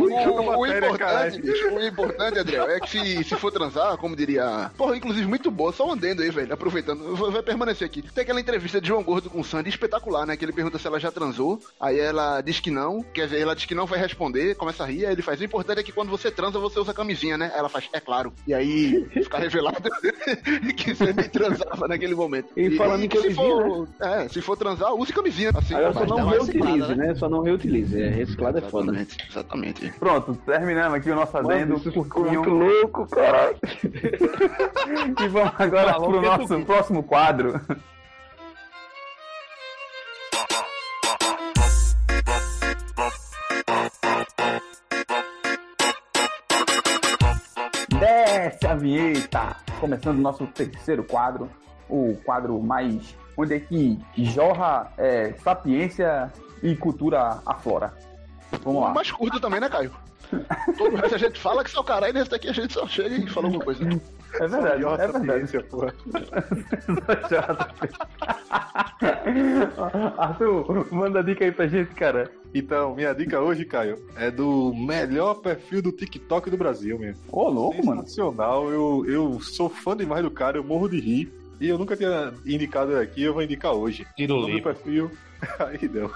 O, 0.00 0.04
o, 0.04 0.58
o 0.58 0.66
importante, 0.66 1.40
bicho, 1.40 1.68
o 1.68 1.82
importante, 1.82 2.38
André, 2.38 2.56
é 2.76 2.80
que 2.80 2.90
se, 2.90 3.24
se 3.24 3.36
for 3.36 3.50
transar, 3.50 3.96
como 3.96 4.14
diria. 4.14 4.70
Porra, 4.76 4.96
inclusive 4.96 5.26
muito 5.26 5.50
boa, 5.50 5.72
só 5.72 5.90
andando 5.90 6.22
aí, 6.22 6.30
velho, 6.30 6.52
aproveitando. 6.52 7.16
Vai 7.16 7.42
permanecer 7.42 7.86
aqui. 7.86 8.02
Tem 8.02 8.22
aquela 8.22 8.40
entrevista 8.40 8.80
de 8.80 8.88
João 8.88 9.02
Gordo 9.02 9.30
com 9.30 9.40
o 9.40 9.44
Sandy 9.44 9.70
espetacular, 9.70 10.26
né? 10.26 10.36
Que 10.36 10.44
ele 10.44 10.52
pergunta 10.52 10.78
se 10.78 10.86
ela 10.86 11.00
já 11.00 11.10
transou, 11.10 11.58
aí 11.80 11.98
ela 11.98 12.40
diz 12.40 12.60
que 12.60 12.70
não 12.70 12.81
não, 12.82 13.02
quer 13.02 13.26
dizer, 13.26 13.40
ela 13.40 13.54
diz 13.54 13.64
que 13.64 13.74
não 13.74 13.86
vai 13.86 13.98
responder, 13.98 14.56
começa 14.56 14.82
a 14.82 14.86
rir, 14.86 15.06
aí 15.06 15.12
ele 15.12 15.22
faz, 15.22 15.40
o 15.40 15.44
importante 15.44 15.78
é 15.78 15.82
que 15.82 15.92
quando 15.92 16.10
você 16.10 16.30
transa, 16.30 16.58
você 16.58 16.80
usa 16.80 16.92
camisinha, 16.92 17.38
né? 17.38 17.52
Ela 17.54 17.68
faz, 17.68 17.88
é 17.92 18.00
claro. 18.00 18.32
E 18.46 18.52
aí 18.52 19.06
fica 19.12 19.38
revelado 19.38 19.88
que 20.76 20.94
você 20.94 21.12
nem 21.12 21.28
transava 21.28 21.86
naquele 21.86 22.14
momento. 22.14 22.48
E, 22.56 22.66
e 22.66 22.76
falando 22.76 23.04
em 23.04 23.08
camisinha, 23.08 23.34
for, 23.34 23.88
né? 24.00 24.24
é, 24.24 24.28
se 24.28 24.40
for 24.40 24.56
transar, 24.56 24.94
use 24.94 25.12
camisinha. 25.12 25.50
Assim, 25.54 25.74
Agora 25.74 25.92
só 25.92 26.06
não 26.06 26.28
reutilize, 26.28 26.94
né? 26.94 27.06
né? 27.06 27.14
Só 27.14 27.28
não 27.28 27.42
reutilize, 27.42 28.00
é, 28.00 28.08
reciclado 28.08 28.58
é 28.58 28.62
foda. 28.62 29.06
Exatamente. 29.30 29.92
Pronto, 29.98 30.34
terminamos 30.44 30.98
aqui 30.98 31.10
o 31.10 31.14
nosso 31.14 31.36
adendo. 31.36 31.80
Muito 32.16 32.50
louco, 32.50 33.06
caralho. 33.08 33.56
e 35.22 35.28
vamos 35.28 35.52
agora 35.58 35.94
pro 35.94 36.20
nosso 36.20 36.60
próximo 36.64 37.02
quadro. 37.02 37.60
Desce 48.82 48.82
a 48.82 48.82
vinheta! 48.82 49.56
Começando 49.80 50.18
o 50.18 50.20
nosso 50.20 50.46
terceiro 50.48 51.04
quadro, 51.04 51.48
o 51.88 52.16
quadro 52.24 52.60
mais. 52.60 53.16
onde 53.36 53.54
é 53.54 53.60
que 53.60 53.98
jorra 54.16 54.92
é, 54.98 55.32
sapiência 55.42 56.32
e 56.62 56.76
cultura 56.76 57.40
aflora. 57.46 57.92
Vamos 58.62 58.82
lá. 58.82 58.90
O 58.90 58.94
mais 58.94 59.10
curto 59.10 59.40
também, 59.40 59.60
né, 59.60 59.68
Caio? 59.68 59.92
Todo 60.76 60.96
resto 60.96 61.14
a 61.14 61.18
gente 61.18 61.40
fala 61.40 61.62
que 61.62 61.70
só 61.70 61.82
caralho, 61.82 62.14
nesse 62.14 62.30
daqui 62.30 62.48
a 62.48 62.52
gente 62.52 62.72
só 62.72 62.86
chega 62.86 63.14
e 63.14 63.28
fala 63.28 63.46
alguma 63.46 63.64
coisa. 63.64 63.84
É 63.84 64.48
verdade, 64.48 64.84
é 64.84 65.06
verdade. 65.06 65.62
Porra. 65.64 65.94
Arthur, 70.18 70.86
manda 70.90 71.22
dica 71.22 71.44
aí 71.44 71.52
pra 71.52 71.66
gente, 71.66 71.94
cara. 71.94 72.30
Então, 72.54 72.94
minha 72.94 73.12
dica 73.14 73.40
hoje, 73.40 73.64
Caio, 73.64 73.98
é 74.16 74.30
do 74.30 74.74
melhor 74.74 75.36
perfil 75.36 75.80
do 75.80 75.90
TikTok 75.90 76.50
do 76.50 76.56
Brasil 76.56 76.98
mesmo. 76.98 77.22
Ô, 77.30 77.48
louco, 77.48 77.84
mano. 77.84 78.02
Nacional, 78.02 78.70
eu, 78.70 79.04
eu 79.06 79.40
sou 79.40 79.70
fã 79.70 79.96
demais 79.96 80.22
do 80.22 80.30
cara, 80.30 80.58
eu 80.58 80.64
morro 80.64 80.88
de 80.88 81.00
rir. 81.00 81.32
E 81.60 81.68
eu 81.68 81.78
nunca 81.78 81.96
tinha 81.96 82.34
indicado 82.44 82.96
aqui, 82.96 83.22
eu 83.22 83.32
vou 83.32 83.42
indicar 83.42 83.72
hoje. 83.72 84.06
Tiro 84.16 84.44
o 84.44 84.62
perfil. 84.62 85.10
Aí 85.58 85.88
não. 85.88 86.10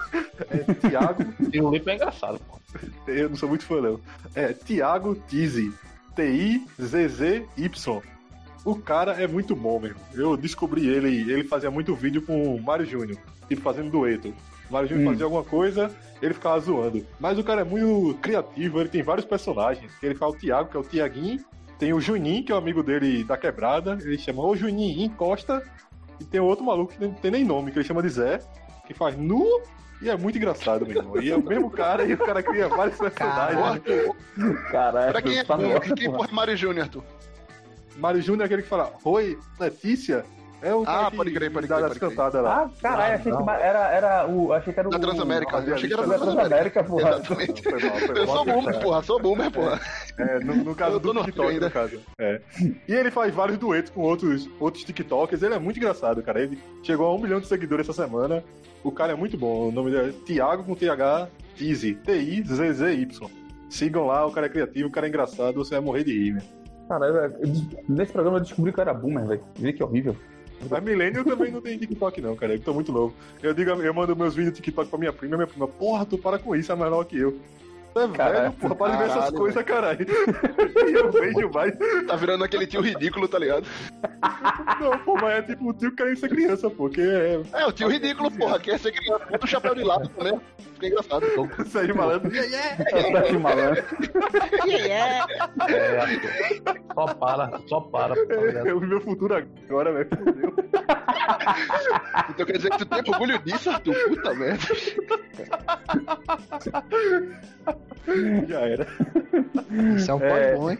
É 0.51 0.73
Thiago. 0.73 1.23
Tiro 1.49 1.71
Lipo 1.71 1.89
é 1.89 1.95
engraçado, 1.95 2.39
pô. 2.39 2.59
Eu 3.07 3.29
não 3.29 3.35
sou 3.35 3.49
muito 3.49 3.65
fã, 3.65 3.81
não. 3.81 3.99
É 4.35 4.53
Thiago 4.53 5.15
Tizi. 5.27 5.73
T-I-Z-Z-Y. 6.15 8.01
O 8.65 8.75
cara 8.75 9.13
é 9.13 9.27
muito 9.27 9.55
bom 9.55 9.79
mesmo. 9.79 9.99
Eu 10.13 10.35
descobri 10.35 10.87
ele, 10.87 11.31
ele 11.31 11.43
fazia 11.45 11.71
muito 11.71 11.95
vídeo 11.95 12.21
com 12.21 12.55
o 12.55 12.61
Mário 12.61 12.85
Júnior, 12.85 13.17
tipo 13.47 13.61
fazendo 13.61 13.89
dueto. 13.89 14.33
O 14.69 14.73
Mário 14.73 14.89
Júnior 14.89 15.07
hum. 15.07 15.11
fazia 15.11 15.25
alguma 15.25 15.43
coisa, 15.43 15.91
ele 16.21 16.33
ficava 16.33 16.59
zoando. 16.59 17.05
Mas 17.19 17.37
o 17.37 17.43
cara 17.43 17.61
é 17.61 17.63
muito 17.63 18.17
criativo, 18.19 18.79
ele 18.79 18.89
tem 18.89 19.03
vários 19.03 19.25
personagens. 19.25 19.91
Ele 20.01 20.15
fala 20.15 20.31
o 20.31 20.35
Thiago, 20.35 20.69
que 20.69 20.77
é 20.77 20.79
o 20.79 20.83
Tiaguinho. 20.83 21.43
Tem 21.79 21.93
o 21.93 22.01
Juninho, 22.01 22.43
que 22.43 22.51
é 22.51 22.55
o 22.55 22.57
amigo 22.57 22.81
dele 22.81 23.23
da 23.23 23.37
quebrada. 23.37 23.97
Ele 24.01 24.17
chama 24.17 24.43
o 24.43 24.55
Juninho 24.55 25.05
Encosta. 25.05 25.63
E 26.19 26.25
tem 26.25 26.39
outro 26.39 26.65
maluco 26.65 26.93
que 26.93 26.99
não 26.99 27.13
tem 27.13 27.29
nem 27.29 27.45
nome, 27.45 27.71
que 27.71 27.77
ele 27.77 27.85
chama 27.85 28.01
de 28.01 28.09
Zé, 28.09 28.39
que 28.87 28.93
faz 28.93 29.15
nu 29.15 29.45
e 30.01 30.09
é 30.09 30.15
muito 30.15 30.37
engraçado, 30.37 30.85
meu 30.85 30.97
irmão. 30.97 31.21
E 31.21 31.31
é 31.31 31.35
o 31.35 31.43
mesmo 31.43 31.69
cara 31.69 32.05
e 32.05 32.13
o 32.13 32.17
cara 32.17 32.43
cria 32.43 32.67
vários 32.67 32.97
personagens. 32.97 33.81
Caralho. 34.71 35.11
Pra 35.11 35.21
quem 35.21 35.39
é, 35.39 35.43
tá 35.43 35.57
quem, 35.79 35.95
quem 35.95 36.11
porra 36.11 36.29
é 36.29 36.33
Mário 36.33 36.57
Júnior, 36.57 36.83
Arthur? 36.85 37.03
Mário 37.97 38.21
Júnior 38.21 38.43
é 38.43 38.45
aquele 38.45 38.61
que 38.61 38.67
fala, 38.67 38.93
Oi, 39.03 39.39
Letícia? 39.59 40.23
É 40.61 40.73
o 40.73 40.83
ah, 40.87 41.11
pode 41.15 41.31
crer, 41.31 41.51
pode 41.51 41.67
crer. 41.67 41.81
Das 41.81 41.97
cantadas 41.97 42.41
lá. 42.41 42.63
Ah, 42.63 42.81
caralho, 42.81 43.15
achei 43.15 43.31
que 43.31 43.49
era, 43.49 43.91
era 43.91 44.27
o. 44.27 44.51
Achei 44.53 44.73
que 44.73 44.79
era 44.79 44.89
o. 44.89 44.91
Da 44.91 44.99
Transamérica. 44.99 45.57
Eu 45.57 45.75
achei 45.75 45.87
que 45.87 45.93
era 45.93 46.07
da 46.07 46.17
Transamérica, 46.17 46.83
porra. 46.83 47.09
Exatamente. 47.09 47.63
Não, 47.65 47.79
foi 47.79 47.89
mal, 47.89 47.99
foi 47.99 48.19
eu 48.19 48.27
sou 48.27 48.45
boomer, 48.45 48.79
porra, 48.79 49.03
sou 49.03 49.21
boomer, 49.21 49.51
porra. 49.51 49.81
É, 50.17 50.39
no, 50.39 50.55
no 50.55 50.75
caso 50.75 50.99
do 50.99 51.13
TikTok, 51.13 51.49
ainda. 51.49 51.65
no 51.67 51.71
caso. 51.71 51.99
É. 52.17 52.41
E 52.87 52.93
ele 52.93 53.11
faz 53.11 53.33
vários 53.33 53.57
duetos 53.57 53.91
com 53.91 54.01
outros, 54.01 54.49
outros 54.59 54.83
TikTokers. 54.83 55.43
Ele 55.43 55.53
é 55.53 55.59
muito 55.59 55.77
engraçado, 55.77 56.23
cara. 56.23 56.41
Ele 56.41 56.59
chegou 56.81 57.05
a 57.05 57.13
um 57.13 57.19
milhão 57.19 57.39
de 57.39 57.47
seguidores 57.47 57.87
essa 57.87 58.03
semana. 58.03 58.43
O 58.83 58.91
cara 58.91 59.13
é 59.13 59.15
muito 59.15 59.37
bom. 59.37 59.69
O 59.69 59.71
nome 59.71 59.91
dele 59.91 60.09
é 60.09 60.25
Thiago 60.25 60.63
com 60.63 60.73
TH 60.73 61.27
Tizi. 61.55 61.93
T-I-Z-Z-Y. 61.95 63.29
Sigam 63.69 64.05
lá, 64.05 64.25
o 64.25 64.31
cara 64.31 64.47
é 64.47 64.49
criativo, 64.49 64.87
o 64.87 64.91
cara 64.91 65.07
é 65.07 65.09
engraçado, 65.09 65.55
você 65.55 65.75
vai 65.75 65.81
morrer 65.81 66.03
de 66.03 66.13
rir, 66.13 66.31
velho. 66.33 66.45
Cara, 66.87 67.37
nesse 67.89 68.13
programa 68.13 68.37
eu 68.37 68.41
descobri 68.41 68.71
que 68.71 68.79
eu 68.79 68.81
era 68.81 68.93
boomer, 68.93 69.25
velho. 69.27 69.41
Vê 69.55 69.73
que 69.73 69.83
horrível. 69.83 70.15
Mas 70.69 70.83
Millennium 70.83 71.23
também 71.23 71.51
não 71.51 71.61
tem 71.61 71.77
TikTok, 71.77 72.19
não, 72.21 72.35
cara. 72.35 72.53
Eu 72.53 72.59
tô 72.59 72.73
muito 72.73 72.91
novo. 72.91 73.13
Eu 73.41 73.53
digo, 73.53 73.69
eu 73.69 73.93
mando 73.93 74.15
meus 74.15 74.35
vídeos 74.35 74.55
TikTok 74.55 74.89
pra 74.89 74.99
minha 74.99 75.13
prima, 75.13 75.37
minha 75.37 75.47
prima, 75.47 75.67
porra, 75.67 76.05
tu 76.05 76.17
para 76.17 76.39
com 76.39 76.55
isso, 76.55 76.71
é 76.71 76.75
menor 76.75 77.03
que 77.05 77.17
eu. 77.17 77.37
Tu 77.97 77.99
é 77.99 78.07
Caralho, 78.09 78.39
velho, 78.39 78.53
porra, 78.53 78.75
para 78.75 78.91
de 78.91 78.97
ver 78.97 79.09
essas 79.09 79.31
coisas, 79.31 79.63
caralho. 79.63 80.05
e 80.07 80.93
eu 80.93 81.11
vejo 81.11 81.49
mais. 81.51 81.73
Tá 82.05 82.15
virando 82.15 82.43
aquele 82.43 82.67
tio 82.67 82.81
ridículo, 82.81 83.27
tá 83.27 83.39
ligado? 83.39 83.65
Não, 84.79 84.99
pô, 84.99 85.15
mas 85.15 85.39
é 85.39 85.41
tipo 85.41 85.69
o 85.69 85.73
tio 85.73 85.89
que 85.91 86.03
quer 86.03 86.15
ser 86.15 86.29
criança, 86.29 86.69
pô. 86.69 86.89
Que 86.89 87.01
é... 87.01 87.41
é, 87.53 87.65
o 87.65 87.71
tio 87.71 87.87
ridículo, 87.87 88.29
porra, 88.29 88.59
quer 88.59 88.77
ser 88.79 88.91
criança. 88.91 89.25
Bota 89.25 89.45
o 89.45 89.49
chapéu 89.49 89.73
de 89.73 89.83
lado 89.83 90.07
também. 90.09 90.39
Fica 90.75 90.87
engraçado. 90.87 91.25
Isso 91.65 91.79
aí, 91.79 91.91
malandro. 91.91 92.31
Yeah, 92.31 92.77
yeah. 92.77 92.99
Isso 92.99 93.17
aí, 93.17 93.39
malandro. 93.39 93.83
Yeah, 94.67 94.85
yeah. 94.85 95.27
É, 95.69 96.61
só 96.93 97.07
para, 97.15 97.59
só 97.67 97.81
para. 97.81 98.13
É, 98.15 98.69
eu 98.69 98.79
vi 98.79 98.85
meu 98.85 99.01
futuro 99.01 99.33
agora, 99.33 99.91
velho. 99.91 100.09
Fudeu. 100.09 100.53
Então 102.29 102.45
quer 102.45 102.57
dizer 102.57 102.69
que 102.69 102.77
tu 102.77 102.85
tem 102.85 102.99
orgulho 103.11 103.39
disso, 103.39 103.71
Arthur? 103.71 103.95
Puta 104.09 104.35
merda. 104.35 104.67
Já 108.47 108.61
era. 108.61 108.87
Isso 109.95 110.11
é 110.11 110.13
um 110.13 110.21
é... 110.21 110.55
bom, 110.55 110.71
hein? 110.71 110.79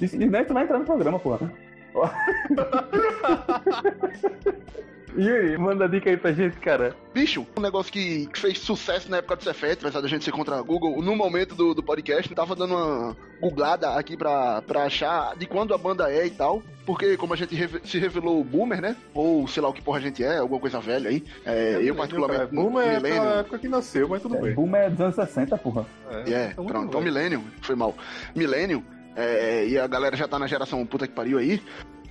Isso, 0.00 0.16
nem 0.16 0.30
tu 0.44 0.54
vai 0.54 0.64
entrar 0.64 0.78
no 0.78 0.84
programa, 0.84 1.18
porra. 1.18 1.50
Yuri, 5.18 5.56
manda 5.56 5.88
dica 5.88 6.10
aí 6.10 6.16
pra 6.16 6.32
gente, 6.32 6.58
cara. 6.58 6.94
Bicho, 7.14 7.46
um 7.56 7.60
negócio 7.60 7.90
que, 7.90 8.26
que 8.26 8.38
fez 8.38 8.58
sucesso 8.58 9.10
na 9.10 9.16
época 9.16 9.36
do 9.36 9.44
Cefete, 9.44 9.78
apesar 9.80 10.02
da 10.02 10.08
gente 10.08 10.24
se 10.24 10.30
encontrar 10.30 10.58
no 10.58 10.64
Google, 10.64 11.02
no 11.02 11.16
momento 11.16 11.54
do, 11.54 11.74
do 11.74 11.82
podcast, 11.82 12.32
tava 12.34 12.54
dando 12.54 12.74
uma 12.74 13.16
googlada 13.40 13.94
aqui 13.94 14.16
pra, 14.16 14.60
pra 14.60 14.84
achar 14.84 15.34
de 15.36 15.46
quando 15.46 15.72
a 15.72 15.78
banda 15.78 16.12
é 16.12 16.26
e 16.26 16.30
tal. 16.30 16.62
Porque 16.84 17.16
como 17.16 17.34
a 17.34 17.36
gente 17.36 17.56
se 17.84 17.98
revelou 17.98 18.44
boomer, 18.44 18.80
né? 18.80 18.94
Ou 19.12 19.48
sei 19.48 19.60
lá 19.60 19.68
o 19.68 19.72
que 19.72 19.82
porra 19.82 19.98
a 19.98 20.02
gente 20.02 20.22
é, 20.22 20.36
alguma 20.36 20.60
coisa 20.60 20.78
velha 20.78 21.10
aí. 21.10 21.24
É, 21.44 21.80
eu, 21.82 21.96
particularmente. 21.96 22.42
É, 22.42 22.46
boomer 22.46 22.86
é 22.86 23.00
da 23.00 23.40
época 23.40 23.58
que 23.58 23.68
nasceu, 23.68 24.08
mas 24.08 24.22
tudo 24.22 24.36
é, 24.36 24.40
bem. 24.40 24.54
Boomer 24.54 24.82
é 24.82 24.90
dos 24.90 25.00
anos 25.00 25.16
60, 25.16 25.58
porra. 25.58 25.84
É, 26.10 26.30
é 26.30 26.48
pronto. 26.50 26.84
Então, 26.84 27.00
Millennium, 27.00 27.42
foi 27.60 27.74
mal. 27.74 27.92
Millennium, 28.36 28.84
é, 29.16 29.66
e 29.66 29.78
a 29.78 29.86
galera 29.86 30.16
já 30.16 30.28
tá 30.28 30.38
na 30.38 30.46
geração 30.46 30.84
puta 30.84 31.06
que 31.06 31.14
pariu 31.14 31.38
aí. 31.38 31.62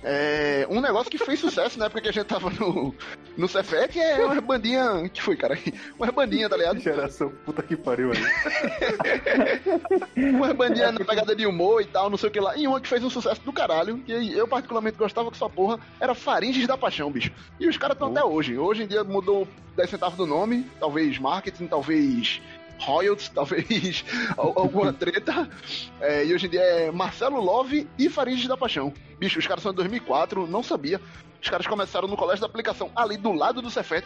É, 0.08 0.66
um 0.70 0.80
negócio 0.80 1.10
que 1.10 1.18
fez 1.18 1.40
sucesso 1.40 1.78
na 1.78 1.86
época 1.86 2.00
que 2.00 2.08
a 2.08 2.12
gente 2.12 2.26
tava 2.26 2.50
no, 2.50 2.94
no 3.36 3.48
Cefet 3.48 3.98
é 3.98 4.24
uma 4.24 4.40
bandinha. 4.40 5.08
que 5.08 5.20
foi, 5.22 5.36
cara? 5.36 5.58
Uma 5.98 6.12
bandinha, 6.12 6.48
tá 6.48 6.56
ligado? 6.56 6.78
Geração 6.78 7.32
puta 7.44 7.62
que 7.62 7.76
pariu 7.76 8.12
aí. 8.12 8.18
uma 10.30 10.54
bandinha 10.54 10.92
na 10.92 11.04
pegada 11.04 11.34
de 11.34 11.46
humor 11.46 11.80
e 11.82 11.86
tal, 11.86 12.10
não 12.10 12.16
sei 12.16 12.28
o 12.28 12.32
que 12.32 12.40
lá. 12.40 12.56
E 12.56 12.68
uma 12.68 12.80
que 12.80 12.88
fez 12.88 13.02
um 13.02 13.10
sucesso 13.10 13.40
do 13.42 13.52
caralho, 13.52 13.98
que 13.98 14.12
eu 14.12 14.46
particularmente 14.46 14.96
gostava 14.96 15.30
que 15.30 15.36
sua 15.36 15.50
porra, 15.50 15.80
era 15.98 16.14
Faringes 16.14 16.66
da 16.66 16.76
Paixão, 16.76 17.10
bicho. 17.10 17.32
E 17.58 17.66
os 17.66 17.76
caras 17.76 17.96
estão 17.96 18.08
oh. 18.08 18.12
até 18.12 18.24
hoje. 18.24 18.58
Hoje 18.58 18.84
em 18.84 18.86
dia 18.86 19.02
mudou 19.02 19.48
10 19.76 19.90
centavos 19.90 20.16
do 20.16 20.26
nome, 20.26 20.70
talvez 20.78 21.18
marketing, 21.18 21.66
talvez 21.66 22.40
royalties, 22.78 23.28
talvez 23.34 24.04
alguma 24.36 24.92
treta. 24.92 25.48
É, 26.00 26.24
e 26.24 26.34
hoje 26.34 26.46
em 26.46 26.50
dia 26.50 26.62
é 26.62 26.90
Marcelo 26.90 27.40
Love 27.40 27.88
e 27.98 28.08
Farid 28.08 28.46
da 28.48 28.56
Paixão. 28.56 28.92
Bicho, 29.18 29.38
os 29.38 29.46
caras 29.46 29.62
são 29.62 29.72
de 29.72 29.76
2004, 29.76 30.46
não 30.46 30.62
sabia. 30.62 31.00
Os 31.46 31.48
caras 31.48 31.66
começaram 31.66 32.06
no 32.08 32.16
colégio 32.16 32.40
da 32.40 32.48
aplicação, 32.48 32.90
ali 32.96 33.16
do 33.16 33.32
lado 33.32 33.62
do 33.62 33.70
Cefet, 33.70 34.04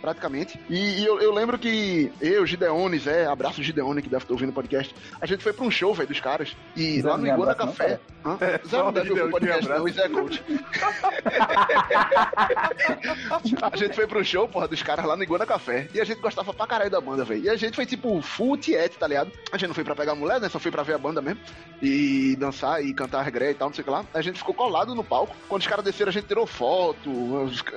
praticamente. 0.00 0.60
E, 0.68 1.00
e 1.00 1.06
eu, 1.06 1.18
eu, 1.20 1.32
lembro 1.32 1.58
que 1.58 2.12
eu, 2.20 2.46
Gideones, 2.46 3.06
é, 3.06 3.26
abraço 3.26 3.62
Gideone, 3.62 4.02
que 4.02 4.08
deve 4.08 4.24
estar 4.24 4.34
ouvindo 4.34 4.50
o 4.50 4.52
podcast, 4.52 4.94
a 5.20 5.24
gente 5.24 5.42
foi 5.42 5.54
pra 5.54 5.64
um 5.64 5.70
show, 5.70 5.94
velho, 5.94 6.08
dos 6.08 6.20
caras. 6.20 6.54
E 6.76 7.00
Zé 7.00 7.08
lá 7.08 7.16
no 7.16 7.26
Iguana 7.26 7.54
Café. 7.54 7.98
Não, 8.22 8.36
é, 8.40 8.60
Zé 8.66 8.78
não 8.78 8.92
deve 8.92 9.10
ouvir 9.10 9.22
o 9.22 9.30
podcast, 9.30 9.68
não, 9.68 9.88
e 9.88 9.92
Zé 9.92 10.08
Coach. 10.08 10.42
a 13.62 13.76
gente 13.76 13.94
foi 13.94 14.06
pro 14.06 14.24
show, 14.24 14.48
porra, 14.48 14.68
dos 14.68 14.82
caras 14.82 15.06
lá 15.06 15.16
no 15.16 15.22
Iguana 15.22 15.46
Café. 15.46 15.88
E 15.94 16.00
a 16.00 16.04
gente 16.04 16.20
gostava 16.20 16.52
pra 16.52 16.66
caralho 16.66 16.90
da 16.90 17.00
banda, 17.00 17.24
velho. 17.24 17.44
E 17.44 17.48
a 17.48 17.56
gente 17.56 17.76
foi 17.76 17.86
tipo 17.86 18.20
full 18.20 18.58
tiete, 18.58 18.98
tá 18.98 19.06
ligado? 19.06 19.32
A 19.50 19.56
gente 19.56 19.68
não 19.68 19.74
foi 19.74 19.84
pra 19.84 19.94
pegar 19.94 20.14
mulher, 20.14 20.38
né? 20.40 20.50
Só 20.50 20.58
foi 20.58 20.70
pra 20.70 20.82
ver 20.82 20.92
a 20.94 20.98
banda 20.98 21.22
mesmo. 21.22 21.40
E 21.82 22.36
dançar 22.36 22.84
e 22.84 22.92
cantar 22.92 23.22
reggae 23.22 23.50
e 23.50 23.54
tal, 23.54 23.68
não 23.68 23.74
sei 23.74 23.82
o 23.82 23.84
que 23.84 23.90
lá. 23.90 24.04
A 24.12 24.20
gente 24.20 24.38
ficou 24.44 24.54
colado 24.54 24.94
no 24.94 25.02
palco. 25.02 25.34
Quando 25.48 25.62
os 25.62 25.66
caras 25.66 25.84
desceram, 25.84 26.10
a 26.10 26.12
gente 26.12 26.26
tirou 26.26 26.46
foto 26.46 27.10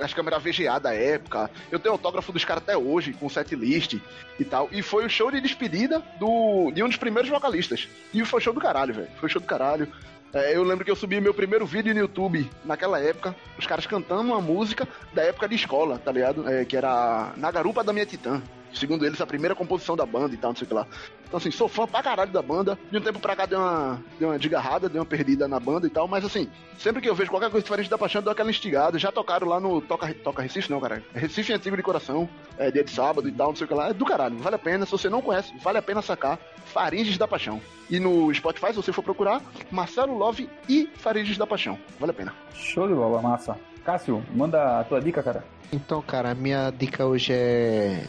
as 0.02 0.12
câmeras 0.12 0.42
VGA 0.42 0.78
da 0.78 0.94
época. 0.94 1.50
Eu 1.72 1.78
tenho 1.78 1.94
autógrafo 1.94 2.30
dos 2.30 2.44
caras 2.44 2.62
até 2.62 2.76
hoje, 2.76 3.14
com 3.14 3.28
set 3.28 3.56
list 3.56 3.94
e 4.38 4.44
tal. 4.44 4.68
E 4.70 4.82
foi 4.82 5.06
o 5.06 5.10
show 5.10 5.30
de 5.30 5.40
despedida 5.40 6.02
do, 6.20 6.70
de 6.70 6.82
um 6.82 6.88
dos 6.88 6.98
primeiros 6.98 7.30
vocalistas. 7.30 7.88
E 8.12 8.22
foi 8.24 8.40
show 8.42 8.52
do 8.52 8.60
caralho, 8.60 8.92
velho. 8.92 9.08
Foi 9.18 9.28
show 9.30 9.40
do 9.40 9.46
caralho. 9.46 9.88
É, 10.32 10.54
eu 10.54 10.62
lembro 10.62 10.84
que 10.84 10.90
eu 10.90 10.96
subi 10.96 11.18
meu 11.22 11.32
primeiro 11.32 11.64
vídeo 11.64 11.94
no 11.94 12.00
YouTube 12.00 12.50
naquela 12.62 13.00
época, 13.00 13.34
os 13.58 13.66
caras 13.66 13.86
cantando 13.86 14.30
uma 14.30 14.42
música 14.42 14.86
da 15.14 15.22
época 15.22 15.48
de 15.48 15.54
escola, 15.54 15.98
tá 15.98 16.12
ligado? 16.12 16.46
É, 16.46 16.66
que 16.66 16.76
era 16.76 17.32
Na 17.38 17.50
Garupa 17.50 17.82
da 17.82 17.94
Minha 17.94 18.04
Titã 18.04 18.42
segundo 18.72 19.04
eles, 19.04 19.20
a 19.20 19.26
primeira 19.26 19.54
composição 19.54 19.96
da 19.96 20.06
banda 20.06 20.34
e 20.34 20.36
tal, 20.36 20.50
não 20.50 20.56
sei 20.56 20.64
o 20.64 20.68
que 20.68 20.74
lá. 20.74 20.86
Então, 21.26 21.36
assim, 21.36 21.50
sou 21.50 21.68
fã 21.68 21.86
pra 21.86 22.02
caralho 22.02 22.30
da 22.30 22.40
banda. 22.40 22.78
De 22.90 22.96
um 22.96 23.00
tempo 23.00 23.18
pra 23.18 23.36
cá 23.36 23.44
deu 23.44 23.58
uma, 23.58 24.02
deu 24.18 24.28
uma 24.30 24.38
desgarrada, 24.38 24.88
deu 24.88 25.00
uma 25.00 25.06
perdida 25.06 25.46
na 25.46 25.60
banda 25.60 25.86
e 25.86 25.90
tal, 25.90 26.08
mas 26.08 26.24
assim, 26.24 26.48
sempre 26.78 27.02
que 27.02 27.08
eu 27.08 27.14
vejo 27.14 27.30
qualquer 27.30 27.50
coisa 27.50 27.62
diferente 27.62 27.90
da 27.90 27.98
Paixão, 27.98 28.22
dou 28.22 28.32
aquela 28.32 28.50
instigada. 28.50 28.98
Já 28.98 29.12
tocaram 29.12 29.46
lá 29.46 29.60
no 29.60 29.80
Toca, 29.80 30.12
Toca 30.14 30.42
Recife, 30.42 30.70
não, 30.70 30.80
cara. 30.80 31.02
Recife 31.14 31.52
Antigo 31.52 31.76
de 31.76 31.82
Coração, 31.82 32.28
é, 32.56 32.70
dia 32.70 32.82
de 32.82 32.90
sábado 32.90 33.28
e 33.28 33.32
tal, 33.32 33.48
não 33.48 33.56
sei 33.56 33.66
o 33.66 33.68
que 33.68 33.74
lá. 33.74 33.88
É 33.90 33.92
do 33.92 34.04
caralho, 34.06 34.38
vale 34.38 34.56
a 34.56 34.58
pena. 34.58 34.86
Se 34.86 34.92
você 34.92 35.10
não 35.10 35.20
conhece, 35.20 35.52
vale 35.62 35.78
a 35.78 35.82
pena 35.82 36.00
sacar 36.00 36.38
Faringes 36.64 37.18
da 37.18 37.28
Paixão. 37.28 37.60
E 37.90 38.00
no 38.00 38.32
Spotify, 38.34 38.68
se 38.68 38.76
você 38.76 38.92
for 38.92 39.02
procurar, 39.02 39.42
Marcelo 39.70 40.16
Love 40.16 40.48
e 40.68 40.88
Faringes 40.96 41.36
da 41.36 41.46
Paixão. 41.46 41.78
Vale 42.00 42.12
a 42.12 42.14
pena. 42.14 42.34
Show 42.54 42.88
de 42.88 42.94
bola, 42.94 43.20
massa. 43.20 43.56
Cássio, 43.84 44.22
manda 44.34 44.80
a 44.80 44.84
tua 44.84 45.00
dica, 45.00 45.22
cara. 45.22 45.44
Então, 45.72 46.00
cara, 46.00 46.30
a 46.30 46.34
minha 46.34 46.70
dica 46.70 47.06
hoje 47.06 47.32
é 47.32 48.06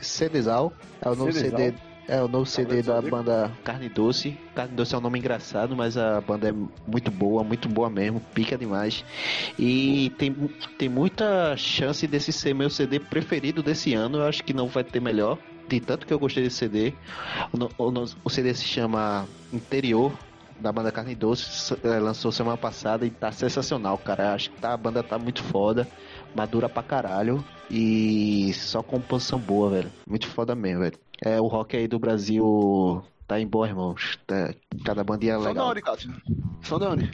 Cedesal. 0.00 0.72
É 1.00 1.08
o 1.08 1.14
novo 1.14 1.32
Cedesal. 1.32 1.58
CD. 1.58 1.74
É 2.08 2.20
o 2.20 2.26
novo 2.26 2.44
CD 2.44 2.82
da 2.82 3.00
banda 3.00 3.50
Carne 3.62 3.88
Doce. 3.88 4.36
Carne 4.54 4.74
Doce 4.74 4.94
é 4.94 4.98
um 4.98 5.00
nome 5.00 5.18
engraçado, 5.20 5.76
mas 5.76 5.96
a 5.96 6.20
banda 6.20 6.48
é 6.48 6.52
muito 6.86 7.10
boa, 7.10 7.44
muito 7.44 7.68
boa 7.68 7.88
mesmo, 7.88 8.20
pica 8.34 8.58
demais. 8.58 9.04
E 9.58 10.10
tem, 10.18 10.34
tem 10.76 10.88
muita 10.88 11.56
chance 11.56 12.06
desse 12.06 12.32
ser 12.32 12.54
meu 12.54 12.68
CD 12.68 12.98
preferido 12.98 13.62
desse 13.62 13.94
ano. 13.94 14.18
Eu 14.18 14.24
acho 14.24 14.42
que 14.42 14.52
não 14.52 14.66
vai 14.66 14.82
ter 14.82 15.00
melhor. 15.00 15.38
De 15.68 15.78
tanto 15.78 16.06
que 16.06 16.12
eu 16.12 16.18
gostei 16.18 16.42
desse 16.42 16.56
CD. 16.56 16.92
O, 17.52 17.84
o, 17.84 18.04
o 18.24 18.30
CD 18.30 18.52
se 18.52 18.64
chama 18.64 19.26
Interior, 19.52 20.12
da 20.58 20.72
banda 20.72 20.90
Carne 20.90 21.14
Doce, 21.14 21.74
é, 21.84 21.98
lançou 21.98 22.32
semana 22.32 22.56
passada 22.56 23.06
e 23.06 23.10
tá 23.10 23.30
sensacional, 23.30 23.96
cara. 23.96 24.34
Acho 24.34 24.50
que 24.50 24.60
tá, 24.60 24.74
a 24.74 24.76
banda 24.76 25.02
tá 25.04 25.18
muito 25.18 25.42
foda 25.42 25.86
madura 26.34 26.68
pra 26.68 26.82
caralho 26.82 27.44
e 27.70 28.52
só 28.54 28.82
composição 28.82 29.38
boa, 29.38 29.70
velho. 29.70 29.90
Muito 30.06 30.26
foda 30.28 30.54
mesmo, 30.54 30.80
velho. 30.80 30.98
É, 31.24 31.40
o 31.40 31.46
rock 31.46 31.76
aí 31.76 31.86
do 31.86 31.98
Brasil 31.98 33.02
tá 33.26 33.40
em 33.40 33.46
boa, 33.46 33.68
irmãos. 33.68 34.18
Tá, 34.26 34.54
cada 34.84 35.04
bandinha 35.04 35.34
é 35.34 35.36
legal. 35.36 35.54
São 35.54 35.64
da 35.64 35.70
onde, 35.70 35.80
Cássio? 35.82 36.14
São 36.62 36.78
da 36.78 36.90
onde? 36.90 37.10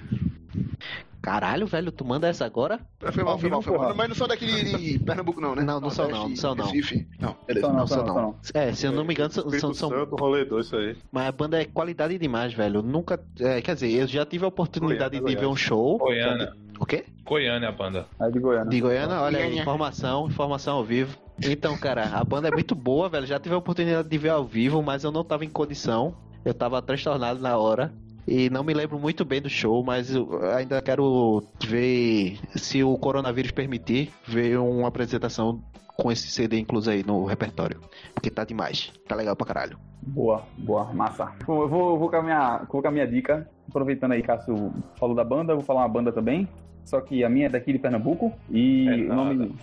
Caralho, 1.21 1.67
velho, 1.67 1.91
tu 1.91 2.05
manda 2.05 2.29
essa 2.29 2.47
agora? 2.47 2.81
Foi 3.13 3.25
mal, 3.25 3.39
foi 3.39 3.51
mal, 3.51 3.61
foi 3.61 3.77
mal. 3.77 3.95
Mas 3.95 4.09
não 4.09 4.15
são 4.15 4.29
daqui 4.29 4.47
de 4.47 4.99
Pernambuco, 5.01 5.41
não, 5.41 5.55
né? 5.55 5.63
Não, 5.63 5.81
não 5.81 5.91
são 5.91 6.09
não, 6.09 6.29
não 6.29 6.37
são 6.37 6.55
não. 6.55 6.65
Recife. 6.67 7.07
Não, 7.21 7.37
beleza. 7.47 7.73
Não, 7.73 7.87
são 7.87 8.05
não. 8.05 8.37
É, 8.55 8.73
se 8.73 8.87
eu 8.87 8.93
não 8.93 9.05
me 9.05 9.15
engano, 9.15 9.31
são. 9.31 9.51
são, 9.51 9.75
são... 9.75 10.05
rolê 10.05 10.45
dois, 10.45 10.67
isso 10.67 10.77
aí. 10.77 10.97
Mas 11.11 11.27
a 11.27 11.33
banda 11.33 11.61
é 11.61 11.65
qualidade 11.65 12.17
demais, 12.19 12.55
velho. 12.55 12.83
Nunca. 12.83 13.21
É, 13.41 13.61
quer 13.61 13.75
dizer, 13.75 13.91
eu 13.91 14.07
já 14.07 14.25
tive 14.25 14.45
a 14.45 14.49
oportunidade 14.49 15.19
Goiânia, 15.19 15.37
de 15.37 15.41
ver 15.41 15.47
um 15.49 15.57
show. 15.57 15.99
Goiânia. 15.99 16.55
O 16.79 16.87
quê? 16.87 17.05
Goiânia, 17.25 17.69
a 17.69 17.73
banda. 17.73 18.07
É 18.21 18.31
de 18.31 18.39
Goiânia. 18.39 18.71
De 18.71 18.81
Goiânia, 18.81 19.21
olha 19.21 19.39
aí, 19.41 19.59
informação, 19.59 20.27
informação 20.27 20.77
ao 20.77 20.85
vivo. 20.85 21.17
Então, 21.43 21.77
cara, 21.77 22.05
a 22.05 22.25
banda 22.25 22.49
é 22.49 22.51
muito 22.51 22.75
boa, 22.75 23.09
velho. 23.09 23.27
Já 23.27 23.39
tive 23.39 23.55
a 23.55 23.59
oportunidade 23.59 24.09
de 24.09 24.19
ver 24.19 24.31
ao 24.31 24.45
vivo, 24.45 24.83
mas 24.83 25.05
eu 25.05 25.13
não 25.13 25.25
tava 25.25 25.45
em 25.45 25.51
condição. 25.51 26.15
Eu 26.45 26.55
tava 26.55 26.81
transtornado 26.81 27.41
na 27.41 27.57
hora. 27.57 27.93
E 28.27 28.51
não 28.51 28.63
me 28.63 28.75
lembro 28.75 28.99
muito 28.99 29.25
bem 29.25 29.41
do 29.41 29.49
show, 29.49 29.83
mas 29.83 30.15
ainda 30.55 30.83
quero 30.83 31.43
ver, 31.67 32.39
se 32.55 32.85
o 32.85 32.97
coronavírus 32.99 33.53
permitir, 33.53 34.13
ver 34.27 34.59
uma 34.59 34.89
apresentação 34.89 35.63
com 35.97 36.13
esse 36.13 36.29
CD 36.29 36.59
incluso 36.59 36.91
aí 36.91 37.03
no 37.03 37.25
repertório. 37.25 37.81
Porque 38.15 38.31
tá 38.31 38.45
demais. 38.45 38.93
Tá 39.09 39.17
legal 39.17 39.35
pra 39.35 39.47
caralho. 39.47 39.79
Boa, 40.03 40.43
boa, 40.59 40.93
massa. 40.93 41.33
Bom, 41.47 41.63
eu 41.63 41.69
vou, 41.69 41.99
vou, 41.99 42.11
com 42.11 42.17
a 42.17 42.23
minha, 42.23 42.59
vou 42.71 42.83
com 42.83 42.89
a 42.89 42.91
minha 42.91 43.07
dica. 43.07 43.49
Aproveitando 43.69 44.13
aí, 44.13 44.23
Cássio 44.23 44.73
falou 44.97 45.17
da 45.17 45.25
banda, 45.25 45.53
eu 45.53 45.57
vou 45.57 45.65
falar 45.65 45.81
uma 45.81 45.89
banda 45.89 46.13
também. 46.13 46.49
Só 46.89 47.03
que 47.03 47.23
a 47.23 47.29
minha 47.29 47.47
é 47.47 47.49
daqui 47.51 47.71
de 47.71 47.79
Pernambuco. 47.79 48.33
E 48.51 48.89
é 48.89 49.13
o 49.13 49.15
nome. 49.15 49.55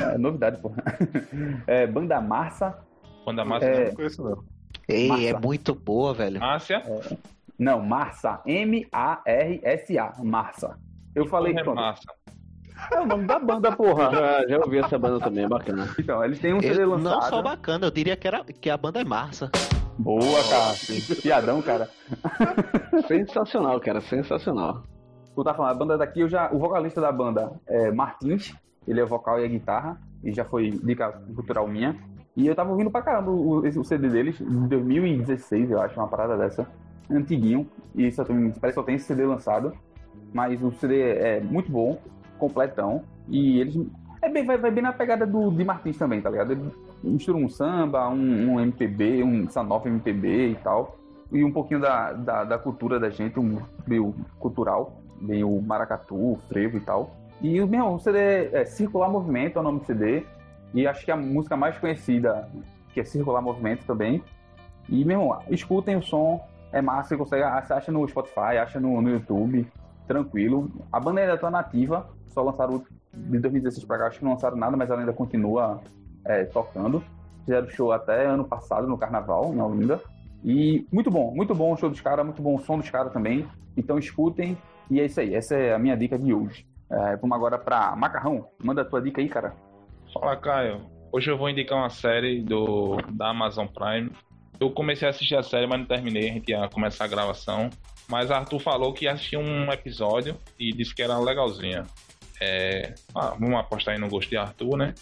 É 0.00 0.16
novidade, 0.16 0.58
porra. 0.60 0.82
É 1.66 1.86
Banda 1.86 2.18
Marça. 2.18 2.78
Banda 3.26 3.44
Marça 3.44 3.66
é... 3.66 3.88
não 3.88 3.94
conheço, 3.94 4.22
não. 4.24 4.42
Ei, 4.88 5.08
Marça. 5.08 5.24
é 5.26 5.32
muito 5.38 5.74
boa, 5.74 6.14
velho. 6.14 6.40
Márcia? 6.40 6.76
É... 6.76 7.16
Não, 7.58 7.82
Marça. 7.82 8.40
M-A-R-S-A. 8.46 10.14
Marça. 10.24 10.78
Eu 11.14 11.26
falei 11.26 11.52
que. 11.52 11.60
É 11.60 11.64
Marça. 11.64 12.06
É 12.90 13.00
o 13.00 13.06
nome 13.06 13.26
da 13.26 13.38
banda, 13.38 13.72
porra. 13.76 14.10
Já, 14.16 14.48
já 14.48 14.58
ouvi 14.58 14.78
essa 14.78 14.98
banda 14.98 15.20
também, 15.20 15.44
é 15.44 15.48
bacana. 15.48 15.94
Então, 15.98 16.24
eles 16.24 16.38
têm 16.38 16.54
um 16.54 16.60
CD 16.60 16.82
eu, 16.82 16.90
lançado. 16.90 17.20
Não 17.20 17.22
só 17.22 17.42
bacana, 17.42 17.86
eu 17.86 17.90
diria 17.90 18.16
que, 18.16 18.26
era, 18.26 18.44
que 18.44 18.70
a 18.70 18.76
banda 18.78 19.00
é 19.00 19.04
Marça. 19.04 19.50
Boa, 19.98 20.42
cara. 20.48 20.74
Piadão, 21.22 21.60
cara. 21.60 21.90
Sensacional, 23.08 23.78
cara. 23.80 24.00
Sensacional. 24.00 24.84
Tu 25.36 25.44
tá 25.44 25.54
falando, 25.54 25.70
a 25.70 25.74
banda 25.74 25.98
daqui, 25.98 26.20
eu 26.20 26.28
já, 26.28 26.50
o 26.50 26.58
vocalista 26.58 27.00
da 27.00 27.12
banda 27.12 27.52
é 27.66 27.92
Martins. 27.92 28.52
Ele 28.88 29.00
é 29.00 29.04
vocal 29.04 29.38
e 29.38 29.44
a 29.44 29.48
guitarra. 29.48 30.00
E 30.24 30.32
já 30.32 30.44
foi 30.44 30.70
dica 30.70 31.12
cultural 31.34 31.68
minha. 31.68 31.94
E 32.36 32.46
eu 32.46 32.54
tava 32.54 32.70
ouvindo 32.70 32.90
pra 32.90 33.02
caramba 33.02 33.30
o, 33.30 33.60
o 33.60 33.84
CD 33.84 34.08
deles, 34.08 34.40
em 34.40 34.66
2016, 34.66 35.70
eu 35.70 35.80
acho, 35.80 35.98
uma 35.98 36.06
parada 36.06 36.36
dessa 36.36 36.66
antiguinho, 37.10 37.66
e 37.94 38.10
só 38.12 38.24
tem, 38.24 38.50
parece 38.50 38.60
que 38.60 38.72
só 38.74 38.82
tem 38.82 38.96
esse 38.96 39.06
CD 39.06 39.24
lançado, 39.24 39.72
mas 40.34 40.62
o 40.62 40.70
CD 40.72 41.00
é 41.00 41.40
muito 41.40 41.70
bom, 41.70 41.98
completão, 42.38 43.02
e 43.28 43.58
eles 43.60 43.78
é 44.20 44.28
bem, 44.28 44.44
vai, 44.44 44.58
vai 44.58 44.70
bem 44.70 44.82
na 44.82 44.92
pegada 44.92 45.26
do 45.26 45.50
de 45.50 45.64
Martins 45.64 45.96
também, 45.96 46.20
tá 46.20 46.28
ligado? 46.28 46.52
Ele 46.52 46.70
mistura 47.02 47.38
um 47.38 47.48
samba, 47.48 48.08
um, 48.08 48.54
um 48.54 48.60
MPB, 48.60 49.22
um 49.22 49.48
sanof 49.48 49.86
MPB 49.86 50.48
e 50.48 50.54
tal, 50.56 50.98
e 51.32 51.42
um 51.42 51.52
pouquinho 51.52 51.80
da, 51.80 52.12
da, 52.12 52.44
da, 52.44 52.58
cultura 52.58 53.00
da 53.00 53.08
gente, 53.08 53.38
um 53.38 53.58
meio 53.86 54.14
cultural, 54.38 55.00
meio 55.20 55.60
maracatu, 55.60 56.38
frevo 56.48 56.76
e 56.76 56.80
tal. 56.80 57.10
E 57.42 57.60
meu, 57.64 57.94
o 57.94 57.98
CD 57.98 58.50
é 58.52 58.64
Circular 58.64 59.10
Movimento, 59.10 59.58
é 59.58 59.60
o 59.60 59.64
nome 59.64 59.80
do 59.80 59.86
CD, 59.86 60.24
e 60.72 60.86
acho 60.86 61.04
que 61.04 61.10
a 61.10 61.16
música 61.16 61.56
mais 61.56 61.78
conhecida, 61.78 62.48
que 62.92 63.00
é 63.00 63.04
Circular 63.04 63.42
Movimento 63.42 63.84
também. 63.84 64.22
E, 64.88 65.04
meu 65.04 65.20
irmão, 65.20 65.38
escutem 65.50 65.96
o 65.96 66.02
som, 66.02 66.40
é 66.72 66.80
massa, 66.80 67.10
você 67.10 67.16
consegue, 67.16 67.42
acha 67.42 67.92
no 67.92 68.06
Spotify, 68.08 68.58
acha 68.60 68.80
no, 68.80 69.00
no 69.00 69.10
YouTube, 69.10 69.66
tranquilo. 70.06 70.70
A 70.92 71.00
banda 71.00 71.20
ainda 71.20 71.36
tá 71.36 71.50
nativa, 71.50 72.08
só 72.28 72.42
lançaram 72.42 72.82
de 73.12 73.38
2016 73.38 73.84
pra 73.84 73.98
cá, 73.98 74.06
acho 74.06 74.18
que 74.18 74.24
não 74.24 74.32
lançaram 74.32 74.56
nada, 74.56 74.76
mas 74.76 74.88
ela 74.90 75.00
ainda 75.00 75.12
continua 75.12 75.80
é, 76.24 76.44
tocando. 76.44 77.02
Fizeram 77.44 77.68
show 77.70 77.92
até 77.92 78.26
ano 78.26 78.44
passado 78.44 78.86
no 78.86 78.98
Carnaval, 78.98 79.52
em 79.54 79.60
Olinda. 79.60 80.00
E 80.44 80.86
muito 80.92 81.10
bom, 81.10 81.34
muito 81.34 81.54
bom 81.54 81.72
o 81.72 81.76
show 81.76 81.88
dos 81.88 82.00
caras, 82.00 82.24
muito 82.24 82.42
bom 82.42 82.54
o 82.54 82.60
som 82.60 82.78
dos 82.78 82.90
caras 82.90 83.12
também. 83.12 83.46
Então 83.76 83.98
escutem, 83.98 84.56
e 84.90 85.00
é 85.00 85.04
isso 85.04 85.20
aí, 85.20 85.34
essa 85.34 85.54
é 85.54 85.74
a 85.74 85.78
minha 85.78 85.96
dica 85.96 86.18
de 86.18 86.32
hoje. 86.32 86.66
É, 86.90 87.16
vamos 87.16 87.36
agora 87.36 87.58
pra 87.58 87.96
Macarrão, 87.96 88.48
manda 88.62 88.82
a 88.82 88.84
tua 88.84 89.02
dica 89.02 89.20
aí, 89.20 89.28
cara. 89.28 89.54
Fala, 90.12 90.36
Caio. 90.36 90.80
Hoje 91.12 91.30
eu 91.30 91.38
vou 91.38 91.48
indicar 91.48 91.78
uma 91.78 91.90
série 91.90 92.42
do, 92.42 92.96
da 93.12 93.30
Amazon 93.30 93.66
Prime 93.66 94.10
eu 94.58 94.70
comecei 94.70 95.06
a 95.06 95.10
assistir 95.10 95.36
a 95.36 95.42
série, 95.42 95.66
mas 95.66 95.78
não 95.78 95.86
terminei. 95.86 96.30
A 96.30 96.32
gente 96.32 96.50
ia 96.50 96.68
começar 96.68 97.04
a 97.04 97.08
gravação. 97.08 97.70
Mas 98.08 98.30
Arthur 98.30 98.60
falou 98.60 98.92
que 98.92 99.08
assistiu 99.08 99.40
um 99.40 99.70
episódio 99.72 100.38
e 100.58 100.72
disse 100.72 100.94
que 100.94 101.02
era 101.02 101.18
legalzinha. 101.18 101.84
É... 102.40 102.94
Ah, 103.14 103.34
vamos 103.38 103.58
apostar 103.58 103.94
aí 103.94 104.00
no 104.00 104.08
gosto 104.08 104.28
de 104.28 104.36
Arthur, 104.36 104.76
né? 104.76 104.94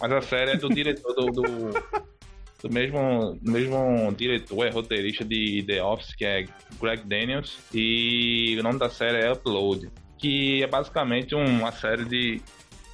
Mas 0.00 0.12
a 0.12 0.20
série 0.22 0.52
é 0.52 0.56
do 0.56 0.68
diretor 0.68 1.14
do, 1.14 1.26
do, 1.26 1.42
do, 2.62 2.72
mesmo, 2.72 3.38
mesmo 3.42 4.12
diretor, 4.16 4.66
é 4.66 4.70
roteirista 4.70 5.24
de 5.24 5.64
The 5.66 5.82
Office, 5.82 6.14
que 6.14 6.24
é 6.24 6.44
Greg 6.80 7.02
Daniels. 7.04 7.58
E 7.72 8.56
o 8.58 8.62
nome 8.62 8.78
da 8.78 8.88
série 8.88 9.24
é 9.24 9.32
Upload. 9.32 9.90
Que 10.18 10.62
é 10.62 10.66
basicamente 10.66 11.34
uma 11.34 11.72
série 11.72 12.04
de 12.04 12.40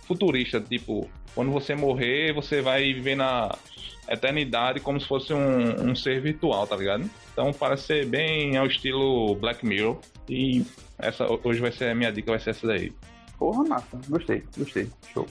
futurista, 0.07 0.61
tipo, 0.61 1.09
quando 1.35 1.51
você 1.51 1.75
morrer, 1.75 2.33
você 2.33 2.61
vai 2.61 2.93
viver 2.93 3.15
na 3.15 3.57
eternidade 4.09 4.81
como 4.81 5.01
se 5.01 5.07
fosse 5.07 5.33
um, 5.33 5.91
um 5.91 5.95
ser 5.95 6.21
virtual, 6.21 6.67
tá 6.67 6.77
ligado? 6.77 7.09
Então 7.33 7.53
parece 7.53 7.85
ser 7.85 8.07
bem 8.07 8.57
ao 8.57 8.67
estilo 8.67 9.35
Black 9.37 9.65
Mirror. 9.65 9.99
E 10.29 10.65
essa 10.99 11.27
hoje 11.43 11.61
vai 11.61 11.73
ser 11.73 11.91
a 11.91 11.95
minha 11.95 12.13
dica, 12.13 12.31
vai 12.31 12.41
ser 12.41 12.51
essa 12.51 12.67
daí. 12.67 12.93
Porra, 13.39 13.65
massa. 13.65 13.99
Gostei, 14.09 14.45
gostei. 14.57 14.89
Show. 15.13 15.27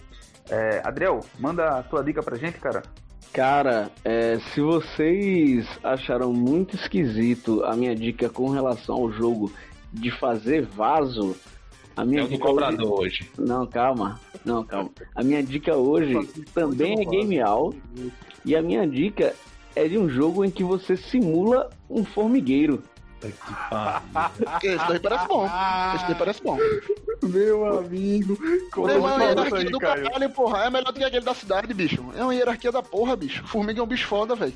É, 0.50 0.82
Adriel, 0.84 1.22
manda 1.40 1.80
a 1.80 1.84
tua 1.84 2.04
dica 2.04 2.24
pra 2.24 2.38
gente, 2.38 2.58
cara. 2.58 2.82
Cara, 3.34 3.90
é, 4.04 4.40
se 4.40 4.60
vocês 4.60 5.66
acharam 5.82 6.34
muito 6.34 6.76
esquisito 6.76 7.64
a 7.64 7.76
minha 7.76 7.96
dica 7.96 8.30
com 8.30 8.50
relação 8.50 8.96
ao 8.96 9.12
jogo 9.12 9.52
de 9.92 10.12
fazer 10.12 10.66
vaso, 10.66 11.36
a 11.96 12.04
minha 12.04 12.24
é 12.24 12.28
dica 12.28 12.46
cobrador 12.46 13.00
hoje... 13.00 13.24
hoje. 13.24 13.32
Não, 13.38 13.66
calma. 13.66 14.20
Não, 14.44 14.66
calma. 14.66 14.92
A 15.16 15.24
minha 15.24 15.42
dica 15.42 15.76
hoje 15.76 16.14
também 16.54 17.02
é 17.02 17.06
game 17.06 17.40
out 17.40 17.82
e 18.44 18.54
a 18.54 18.62
minha 18.62 18.86
dica 18.86 19.34
é 19.76 19.88
de 19.88 19.98
um 19.98 20.10
jogo 20.10 20.44
em 20.44 20.52
que 20.52 20.64
você 20.64 20.98
simula 20.98 21.70
um 21.90 22.04
formigueiro. 22.04 22.84
Esse 24.64 24.88
daí 24.88 25.00
parece 25.00 25.28
bom. 25.28 25.46
Esse 25.96 26.06
daí 26.06 26.16
parece 26.16 26.44
bom. 26.44 26.58
Meu 27.24 27.80
amigo. 27.80 28.38
Como 28.72 28.90
é 28.90 28.98
uma 28.98 29.24
hierarquia 29.24 29.58
aí, 29.58 29.70
do 29.70 29.80
Caio? 29.80 30.04
caralho, 30.04 30.30
porra. 30.32 30.64
É 30.66 30.70
melhor 30.70 30.92
do 30.92 31.00
que 31.00 31.04
aquele 31.04 31.26
da 31.26 31.34
cidade, 31.34 31.74
bicho. 31.74 32.04
É 32.18 32.24
uma 32.24 32.34
hierarquia 32.34 32.72
da 32.72 32.82
porra, 32.82 33.16
bicho. 33.16 33.46
Formiga 33.46 33.80
é 33.80 33.84
um 33.84 33.88
bicho 33.88 34.08
foda, 34.08 34.36
velho. 34.36 34.54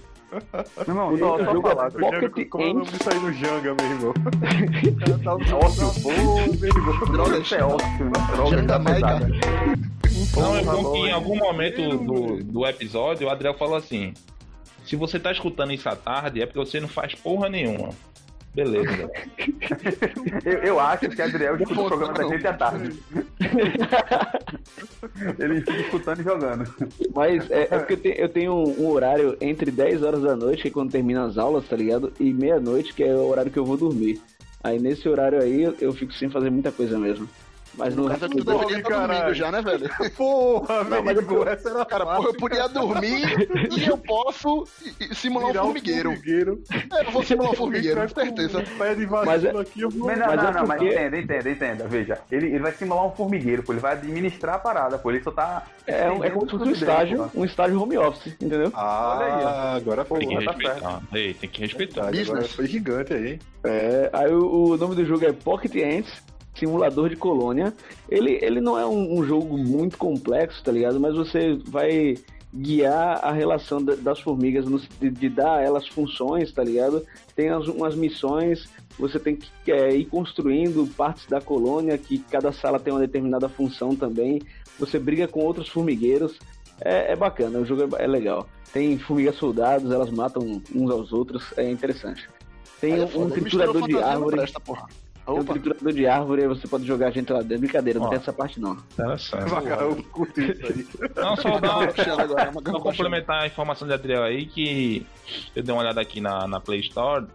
Não, 0.87 1.11
não, 1.11 1.17
só, 1.17 1.45
só 1.45 1.61
falar. 1.61 1.91
Pocket 1.91 2.49
como 2.49 2.63
eu 2.63 2.73
não 2.73 2.81
me 2.81 3.03
sair 3.03 3.19
no 3.19 3.31
Janga, 3.31 3.75
meu 3.75 3.89
irmão. 3.89 4.13
Ótimo. 5.63 6.11
meu 6.59 6.69
irmão. 6.69 7.11
Droga, 7.11 7.37
isso 7.37 7.55
é 7.55 7.63
ótimo. 7.63 8.11
Janga 8.49 8.79
Maica. 8.79 9.19
Não, 10.35 10.57
é 10.57 10.63
bom 10.63 10.91
que 10.91 10.99
em 10.99 11.11
algum 11.11 11.37
momento 11.37 11.97
do, 11.97 12.43
do 12.43 12.65
episódio 12.65 13.27
o 13.27 13.29
Adriel 13.29 13.53
falou 13.53 13.75
assim: 13.75 14.13
se 14.85 14.95
você 14.95 15.19
tá 15.19 15.31
escutando 15.31 15.73
isso 15.73 15.87
à 15.89 15.95
tarde, 15.95 16.41
é 16.41 16.45
porque 16.45 16.59
você 16.59 16.79
não 16.79 16.87
faz 16.87 17.15
porra 17.15 17.49
nenhuma. 17.49 17.89
Beleza. 18.55 19.11
eu, 20.45 20.53
eu, 20.59 20.79
acho 20.79 21.09
que 21.09 21.21
Adriel 21.21 21.57
escuta 21.57 21.81
o 21.81 21.87
programa 21.87 22.13
da 22.13 22.23
gente 22.23 22.47
à 22.47 22.53
tarde. 22.53 22.97
Ele 25.37 25.59
fica 25.59 25.81
escutando 25.81 26.21
e 26.21 26.23
jogando. 26.23 26.73
Mas 27.13 27.51
é, 27.51 27.63
é 27.63 27.77
porque 27.77 27.93
eu 27.93 27.97
tenho, 27.97 28.15
eu 28.15 28.29
tenho 28.29 28.53
um, 28.53 28.83
um, 28.83 28.87
horário 28.87 29.35
entre 29.41 29.69
10 29.69 30.03
horas 30.03 30.21
da 30.21 30.37
noite, 30.37 30.61
que 30.61 30.69
é 30.69 30.71
quando 30.71 30.91
termina 30.91 31.25
as 31.25 31.37
aulas, 31.37 31.67
tá 31.67 31.75
ligado? 31.75 32.13
E 32.17 32.33
meia-noite, 32.33 32.93
que 32.93 33.03
é 33.03 33.13
o 33.13 33.27
horário 33.27 33.51
que 33.51 33.59
eu 33.59 33.65
vou 33.65 33.75
dormir. 33.75 34.21
Aí 34.63 34.79
nesse 34.79 35.07
horário 35.09 35.41
aí 35.41 35.61
eu, 35.61 35.75
eu 35.81 35.91
fico 35.93 36.13
sem 36.13 36.29
fazer 36.29 36.49
muita 36.49 36.71
coisa 36.71 36.97
mesmo. 36.97 37.27
Mas 37.77 37.95
no 37.95 38.07
caso, 38.07 38.29
tu 38.29 38.43
deveria 38.43 38.77
estar 38.77 39.07
dormindo 39.07 39.33
já, 39.33 39.51
né, 39.51 39.61
velho? 39.61 39.89
Porra, 40.15 40.83
não, 40.83 41.03
mas 41.03 41.17
eu, 41.17 41.47
essa 41.47 41.69
era 41.69 41.85
cara, 41.85 42.05
porra, 42.05 42.29
eu 42.29 42.33
podia 42.33 42.67
dormir 42.67 43.47
e 43.75 43.87
eu 43.87 43.97
posso 43.97 44.65
simular 45.13 45.47
Virar 45.47 45.63
um 45.63 45.65
formigueiro. 45.65 46.09
Um 46.09 46.13
formigueiro. 46.13 46.63
É, 46.71 47.07
eu 47.07 47.11
vou 47.11 47.23
simular 47.23 47.51
um 47.51 47.55
formigueiro, 47.55 48.01
com 48.01 48.07
certeza. 48.07 48.63
Pé 48.77 48.95
de 48.95 49.05
mas 49.05 49.43
é... 49.43 49.49
aqui, 49.49 49.81
eu 49.81 49.89
vou... 49.89 50.07
Mas 50.07 50.19
não, 50.19 50.27
mas 50.27 50.35
não, 50.37 50.49
é 50.49 50.53
não, 50.53 50.67
mas 50.67 50.81
entenda, 50.81 51.17
entenda, 51.17 51.49
entenda. 51.49 51.87
Veja, 51.87 52.19
ele, 52.31 52.47
ele 52.47 52.59
vai 52.59 52.71
simular 52.71 53.05
um 53.05 53.11
formigueiro, 53.11 53.63
pô, 53.63 53.73
ele 53.73 53.81
vai 53.81 53.93
administrar 53.93 54.55
a 54.55 54.59
parada, 54.59 54.97
pô, 54.97 55.11
ele 55.11 55.23
só 55.23 55.31
tá... 55.31 55.63
É, 55.87 56.07
é 56.07 56.29
como 56.29 56.45
se 56.45 56.57
fosse 56.57 56.69
um 56.69 56.71
estágio, 56.71 57.31
um 57.35 57.45
estágio 57.45 57.81
home 57.81 57.97
office, 57.97 58.33
entendeu? 58.33 58.71
Ah, 58.73 59.17
Olha 59.17 59.35
aí, 59.35 59.77
agora 59.77 60.03
foi. 60.03 60.19
Tem 60.19 60.29
que 60.29 60.45
respeitar. 60.45 61.01
Ei, 61.13 61.33
tem 61.35 61.49
que 61.49 61.61
respeitar. 61.61 62.11
Business. 62.11 62.53
Foi 62.53 62.65
gigante 62.65 63.13
aí. 63.13 63.39
É, 63.63 64.09
aí 64.11 64.31
o, 64.31 64.71
o 64.71 64.77
nome 64.77 64.95
do 64.95 65.05
jogo 65.05 65.25
é 65.25 65.31
Pocket 65.31 65.75
Ants 65.75 66.23
simulador 66.55 67.09
de 67.09 67.15
colônia. 67.15 67.73
Ele, 68.09 68.39
ele 68.41 68.61
não 68.61 68.77
é 68.77 68.85
um, 68.85 69.19
um, 69.19 69.23
jogo 69.23 69.57
muito 69.57 69.97
complexo, 69.97 70.63
tá 70.63 70.71
ligado? 70.71 70.99
Mas 70.99 71.15
você 71.15 71.57
vai 71.65 72.15
guiar 72.53 73.19
a 73.23 73.31
relação 73.31 73.83
das 73.83 74.19
formigas, 74.21 74.65
de, 74.99 75.09
de, 75.09 75.29
dar 75.29 75.57
a 75.57 75.61
elas 75.61 75.87
funções, 75.87 76.51
tá 76.51 76.63
ligado? 76.63 77.05
Tem 77.35 77.49
as, 77.49 77.67
umas 77.67 77.95
missões, 77.95 78.69
você 78.97 79.19
tem 79.19 79.35
que 79.35 79.71
é, 79.71 79.93
ir 79.93 80.05
construindo 80.05 80.87
partes 80.95 81.25
da 81.27 81.41
colônia, 81.41 81.97
que 81.97 82.19
cada 82.19 82.51
sala 82.53 82.79
tem 82.79 82.93
uma 82.93 83.01
determinada 83.01 83.49
função 83.49 83.95
também. 83.95 84.41
Você 84.79 84.97
briga 84.97 85.27
com 85.27 85.41
outros 85.41 85.67
formigueiros. 85.67 86.39
É, 86.81 87.13
é 87.13 87.15
bacana, 87.15 87.59
o 87.59 87.65
jogo 87.65 87.95
é, 87.97 88.03
é 88.03 88.07
legal. 88.07 88.47
Tem 88.71 88.97
formigas 88.97 89.35
soldados, 89.35 89.91
elas 89.91 90.09
matam 90.09 90.61
uns 90.73 90.91
aos 90.91 91.13
outros, 91.13 91.53
é 91.57 91.69
interessante. 91.69 92.29
Tem 92.79 92.93
é 92.93 93.05
um, 93.05 93.23
um 93.23 93.29
triturador 93.29 93.87
de 93.87 93.97
árvore. 93.97 94.37
Presta, 94.37 94.59
porra. 94.59 94.87
Tem 95.25 95.35
um 95.35 95.43
triturador 95.43 95.91
de 95.91 96.05
árvore 96.05 96.43
e 96.43 96.47
você 96.47 96.67
pode 96.67 96.85
jogar 96.85 97.07
a 97.07 97.11
gente 97.11 97.31
lá 97.33 97.41
dentro. 97.41 97.59
Brincadeira, 97.59 97.99
não 97.99 98.09
tem 98.09 98.19
essa 98.19 98.31
parte 98.31 98.59
não. 98.59 98.77
Interessante. 98.93 99.51
Eu 99.81 100.03
curti 100.11 100.51
isso 100.51 100.65
aí. 100.67 101.09
Não, 101.15 101.35
só 101.35 101.59
dar 101.59 102.21
agora, 102.21 102.53
só 102.53 102.79
complementar 102.79 103.43
a 103.43 103.47
informação 103.47 103.87
de 103.87 103.93
Adriel 103.93 104.23
aí, 104.23 104.45
que 104.45 105.05
eu 105.55 105.63
dei 105.63 105.73
uma 105.73 105.81
olhada 105.81 105.99
aqui 106.01 106.21
na, 106.21 106.47
na 106.47 106.59
Play 106.59 106.81
Store, 106.81 107.25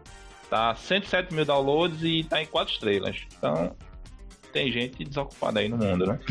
tá 0.48 0.74
107 0.74 1.34
mil 1.34 1.44
downloads 1.44 2.02
e 2.02 2.24
tá 2.24 2.40
em 2.40 2.46
4 2.46 2.72
estrelas. 2.72 3.16
Então, 3.36 3.74
tem 4.50 4.70
gente 4.70 5.04
desocupada 5.04 5.60
aí 5.60 5.68
no 5.68 5.76
mundo, 5.76 6.06
né? 6.06 6.18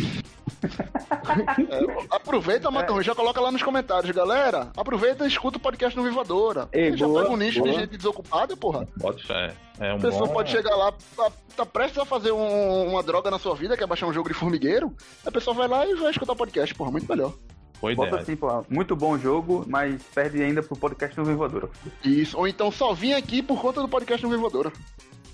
É, 1.69 2.05
aproveita, 2.09 2.71
Macarrão, 2.71 2.99
é. 2.99 3.03
já 3.03 3.15
coloca 3.15 3.39
lá 3.39 3.51
nos 3.51 3.61
comentários, 3.61 4.11
galera. 4.11 4.71
Aproveita 4.75 5.23
e 5.23 5.27
escuta 5.27 5.57
o 5.57 5.61
podcast 5.61 5.95
no 5.95 6.03
Vivadora. 6.03 6.67
Ei, 6.73 6.97
já 6.97 7.05
boa, 7.07 7.21
pega 7.21 7.33
um 7.33 7.37
nicho 7.37 7.59
boa. 7.59 7.71
de 7.71 7.79
gente 7.79 7.97
desocupada, 7.97 8.57
porra. 8.57 8.87
Pode 8.99 9.25
fé. 9.25 9.53
É 9.79 9.93
um 9.93 9.97
a 9.97 9.99
pessoa 9.99 10.27
bom... 10.27 10.33
pode 10.33 10.51
chegar 10.51 10.75
lá, 10.75 10.91
tá, 11.15 11.31
tá 11.55 11.65
prestes 11.65 11.99
a 11.99 12.05
fazer 12.05 12.31
um, 12.31 12.87
uma 12.89 13.03
droga 13.03 13.31
na 13.31 13.39
sua 13.39 13.55
vida, 13.55 13.77
que 13.77 13.83
é 13.83 13.87
baixar 13.87 14.07
um 14.07 14.13
jogo 14.13 14.27
de 14.27 14.35
formigueiro. 14.35 14.93
A 15.25 15.31
pessoa 15.31 15.55
vai 15.55 15.67
lá 15.67 15.85
e 15.85 15.95
vai 15.95 16.11
escutar 16.11 16.33
o 16.33 16.35
podcast, 16.35 16.73
porra, 16.75 16.91
muito 16.91 17.07
melhor. 17.07 17.33
Boa 17.81 17.95
Bota 17.95 18.09
ideia. 18.09 18.21
assim, 18.21 18.35
pô, 18.35 18.65
muito 18.69 18.95
bom 18.95 19.17
jogo, 19.17 19.63
mas 19.67 20.01
perde 20.03 20.41
ainda 20.43 20.61
pro 20.61 20.75
podcast 20.75 21.17
no 21.17 21.23
Vivadora. 21.23 21.69
Isso, 22.03 22.37
ou 22.37 22.47
então 22.47 22.71
só 22.71 22.93
vim 22.93 23.13
aqui 23.13 23.41
por 23.41 23.61
conta 23.61 23.81
do 23.81 23.87
podcast 23.87 24.25
no 24.25 24.31
Vivadora. 24.31 24.71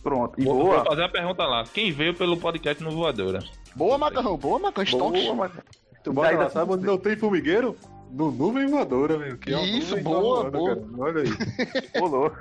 Pronto. 0.05 0.39
E 0.39 0.43
vou, 0.45 0.53
boa. 0.53 0.75
vou 0.75 0.85
fazer 0.85 1.01
a 1.01 1.09
pergunta 1.09 1.43
lá. 1.47 1.63
Quem 1.63 1.91
veio 1.91 2.13
pelo 2.13 2.37
podcast 2.37 2.83
no 2.83 2.91
Voadora? 2.91 3.39
Boa, 3.75 3.97
Macarrão. 3.97 4.37
Boa, 4.37 4.59
Macarrão. 4.59 5.11
Boa, 5.11 5.33
Macarrão. 5.33 5.63
Tu 6.03 6.13
bota 6.13 6.37
lá, 6.37 6.47
sabe 6.47 6.73
onde 6.73 6.85
não 6.85 6.99
tem 6.99 7.17
formigueiro? 7.17 7.75
No 8.11 8.29
nuvem 8.29 8.67
voadora, 8.67 9.17
velho. 9.17 9.35
Que 9.39 9.51
é 9.51 9.65
Isso, 9.65 9.99
boa, 10.03 10.51
boa. 10.51 10.75
Cara. 10.75 10.87
Olha 10.99 11.23
aí. 11.23 11.29
Pulou. 11.97 12.31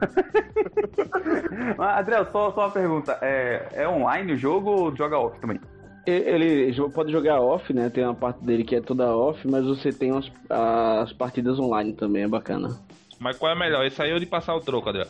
Adriel, 1.79 2.27
só, 2.31 2.53
só 2.53 2.67
uma 2.67 2.71
pergunta. 2.71 3.19
É, 3.23 3.67
é 3.73 3.89
online 3.89 4.35
o 4.35 4.37
jogo 4.37 4.71
ou 4.71 4.95
joga 4.95 5.19
off 5.19 5.41
também? 5.41 5.59
Ele 6.05 6.71
pode 6.91 7.11
jogar 7.11 7.41
off, 7.41 7.73
né? 7.73 7.89
Tem 7.89 8.05
uma 8.05 8.15
parte 8.15 8.45
dele 8.45 8.63
que 8.63 8.77
é 8.77 8.83
toda 8.83 9.17
off, 9.17 9.49
mas 9.49 9.65
você 9.65 9.91
tem 9.91 10.11
as, 10.11 10.31
as 10.51 11.15
partidas 11.15 11.59
online 11.59 11.95
também, 11.95 12.25
é 12.25 12.29
bacana. 12.29 12.79
Mas 13.19 13.39
qual 13.39 13.51
é 13.51 13.59
melhor? 13.59 13.87
Esse 13.87 14.03
aí 14.03 14.13
ou 14.13 14.21
de 14.21 14.27
passar 14.27 14.55
o 14.55 14.61
troco, 14.61 14.91
Adriel? 14.91 15.09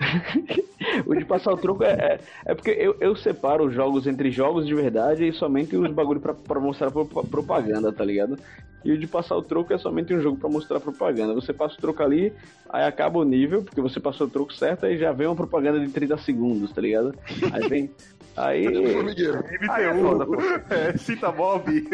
o 1.06 1.14
de 1.14 1.24
passar 1.24 1.52
o 1.52 1.56
troco 1.56 1.84
é, 1.84 1.92
é, 1.92 2.20
é, 2.46 2.54
porque 2.54 2.70
eu, 2.70 2.96
eu 3.00 3.16
separo 3.16 3.66
os 3.66 3.74
jogos 3.74 4.06
entre 4.06 4.30
jogos 4.30 4.66
de 4.66 4.74
verdade 4.74 5.26
e 5.26 5.32
somente 5.32 5.76
os 5.76 5.90
bagulho 5.92 6.20
pra, 6.20 6.34
pra 6.34 6.60
mostrar 6.60 6.90
propaganda, 6.90 7.92
tá 7.92 8.04
ligado? 8.04 8.38
E 8.84 8.92
o 8.92 8.98
de 8.98 9.06
passar 9.06 9.34
o 9.36 9.42
troco 9.42 9.72
é 9.72 9.78
somente 9.78 10.14
um 10.14 10.20
jogo 10.20 10.36
para 10.36 10.50
mostrar 10.50 10.78
propaganda. 10.78 11.32
Você 11.32 11.54
passa 11.54 11.74
o 11.74 11.80
troco 11.80 12.02
ali, 12.02 12.32
aí 12.68 12.84
acaba 12.84 13.18
o 13.18 13.24
nível, 13.24 13.62
porque 13.62 13.80
você 13.80 13.98
passou 13.98 14.26
o 14.26 14.30
troco 14.30 14.52
certo, 14.52 14.84
aí 14.84 14.98
já 14.98 15.10
vem 15.10 15.26
uma 15.26 15.34
propaganda 15.34 15.80
de 15.80 15.90
30 15.90 16.18
segundos, 16.18 16.70
tá 16.70 16.82
ligado? 16.82 17.14
Aí 17.50 17.68
vem. 17.68 17.90
Aí. 18.36 18.66
Aí 19.70 19.84
é, 19.84 20.88
é, 20.88 20.96
cita 20.98 21.30
Bob. 21.30 21.64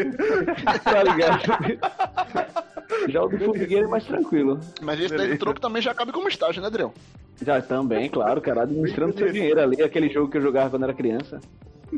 tá 0.83 1.03
ligado? 1.03 2.49
Já 3.07 3.23
o 3.23 3.29
do 3.29 3.37
formigueiro 3.37 3.85
é 3.85 3.89
mais 3.89 4.05
tranquilo. 4.05 4.59
Mas 4.81 4.99
esse 4.99 5.15
daí 5.15 5.29
do 5.29 5.37
troco 5.37 5.59
também 5.59 5.81
já 5.81 5.93
cabe 5.93 6.11
como 6.11 6.27
estágio, 6.27 6.61
né, 6.61 6.67
Adriel? 6.67 6.93
Já 7.43 7.61
também, 7.61 8.09
claro, 8.09 8.41
cara. 8.41 8.63
Administrando 8.63 9.17
seu 9.17 9.31
dinheiro 9.31 9.59
ali, 9.59 9.81
aquele 9.81 10.09
jogo 10.09 10.29
que 10.29 10.37
eu 10.37 10.41
jogava 10.41 10.69
quando 10.69 10.83
era 10.83 10.93
criança. 10.93 11.39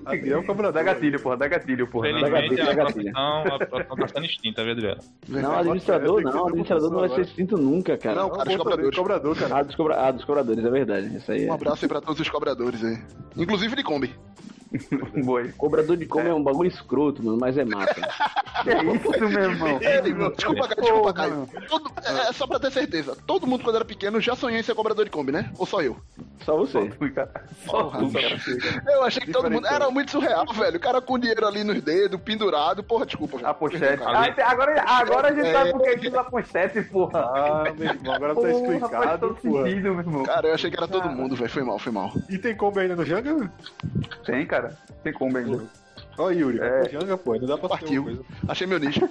Adriel 0.05 0.39
é 0.39 0.43
cobrador. 0.43 0.73
Dá 0.73 0.83
gatilho, 0.83 1.19
porra, 1.19 1.37
dá 1.37 1.47
gatilho, 1.47 1.87
porra. 1.87 2.11
Dá 2.11 2.29
gatilho, 2.29 2.65
dá 2.65 2.73
gatilho. 2.73 3.11
Não, 3.11 3.55
a 3.55 3.59
profissão 3.59 3.95
tá 3.95 4.07
sendo 4.07 4.25
extinta, 4.25 4.63
viu, 4.63 4.73
Adriel? 4.73 4.97
Não, 5.27 5.55
administrador 5.57 6.21
não, 6.21 6.47
administrador 6.47 6.91
não 6.91 6.99
vai 6.99 7.09
ser 7.09 7.21
extinto 7.21 7.57
nunca, 7.57 7.97
cara. 7.97 8.21
Não, 8.21 8.29
cara, 8.29 8.49
os 8.49 8.55
cobradores. 8.55 8.97
Cobrador, 8.97 9.37
cara. 9.37 9.57
Ah, 9.57 9.63
dos, 9.63 9.75
cobra... 9.75 10.07
ah, 10.07 10.11
dos 10.11 10.25
cobradores, 10.25 10.65
é 10.65 10.69
verdade. 10.69 11.17
Isso 11.17 11.31
aí. 11.31 11.47
Um 11.47 11.53
abraço 11.53 11.85
aí 11.85 11.89
pra 11.89 12.01
todos 12.01 12.19
os 12.19 12.29
cobradores 12.29 12.83
aí. 12.83 12.97
Inclusive 13.37 13.75
de 13.75 13.83
Kombi. 13.83 14.13
Boi. 15.23 15.51
Cobrador 15.51 15.95
de 15.95 16.05
come 16.05 16.25
é. 16.25 16.29
é. 16.29 16.33
um 16.33 16.43
bagulho 16.43 16.67
escroto, 16.67 17.23
mano, 17.23 17.37
mas 17.39 17.57
é 17.57 17.65
massa. 17.65 18.01
é 18.65 18.83
isso, 18.95 19.29
meu 19.29 19.43
irmão? 19.43 19.79
Ele, 19.81 20.13
meu, 20.13 20.31
desculpa, 20.31 20.67
cara, 20.67 20.81
desculpa, 20.81 21.13
Caio. 21.13 21.49
Todo, 21.67 21.91
é, 22.03 22.29
é, 22.29 22.33
só 22.33 22.47
pra 22.47 22.59
ter 22.59 22.71
certeza. 22.71 23.15
Todo 23.27 23.47
mundo, 23.47 23.63
quando 23.63 23.75
era 23.75 23.85
pequeno, 23.85 24.19
já 24.19 24.35
sonhou 24.35 24.59
em 24.59 24.63
ser 24.63 24.75
cobrador 24.75 25.05
de 25.05 25.11
Kombi, 25.11 25.31
né? 25.31 25.51
Ou 25.57 25.65
só 25.65 25.81
eu? 25.81 25.97
Só 26.43 26.57
você. 26.57 26.91
Só, 27.65 27.83
tu, 27.89 28.11
cara. 28.11 28.81
Eu 28.87 29.03
achei 29.03 29.25
que 29.25 29.31
todo 29.31 29.49
mundo. 29.49 29.67
Era 29.67 29.82
muito 29.91 30.11
surreal, 30.11 30.45
velho. 30.53 30.77
O 30.77 30.79
cara 30.79 31.01
com 31.01 31.19
dinheiro 31.19 31.47
ali 31.47 31.63
nos 31.63 31.81
dedos, 31.81 32.19
pendurado. 32.21 32.84
Porra, 32.84 33.05
desculpa. 33.05 33.39
A 33.47 33.53
pochete. 33.53 34.03
Ah, 34.03 34.49
agora, 34.49 34.84
agora 34.86 35.27
a 35.29 35.34
gente 35.34 35.51
sabe 35.51 35.71
por 35.71 35.81
que 35.81 35.95
diz 35.95 36.13
a 36.13 36.23
pochete, 36.23 36.81
porra. 36.84 37.19
Ah, 37.19 37.63
meu 37.77 37.89
irmão, 37.89 38.13
agora 38.13 38.36
tá 38.36 38.49
explicado. 38.49 39.36
Porra. 39.36 39.63
Sentido, 39.63 39.91
meu 39.91 39.99
irmão. 39.99 40.23
Cara, 40.23 40.47
eu 40.47 40.53
achei 40.53 40.69
que 40.69 40.77
era 40.77 40.88
todo 40.88 41.09
mundo, 41.09 41.36
velho. 41.36 41.49
Foi 41.49 41.63
mal, 41.63 41.79
foi 41.79 41.91
mal. 41.91 42.11
E 42.29 42.38
tem 42.38 42.55
Kombi 42.55 42.81
ainda 42.81 42.95
no 42.95 43.05
Janga? 43.05 43.51
Tem, 44.25 44.45
cara. 44.45 44.77
Tem 45.03 45.13
Kombi 45.13 45.39
ainda. 45.39 45.63
Ó, 46.17 46.29
Yuri, 46.29 46.59
é... 46.59 46.89
Janga, 46.89 47.17
pô, 47.17 47.36
não 47.36 47.47
dá 47.47 47.57
pra 47.57 47.69
Partiu. 47.69 48.25
Achei 48.47 48.67
meu 48.67 48.79
nicho. 48.79 49.09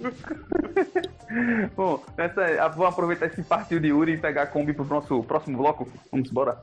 Bom, 1.76 2.02
nessa, 2.16 2.68
vou 2.68 2.86
aproveitar 2.86 3.26
esse 3.26 3.42
partido 3.42 3.80
de 3.80 3.88
Yuri 3.88 4.12
e 4.12 4.18
pegar 4.18 4.42
a 4.42 4.46
Kombi 4.46 4.72
pro 4.72 4.84
nosso 4.84 5.22
próximo 5.22 5.58
bloco. 5.58 5.88
Vamos 6.10 6.30
embora. 6.30 6.60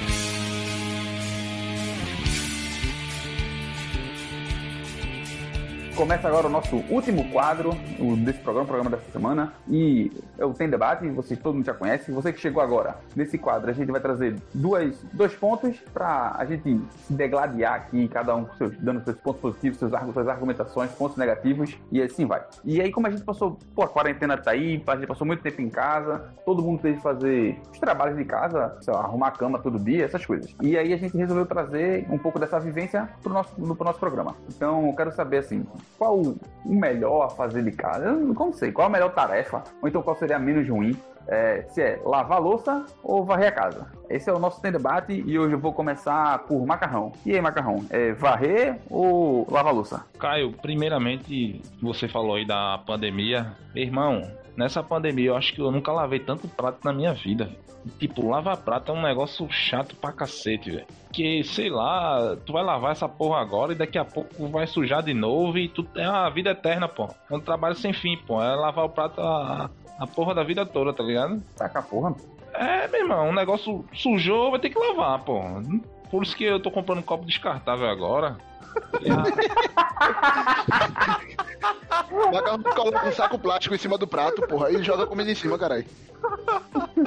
Bye. 0.00 0.21
Começa 5.96 6.26
agora 6.26 6.46
o 6.46 6.50
nosso 6.50 6.76
último 6.88 7.30
quadro 7.30 7.72
desse 8.24 8.38
programa, 8.40 8.66
programa 8.66 8.90
dessa 8.90 9.10
semana. 9.12 9.52
E 9.68 10.10
é 10.38 10.44
o 10.44 10.54
Tem 10.54 10.68
Debate, 10.68 11.06
você 11.10 11.36
todo 11.36 11.54
mundo 11.54 11.66
já 11.66 11.74
conhece. 11.74 12.10
Você 12.10 12.32
que 12.32 12.40
chegou 12.40 12.62
agora, 12.62 12.96
nesse 13.14 13.36
quadro, 13.36 13.70
a 13.70 13.74
gente 13.74 13.92
vai 13.92 14.00
trazer 14.00 14.36
duas, 14.54 15.04
dois 15.12 15.34
pontos 15.34 15.76
para 15.92 16.34
a 16.38 16.44
gente 16.46 16.80
se 17.06 17.12
degladiar 17.12 17.74
aqui, 17.74 18.08
cada 18.08 18.34
um 18.34 18.46
seus, 18.56 18.74
dando 18.78 19.04
seus 19.04 19.16
pontos 19.18 19.42
positivos, 19.42 19.78
seus, 19.78 19.92
suas 20.14 20.28
argumentações, 20.28 20.90
pontos 20.92 21.18
negativos, 21.18 21.76
e 21.90 22.00
assim 22.00 22.26
vai. 22.26 22.42
E 22.64 22.80
aí, 22.80 22.90
como 22.90 23.06
a 23.06 23.10
gente 23.10 23.22
passou, 23.22 23.58
pô, 23.74 23.82
a 23.82 23.88
quarentena 23.88 24.38
tá 24.38 24.52
aí, 24.52 24.82
a 24.86 24.96
gente 24.96 25.06
passou 25.06 25.26
muito 25.26 25.42
tempo 25.42 25.60
em 25.60 25.68
casa, 25.68 26.32
todo 26.46 26.62
mundo 26.62 26.80
teve 26.80 26.96
que 26.96 27.02
fazer 27.02 27.60
os 27.70 27.78
trabalhos 27.78 28.16
de 28.16 28.24
casa, 28.24 28.78
lá, 28.86 28.98
arrumar 29.00 29.28
a 29.28 29.32
cama 29.32 29.58
todo 29.58 29.78
dia, 29.78 30.06
essas 30.06 30.24
coisas. 30.24 30.54
E 30.62 30.76
aí 30.76 30.92
a 30.94 30.96
gente 30.96 31.16
resolveu 31.16 31.44
trazer 31.44 32.06
um 32.10 32.18
pouco 32.18 32.38
dessa 32.38 32.58
vivência 32.58 33.10
pro 33.22 33.32
nosso, 33.32 33.54
pro 33.54 33.84
nosso 33.84 34.00
programa. 34.00 34.34
Então, 34.48 34.86
eu 34.86 34.94
quero 34.94 35.12
saber 35.12 35.38
assim, 35.38 35.64
qual 35.98 36.18
o 36.18 36.38
melhor 36.64 37.22
a 37.22 37.28
fazer 37.28 37.62
de 37.62 37.72
casa? 37.72 38.06
Eu 38.06 38.16
não 38.16 38.52
sei. 38.52 38.72
Qual 38.72 38.86
a 38.86 38.90
melhor 38.90 39.12
tarefa? 39.14 39.62
Ou 39.80 39.88
então 39.88 40.02
qual 40.02 40.16
seria 40.16 40.36
a 40.36 40.38
menos 40.38 40.68
ruim? 40.68 40.96
É, 41.28 41.64
se 41.68 41.80
é 41.80 42.00
lavar 42.04 42.40
louça 42.40 42.84
ou 43.02 43.24
varrer 43.24 43.48
a 43.48 43.52
casa. 43.52 43.86
Esse 44.10 44.28
é 44.28 44.32
o 44.32 44.40
nosso 44.40 44.60
debate 44.60 45.12
e 45.24 45.38
hoje 45.38 45.54
eu 45.54 45.58
vou 45.58 45.72
começar 45.72 46.40
por 46.40 46.66
macarrão. 46.66 47.12
E 47.24 47.32
aí, 47.32 47.40
macarrão, 47.40 47.84
é 47.90 48.12
varrer 48.12 48.78
ou 48.90 49.46
lavar 49.48 49.72
louça? 49.72 50.04
Caio, 50.18 50.52
primeiramente 50.52 51.62
você 51.80 52.08
falou 52.08 52.34
aí 52.34 52.46
da 52.46 52.78
pandemia. 52.84 53.52
Irmão, 53.74 54.22
nessa 54.56 54.82
pandemia 54.82 55.30
eu 55.30 55.36
acho 55.36 55.54
que 55.54 55.60
eu 55.60 55.70
nunca 55.70 55.92
lavei 55.92 56.18
tanto 56.18 56.48
prato 56.48 56.78
na 56.84 56.92
minha 56.92 57.12
vida. 57.12 57.50
Tipo, 57.98 58.28
lavar 58.28 58.58
prato 58.58 58.92
é 58.92 58.94
um 58.94 59.02
negócio 59.02 59.48
chato 59.50 59.96
pra 59.96 60.12
cacete, 60.12 60.70
velho. 60.70 60.86
Que, 61.12 61.42
sei 61.42 61.68
lá, 61.68 62.36
tu 62.46 62.52
vai 62.52 62.62
lavar 62.62 62.92
essa 62.92 63.08
porra 63.08 63.40
agora 63.40 63.72
e 63.72 63.76
daqui 63.76 63.98
a 63.98 64.04
pouco 64.04 64.46
vai 64.48 64.66
sujar 64.66 65.02
de 65.02 65.12
novo 65.12 65.58
e 65.58 65.68
tu 65.68 65.86
é 65.96 66.08
uma 66.08 66.30
vida 66.30 66.50
eterna, 66.50 66.86
pô. 66.86 67.08
É 67.30 67.34
um 67.34 67.40
trabalho 67.40 67.74
sem 67.74 67.92
fim, 67.92 68.16
pô. 68.16 68.40
É 68.42 68.54
lavar 68.54 68.84
o 68.84 68.88
prato 68.88 69.20
a, 69.20 69.68
a 69.98 70.06
porra 70.06 70.34
da 70.34 70.44
vida 70.44 70.64
toda, 70.64 70.92
tá 70.92 71.02
ligado? 71.02 71.42
Taca 71.56 71.80
a 71.80 71.82
porra. 71.82 72.14
É, 72.54 72.86
meu 72.86 73.00
irmão, 73.00 73.30
um 73.30 73.34
negócio 73.34 73.84
sujou, 73.92 74.50
vai 74.50 74.60
ter 74.60 74.70
que 74.70 74.78
lavar, 74.78 75.24
pô. 75.24 75.40
Por 76.10 76.22
isso 76.22 76.36
que 76.36 76.44
eu 76.44 76.60
tô 76.60 76.70
comprando 76.70 76.98
um 76.98 77.02
copo 77.02 77.24
descartável 77.24 77.88
agora. 77.88 78.36
Macarrão 82.32 82.62
coloca 82.62 83.08
um 83.08 83.12
saco 83.12 83.38
plástico 83.38 83.74
em 83.74 83.78
cima 83.78 83.98
do 83.98 84.06
prato, 84.06 84.42
porra, 84.42 84.70
e 84.70 84.82
joga 84.82 85.06
comida 85.06 85.30
em 85.30 85.34
cima, 85.34 85.58
caralho. 85.58 85.84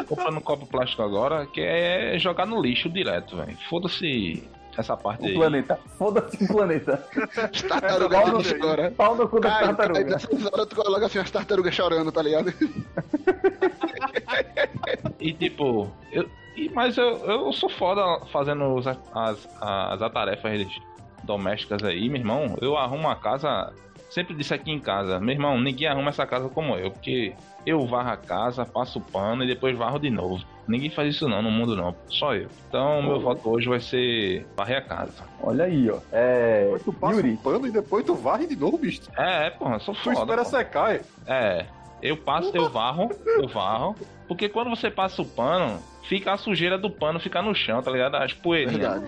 Comprando 0.07 0.37
um 0.37 0.41
copo 0.41 0.65
plástico 0.65 1.01
agora, 1.01 1.45
que 1.47 1.61
é 1.61 2.17
jogar 2.19 2.45
no 2.45 2.61
lixo 2.61 2.89
direto, 2.89 3.37
velho. 3.37 3.57
Foda-se 3.69 4.47
essa 4.77 4.97
parte 4.97 5.23
o 5.23 5.27
aí. 5.27 5.33
planeta. 5.33 5.79
Foda-se 5.97 6.43
o 6.43 6.47
planeta. 6.47 7.03
As 7.37 7.61
tartarugas 7.61 8.29
no, 8.29 8.41
de 8.43 8.53
agora. 8.55 8.91
Pau 8.91 9.15
no 9.15 9.27
cu 9.27 9.39
da 9.39 9.59
tartaruga. 9.59 9.99
Aí 9.99 10.05
nessas 10.05 10.45
horas 10.45 10.67
tu 10.67 10.75
coloca 10.75 11.05
assim 11.05 11.19
as 11.19 11.31
tartarugas 11.31 11.73
chorando, 11.73 12.11
tá 12.11 12.21
ligado? 12.21 12.53
e 15.19 15.33
tipo, 15.33 15.89
eu, 16.11 16.29
e, 16.55 16.69
mas 16.69 16.97
eu, 16.97 17.17
eu 17.25 17.53
sou 17.53 17.69
foda 17.69 18.25
fazendo 18.27 18.77
as, 18.79 18.87
as, 19.13 19.47
as 19.61 20.01
atarefas 20.01 20.51
domésticas 21.25 21.83
aí, 21.83 22.07
meu 22.07 22.19
irmão. 22.19 22.55
Eu 22.61 22.77
arrumo 22.77 23.09
a 23.09 23.15
casa 23.15 23.73
sempre 24.09 24.33
disse 24.33 24.53
aqui 24.53 24.71
em 24.71 24.79
casa, 24.79 25.19
meu 25.19 25.33
irmão, 25.33 25.59
ninguém 25.59 25.87
arruma 25.87 26.09
essa 26.09 26.25
casa 26.25 26.47
como 26.47 26.77
eu, 26.77 26.89
porque 26.89 27.33
eu 27.65 27.85
varro 27.85 28.11
a 28.11 28.17
casa, 28.17 28.65
passo 28.65 28.99
o 28.99 29.01
pano 29.01 29.43
e 29.43 29.47
depois 29.47 29.77
varro 29.77 29.99
de 29.99 30.09
novo. 30.09 30.41
Ninguém 30.67 30.89
faz 30.89 31.15
isso 31.15 31.27
não 31.27 31.41
no 31.41 31.51
mundo 31.51 31.75
não, 31.75 31.93
só 32.07 32.33
eu. 32.33 32.47
Então, 32.69 33.01
meu 33.03 33.19
voto 33.19 33.49
hoje 33.49 33.67
vai 33.67 33.79
ser 33.81 34.47
varrer 34.55 34.77
a 34.77 34.81
casa. 34.81 35.23
Olha 35.41 35.65
aí, 35.65 35.89
ó. 35.89 35.99
É... 36.13 36.63
Depois 36.63 36.83
tu 36.83 36.93
passa 36.93 37.15
Yuri. 37.17 37.33
o 37.33 37.37
pano 37.37 37.67
e 37.67 37.71
depois 37.71 38.05
tu 38.05 38.15
varre 38.15 38.47
de 38.47 38.55
novo, 38.55 38.77
bicho. 38.77 39.01
É, 39.17 39.47
é 39.47 39.49
porra, 39.49 39.79
sou 39.79 39.93
foda. 39.93 40.15
Tu 40.15 40.21
espera 40.21 40.43
porra. 40.45 40.57
secar, 40.57 40.95
é? 40.95 41.01
É. 41.27 41.65
Eu 42.01 42.17
passo, 42.17 42.51
eu 42.53 42.69
varro, 42.69 43.09
eu 43.25 43.47
varro. 43.47 43.95
Porque 44.27 44.47
quando 44.47 44.69
você 44.69 44.89
passa 44.89 45.21
o 45.21 45.25
pano, 45.25 45.79
fica 46.07 46.33
a 46.33 46.37
sujeira 46.37 46.77
do 46.77 46.89
pano 46.89 47.19
ficar 47.19 47.41
no 47.41 47.53
chão, 47.53 47.81
tá 47.81 47.91
ligado? 47.91 48.15
As 48.15 48.33
poeirinhas. 48.33 49.03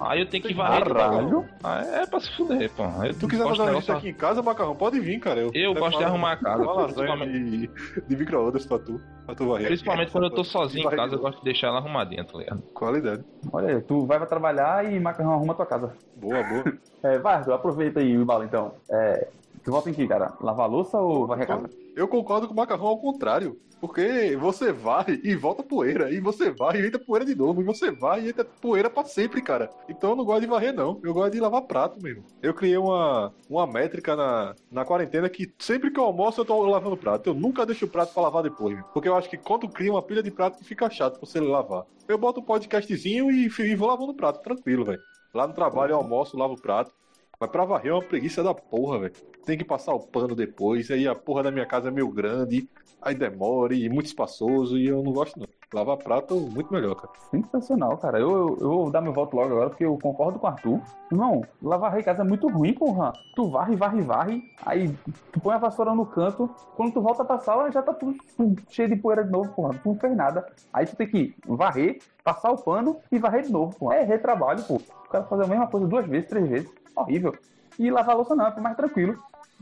Aí 0.00 0.20
eu 0.20 0.26
tenho 0.26 0.42
que 0.42 0.54
varrer. 0.54 0.84
Caralho. 0.84 1.44
Ah, 1.62 1.82
é 1.82 2.06
pra 2.06 2.20
se 2.20 2.34
fuder, 2.36 2.70
pô. 2.72 2.84
Eu 3.04 3.14
tu 3.18 3.28
quiser 3.28 3.44
fazer 3.44 3.62
uma 3.62 3.98
aqui 3.98 4.08
em 4.08 4.14
casa, 4.14 4.42
Macarrão, 4.42 4.74
pode 4.74 5.00
vir, 5.00 5.18
cara. 5.18 5.40
Eu, 5.40 5.50
eu 5.54 5.74
gosto 5.74 5.98
de 5.98 6.04
arrumar 6.04 6.32
a 6.32 6.36
casa. 6.36 6.64
Principalmente... 6.64 7.32
De, 7.32 7.70
de 8.08 8.16
micro-ondas 8.16 8.66
pra 8.66 8.78
tu. 8.78 9.00
Pra 9.26 9.34
tu 9.34 9.46
varrer. 9.46 9.66
Principalmente 9.66 10.10
quando 10.12 10.24
eu 10.24 10.30
tô 10.30 10.44
sozinho 10.44 10.86
em 10.86 10.96
casa, 10.96 11.14
eu 11.14 11.20
gosto 11.20 11.38
de 11.38 11.44
deixar 11.44 11.68
ela 11.68 11.78
arrumadinha, 11.78 12.24
tá 12.24 12.38
ligado? 12.38 12.62
Qualidade. 12.74 13.24
Olha 13.52 13.76
aí, 13.76 13.80
tu 13.82 14.06
vai 14.06 14.18
pra 14.18 14.26
trabalhar 14.26 14.90
e 14.90 14.98
Macarrão 14.98 15.32
arruma 15.32 15.52
a 15.52 15.56
tua 15.56 15.66
casa. 15.66 15.94
Boa, 16.16 16.42
boa. 16.42 16.64
é, 17.02 17.18
Vardo, 17.18 17.52
aproveita 17.52 18.00
aí 18.00 18.16
o 18.16 18.22
embalo 18.22 18.44
então. 18.44 18.74
É, 18.90 19.28
tu 19.64 19.70
volta 19.70 19.90
em 19.90 19.94
que, 19.94 20.06
cara? 20.06 20.32
Lavar 20.40 20.66
a 20.66 20.68
louça 20.68 20.98
ou 20.98 21.26
varrer 21.26 21.44
a 21.44 21.46
casa? 21.46 21.70
Eu 21.98 22.06
concordo 22.06 22.46
com 22.46 22.52
o 22.52 22.56
Macarrão 22.56 22.86
ao 22.86 23.00
contrário. 23.00 23.58
Porque 23.80 24.36
você 24.36 24.72
vai 24.72 25.20
e 25.22 25.34
volta 25.34 25.64
poeira, 25.64 26.12
e 26.12 26.20
você 26.20 26.50
vai 26.50 26.80
e 26.80 26.86
entra 26.86 26.98
poeira 26.98 27.24
de 27.24 27.34
novo, 27.34 27.60
e 27.60 27.64
você 27.64 27.90
vai 27.90 28.22
e 28.22 28.28
entra 28.28 28.44
poeira 28.44 28.88
pra 28.88 29.04
sempre, 29.04 29.42
cara. 29.42 29.68
Então 29.88 30.10
eu 30.10 30.16
não 30.16 30.24
gosto 30.24 30.42
de 30.42 30.46
varrer, 30.46 30.72
não. 30.72 31.00
Eu 31.02 31.12
gosto 31.12 31.32
de 31.32 31.40
lavar 31.40 31.62
prato 31.62 32.00
mesmo. 32.00 32.24
Eu 32.40 32.54
criei 32.54 32.76
uma, 32.76 33.34
uma 33.50 33.66
métrica 33.66 34.14
na, 34.14 34.54
na 34.70 34.84
quarentena 34.84 35.28
que 35.28 35.52
sempre 35.58 35.90
que 35.90 35.98
eu 35.98 36.04
almoço 36.04 36.40
eu 36.40 36.44
tô 36.44 36.60
lavando 36.66 36.96
prato. 36.96 37.30
Eu 37.30 37.34
nunca 37.34 37.66
deixo 37.66 37.84
o 37.84 37.88
prato 37.88 38.14
pra 38.14 38.22
lavar 38.22 38.44
depois. 38.44 38.78
Porque 38.94 39.08
eu 39.08 39.16
acho 39.16 39.28
que 39.28 39.36
quando 39.36 39.68
cria 39.68 39.90
uma 39.90 40.02
pilha 40.02 40.22
de 40.22 40.30
prato 40.30 40.64
fica 40.64 40.88
chato 40.88 41.20
você 41.20 41.40
lavar. 41.40 41.84
Eu 42.06 42.16
boto 42.16 42.40
um 42.40 42.44
podcastzinho 42.44 43.28
e, 43.28 43.46
e 43.46 43.74
vou 43.74 43.88
lavando 43.88 44.14
prato, 44.14 44.40
tranquilo, 44.40 44.84
velho. 44.84 45.00
Lá 45.34 45.48
no 45.48 45.54
trabalho 45.54 45.92
eu 45.92 45.96
almoço, 45.96 46.38
lavo 46.38 46.54
o 46.54 46.60
prato. 46.60 46.92
Mas 47.40 47.50
pra 47.50 47.64
varrer 47.64 47.92
é 47.92 47.94
uma 47.94 48.02
preguiça 48.02 48.42
da 48.42 48.52
porra, 48.52 48.98
velho. 48.98 49.12
Tem 49.48 49.56
que 49.56 49.64
passar 49.64 49.94
o 49.94 50.00
pano 50.00 50.34
depois. 50.34 50.90
Aí 50.90 51.08
a 51.08 51.14
porra 51.14 51.42
da 51.42 51.50
minha 51.50 51.64
casa 51.64 51.88
é 51.88 51.90
meio 51.90 52.10
grande. 52.10 52.68
Aí 53.00 53.14
demora 53.14 53.74
e 53.74 53.88
muito 53.88 54.04
espaçoso. 54.04 54.76
E 54.76 54.86
eu 54.86 55.02
não 55.02 55.10
gosto, 55.10 55.40
não. 55.40 55.46
Lavar 55.72 55.96
prato 55.96 56.34
muito 56.38 56.70
melhor, 56.70 56.94
cara. 56.94 57.14
Sensacional, 57.30 57.96
cara. 57.96 58.18
Eu, 58.18 58.58
eu, 58.60 58.68
vou 58.68 58.90
dar 58.90 59.00
meu 59.00 59.12
voto 59.14 59.34
logo 59.34 59.50
agora, 59.50 59.70
porque 59.70 59.86
eu 59.86 59.98
concordo 60.02 60.38
com 60.38 60.46
o 60.46 60.50
Arthur. 60.50 60.82
Não, 61.10 61.42
lavar 61.62 62.02
casa 62.04 62.20
é 62.20 62.26
muito 62.26 62.46
ruim, 62.46 62.74
porra. 62.74 63.10
Tu 63.34 63.48
varre, 63.48 63.74
varre, 63.74 64.02
varre. 64.02 64.42
Aí 64.66 64.94
tu 65.32 65.40
põe 65.40 65.54
a 65.54 65.58
vassoura 65.58 65.94
no 65.94 66.04
canto. 66.04 66.50
Quando 66.76 66.92
tu 66.92 67.00
volta 67.00 67.24
pra 67.24 67.38
sala, 67.38 67.72
já 67.72 67.80
tá 67.80 67.94
tudo 67.94 68.18
cheio 68.68 68.90
de 68.90 68.96
poeira 68.96 69.24
de 69.24 69.30
novo, 69.30 69.50
porra. 69.54 69.78
Tu 69.82 69.88
não 69.88 69.98
fez 69.98 70.14
nada. 70.14 70.46
Aí 70.74 70.84
tu 70.84 70.94
tem 70.94 71.08
que 71.08 71.34
varrer, 71.46 72.02
passar 72.22 72.50
o 72.50 72.58
pano 72.58 72.98
e 73.10 73.18
varrer 73.18 73.44
de 73.44 73.50
novo, 73.50 73.74
porra. 73.78 73.94
É 73.94 74.02
retrabalho, 74.04 74.62
pô. 74.64 74.74
O 74.74 75.08
cara 75.08 75.24
fazer 75.24 75.44
a 75.44 75.46
mesma 75.46 75.68
coisa 75.68 75.86
duas 75.86 76.06
vezes, 76.06 76.28
três 76.28 76.46
vezes 76.46 76.70
horrível. 76.94 77.34
E 77.78 77.90
lavar 77.90 78.16
louça 78.16 78.34
não, 78.34 78.46
é 78.46 78.60
mais 78.60 78.76
tranquilo. 78.76 79.16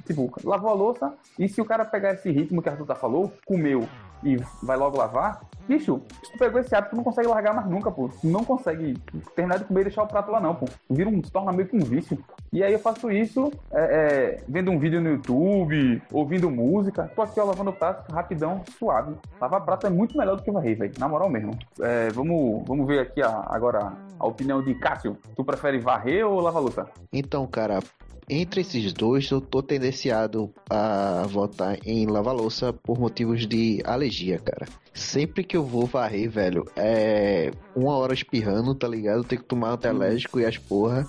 Tipo, 0.05 0.31
lavou 0.45 0.71
a 0.71 0.75
louça, 0.75 1.15
e 1.39 1.49
se 1.49 1.61
o 1.61 1.65
cara 1.65 1.85
pegar 1.85 2.13
esse 2.13 2.31
ritmo 2.31 2.63
que 2.63 2.69
a 2.69 2.73
Arthur 2.73 2.87
tá 2.87 2.95
falou, 2.95 3.33
comeu 3.47 3.89
e 4.23 4.37
vai 4.63 4.77
logo 4.77 4.97
lavar, 4.97 5.41
bicho, 5.69 6.01
se 6.25 6.33
tu 6.33 6.39
pegou 6.39 6.61
esse 6.61 6.75
hábito, 6.75 6.91
tu 6.91 6.97
não 6.97 7.05
consegue 7.05 7.29
largar 7.29 7.55
mais 7.55 7.69
nunca, 7.69 7.91
pô. 7.91 8.09
Tu 8.09 8.27
não 8.27 8.45
consegue 8.45 8.95
terminar 9.35 9.59
de 9.59 9.65
comer 9.65 9.83
e 9.83 9.85
deixar 9.85 10.03
o 10.03 10.07
prato 10.07 10.31
lá, 10.31 10.41
não, 10.41 10.55
pô. 10.55 10.67
Vira 10.89 11.11
um, 11.11 11.23
se 11.23 11.31
torna 11.31 11.53
meio 11.53 11.69
que 11.69 11.77
um 11.77 11.81
vício. 11.81 12.19
E 12.53 12.63
aí 12.63 12.73
eu 12.73 12.79
faço 12.79 13.11
isso 13.11 13.53
é, 13.71 13.81
é, 13.81 14.45
vendo 14.49 14.71
um 14.71 14.79
vídeo 14.79 15.01
no 15.01 15.11
YouTube, 15.11 16.03
ouvindo 16.13 16.51
música. 16.51 17.11
Tô 17.15 17.23
aqui, 17.23 17.39
ó, 17.39 17.45
lavando 17.45 17.71
o 17.71 17.75
prato 17.75 18.11
rapidão, 18.13 18.63
suave. 18.79 19.15
Lavar 19.41 19.65
prato 19.65 19.87
é 19.87 19.91
muito 19.91 20.17
melhor 20.17 20.37
do 20.37 20.43
que 20.43 20.51
varrer, 20.51 20.79
velho. 20.79 20.95
Na 20.99 21.09
moral 21.09 21.29
mesmo. 21.29 21.57
É, 21.81 22.09
vamos, 22.11 22.65
vamos 22.67 22.87
ver 22.87 23.01
aqui 23.01 23.23
a, 23.23 23.45
agora 23.49 23.93
a 24.19 24.27
opinião 24.27 24.63
de 24.63 24.75
Cássio. 24.75 25.17
Tu 25.35 25.45
prefere 25.45 25.79
varrer 25.79 26.27
ou 26.27 26.41
lavar 26.41 26.63
louça? 26.63 26.87
Então, 27.13 27.47
cara, 27.47 27.81
entre 28.29 28.61
esses 28.61 28.93
dois, 28.93 29.31
eu 29.31 29.41
tô 29.41 29.63
tendenciado 29.63 30.53
a 30.69 31.27
votar 31.29 31.79
em 31.85 32.07
lava-louça 32.07 32.73
por 32.73 32.99
motivos 32.99 33.47
de 33.47 33.81
alergia, 33.85 34.39
cara. 34.39 34.67
Sempre 34.93 35.45
que 35.45 35.57
eu 35.57 35.65
vou 35.65 35.87
varrer, 35.87 36.31
velho, 36.31 36.65
é 36.75 37.51
uma 37.77 37.97
hora 37.97 38.15
espirrando, 38.15 38.75
tá 38.75 38.89
ligado? 38.89 39.23
Tenho 39.23 39.43
que 39.43 39.49
tomar 39.49 39.73
antialérgico 39.73 40.41
e 40.41 40.47
as 40.47 40.57
porra. 40.57 41.07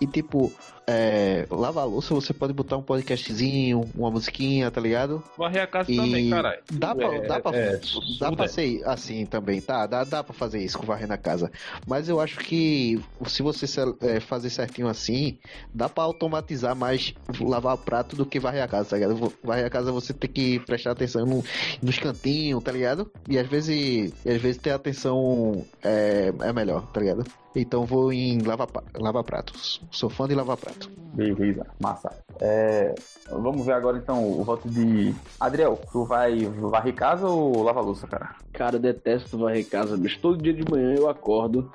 E 0.00 0.06
tipo, 0.06 0.52
é, 0.88 1.46
lava 1.50 1.80
a 1.80 1.84
louça, 1.84 2.14
você 2.14 2.32
pode 2.32 2.52
botar 2.52 2.76
um 2.76 2.82
podcastzinho, 2.82 3.90
uma 3.92 4.08
musiquinha, 4.08 4.70
tá 4.70 4.80
ligado? 4.80 5.20
Varrer 5.36 5.64
a 5.64 5.66
casa 5.66 5.90
e 5.90 5.96
também, 5.96 6.30
caralho. 6.30 6.62
Dá 6.70 6.94
pra, 6.94 7.14
é, 7.14 7.20
dá 7.26 7.40
pra, 7.40 7.56
é, 7.56 7.80
dá 8.20 8.32
pra 8.32 8.48
ser 8.48 8.82
assim 8.86 9.26
também, 9.26 9.60
tá? 9.60 9.84
Dá, 9.86 10.04
dá 10.04 10.22
pra 10.22 10.32
fazer 10.32 10.62
isso 10.62 10.78
com 10.78 10.86
varrer 10.86 11.08
na 11.08 11.18
casa. 11.18 11.50
Mas 11.86 12.08
eu 12.08 12.20
acho 12.20 12.38
que 12.38 13.02
se 13.26 13.42
você 13.42 13.66
é, 14.00 14.20
fazer 14.20 14.48
certinho 14.48 14.86
assim, 14.86 15.38
dá 15.74 15.88
pra 15.88 16.04
automatizar 16.04 16.76
mais 16.76 17.12
lavar 17.40 17.74
o 17.74 17.78
prato 17.78 18.14
do 18.14 18.24
que 18.24 18.38
varrer 18.38 18.62
a 18.62 18.68
casa, 18.68 18.90
tá 18.90 18.96
ligado? 18.96 19.32
Varrer 19.42 19.66
a 19.66 19.70
casa 19.70 19.90
você 19.90 20.14
tem 20.14 20.30
que 20.30 20.60
prestar 20.60 20.92
atenção 20.92 21.26
no, 21.26 21.44
nos 21.82 21.98
cantinhos, 21.98 22.62
tá 22.62 22.70
ligado? 22.70 23.10
E 23.28 23.36
às 23.36 23.48
vezes, 23.48 24.14
e 24.24 24.30
às 24.30 24.40
vezes 24.40 24.58
ter 24.58 24.70
atenção 24.70 25.66
é, 25.82 25.95
é 25.96 26.52
melhor, 26.52 26.86
tá 26.92 27.00
ligado? 27.00 27.24
Então 27.54 27.86
vou 27.86 28.12
em 28.12 28.38
lava, 28.42 28.68
lava 28.94 29.24
pratos. 29.24 29.80
Sou 29.90 30.10
fã 30.10 30.28
de 30.28 30.34
lava 30.34 30.56
prato. 30.56 30.90
Beleza, 31.14 31.66
massa. 31.80 32.10
É, 32.38 32.94
vamos 33.30 33.64
ver 33.64 33.72
agora 33.72 33.96
então 33.96 34.22
o 34.22 34.44
voto 34.44 34.68
de. 34.68 35.14
Adriel, 35.40 35.80
tu 35.90 36.04
vai 36.04 36.44
varrer 36.44 36.94
casa 36.94 37.26
ou 37.26 37.62
lava 37.62 37.80
louça, 37.80 38.06
cara? 38.06 38.36
Cara, 38.52 38.76
eu 38.76 38.80
detesto 38.80 39.38
varrer 39.38 39.66
casa, 39.68 39.96
bicho. 39.96 40.20
Todo 40.20 40.42
dia 40.42 40.52
de 40.52 40.70
manhã 40.70 40.94
eu 40.94 41.08
acordo. 41.08 41.72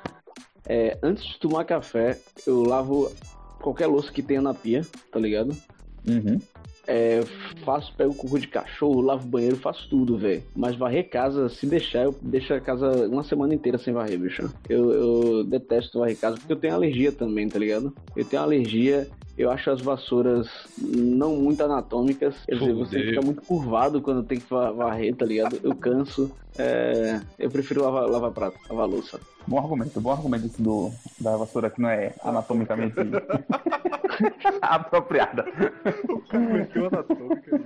É, 0.66 0.98
antes 1.02 1.26
de 1.26 1.40
tomar 1.40 1.66
café, 1.66 2.20
eu 2.46 2.64
lavo 2.64 3.12
qualquer 3.60 3.88
louça 3.88 4.12
que 4.12 4.22
tenha 4.22 4.42
na 4.42 4.54
pia, 4.54 4.86
tá 5.12 5.20
ligado? 5.20 5.56
Uhum. 6.08 6.40
É, 6.88 7.22
faço, 7.64 7.94
pego 7.96 8.14
cocô 8.14 8.38
de 8.38 8.48
cachorro, 8.48 9.02
lavo 9.02 9.28
banheiro, 9.28 9.58
faço 9.58 9.88
tudo, 9.90 10.18
velho. 10.18 10.44
Mas 10.56 10.76
varrer 10.76 11.10
casa, 11.10 11.48
se 11.50 11.66
deixar, 11.66 12.04
eu 12.04 12.16
deixo 12.22 12.54
a 12.54 12.60
casa 12.60 13.08
uma 13.08 13.24
semana 13.24 13.54
inteira 13.54 13.78
sem 13.78 13.94
varrer, 13.94 14.20
bicho. 14.20 14.52
Eu, 14.68 14.92
eu 14.92 15.44
detesto 15.44 16.00
varrer 16.00 16.18
casa 16.18 16.38
porque 16.38 16.54
eu 16.54 16.60
tenho 16.60 16.74
alergia 16.74 17.12
também, 17.12 17.48
tá 17.48 17.60
ligado? 17.60 17.94
Eu 18.16 18.26
tenho 18.26 18.42
alergia 18.42 19.08
eu 19.38 19.50
acho 19.50 19.72
as 19.72 19.82
vassouras 19.82 20.48
não 20.78 21.36
muito 21.36 21.64
anatômicas. 21.64 22.36
Quer 22.46 22.56
dizer, 22.56 22.74
você 22.74 23.00
fica 23.00 23.22
muito 23.22 23.42
curvado 23.42 24.02
quando 24.02 24.24
tem 24.24 24.40
que 24.40 24.50
varrer, 24.50 25.16
tá 25.16 25.26
ligado? 25.26 25.60
Eu 25.64 25.76
canso. 25.76 26.32
É... 26.58 27.22
eu 27.40 27.50
prefiro 27.50 27.82
lavar, 27.82 28.10
lavar 28.10 28.32
prato, 28.32 28.58
lavar 28.70 28.88
louça. 28.88 29.20
Bom 29.48 29.58
argumento, 29.58 30.02
bom 30.02 30.12
argumento 30.12 30.46
esse 30.48 30.62
do, 30.62 30.92
da 31.20 31.38
vassoura 31.38 31.70
que 31.70 31.82
não 31.82 31.90
é 31.90 32.14
anatomicamente 32.24 32.96
apropriada. 34.62 35.46
O 36.76 36.86
anatômica. 36.86 37.62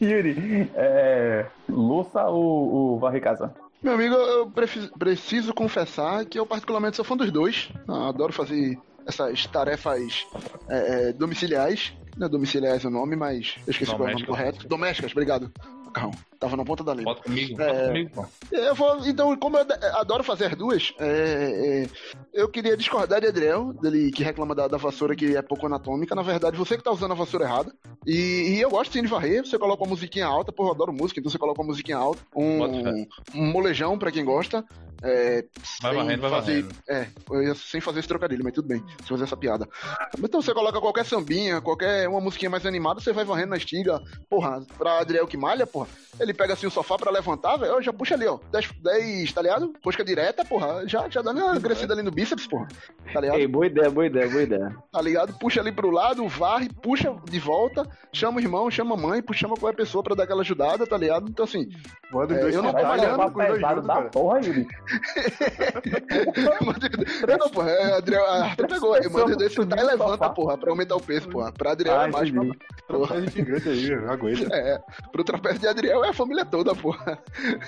Yuri, 0.00 0.70
é... 0.74 1.46
louça 1.68 2.24
ou, 2.26 2.72
ou 2.72 2.98
varrer 2.98 3.22
casa? 3.22 3.52
Meu 3.82 3.94
amigo, 3.94 4.14
eu 4.14 4.48
preciso 4.96 5.52
confessar 5.52 6.24
que 6.24 6.38
eu 6.38 6.46
particularmente 6.46 6.94
sou 6.94 7.04
fã 7.04 7.16
dos 7.16 7.32
dois. 7.32 7.68
Eu 7.88 7.94
adoro 7.94 8.32
fazer 8.32 8.78
essas 9.06 9.46
tarefas 9.46 10.26
é, 10.68 11.08
é, 11.08 11.12
domiciliares. 11.12 11.92
Não 12.16 12.26
é 12.26 12.30
domiciliares 12.30 12.84
o 12.84 12.90
nome, 12.90 13.16
mas 13.16 13.56
eu 13.66 13.70
esqueci 13.70 13.90
qual 13.94 14.08
é 14.08 14.10
o 14.10 14.14
nome 14.14 14.26
correto. 14.26 14.68
Domésticas, 14.68 15.12
obrigado. 15.12 15.50
Carrão, 15.94 16.12
tava 16.42 16.56
na 16.56 16.64
ponta 16.64 16.82
da 16.82 16.92
língua. 16.92 17.14
Bota 17.14 17.22
comigo, 17.22 17.62
é, 17.62 17.66
bota 17.66 17.86
comigo, 17.86 18.10
pô. 18.10 18.26
Eu 18.50 18.74
vou, 18.74 19.06
então, 19.06 19.36
como 19.36 19.56
eu 19.56 19.66
adoro 19.94 20.24
fazer 20.24 20.46
as 20.46 20.56
duas, 20.56 20.92
é, 20.98 21.84
é, 21.84 21.88
eu 22.34 22.48
queria 22.48 22.76
discordar 22.76 23.20
de 23.20 23.28
Adriel, 23.28 23.72
dele 23.74 24.10
que 24.10 24.24
reclama 24.24 24.52
da, 24.52 24.66
da, 24.66 24.76
vassoura 24.76 25.14
que 25.14 25.36
é 25.36 25.42
pouco 25.42 25.66
anatômica. 25.66 26.16
Na 26.16 26.22
verdade, 26.22 26.56
você 26.56 26.76
que 26.76 26.82
tá 26.82 26.90
usando 26.90 27.12
a 27.12 27.14
vassoura 27.14 27.44
errada. 27.44 27.72
E, 28.04 28.56
e 28.56 28.60
eu 28.60 28.70
gosto 28.70 28.92
sim 28.92 29.02
de 29.02 29.08
varrer. 29.08 29.46
Você 29.46 29.56
coloca 29.56 29.84
uma 29.84 29.90
musiquinha 29.90 30.26
alta, 30.26 30.50
pô, 30.50 30.66
eu 30.66 30.72
adoro 30.72 30.92
música, 30.92 31.20
então 31.20 31.30
você 31.30 31.38
coloca 31.38 31.60
uma 31.60 31.68
musiquinha 31.68 31.96
alta. 31.96 32.20
Um, 32.34 33.06
um 33.34 33.46
molejão 33.52 33.96
pra 33.96 34.10
quem 34.10 34.24
gosta. 34.24 34.64
É, 35.04 35.44
vai 35.80 35.94
varrendo, 35.96 36.22
vai 36.22 36.30
fazer, 36.30 36.62
varrendo. 36.62 37.50
É, 37.50 37.54
sem 37.54 37.80
fazer 37.80 37.98
esse 37.98 38.08
trocadilho, 38.08 38.44
mas 38.44 38.52
tudo 38.52 38.68
bem, 38.68 38.78
sem 38.98 39.08
fazer 39.08 39.24
essa 39.24 39.36
piada. 39.36 39.68
Então 40.16 40.40
você 40.40 40.54
coloca 40.54 40.80
qualquer 40.80 41.04
sambinha, 41.04 41.60
qualquer 41.60 42.08
uma 42.08 42.20
musiquinha 42.20 42.50
mais 42.50 42.64
animada, 42.64 43.00
você 43.00 43.12
vai 43.12 43.24
varrendo 43.24 43.50
na 43.50 43.56
estiga. 43.56 44.00
Porra, 44.30 44.64
pra 44.78 45.00
Adriel 45.00 45.26
que 45.26 45.36
malha, 45.36 45.66
porra, 45.66 45.88
ele 46.20 46.31
pega 46.34 46.54
assim 46.54 46.66
o 46.66 46.70
sofá 46.70 46.96
pra 46.96 47.10
levantar, 47.10 47.56
velho, 47.56 47.80
já 47.82 47.92
puxa 47.92 48.14
ali, 48.14 48.26
ó. 48.26 48.38
10, 48.50 48.70
10 48.82 49.32
tá 49.32 49.42
ligado? 49.42 49.72
Posca 49.82 50.04
direta, 50.04 50.44
porra, 50.44 50.86
já, 50.86 51.08
já 51.08 51.22
dando 51.22 51.40
uma 51.40 51.60
crescida 51.60 51.94
ali 51.94 52.02
no 52.02 52.10
bíceps, 52.10 52.46
porra. 52.46 52.68
Tá 53.12 53.20
ligado? 53.20 53.38
Ei, 53.38 53.46
boa 53.46 53.66
ideia, 53.66 53.90
boa 53.90 54.06
ideia, 54.06 54.28
boa 54.28 54.42
ideia. 54.42 54.76
Tá 54.90 55.00
ligado? 55.00 55.32
Puxa 55.38 55.60
ali 55.60 55.72
pro 55.72 55.90
lado, 55.90 56.26
varre, 56.28 56.68
puxa 56.82 57.14
de 57.24 57.38
volta, 57.38 57.88
chama 58.12 58.38
o 58.38 58.40
irmão, 58.40 58.70
chama 58.70 58.94
a 58.94 58.98
mãe, 58.98 59.22
chama 59.32 59.56
qualquer 59.56 59.76
pessoa 59.76 60.02
pra 60.02 60.14
dar 60.14 60.24
aquela 60.24 60.42
ajudada, 60.42 60.86
tá 60.86 60.96
ligado? 60.96 61.28
Então 61.28 61.44
assim, 61.44 61.68
Manda 62.12 62.34
é, 62.34 62.54
eu 62.54 62.62
não 62.62 62.74
tô 62.74 62.82
malhando 62.82 63.16
com 63.16 63.24
os 63.40 63.46
dois 63.46 63.60
juntos, 63.60 63.86
da 63.86 64.02
porra, 64.02 64.40
Yuri. 64.40 64.68
não, 67.38 67.48
porra, 67.48 67.70
é, 67.70 67.94
Adriel, 67.94 68.26
a 68.26 68.44
Arthur 68.44 68.68
pegou 68.68 68.92
aí, 68.92 69.08
manda 69.08 69.34
desse 69.34 69.64
tá 69.64 69.80
e 69.80 69.82
levanta, 69.82 70.28
porra, 70.28 70.58
pra 70.58 70.70
aumentar 70.70 70.96
o 70.96 71.00
peso, 71.00 71.26
porra. 71.30 71.50
Pra 71.50 71.72
Adriel 71.72 72.02
é 72.02 72.10
mais, 72.10 72.30
porra. 72.30 72.54
Porra. 72.86 73.26
gigante 73.26 73.66
aí, 73.68 73.92
aguenta. 74.08 74.52
É, 74.62 74.78
pro 75.10 75.24
trapézio 75.24 75.60
de 75.60 75.66
Adriel 75.66 76.04
é 76.04 76.10
a 76.10 76.12
família 76.22 76.44
toda, 76.44 76.74
porra. 76.74 77.18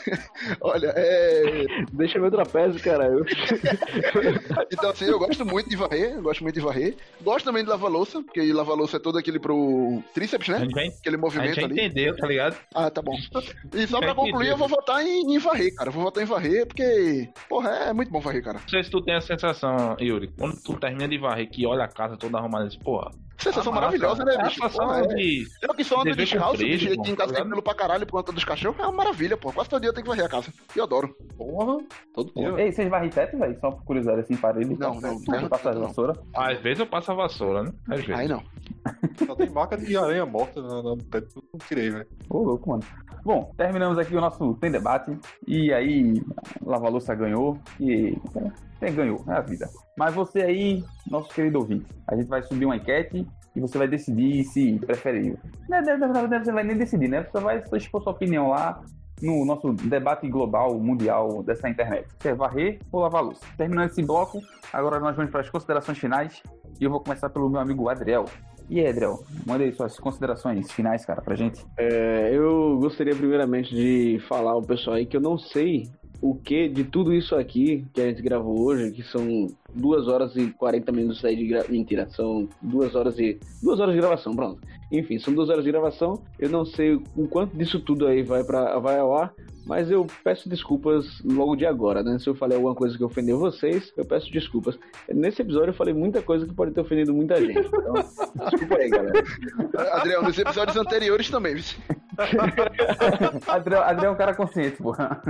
Olha, 0.60 0.92
é. 0.96 1.66
Deixa 1.92 2.18
meu 2.18 2.30
trapézio, 2.30 2.80
cara. 2.82 3.08
então, 4.72 4.90
assim, 4.90 5.06
eu 5.06 5.18
gosto 5.18 5.44
muito 5.44 5.68
de 5.68 5.76
varrer, 5.76 6.20
gosto 6.20 6.42
muito 6.42 6.54
de 6.54 6.60
varrer. 6.60 6.96
Gosto 7.20 7.44
também 7.44 7.64
de 7.64 7.70
lavar 7.70 7.90
louça, 7.90 8.22
porque 8.22 8.52
lavar 8.52 8.76
louça 8.76 8.96
é 8.96 9.00
todo 9.00 9.18
aquele 9.18 9.38
pro 9.38 10.02
tríceps, 10.14 10.48
né? 10.48 10.66
Aquele 11.00 11.16
movimento 11.16 11.50
a 11.50 11.54
gente 11.54 11.60
já 11.60 11.66
ali. 11.66 11.74
entendeu, 11.74 12.16
tá 12.16 12.26
ligado? 12.26 12.56
Ah, 12.74 12.90
tá 12.90 13.02
bom. 13.02 13.16
E 13.74 13.86
só 13.86 14.00
pra 14.00 14.14
concluir, 14.14 14.48
eu 14.48 14.56
vou 14.56 14.68
votar 14.68 15.04
em, 15.04 15.34
em 15.34 15.38
varrer, 15.38 15.74
cara. 15.74 15.88
Eu 15.88 15.92
vou 15.92 16.04
votar 16.04 16.22
em 16.22 16.26
varrer, 16.26 16.66
porque, 16.66 17.28
porra, 17.48 17.70
é 17.70 17.92
muito 17.92 18.10
bom 18.10 18.20
varrer, 18.20 18.42
cara. 18.42 18.60
Não 18.60 18.68
sei 18.68 18.84
se 18.84 18.90
tu 18.90 19.02
tem 19.02 19.14
a 19.14 19.20
sensação, 19.20 19.96
Yuri, 20.00 20.32
quando 20.38 20.60
tu 20.62 20.74
termina 20.74 21.08
de 21.08 21.18
varrer, 21.18 21.48
que 21.50 21.66
olha 21.66 21.84
a 21.84 21.88
casa 21.88 22.16
toda 22.16 22.38
arrumada, 22.38 22.66
diz, 22.66 22.76
porra, 22.76 23.10
Sensação 23.38 23.72
ah, 23.72 23.76
maravilhosa, 23.76 24.24
né, 24.24 24.36
bicho? 24.38 24.54
Sensação 24.54 24.94
é. 24.94 25.06
de. 25.08 25.46
Eu 25.60 25.74
que 25.74 25.84
só 25.84 26.00
ando 26.00 26.14
de 26.14 26.36
house, 26.36 26.58
bicho, 26.58 26.92
aqui 26.92 27.10
em 27.10 27.16
casa 27.16 27.34
tem 27.34 27.48
pelo 27.48 27.62
pra 27.62 27.74
caralho 27.74 28.06
por 28.06 28.12
conta 28.12 28.32
dos 28.32 28.43
cachorros. 28.44 28.78
É 28.78 28.82
uma 28.82 28.92
maravilha, 28.92 29.36
pô. 29.36 29.52
Quase 29.52 29.68
todo 29.68 29.80
dia 29.80 29.90
eu 29.90 29.94
tenho 29.94 30.04
que 30.04 30.10
varrer 30.10 30.26
a 30.26 30.28
casa. 30.28 30.52
Eu 30.74 30.84
adoro. 30.84 31.14
Porra, 31.36 31.78
todo 32.12 32.32
dia. 32.34 32.54
Ei, 32.62 32.72
vocês 32.72 32.88
varrem 32.88 33.10
teto, 33.10 33.38
velho? 33.38 33.58
Só 33.60 33.70
por 33.70 33.84
curiosidade 33.84 34.20
assim, 34.20 34.36
parede. 34.36 34.76
Não, 34.78 35.00
não. 35.00 35.20
Não, 35.26 35.40
não 35.42 35.48
passa 35.48 35.70
a 35.70 35.74
vassoura? 35.74 36.18
Às 36.34 36.60
vezes 36.60 36.80
eu 36.80 36.86
passo 36.86 37.12
a 37.12 37.14
vassoura, 37.14 37.62
né? 37.64 37.72
Às 37.88 38.00
vezes. 38.04 38.20
Aí 38.20 38.28
não. 38.28 38.42
Só 39.26 39.34
tem 39.34 39.50
marca 39.50 39.76
de 39.76 39.96
aranha 39.96 40.26
morta 40.26 40.60
no 40.60 40.96
teto. 40.96 41.42
Não 41.52 41.58
tirei, 41.66 41.90
velho. 41.90 42.06
Ô, 42.28 42.42
louco, 42.42 42.70
mano. 42.70 42.82
Bom, 43.24 43.52
terminamos 43.56 43.98
aqui 43.98 44.14
o 44.14 44.20
nosso 44.20 44.54
Tem 44.54 44.70
Debate. 44.70 45.18
E 45.46 45.72
aí, 45.72 46.22
Lava 46.62 46.88
Louça 46.88 47.14
ganhou. 47.14 47.58
E. 47.80 48.16
É, 48.80 48.90
ganhou, 48.90 49.24
é 49.28 49.32
a 49.32 49.40
vida. 49.40 49.66
Mas 49.96 50.14
você 50.14 50.42
aí, 50.42 50.84
nosso 51.10 51.30
querido 51.30 51.58
ouvinte, 51.58 51.86
a 52.06 52.14
gente 52.14 52.28
vai 52.28 52.42
subir 52.42 52.66
uma 52.66 52.76
enquete 52.76 53.26
e 53.54 53.60
você 53.60 53.78
vai 53.78 53.88
decidir 53.88 54.44
se. 54.44 54.80
Não, 55.68 55.80
não, 55.80 56.28
não, 56.28 56.44
você 56.44 56.52
vai 56.52 56.64
nem 56.64 56.76
decidir, 56.76 57.08
né? 57.08 57.22
Você 57.22 57.40
vai 57.40 57.62
expor 57.74 58.02
sua 58.02 58.12
opinião 58.12 58.48
lá 58.48 58.82
no 59.22 59.44
nosso 59.44 59.72
debate 59.72 60.28
global, 60.28 60.78
mundial 60.78 61.42
dessa 61.42 61.68
internet. 61.68 62.08
Você 62.18 62.28
é 62.30 62.34
varrer 62.34 62.78
ou 62.90 63.00
lavar 63.00 63.22
luz? 63.22 63.40
Terminando 63.56 63.90
esse 63.90 64.02
bloco, 64.02 64.40
agora 64.72 64.98
nós 65.00 65.16
vamos 65.16 65.30
para 65.30 65.40
as 65.40 65.50
considerações 65.50 65.98
finais 65.98 66.42
e 66.80 66.84
eu 66.84 66.90
vou 66.90 67.00
começar 67.00 67.30
pelo 67.30 67.48
meu 67.48 67.60
amigo 67.60 67.88
Adriel. 67.88 68.24
E 68.68 68.80
aí, 68.80 68.88
Adriel, 68.88 69.22
manda 69.46 69.62
aí 69.62 69.72
suas 69.72 69.98
considerações 69.98 70.72
finais, 70.72 71.04
cara, 71.04 71.20
pra 71.20 71.36
gente. 71.36 71.64
É, 71.76 72.30
eu 72.32 72.78
gostaria 72.78 73.14
primeiramente 73.14 73.74
de 73.74 74.18
falar 74.26 74.52
ao 74.52 74.62
pessoal 74.62 74.96
aí 74.96 75.06
que 75.06 75.16
eu 75.16 75.20
não 75.20 75.38
sei 75.38 75.90
o 76.20 76.34
que 76.34 76.68
de 76.68 76.84
tudo 76.84 77.12
isso 77.12 77.34
aqui 77.34 77.84
que 77.92 78.00
a 78.00 78.08
gente 78.08 78.22
gravou 78.22 78.60
hoje, 78.62 78.90
que 78.92 79.02
são 79.02 79.48
duas 79.74 80.08
horas 80.08 80.36
e 80.36 80.50
40 80.50 80.92
minutos 80.92 81.24
aí 81.24 81.36
de 81.36 81.46
gra... 81.46 81.64
mentira, 81.68 82.08
são 82.08 82.48
duas 82.62 82.94
horas 82.94 83.18
e 83.18 83.38
duas 83.62 83.80
horas 83.80 83.94
de 83.94 84.00
gravação, 84.00 84.34
pronto. 84.34 84.60
Enfim, 84.90 85.18
são 85.18 85.34
duas 85.34 85.48
horas 85.48 85.64
de 85.64 85.70
gravação. 85.70 86.22
Eu 86.38 86.48
não 86.48 86.64
sei 86.64 86.94
o 86.94 87.28
quanto 87.28 87.56
disso 87.56 87.80
tudo 87.80 88.06
aí 88.06 88.22
vai 88.22 88.44
para 88.44 88.78
vai 88.78 88.98
ao 88.98 89.16
ar, 89.16 89.34
mas 89.66 89.90
eu 89.90 90.06
peço 90.22 90.48
desculpas 90.48 91.20
logo 91.24 91.56
de 91.56 91.66
agora, 91.66 92.02
né? 92.02 92.18
Se 92.18 92.28
eu 92.28 92.34
falei 92.34 92.56
alguma 92.56 92.74
coisa 92.74 92.96
que 92.96 93.04
ofendeu 93.04 93.38
vocês, 93.38 93.92
eu 93.96 94.04
peço 94.04 94.30
desculpas. 94.30 94.78
Nesse 95.08 95.42
episódio 95.42 95.70
eu 95.70 95.74
falei 95.74 95.94
muita 95.94 96.20
coisa 96.20 96.46
que 96.46 96.54
pode 96.54 96.72
ter 96.72 96.80
ofendido 96.80 97.14
muita 97.14 97.36
gente. 97.36 97.66
Então, 97.66 97.94
desculpa 98.50 98.76
aí, 98.76 98.90
galera. 98.90 99.24
Adriel, 99.92 100.22
nos 100.22 100.38
episódios 100.38 100.76
anteriores 100.76 101.30
também, 101.30 101.54
viu? 101.54 101.64
Adriel 103.48 103.82
é 103.82 104.10
um 104.10 104.16
cara 104.16 104.34
consciente, 104.34 104.76
porra. 104.76 105.20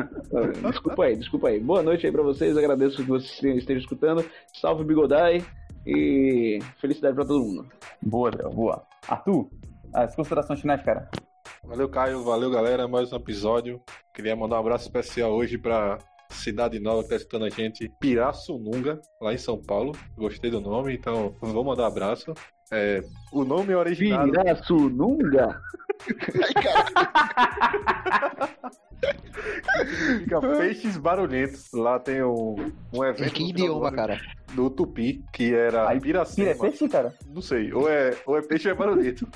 Desculpa 0.70 1.04
aí, 1.04 1.16
desculpa 1.16 1.48
aí. 1.48 1.60
Boa 1.60 1.82
noite 1.82 2.06
aí 2.06 2.12
pra 2.12 2.22
vocês, 2.22 2.56
agradeço 2.56 2.96
que 2.96 3.08
vocês 3.08 3.56
estejam 3.58 3.82
escutando. 3.82 4.24
Salve 4.52 4.84
Bigodai 4.84 5.44
e 5.86 6.58
felicidade 6.78 7.14
pra 7.14 7.24
todo 7.24 7.44
mundo. 7.44 7.66
Boa, 8.02 8.28
Adriel, 8.28 8.50
boa. 8.50 8.82
Arthur, 9.08 9.48
as 9.92 10.14
considerações 10.14 10.60
finais, 10.60 10.82
cara. 10.82 11.08
Valeu, 11.66 11.88
Caio. 11.88 12.22
Valeu, 12.22 12.50
galera. 12.50 12.86
Mais 12.86 13.12
um 13.12 13.16
episódio. 13.16 13.80
Queria 14.12 14.36
mandar 14.36 14.56
um 14.56 14.60
abraço 14.60 14.84
especial 14.84 15.32
hoje 15.32 15.56
pra 15.56 15.98
cidade 16.30 16.78
nova 16.78 17.02
que 17.02 17.08
tá 17.08 17.16
escutando 17.16 17.46
a 17.46 17.48
gente, 17.48 17.88
Pirassununga, 18.00 19.00
lá 19.20 19.32
em 19.32 19.38
São 19.38 19.60
Paulo. 19.60 19.92
Gostei 20.16 20.50
do 20.50 20.60
nome, 20.60 20.94
então 20.94 21.34
vou 21.40 21.64
mandar 21.64 21.84
um 21.84 21.86
abraço. 21.86 22.34
É, 22.70 23.02
o 23.32 23.44
nome 23.44 23.74
original. 23.74 24.30
Pirassununga? 24.30 25.58
Significa 29.88 30.40
peixes 30.40 30.96
barulhentos. 30.96 31.70
Lá 31.72 31.98
tem 31.98 32.22
um, 32.22 32.72
um 32.92 33.04
evento. 33.04 33.32
Que 33.32 33.50
idioma, 33.50 33.92
cara? 33.92 34.20
Do 34.52 34.70
Tupi, 34.70 35.24
que 35.32 35.52
era 35.52 35.88
Aí, 35.88 36.00
Piracema. 36.00 36.50
É 36.50 36.54
peixe, 36.54 36.88
cara? 36.88 37.12
Não 37.28 37.42
sei. 37.42 37.72
Ou 37.72 37.88
é, 37.88 38.14
ou 38.24 38.38
é 38.38 38.42
peixe 38.42 38.68
ou 38.68 38.74
é 38.74 38.76
barulhento. 38.76 39.26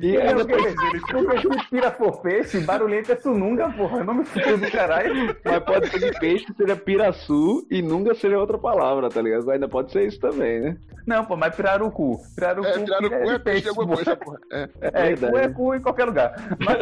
e 0.00 0.16
é, 0.16 0.34
o 0.34 0.44
que 0.44 1.70
pira 1.70 1.92
for 1.92 2.20
peixe, 2.20 2.58
barulhento 2.60 3.12
é 3.12 3.16
sununga, 3.16 3.70
porra. 3.70 4.02
Nome 4.02 4.24
feio 4.24 4.58
do 4.58 4.68
caralho. 4.70 5.36
Mas 5.44 5.64
pode 5.64 5.88
ser 5.88 6.00
de 6.00 6.18
peixe, 6.18 6.46
seria 6.56 6.74
piraçu 6.74 7.64
e 7.70 7.80
nunga 7.80 8.14
seria 8.14 8.40
outra 8.40 8.58
palavra, 8.58 9.08
tá 9.08 9.22
ligado? 9.22 9.48
Ainda 9.50 9.68
pode 9.68 9.92
ser 9.92 10.06
isso 10.06 10.18
também, 10.18 10.60
né? 10.60 10.76
Não, 11.06 11.24
pô, 11.24 11.36
mas 11.36 11.54
pirarucu. 11.54 12.20
Pirarucu, 12.34 12.68
é, 12.68 12.78
pirarucu 12.80 13.14
é, 13.14 13.34
é 13.34 13.38
peixe, 13.38 13.68
alguma 13.68 13.94
coisa, 13.94 14.14
porra. 14.14 14.38
É, 14.52 14.68
é, 14.82 15.12
é 15.12 15.37
cu 15.38 15.44
é 15.44 15.48
cu 15.48 15.74
em 15.74 15.80
qualquer 15.80 16.04
lugar. 16.04 16.34
Mas, 16.58 16.78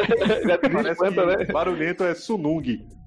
Parece 0.71 1.13
que 1.13 1.25
né? 1.25 1.45
barulhento 1.51 2.03
é 2.03 2.13
sunung. 2.13 2.61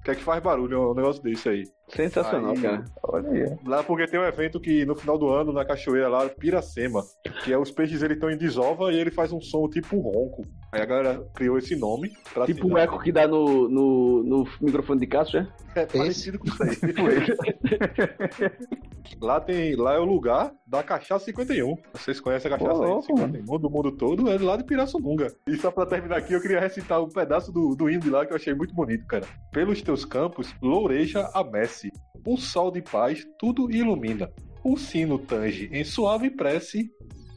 Que 0.04 0.10
é 0.10 0.14
que 0.14 0.22
faz 0.22 0.42
barulho 0.42 0.92
um 0.92 0.94
negócio 0.94 1.22
desse 1.22 1.48
aí. 1.48 1.64
Sensacional, 1.88 2.52
aí, 2.52 2.62
cara. 2.62 2.84
Olha 3.02 3.30
aí. 3.30 3.58
Lá 3.66 3.82
porque 3.82 4.06
tem 4.06 4.20
um 4.20 4.24
evento 4.24 4.60
que 4.60 4.84
no 4.84 4.94
final 4.94 5.18
do 5.18 5.28
ano, 5.28 5.52
na 5.52 5.64
cachoeira 5.64 6.08
lá, 6.08 6.28
Piracema, 6.28 7.02
que 7.44 7.52
é 7.52 7.58
os 7.58 7.70
peixes 7.70 8.02
eles 8.02 8.16
estão 8.16 8.30
em 8.30 8.36
desova 8.36 8.92
e 8.92 8.98
ele 8.98 9.10
faz 9.10 9.32
um 9.32 9.40
som 9.40 9.68
tipo 9.68 9.98
ronco. 9.98 10.46
Aí 10.72 10.80
a 10.80 10.86
galera 10.86 11.26
criou 11.34 11.58
esse 11.58 11.74
nome. 11.74 12.12
tipo 12.46 12.68
o 12.68 12.72
um 12.72 12.78
eco 12.78 13.00
que 13.00 13.10
dá 13.10 13.26
no, 13.26 13.68
no, 13.68 14.22
no 14.22 14.48
microfone 14.60 15.00
de 15.00 15.06
Cássio, 15.06 15.40
é? 15.40 15.48
É 15.74 15.86
parecido 15.86 16.38
com 16.38 16.48
isso 16.48 16.62
aí. 16.62 16.76
Tipo 19.04 19.20
lá, 19.24 19.40
tem, 19.40 19.74
lá 19.76 19.94
é 19.94 19.98
o 19.98 20.04
lugar 20.04 20.52
da 20.66 20.82
Cachaça 20.82 21.24
51. 21.26 21.76
Vocês 21.92 22.20
conhecem 22.20 22.52
a 22.52 22.58
Cachaça 22.58 22.80
oh, 22.80 23.02
51 23.02 23.58
do 23.58 23.70
mundo 23.70 23.92
todo? 23.92 24.28
É 24.28 24.38
lá 24.38 24.56
de 24.56 24.64
Pirassununga. 24.64 25.32
E 25.46 25.56
só 25.56 25.70
pra 25.70 25.86
terminar 25.86 26.18
aqui, 26.18 26.32
eu 26.32 26.40
queria 26.40 26.60
recitar 26.60 27.02
um 27.02 27.08
pedaço 27.08 27.52
do, 27.52 27.74
do 27.74 27.88
hino 27.88 28.00
de 28.00 28.10
lá 28.10 28.26
que 28.26 28.32
eu 28.32 28.36
achei 28.36 28.54
muito 28.54 28.74
bonito, 28.74 29.06
cara. 29.06 29.26
Pelos 29.52 29.82
teus 29.90 30.04
campos, 30.04 30.54
loureja 30.62 31.28
a 31.34 31.42
messe. 31.42 31.90
Um 32.24 32.36
sol 32.36 32.70
de 32.70 32.80
paz 32.80 33.26
tudo 33.36 33.68
ilumina. 33.72 34.30
O 34.62 34.76
sino 34.76 35.18
tange 35.18 35.68
em 35.72 35.82
suave 35.82 36.30
prece 36.30 36.88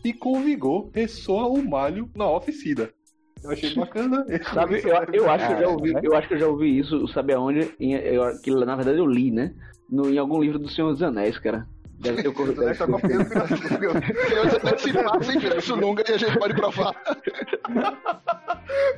e 0.05 0.13
com 0.13 0.39
vigor 0.43 0.91
ressoa 0.93 1.47
o 1.47 1.67
malho 1.67 2.11
na 2.15 2.29
oficina. 2.29 2.87
Eu 3.43 3.49
achei 3.49 3.73
bacana. 3.73 4.23
Sabe, 4.53 4.81
eu, 4.83 4.89
eu, 5.13 5.29
acho 5.31 5.47
que 5.47 5.53
eu 5.53 5.59
já 5.59 5.67
ouvi, 5.67 5.93
eu 6.03 6.15
acho 6.15 6.27
que 6.27 6.33
eu 6.35 6.39
já 6.39 6.47
ouvi 6.47 6.77
isso, 6.77 7.07
sabe 7.07 7.33
aonde? 7.33 7.73
Em, 7.79 7.93
eu, 7.93 8.39
que 8.39 8.51
na 8.51 8.75
verdade 8.75 8.99
eu 8.99 9.07
li, 9.07 9.31
né? 9.31 9.51
No, 9.89 10.07
em 10.07 10.19
algum 10.19 10.39
livro 10.39 10.59
do 10.59 10.69
Senhor 10.69 10.91
dos 10.91 11.01
Anéis, 11.01 11.39
cara. 11.39 11.67
Deve 12.03 12.21
ter 12.21 12.27
ocorrido. 12.27 12.59
Deve 12.59 12.75
tá 12.75 12.85
copiando 12.85 13.23
se 14.77 14.93
passa, 14.93 15.31
hein, 15.31 15.39
Isso 15.57 15.75
nunca 15.77 16.03
e 16.05 16.13
a 16.13 16.17
gente 16.17 16.37
pode 16.37 16.53
provar. 16.53 16.93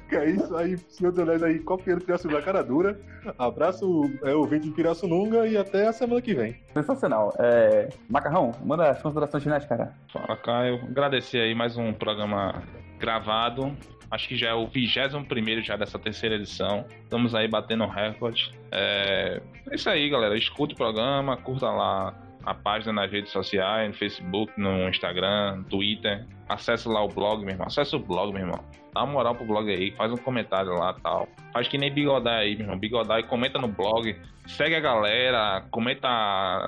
que 0.10 0.16
é 0.18 0.30
isso 0.32 0.56
aí, 0.58 0.76
Senhor 0.90 1.20
Anéis 1.22 1.44
aí, 1.44 1.60
copiando 1.60 2.04
Pirassununga 2.04 2.42
cara 2.42 2.64
dura. 2.64 3.00
Abraço, 3.38 4.12
é, 4.24 4.34
ouvinte 4.34 4.68
de 4.68 4.74
Pirassununga 4.74 5.48
e 5.48 5.56
até 5.56 5.88
a 5.88 5.94
semana 5.94 6.20
que 6.20 6.34
vem. 6.34 6.56
Sensacional. 6.74 7.32
É... 7.38 7.90
Macarrão, 8.10 8.52
manda 8.64 8.90
as 8.90 9.00
considerações 9.02 9.44
finais, 9.44 9.66
cara. 9.66 9.94
Fala, 10.12 10.36
Caio. 10.38 10.84
Agradecer 10.86 11.42
aí 11.42 11.54
mais 11.54 11.78
um 11.78 11.94
programa 11.94 12.64
gravado. 13.00 13.72
Acho 14.10 14.28
que 14.28 14.36
já 14.36 14.50
é 14.50 14.54
o 14.54 14.66
21 14.68 15.26
já 15.64 15.76
dessa 15.76 16.00
terceira 16.00 16.36
edição. 16.36 16.86
Estamos 17.04 17.36
aí 17.36 17.48
batendo 17.48 17.86
recorde. 17.86 18.52
É... 18.72 19.42
é 19.70 19.76
isso 19.76 19.90
aí, 19.90 20.10
galera. 20.10 20.36
Escute 20.36 20.74
o 20.74 20.78
programa, 20.78 21.38
curta 21.38 21.70
lá 21.70 22.25
a 22.46 22.54
página 22.54 22.94
nas 22.94 23.12
redes 23.12 23.32
sociais, 23.32 23.88
no 23.88 23.94
Facebook, 23.96 24.54
no 24.58 24.88
Instagram, 24.88 25.58
no 25.58 25.64
Twitter. 25.64 26.26
Acesse 26.48 26.88
lá 26.88 27.04
o 27.04 27.08
blog, 27.08 27.42
meu 27.42 27.52
irmão. 27.52 27.68
Acesse 27.68 27.96
o 27.96 28.00
blog, 28.00 28.32
meu 28.32 28.44
irmão. 28.44 28.64
Dá 28.94 29.04
uma 29.04 29.14
moral 29.14 29.36
pro 29.36 29.46
blog 29.46 29.70
aí, 29.70 29.92
faz 29.92 30.12
um 30.12 30.18
comentário 30.18 30.74
lá 30.74 30.94
tal. 30.94 31.28
Faz 31.52 31.68
que 31.68 31.78
nem 31.78 31.92
Bigodai 31.92 32.46
aí, 32.46 32.56
meu 32.56 32.66
irmão. 32.66 32.78
Bigodai, 32.78 33.24
comenta 33.24 33.60
no 33.60 33.68
blog, 33.68 34.16
segue 34.48 34.76
a 34.76 34.80
galera, 34.80 35.66
comenta 35.72 36.08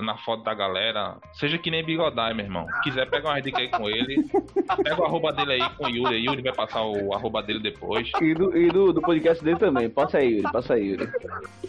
na 0.02 0.18
foto 0.18 0.44
da 0.44 0.54
galera. 0.54 1.18
Seja 1.34 1.58
que 1.58 1.72
nem 1.72 1.84
Bigodai, 1.84 2.34
meu 2.34 2.46
irmão. 2.46 2.66
Quiser 2.84 3.10
pegar 3.10 3.30
uma 3.30 3.42
dica 3.42 3.60
aí 3.60 3.70
com 3.70 3.90
ele, 3.90 4.24
pega 4.84 5.02
o 5.02 5.06
arroba 5.06 5.32
dele 5.32 5.54
aí 5.54 5.70
com 5.78 5.86
o 5.86 5.90
Yuri. 5.90 6.26
Yuri 6.26 6.42
vai 6.42 6.54
passar 6.54 6.84
o 6.84 7.14
arroba 7.14 7.42
dele 7.44 7.60
depois. 7.60 8.10
E 8.22 8.34
do, 8.34 8.58
e 8.58 8.70
do, 8.70 8.94
do 8.94 9.02
podcast 9.02 9.44
dele 9.44 9.58
também. 9.58 9.90
Passa 9.90 10.18
aí, 10.18 10.38
Yuri. 10.38 10.52
Passa 10.52 10.74
aí, 10.74 10.92
Yuri. 10.92 11.08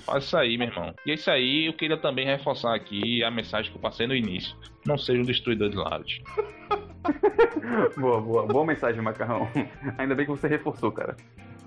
Passa 0.07 0.19
isso 0.19 0.37
aí, 0.37 0.59
meu 0.59 0.69
irmão. 0.69 0.95
E 1.07 1.11
é 1.11 1.15
isso 1.15 1.31
aí, 1.31 1.67
eu 1.67 1.73
queria 1.73 1.97
também 1.97 2.27
reforçar 2.27 2.75
aqui 2.75 3.23
a 3.23 3.31
mensagem 3.31 3.71
que 3.71 3.77
eu 3.77 3.83
passei 3.83 4.07
no 4.07 4.15
início. 4.15 4.57
Não 4.87 4.97
seja 4.97 5.21
um 5.21 5.25
destruidor 5.25 5.69
de 5.69 5.77
lares. 5.77 6.21
boa, 7.97 8.21
boa. 8.21 8.47
Boa 8.47 8.65
mensagem, 8.65 9.03
Macarrão. 9.03 9.49
Ainda 9.99 10.15
bem 10.15 10.25
que 10.25 10.31
você 10.31 10.49
reforçou, 10.49 10.91
cara. 10.93 11.17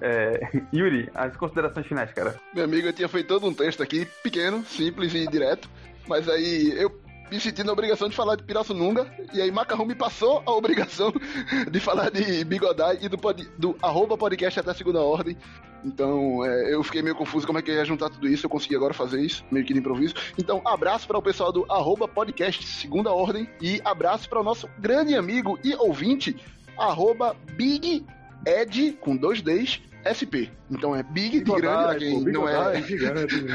É, 0.01 0.49
Yuri, 0.73 1.09
as 1.13 1.37
considerações 1.37 1.85
finais, 1.85 2.11
cara. 2.11 2.35
Meu 2.53 2.65
amigo, 2.65 2.87
eu 2.87 2.93
tinha 2.93 3.07
feito 3.07 3.27
todo 3.27 3.45
um 3.45 3.53
texto 3.53 3.83
aqui, 3.83 4.07
pequeno, 4.23 4.65
simples 4.65 5.13
e 5.13 5.27
direto, 5.27 5.69
mas 6.07 6.27
aí 6.27 6.73
eu 6.75 6.99
me 7.31 7.39
senti 7.39 7.63
na 7.63 7.71
obrigação 7.71 8.09
de 8.09 8.15
falar 8.15 8.35
de 8.35 8.43
Pirassununga, 8.43 9.09
e 9.33 9.41
aí 9.41 9.49
Macarrão 9.49 9.85
me 9.85 9.95
passou 9.95 10.43
a 10.45 10.51
obrigação 10.51 11.13
de 11.71 11.79
falar 11.79 12.09
de 12.09 12.43
Bigodai 12.43 12.99
e 13.01 13.07
do, 13.07 13.17
pod, 13.17 13.47
do 13.57 13.77
arroba 13.81 14.17
podcast 14.17 14.59
até 14.59 14.73
segunda 14.73 14.99
ordem. 14.99 15.37
Então, 15.83 16.45
é, 16.45 16.73
eu 16.73 16.83
fiquei 16.83 17.01
meio 17.01 17.15
confuso 17.15 17.47
como 17.47 17.57
é 17.57 17.61
que 17.61 17.71
ia 17.71 17.85
juntar 17.85 18.09
tudo 18.09 18.27
isso, 18.27 18.45
eu 18.45 18.49
consegui 18.49 18.75
agora 18.75 18.93
fazer 18.93 19.21
isso, 19.21 19.45
meio 19.49 19.65
que 19.65 19.73
de 19.73 19.79
improviso. 19.79 20.13
Então, 20.37 20.61
abraço 20.65 21.07
para 21.07 21.17
o 21.17 21.21
pessoal 21.21 21.53
do 21.53 21.65
arroba 21.71 22.07
podcast 22.07 22.67
segunda 22.67 23.11
ordem, 23.11 23.49
e 23.61 23.81
abraço 23.85 24.27
para 24.27 24.41
o 24.41 24.43
nosso 24.43 24.69
grande 24.77 25.15
amigo 25.15 25.57
e 25.63 25.73
ouvinte, 25.75 26.35
arroba 26.77 27.35
Big 27.55 28.05
Ed, 28.45 28.93
com 28.99 29.15
dois 29.15 29.41
Ds, 29.41 29.81
SP. 30.05 30.49
Então 30.69 30.95
é 30.95 31.03
Big 31.03 31.41
de 31.41 31.51
grande, 31.51 31.65
pra 31.81 31.95
quem 31.95 32.23
não 32.33 32.47
é. 32.47 32.81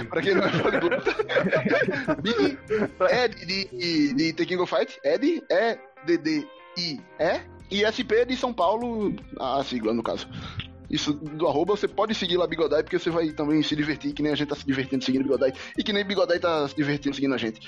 pra 0.09 0.23
quem 0.23 0.35
não 0.35 0.45
é 0.45 0.51
Big 2.21 2.59
é 3.11 3.29
de, 3.29 3.65
de, 3.69 4.15
de 4.15 4.33
The 4.33 4.45
King 4.45 4.63
of 4.63 4.75
Fight. 4.75 4.99
Ed 5.05 5.43
é 5.51 5.79
D-D-I-E. 6.05 7.57
E 7.69 7.83
SP 7.83 8.25
de 8.25 8.37
São 8.37 8.53
Paulo, 8.53 9.15
a 9.41 9.63
sigla 9.65 9.93
no 9.93 10.03
caso. 10.03 10.29
Isso 10.89 11.13
do 11.13 11.49
arroba, 11.49 11.77
você 11.77 11.89
pode 11.89 12.15
seguir 12.15 12.37
lá 12.37 12.47
Bigodai, 12.47 12.83
porque 12.83 12.99
você 12.99 13.11
vai 13.11 13.31
também 13.31 13.61
se 13.63 13.75
divertir, 13.75 14.13
que 14.13 14.23
nem 14.23 14.33
a 14.33 14.37
gente 14.37 14.49
tá 14.49 14.55
se 14.55 14.65
divertindo 14.65 15.05
seguindo 15.05 15.25
Bigodai. 15.25 15.53
E 15.77 15.83
que 15.83 15.93
nem 15.93 16.05
Bigodai 16.05 16.39
tá 16.39 16.69
se 16.69 16.77
divertindo 16.77 17.15
seguindo 17.15 17.35
a 17.35 17.39
gente. 17.39 17.61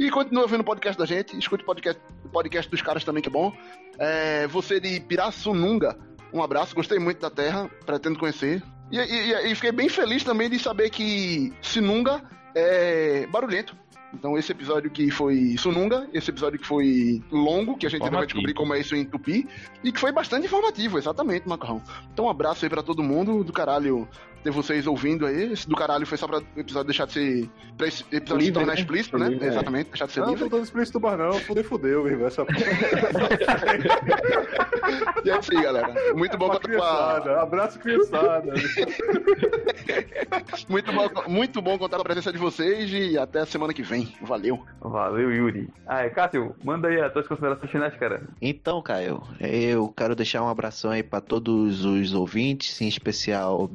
E 0.00 0.10
continua 0.10 0.44
ouvindo 0.44 0.62
o 0.62 0.64
podcast 0.64 0.98
da 0.98 1.04
gente, 1.04 1.38
escute 1.38 1.62
o 1.62 1.66
podcast, 1.66 2.00
podcast 2.32 2.70
dos 2.70 2.80
caras 2.80 3.04
também, 3.04 3.22
que 3.22 3.28
é 3.28 3.32
bom. 3.32 3.52
É, 3.98 4.46
você 4.46 4.80
de 4.80 5.00
Pirassununga 5.00 5.98
um 6.32 6.42
abraço, 6.42 6.74
gostei 6.74 6.98
muito 6.98 7.20
da 7.20 7.30
Terra, 7.30 7.70
pretendo 7.84 8.18
conhecer. 8.18 8.62
E, 8.90 8.98
e, 8.98 9.52
e, 9.52 9.54
fiquei 9.54 9.72
bem 9.72 9.88
feliz 9.88 10.22
também 10.22 10.50
de 10.50 10.58
saber 10.58 10.90
que 10.90 11.52
Sinunga 11.62 12.22
é 12.54 13.26
barulhento. 13.26 13.76
Então, 14.14 14.36
esse 14.36 14.52
episódio 14.52 14.90
que 14.90 15.10
foi 15.10 15.56
Sununga, 15.56 16.06
esse 16.12 16.30
episódio 16.30 16.58
que 16.58 16.66
foi 16.66 17.22
longo, 17.30 17.76
que 17.76 17.86
a 17.86 17.88
gente 17.88 18.02
ainda 18.02 18.18
vai 18.18 18.26
descobrir 18.26 18.52
como 18.52 18.74
é 18.74 18.80
isso 18.80 18.94
em 18.94 19.06
Tupi, 19.06 19.48
e 19.82 19.90
que 19.90 19.98
foi 19.98 20.12
bastante 20.12 20.46
informativo, 20.46 20.98
exatamente, 20.98 21.48
Macarrão. 21.48 21.82
Então, 22.12 22.26
um 22.26 22.28
abraço 22.28 22.64
aí 22.64 22.68
pra 22.68 22.82
todo 22.82 23.02
mundo, 23.02 23.42
do 23.42 23.52
caralho 23.52 24.06
ter 24.42 24.50
vocês 24.50 24.86
ouvindo 24.86 25.26
aí. 25.26 25.52
Esse 25.52 25.68
do 25.68 25.76
caralho 25.76 26.06
foi 26.06 26.18
só 26.18 26.26
pra 26.26 26.38
o 26.38 26.44
episódio 26.56 26.88
deixar 26.88 27.06
de 27.06 27.12
ser. 27.12 27.48
pra 27.76 27.86
esse 27.86 28.04
episódio 28.12 28.44
livre, 28.44 28.46
se 28.46 28.52
tornar 28.52 28.74
né? 28.74 28.80
explícito, 28.80 29.18
né? 29.18 29.38
É. 29.40 29.46
Exatamente, 29.46 29.88
deixar 29.88 30.06
de 30.06 30.12
ser 30.12 30.20
não, 30.20 30.30
livre. 30.30 30.42
Não, 30.42 30.50
tô 30.50 30.58
explícito 30.58 31.00
bar 31.00 31.16
não, 31.16 31.32
fudeu, 31.64 32.06
irmão. 32.06 32.26
Essa 32.26 32.46
E 35.24 35.30
é 35.30 35.38
isso 35.38 35.56
aí, 35.56 35.62
galera. 35.62 35.94
Muito 36.14 36.36
bom 36.36 36.50
contar 36.50 36.68
com 36.68 36.82
a. 36.82 37.42
Abraço, 37.42 37.78
criançada. 37.78 38.52
muito, 40.68 40.92
bom, 40.92 41.08
muito 41.28 41.62
bom 41.62 41.78
contar 41.78 41.96
com 41.96 42.02
a 42.02 42.04
presença 42.04 42.32
de 42.32 42.38
vocês 42.38 42.90
e 42.92 43.18
até 43.18 43.40
a 43.40 43.46
semana 43.46 43.72
que 43.72 43.82
vem. 43.82 44.14
Valeu. 44.20 44.64
Valeu, 44.80 45.32
Yuri. 45.32 45.68
Ah, 45.86 46.08
Cássio, 46.10 46.54
manda 46.64 46.88
aí 46.88 47.00
as 47.00 47.12
tuas 47.12 47.26
considerações 47.26 47.70
finais, 47.70 47.94
cara. 47.96 48.22
Então, 48.40 48.82
Caio, 48.82 49.22
eu 49.40 49.88
quero 49.88 50.14
deixar 50.14 50.42
um 50.42 50.48
abração 50.48 50.90
aí 50.90 51.02
pra 51.02 51.20
todos 51.20 51.84
os 51.84 52.14
ouvintes, 52.14 52.80
em 52.80 52.88
especial 52.88 53.62
o 53.62 53.68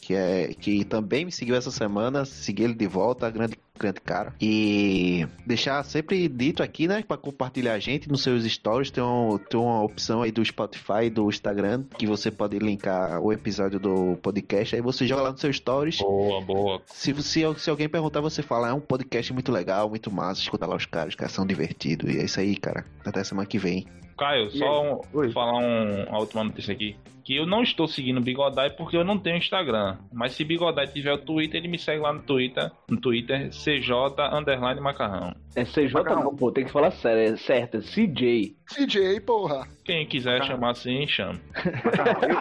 Que 0.00 0.14
é 0.14 0.54
que 0.54 0.84
também 0.84 1.24
me 1.24 1.32
seguiu 1.32 1.54
essa 1.54 1.70
semana, 1.70 2.24
segui 2.24 2.64
ele 2.64 2.74
de 2.74 2.86
volta, 2.86 3.30
grande 3.30 3.56
grande 3.78 4.00
cara. 4.00 4.34
E 4.40 5.26
deixar 5.44 5.82
sempre 5.84 6.28
dito 6.28 6.62
aqui, 6.62 6.86
né, 6.86 7.02
para 7.02 7.16
compartilhar 7.16 7.74
a 7.74 7.78
gente 7.78 8.08
nos 8.08 8.22
seus 8.22 8.44
stories, 8.44 8.90
tem, 8.90 9.02
um, 9.02 9.38
tem 9.38 9.58
uma 9.58 9.82
opção 9.82 10.22
aí 10.22 10.30
do 10.30 10.44
Spotify, 10.44 11.10
do 11.12 11.28
Instagram, 11.28 11.84
que 11.98 12.06
você 12.06 12.30
pode 12.30 12.58
linkar 12.58 13.20
o 13.20 13.32
episódio 13.32 13.80
do 13.80 14.16
podcast, 14.22 14.76
aí 14.76 14.82
você 14.82 15.06
joga 15.06 15.22
lá 15.22 15.32
nos 15.32 15.40
seus 15.40 15.56
stories. 15.56 15.98
Boa, 15.98 16.40
boa. 16.42 16.82
Se, 16.86 17.12
se, 17.22 17.42
se 17.58 17.70
alguém 17.70 17.88
perguntar, 17.88 18.20
você 18.20 18.42
fala, 18.42 18.68
é 18.68 18.72
um 18.72 18.80
podcast 18.80 19.32
muito 19.32 19.50
legal, 19.50 19.88
muito 19.88 20.10
massa, 20.10 20.40
escuta 20.40 20.66
lá 20.66 20.76
os 20.76 20.86
caras, 20.86 21.08
os 21.08 21.16
caras 21.16 21.32
são 21.32 21.46
divertidos. 21.46 22.14
E 22.14 22.18
é 22.18 22.24
isso 22.24 22.38
aí, 22.38 22.56
cara. 22.56 22.84
Até 23.04 23.24
semana 23.24 23.46
que 23.46 23.58
vem. 23.58 23.86
Caio, 24.16 24.50
só 24.50 24.82
um, 24.82 25.32
falar 25.32 25.58
um, 25.58 26.04
uma 26.04 26.18
última 26.18 26.44
notícia 26.44 26.72
aqui. 26.72 26.96
Que 27.24 27.36
eu 27.36 27.46
não 27.46 27.62
estou 27.62 27.86
seguindo 27.86 28.18
o 28.18 28.20
Bigodai 28.20 28.70
porque 28.70 28.96
eu 28.96 29.04
não 29.04 29.16
tenho 29.16 29.36
Instagram. 29.36 29.96
Mas 30.12 30.32
se 30.32 30.44
Bigodai 30.44 30.88
tiver 30.88 31.12
o 31.12 31.18
Twitter, 31.18 31.60
ele 31.60 31.68
me 31.68 31.78
segue 31.78 32.00
lá 32.00 32.12
no 32.12 32.22
Twitter. 32.22 32.70
No 32.90 33.00
Twitter, 33.00 33.50
CJ 33.50 33.92
underline 34.32 34.80
macarrão. 34.80 35.32
É 35.54 35.64
CJ 35.64 35.92
macarrão. 35.92 36.24
não, 36.24 36.36
pô, 36.36 36.50
tem 36.50 36.64
que 36.64 36.72
falar 36.72 36.90
sério, 36.90 37.34
é 37.34 37.36
certo, 37.36 37.76
é 37.76 37.80
CJ. 37.80 38.56
CJ, 38.66 39.20
porra. 39.20 39.68
Quem 39.84 40.04
quiser 40.04 40.40
macarrão. 40.40 40.56
chamar 40.56 40.70
assim, 40.70 41.06
chama. 41.06 41.38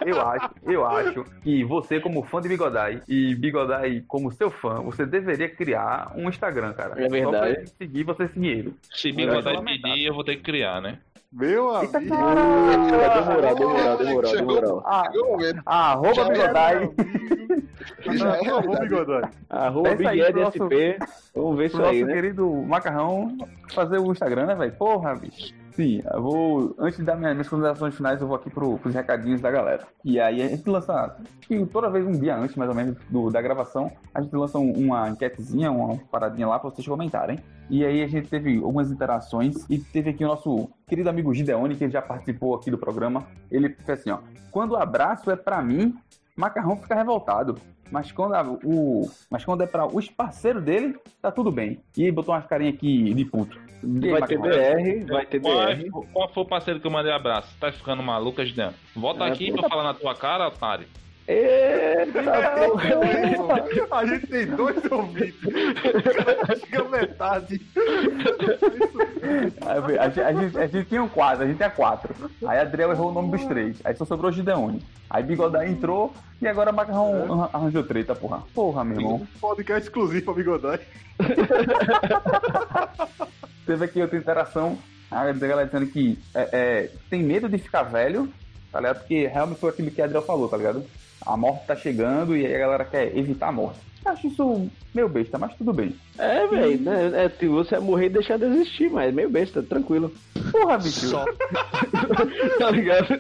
eu, 0.06 0.15
eu, 0.15 0.22
acho, 0.22 0.49
eu 0.64 0.85
acho 0.85 1.26
que 1.43 1.64
você, 1.64 1.99
como 1.99 2.23
fã 2.23 2.41
de 2.41 2.49
Bigodai, 2.49 3.03
e 3.07 3.35
Bigodai 3.35 4.03
como 4.07 4.31
seu 4.31 4.49
fã, 4.49 4.81
você 4.81 5.06
deveria 5.06 5.49
criar 5.49 6.11
um 6.15 6.27
Instagram, 6.27 6.73
cara. 6.73 6.99
É 6.99 7.07
verdade. 7.07 7.53
Só 7.53 7.61
pra 7.61 7.65
seguir, 7.77 8.03
você 8.03 8.27
seguir 8.30 8.48
ele. 8.48 8.73
Se 8.91 9.11
Bigodai 9.11 9.61
pedir, 9.64 10.06
eu 10.06 10.14
vou 10.15 10.23
ter 10.23 10.38
que 10.38 10.41
criar, 10.41 10.81
né? 10.81 10.98
Meu 11.32 11.74
amigo. 11.74 11.94
Demorar, 11.94 13.53
demorar, 13.53 13.95
demorar, 13.95 14.32
demorar. 14.32 14.82
Ah, 15.66 15.91
arroba 15.91 16.26
Bigodai. 16.26 16.91
Arroba 18.30 18.80
Bigodai. 18.82 19.32
Arroba 19.49 19.95
BigEdsP. 19.95 20.99
Vamos 21.34 21.58
ver 21.58 21.66
isso 21.68 21.82
aí, 21.82 21.99
né? 21.99 22.08
nosso 22.08 22.14
querido 22.14 22.52
Macarrão 22.68 23.38
fazer 23.74 23.98
o 23.99 24.12
Instagram, 24.12 24.48
né, 24.48 24.56
velho? 24.56 24.74
Porra, 24.74 25.16
bicho. 25.16 25.53
Sim, 25.72 26.02
eu 26.14 26.22
vou. 26.22 26.76
Antes 26.77 26.98
de 26.98 27.06
dar 27.06 27.15
minhas, 27.15 27.48
considerações 27.48 27.95
finais, 27.95 28.19
eu 28.22 28.27
vou 28.27 28.35
aqui 28.35 28.49
pro, 28.49 28.77
pros 28.77 28.93
recadinhos 28.93 29.41
da 29.41 29.49
galera. 29.49 29.88
E 30.03 30.19
aí 30.19 30.41
a 30.41 30.48
gente 30.48 30.69
lança, 30.69 30.93
acho 30.93 31.48
que 31.48 31.65
toda 31.68 31.89
vez 31.89 32.06
um 32.06 32.11
dia 32.11 32.35
antes, 32.35 32.56
mais 32.56 32.69
ou 32.69 32.76
menos, 32.76 32.98
do, 33.10 33.30
da 33.30 33.41
gravação, 33.41 33.91
a 34.14 34.22
gente 34.22 34.35
lança 34.35 34.57
uma 34.60 35.10
enquetezinha, 35.10 35.72
uma 35.72 35.98
paradinha 36.11 36.48
lá 36.48 36.60
pra 36.60 36.69
vocês 36.69 36.85
comentarem. 36.85 37.39
E 37.69 37.85
aí 37.85 38.03
a 38.03 38.07
gente 38.07 38.27
teve 38.27 38.57
algumas 38.57 38.91
interações 38.91 39.65
e 39.69 39.77
teve 39.80 40.10
aqui 40.10 40.26
o 40.26 40.27
nosso 40.27 40.69
querido 40.88 41.10
amigo 41.10 41.34
Gideone, 41.34 41.76
que 41.76 41.89
já 41.89 42.02
participou 42.02 42.56
aqui 42.56 42.69
do 42.69 42.77
programa. 42.77 43.26
Ele 43.49 43.69
fez 43.69 43.99
assim, 43.99 44.10
ó. 44.10 44.19
Quando 44.52 44.72
o 44.72 44.77
abraço 44.77 45.31
é 45.31 45.38
para 45.38 45.61
mim, 45.61 45.95
Macarrão 46.41 46.76
fica 46.76 46.95
revoltado. 46.95 47.55
Mas 47.91 48.11
quando, 48.11 48.34
a, 48.34 48.41
o, 48.63 49.07
mas 49.30 49.45
quando 49.45 49.61
é 49.61 49.68
para 49.68 49.85
os 49.85 50.09
parceiros 50.09 50.63
dele, 50.63 50.97
tá 51.22 51.30
tudo 51.30 51.51
bem. 51.51 51.80
E 51.95 52.11
botou 52.11 52.34
umas 52.34 52.47
carinhas 52.47 52.73
aqui 52.73 53.13
de 53.13 53.26
puto. 53.26 53.59
vai 54.09 54.22
ter 54.23 54.39
BR, 54.39 55.11
vai 55.11 55.26
ter 55.26 55.39
BR. 55.39 55.91
Qual, 55.91 56.05
qual 56.11 56.30
foi 56.34 56.43
o 56.43 56.45
parceiro 56.47 56.80
que 56.80 56.88
eu 56.88 56.91
mandei 56.91 57.11
abraço? 57.11 57.55
Tá 57.59 57.72
ficando 57.72 58.01
maluco, 58.01 58.43
Gideon? 58.43 58.72
Volta 58.95 59.26
é, 59.26 59.27
aqui 59.31 59.51
pra 59.51 59.69
falar 59.69 59.84
na 59.84 59.93
tua 59.93 60.15
cara, 60.15 60.47
otário. 60.47 60.88
Eita, 61.32 62.24
porra. 62.24 62.84
A 63.91 64.06
gente 64.06 64.28
tem 64.28 64.45
dois 64.48 64.91
ouvintes. 64.91 65.40
Chega 66.60 66.84
metade. 66.90 67.62
A, 69.62 69.72
a, 69.72 70.06
a, 70.06 70.10
gente, 70.34 70.58
a 70.58 70.68
gente 70.68 70.90
tinha 70.90 71.03
um 71.03 71.08
quatro, 71.08 71.44
a 71.44 71.48
gente 71.48 71.64
é 71.64 71.70
quatro. 71.70 72.14
Aí 72.45 72.60
Adriel 72.60 72.91
errou 72.91 73.10
o 73.10 73.14
nome 73.14 73.32
dos 73.32 73.45
três. 73.45 73.80
Aí 73.84 73.95
só 73.95 74.03
sobrou 74.03 74.32
Gideone. 74.32 74.84
Aí 75.10 75.24
Bigodai 75.24 75.70
entrou 75.70 76.14
e 76.41 76.48
agora 76.48 76.72
Macarrão 76.72 77.45
é. 77.45 77.49
arranjou 77.56 77.84
treta, 77.84 78.16
porra. 78.16 78.44
Porra, 78.53 78.84
meu 78.84 78.98
irmão. 78.98 79.28
Podcast 79.40 79.88
exclusivo 79.88 80.26
pra 80.26 80.34
Bigodai. 80.34 80.80
Teve 83.66 83.86
aqui 83.86 84.02
outra 84.02 84.18
interação. 84.18 84.78
A 85.10 85.32
galera 85.32 85.66
dizendo 85.66 85.88
que 85.88 86.20
é, 86.34 86.49
é, 86.52 86.90
tem 87.10 87.22
medo 87.22 87.49
de 87.49 87.58
ficar 87.58 87.84
velho, 87.84 88.32
tá 88.72 88.80
ligado? 88.80 88.99
Porque 88.99 89.28
realmente 89.28 89.60
foi 89.60 89.70
aquilo 89.70 89.91
que 89.91 90.02
a 90.02 90.06
Adriel 90.06 90.24
falou, 90.24 90.48
tá 90.48 90.56
ligado? 90.56 90.86
A 91.26 91.38
morte 91.38 91.65
tá 91.68 91.76
chegando 91.76 92.35
e 92.35 92.45
aí 92.45 92.56
a 92.56 92.60
galera 92.60 92.85
quer 92.85 93.15
evitar 93.15 93.49
a 93.49 93.52
morte. 93.52 93.80
Acho 94.03 94.27
isso 94.27 94.69
meio 94.93 95.07
besta, 95.07 95.38
mas 95.38 95.56
tudo 95.56 95.72
bem. 95.72 95.95
É, 96.18 96.48
velho, 96.48 96.81
né? 96.81 97.26
É, 97.26 97.30
se 97.30 97.48
você 97.48 97.77
morrer 97.80 98.07
e 98.07 98.10
deixar 98.10 98.38
de 98.38 98.45
existir, 98.45 98.89
mas 98.89 99.14
meio 99.14 99.30
besta, 99.30 99.61
tranquilo. 99.61 100.11
Porra, 100.52 100.80
bicho. 100.80 101.07
Só. 101.07 101.23
tá 102.57 102.72
ligado? 102.72 103.19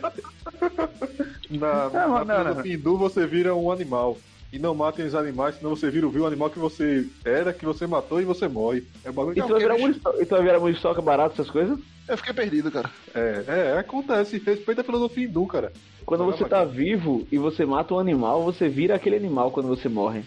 Na, 1.51 1.89
não, 1.89 2.25
na 2.25 2.43
não, 2.43 2.55
não, 2.55 2.63
Pindu 2.63 2.97
você 2.97 3.27
vira 3.27 3.55
um 3.55 3.71
animal. 3.71 4.17
E 4.51 4.59
não 4.59 4.75
matem 4.75 5.05
os 5.05 5.15
animais, 5.15 5.55
senão 5.55 5.75
você 5.75 5.89
vira 5.89 6.05
o 6.07 6.25
animal 6.25 6.49
que 6.49 6.59
você 6.59 7.07
era, 7.23 7.53
que 7.53 7.65
você 7.65 7.87
matou 7.87 8.21
e 8.21 8.25
você 8.25 8.47
morre. 8.49 8.83
É 9.05 9.11
bagulho 9.11 9.37
e 9.37 9.41
tu 9.41 9.47
vai 9.47 9.59
virar 9.59 9.77
e 9.79 10.25
tu 10.25 10.29
vai 10.29 10.43
virar 10.43 10.59
muriçoca 10.59 11.01
barato, 11.01 11.33
essas 11.33 11.49
coisas? 11.49 11.79
Eu 12.07 12.17
fiquei 12.17 12.33
perdido, 12.33 12.69
cara. 12.69 12.89
É, 13.15 13.43
é, 13.47 13.77
acontece. 13.77 14.39
Respeita 14.39 14.81
a 14.81 14.83
filosofia 14.83 15.25
hindu, 15.25 15.45
cara. 15.45 15.71
Quando 16.05 16.25
você 16.25 16.43
tá 16.43 16.65
vivo 16.65 17.25
e 17.31 17.37
você 17.37 17.65
mata 17.65 17.93
um 17.93 17.99
animal, 17.99 18.43
você 18.43 18.67
vira 18.67 18.95
aquele 18.95 19.15
animal 19.15 19.51
quando 19.51 19.69
você 19.69 19.87
morre. 19.87 20.23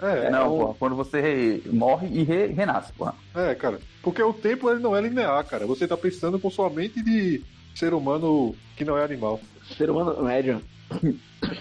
É, 0.00 0.26
é 0.26 0.30
não, 0.30 0.58
pô, 0.58 0.74
quando 0.74 0.96
você 0.96 1.62
morre 1.66 2.08
e 2.08 2.22
re, 2.24 2.46
renasce, 2.46 2.92
pô. 2.92 3.08
É, 3.34 3.54
cara. 3.54 3.78
Porque 4.02 4.22
o 4.22 4.32
tempo 4.32 4.70
ele 4.70 4.80
não 4.80 4.96
é 4.96 5.00
linear, 5.00 5.44
cara. 5.46 5.66
Você 5.66 5.86
tá 5.86 5.96
pensando 5.96 6.38
com 6.38 6.50
sua 6.50 6.70
mente 6.70 7.02
de 7.02 7.42
ser 7.74 7.94
humano 7.94 8.54
que 8.76 8.84
não 8.84 8.96
é 8.96 9.04
animal. 9.04 9.40
Ser 9.76 9.90
humano 9.90 10.22
médio. 10.22 10.62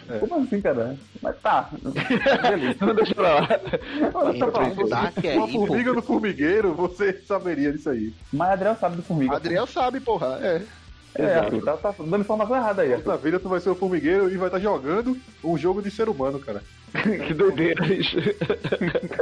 É. 0.10 0.20
Como 0.20 0.44
assim, 0.44 0.62
cara? 0.62 0.96
Mas 1.22 1.38
tá. 1.42 1.70
Beleza, 2.50 2.78
não 2.86 2.96
deixa 2.96 3.14
pra 3.14 3.36
lá. 3.36 3.48
Tá 3.48 5.34
uma 5.36 5.48
formiga 5.48 5.94
no 5.94 6.02
formigueiro, 6.02 6.74
você 6.74 7.14
saberia 7.28 7.72
disso 7.72 7.90
aí. 7.90 8.14
Mas 8.32 8.52
Adriel 8.52 8.76
sabe 8.76 8.96
do 8.96 9.04
formiga. 9.04 9.36
Adriel 9.36 9.68
sabe, 9.68 10.00
porra. 10.00 10.40
É. 10.42 10.62
É, 11.16 11.62
tá, 11.62 11.78
tá 11.78 11.96
dando 11.98 12.20
informação 12.20 12.56
errada 12.56 12.84
aí. 12.84 13.02
Na 13.04 13.16
vida 13.16 13.40
tu 13.40 13.50
vai 13.50 13.60
ser 13.60 13.70
o 13.72 13.76
formigueiro 13.76 14.30
e 14.30 14.38
vai 14.38 14.50
estar 14.50 14.60
tá 14.60 14.64
jogando 14.64 15.18
um 15.44 15.58
jogo 15.58 15.82
de 15.82 15.90
ser 15.90 16.08
humano, 16.10 16.40
cara. 16.40 16.62
que 17.28 17.34
doideira 17.34 17.86
isso. 17.92 18.18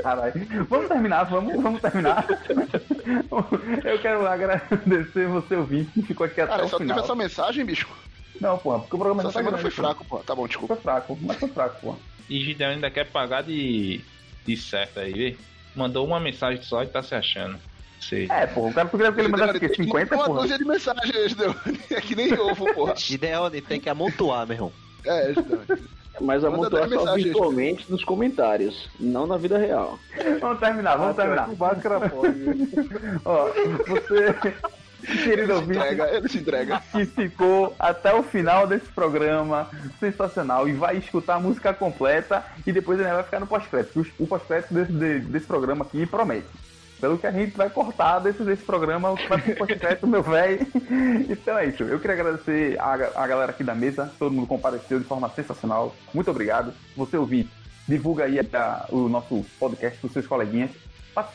Caralho. 0.04 0.34
Vamos 0.70 0.88
terminar, 0.90 1.24
vamos, 1.24 1.62
vamos 1.62 1.82
terminar. 1.82 2.26
Eu 3.86 4.00
quero 4.00 4.28
agradecer 4.28 5.28
você 5.28 5.56
ouvinte 5.56 5.92
que 5.92 6.02
ficou 6.02 6.26
aqui 6.26 6.42
até 6.42 6.52
cara, 6.52 6.66
o 6.66 6.68
final. 6.68 6.80
Cara, 6.80 6.90
só 6.90 6.94
teve 6.94 7.06
essa 7.06 7.16
mensagem, 7.16 7.66
bicho? 7.66 7.88
Não, 8.40 8.58
pô, 8.58 8.80
porque 8.80 8.96
o 8.96 9.00
programa 9.00 9.24
tá 9.24 9.32
semana 9.32 9.58
foi 9.58 9.72
fraco, 9.72 10.06
pô. 10.06 10.18
Tá 10.20 10.36
bom, 10.36 10.48
desculpa. 10.48 10.76
Foi 10.76 10.84
fraco, 10.84 11.18
mas 11.22 11.38
foi 11.38 11.50
fraco, 11.50 11.80
pô. 11.82 11.96
E 12.30 12.44
Gideon 12.44 12.70
ainda 12.70 12.90
quer 12.90 13.10
pagar 13.10 13.44
de, 13.44 14.02
de 14.46 14.58
certo 14.58 15.00
aí, 15.00 15.14
vê? 15.14 15.38
Mandou 15.76 16.06
uma 16.06 16.20
mensagem 16.20 16.62
só 16.62 16.84
e 16.84 16.88
tá 16.88 17.04
se 17.04 17.16
achando. 17.16 17.58
Sei. 18.00 18.28
É, 18.30 18.46
pô, 18.46 18.68
o 18.68 18.74
cara 18.74 18.88
queria 18.90 19.12
que 19.12 19.20
ele 19.20 19.30
mandasse 19.30 19.58
o 19.58 19.60
quê? 19.60 19.70
50, 19.70 20.16
pô? 20.16 20.24
Uma 20.24 20.42
dúzia 20.42 20.58
de 20.58 20.66
mensagens, 20.66 21.30
Gideon. 21.30 21.54
É 21.92 22.02
que 22.02 22.16
nem 22.16 22.34
ovo, 22.34 22.74
porra. 22.74 22.96
Gideon, 22.96 23.50
tem 23.68 23.80
que 23.80 23.90
amontoar, 23.90 24.46
meu 24.46 24.56
irmão. 24.56 24.72
É, 25.06 25.34
Gideon. 25.34 25.62
Mas 26.22 26.44
amontoar 26.44 26.90
só 26.90 27.16
virtualmente 27.16 27.92
nos 27.92 28.04
comentários, 28.04 28.90
não 29.00 29.28
na 29.28 29.38
vida 29.38 29.58
real. 29.58 30.00
Vamos 30.40 30.60
terminar, 30.60 30.98
vamos 30.98 31.20
ah, 31.20 31.22
terminar. 31.22 31.50
O 31.50 31.56
básico 31.56 31.88
era 31.88 32.10
fome. 32.10 32.70
Ó, 33.26 33.50
você 33.88 34.54
querido 35.02 35.56
ouvinte, 35.56 35.78
entrega, 35.78 36.16
ele 36.16 36.30
se 36.30 36.38
entrega. 36.38 36.82
que 36.92 37.06
ficou 37.06 37.76
até 37.80 38.14
o 38.14 38.24
final 38.24 38.68
desse 38.68 38.88
programa 38.88 39.70
sensacional 40.00 40.68
e 40.68 40.74
vai 40.74 40.98
escutar 40.98 41.36
a 41.36 41.40
música 41.40 41.74
completa 41.74 42.44
e 42.66 42.72
depois 42.72 43.00
ele 43.00 43.10
vai 43.10 43.24
ficar 43.24 43.40
no 43.40 43.48
pós-crédito. 43.48 44.06
O 44.20 44.28
pós-crédito 44.28 44.74
desse, 44.74 45.20
desse 45.20 45.46
programa 45.46 45.86
aqui 45.86 46.06
promete. 46.06 46.48
Pelo 47.00 47.18
que 47.18 47.28
a 47.28 47.32
gente 47.32 47.58
vai 47.58 47.70
cortar 47.70 48.20
desse, 48.20 48.42
desse 48.44 48.64
programa, 48.64 49.16
vai 49.28 49.42
pro 49.42 49.56
pós-crédito, 49.56 50.08
meu 50.08 50.24
velho. 50.24 50.66
Então 51.30 51.58
é 51.58 51.66
isso. 51.66 51.84
Eu 51.84 52.00
queria 52.00 52.16
agradecer 52.16 52.80
a, 52.80 52.94
a 52.94 53.28
galera 53.28 53.52
aqui 53.52 53.64
da 53.64 53.76
mesa, 53.76 54.12
todo 54.18 54.32
mundo 54.32 54.48
compareceu 54.48 55.00
de 55.00 55.06
forma 55.06 55.30
sensacional. 55.30 55.96
Muito 56.14 56.32
obrigado. 56.32 56.74
Você 56.96 57.18
ouvir, 57.18 57.50
divulga 57.88 58.26
aí 58.26 58.40
a, 58.40 58.86
o 58.90 59.10
nosso 59.10 59.46
podcast 59.60 60.00
com 60.00 60.10
seus 60.10 60.26
coleguinhas. 60.26 60.72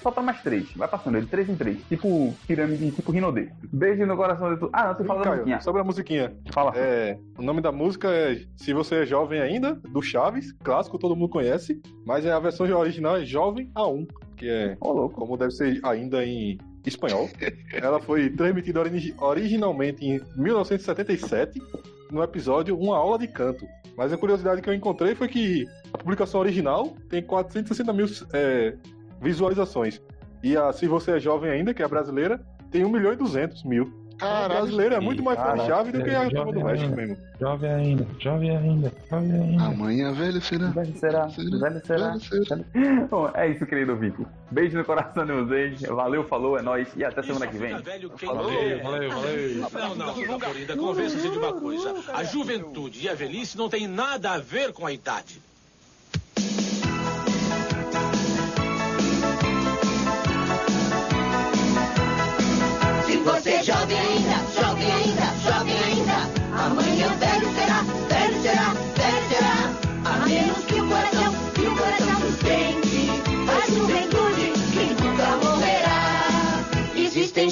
Só 0.03 0.11
pra 0.11 0.23
mais 0.23 0.43
três. 0.43 0.73
Vai 0.75 0.89
passando 0.89 1.21
de 1.21 1.27
três 1.27 1.49
em 1.49 1.57
três. 1.57 1.79
Tipo 1.89 2.35
pirâmide, 2.47 2.91
tipo 2.91 3.13
Rinodê. 3.13 3.49
Beijo 3.73 4.05
no 4.07 4.17
coração 4.17 4.53
de 4.53 4.61
tu. 4.61 4.69
Ah, 4.73 4.89
não, 4.89 4.95
tu 4.95 5.05
fala 5.05 5.25
da 5.25 5.31
musiquinha. 5.31 5.61
Sobre 5.61 5.81
a 5.81 5.85
musiquinha. 5.85 6.37
Fala. 6.53 6.73
É, 6.77 7.19
o 7.39 7.43
nome 7.43 7.61
da 7.61 7.73
música 7.73 8.09
é 8.09 8.43
Se 8.57 8.73
Você 8.73 8.97
é 8.97 9.07
Jovem 9.07 9.41
Ainda, 9.41 9.75
do 9.75 10.03
Chaves. 10.03 10.53
Clássico, 10.63 10.99
todo 10.99 11.17
mundo 11.17 11.31
conhece. 11.31 11.81
Mas 12.05 12.25
é 12.27 12.33
a 12.33 12.39
versão 12.39 12.67
original 12.67 13.17
é 13.17 13.25
Jovem 13.25 13.71
A1. 13.75 14.07
Que 14.37 14.49
é 14.49 14.77
oh, 14.81 15.09
como 15.09 15.37
deve 15.37 15.53
ser 15.53 15.81
ainda 15.83 16.25
em 16.25 16.59
espanhol. 16.87 17.29
Ela 17.73 18.01
foi 18.01 18.31
transmitida 18.31 18.83
originalmente 19.19 20.05
em 20.05 20.21
1977 20.37 21.61
no 22.11 22.23
episódio 22.23 22.79
Uma 22.79 22.97
Aula 22.97 23.19
de 23.19 23.29
Canto. 23.29 23.67
Mas 23.97 24.13
a 24.13 24.17
curiosidade 24.17 24.63
que 24.63 24.69
eu 24.69 24.75
encontrei 24.75 25.15
foi 25.15 25.29
que 25.29 25.69
a 25.93 25.99
publicação 25.99 26.41
original 26.41 26.97
tem 27.09 27.23
460 27.23 27.93
mil 27.93 28.07
é, 28.33 28.75
visualizações. 29.21 30.01
E 30.43 30.57
a 30.57 30.73
Se 30.73 30.87
Você 30.87 31.13
é 31.13 31.21
Jovem 31.21 31.51
Ainda, 31.51 31.75
que 31.75 31.83
é 31.83 31.85
a 31.85 31.89
brasileira, 31.89 32.41
tem 32.71 32.85
1 32.85 32.89
milhão 32.89 33.13
e 33.13 33.17
200 33.17 33.65
mil. 33.65 34.01
Caralho, 34.21 34.45
a 34.45 34.49
brasileira 34.49 34.97
é 34.97 35.01
muito 35.01 35.23
mais 35.23 35.39
chave 35.67 35.93
do 35.93 36.05
que 36.05 36.11
a 36.11 36.29
turma 36.29 36.53
do 36.53 36.63
México 36.63 36.95
mesmo. 36.95 37.17
Jovem 37.41 37.71
ainda, 37.71 38.07
jovem 38.19 38.55
ainda, 38.55 38.93
jovem 39.11 39.33
ainda. 39.33 39.65
Amanhã 39.65 40.13
velho 40.13 40.41
será. 40.43 40.69
Velho 40.69 40.95
será, 40.99 41.27
velho 41.27 41.87
será. 41.87 42.09
Velho 42.11 42.21
será. 42.21 42.61
Bom, 43.11 43.31
é 43.33 43.49
isso, 43.49 43.65
querido 43.65 43.97
Vico. 43.97 44.27
Beijo 44.51 44.77
no 44.77 44.85
coração 44.85 45.25
de 45.25 45.33
vocês. 45.33 45.81
Valeu, 45.81 46.23
falou, 46.25 46.59
é 46.59 46.63
nóis. 46.63 46.89
E 46.95 47.03
até 47.03 47.23
semana 47.23 47.47
que 47.47 47.57
vem. 47.57 47.73
Valeu, 47.73 48.83
valeu, 48.83 49.11
valeu. 49.11 49.71
Não, 49.73 49.95
não, 49.95 50.39
Florinda, 50.39 50.77
convença-se 50.77 51.31
de 51.31 51.39
uma 51.39 51.55
coisa. 51.55 51.95
A 52.13 52.23
juventude 52.23 53.03
e 53.03 53.09
a 53.09 53.15
velhice 53.15 53.57
não 53.57 53.71
tem 53.71 53.89
nada 53.89 54.33
a 54.33 54.39
ver 54.39 54.75
com 54.75 54.85
a 54.85 54.93
idade. 54.93 55.41
Você 63.25 63.63
jovem 63.63 64.10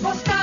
apostar. 0.00 0.39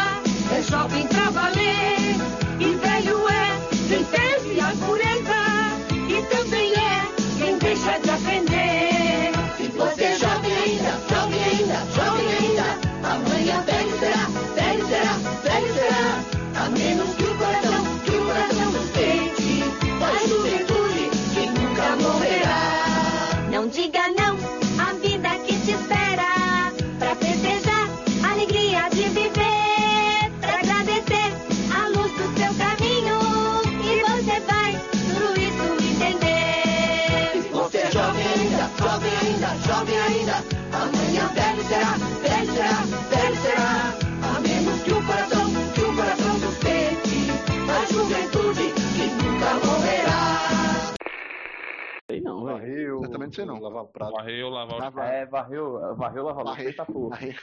Varreu. 52.59 53.01
Eu 53.03 53.11
também 53.11 53.27
não 53.27 53.33
sei 53.33 53.45
não. 53.45 53.59
Lavar 53.59 53.85
prato. 53.85 54.11
Varreu, 54.13 54.49
lavar. 54.49 54.79
Lava- 54.79 55.05
É, 55.05 55.25
varreu, 55.25 55.95
varreu, 55.95 56.23
lava 56.23 56.41
louça, 56.43 56.73
tá 56.73 56.85
fogo. 56.85 57.09
Varrer. 57.09 57.39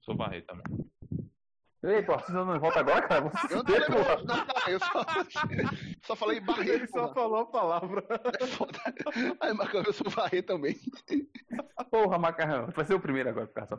Sou 0.00 0.16
varrer 0.16 0.44
também. 0.46 0.64
Ei, 1.82 2.02
pô, 2.02 2.12
você 2.12 2.30
não 2.32 2.60
volta 2.60 2.80
agora, 2.80 3.08
cara? 3.08 3.22
Você 3.30 3.54
Eu 3.54 3.56
não 3.56 3.64
porra. 3.64 4.16
não, 4.24 4.46
cara, 4.46 4.70
eu 4.70 4.78
só, 4.78 5.02
só 6.04 6.14
falei 6.16 6.38
barrer, 6.38 6.74
Ele 6.74 6.86
só 6.88 7.04
porra. 7.04 7.14
falou 7.14 7.36
a 7.38 7.46
palavra. 7.46 8.04
É 8.38 8.46
foda. 8.46 8.78
Aí, 9.40 9.54
Marcão, 9.54 9.82
eu 9.86 9.92
sou 9.94 10.10
varrer 10.10 10.44
também. 10.44 10.76
Porra, 11.90 12.18
macarrão. 12.18 12.66
Vai 12.76 12.84
ser 12.84 12.92
o 12.94 13.00
primeiro 13.00 13.30
agora, 13.30 13.46
ficar 13.46 13.66
só. 13.66 13.78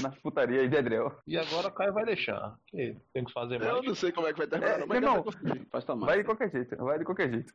Na 0.00 0.10
putaria 0.22 0.68
de 0.68 0.76
Adriel. 0.76 1.12
E 1.26 1.36
agora 1.36 1.66
o 1.66 1.72
Caio 1.72 1.92
vai 1.92 2.04
deixar. 2.04 2.54
Tem 2.72 3.24
que 3.24 3.32
fazer 3.32 3.60
Eu 3.60 3.72
mais. 3.74 3.86
não 3.86 3.94
sei 3.96 4.12
como 4.12 4.28
é 4.28 4.32
que 4.32 4.38
vai 4.38 4.46
terminar, 4.46 4.74
É, 4.74 4.78
não, 4.78 4.86
mas 4.86 5.02
irmão. 5.02 5.24
Faz 5.72 5.84
tomar. 5.84 6.06
Vai 6.06 6.18
de 6.18 6.24
qualquer 6.24 6.50
jeito, 6.52 6.76
vai 6.76 6.98
de 7.00 7.04
qualquer 7.04 7.28
jeito. 7.28 7.52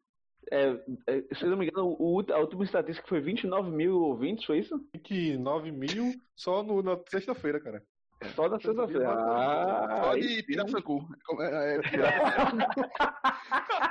É, 0.52 0.72
é, 1.08 1.36
se 1.36 1.46
não 1.46 1.58
me 1.58 1.68
engano, 1.68 1.96
o, 2.00 2.24
a 2.32 2.40
última 2.40 2.64
estatística 2.64 3.08
foi 3.08 3.22
29 3.22 3.70
mil 3.70 4.02
ouvintes, 4.02 4.46
foi 4.46 4.60
isso? 4.60 4.78
29 4.94 5.72
mil 5.72 6.14
só 6.36 6.64
no, 6.64 6.82
na 6.82 7.00
sexta-feira, 7.10 7.60
cara. 7.60 7.84
Só 8.36 8.50
da 8.50 8.60
sexta-feira. 8.60 9.10
Ah, 9.12 10.02
Só 10.04 10.16
de. 10.16 10.44
Como 11.26 11.42
é- 11.42 11.78
é, 11.78 11.80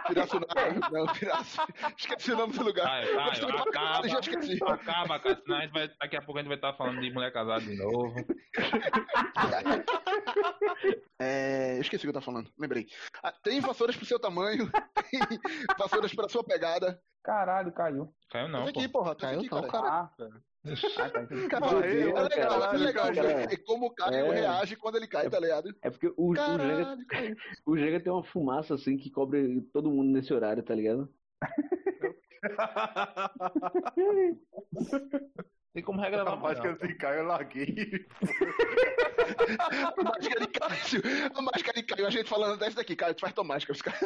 Piraçu, 0.09 0.40
não, 0.92 1.06
Piraçu. 1.14 1.60
Esqueci 1.96 2.32
o 2.32 2.36
nome 2.36 2.52
do 2.52 2.62
lugar. 2.62 3.05
Gostei 3.06 3.50
do 3.50 3.59
acaba. 3.59 4.09
já 4.09 4.18
esqueci. 4.20 4.59
Acaba, 4.62 5.18
cara. 5.18 5.40
Senão 5.42 5.56
a 5.56 5.60
gente 5.62 5.72
vai, 5.72 5.88
daqui 6.00 6.16
a 6.16 6.22
pouco 6.22 6.38
a 6.38 6.42
gente 6.42 6.48
vai 6.48 6.56
estar 6.59 6.74
falando 6.74 7.00
de 7.00 7.10
mulher 7.10 7.32
casada 7.32 7.60
de 7.60 7.76
novo. 7.76 8.14
É, 11.20 11.76
eu 11.76 11.80
esqueci 11.80 12.05
o 12.05 12.06
que 12.06 12.09
eu 12.10 12.12
tava 12.12 12.24
falando, 12.24 12.48
lembrei. 12.56 12.86
Ah, 13.22 13.32
tem 13.42 13.59
vassouras 13.60 13.96
pro 13.96 14.06
seu 14.06 14.20
tamanho, 14.20 14.70
tem 15.10 15.20
vassouras 15.76 16.14
pra 16.14 16.28
sua 16.28 16.44
pegada. 16.44 17.00
Caralho, 17.24 17.72
caiu. 17.72 18.14
Caiu 18.30 18.48
não, 18.48 18.66
Tá 18.66 18.72
pô. 18.72 18.78
aqui, 18.78 18.88
porra, 18.88 19.14
tá 19.16 19.26
Caiu 19.26 19.40
aqui, 19.40 19.50
não, 19.50 19.66
cara. 19.66 19.88
Ah, 19.88 20.10
ah 20.64 21.10
tá. 21.10 21.26
Cara, 21.48 21.80
Meu 21.80 21.80
é 21.80 22.22
legal, 22.22 22.26
é 22.26 22.28
caralho, 22.30 22.78
legal 22.85 23.14
cara. 23.14 23.47
ver 23.47 23.64
como 23.64 23.86
o 23.86 23.94
Caio 23.94 24.32
É. 24.32 24.40
reage 24.40 24.76
quando 24.76 24.97
ele 24.97 25.06
cai, 25.06 25.30
tá 25.30 25.39
ligado? 25.39 25.74
É 25.82 25.90
porque 25.90 26.09
o, 26.09 26.14
o, 26.16 26.35
Jenga, 26.35 26.97
Caralho, 27.06 27.36
o 27.66 27.76
Jenga 27.76 28.01
tem 28.01 28.12
uma 28.12 28.24
fumaça 28.24 28.74
assim 28.74 28.97
que 28.97 29.10
cobre 29.10 29.60
todo 29.72 29.90
mundo 29.90 30.10
nesse 30.12 30.32
horário, 30.32 30.62
tá 30.62 30.74
ligado? 30.74 31.09
Tem 35.74 35.82
como 35.82 36.01
regravar 36.01 36.35
A 36.35 36.36
máscara 36.36 36.74
de 36.77 36.95
Caio 36.95 37.19
eu 37.20 37.27
larguei. 37.27 38.07
A 39.69 40.03
máscara 40.03 40.40
de 40.40 40.47
Caio, 40.49 41.03
a 41.35 41.43
máscara 41.43 41.73
de 41.74 41.82
Caio, 41.82 42.07
a 42.07 42.11
gente 42.11 42.28
falando 42.28 42.59
dessa 42.59 42.77
daqui, 42.77 42.97
Caio, 42.97 43.15
tu 43.15 43.20
faz 43.20 43.32
tua 43.35 43.45
máscara. 43.45 43.73
Os 43.74 43.82
caras... 43.82 44.01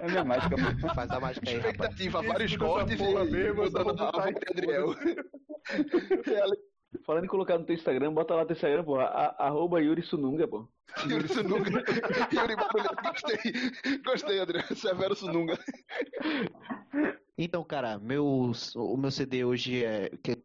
É 0.00 0.06
minha 0.06 0.24
mágica. 0.24 0.56
Faz 0.94 1.10
a 1.10 1.20
mágica 1.20 1.48
aí, 1.48 1.56
rapaz. 1.56 1.74
Expectativa, 1.74 2.22
vários 2.22 2.50
Esse 2.52 2.58
muda 2.60 2.72
cortes 2.72 2.96
porra 2.98 3.24
e 3.24 3.30
mesmo, 3.30 3.70
vou 3.70 3.80
a 3.80 4.28
Adriel. 4.50 4.94
Falando 7.04 7.24
em 7.24 7.28
colocar 7.28 7.58
no 7.58 7.64
teu 7.66 7.74
Instagram, 7.74 8.12
bota 8.12 8.34
lá 8.34 8.42
no 8.42 8.46
teu 8.46 8.54
Instagram, 8.54 8.84
pô, 8.84 9.00
a- 9.00 9.34
arroba 9.38 9.80
Yuri 9.82 10.02
Sununga, 10.02 10.46
pô. 10.46 10.68
Yuri 11.08 11.26
Sununga. 11.28 11.70
Yuri 12.32 12.56
Barulhento, 12.56 13.02
gostei. 13.02 13.98
Gostei, 14.04 14.40
Adriel. 14.40 14.76
Severo 14.76 15.14
Sununga. 15.16 15.58
Então, 17.36 17.64
cara, 17.64 17.98
meu, 17.98 18.52
o 18.76 18.96
meu 18.96 19.10
CD 19.10 19.44
hoje 19.44 19.84
é. 19.84 20.08
Que, 20.22 20.40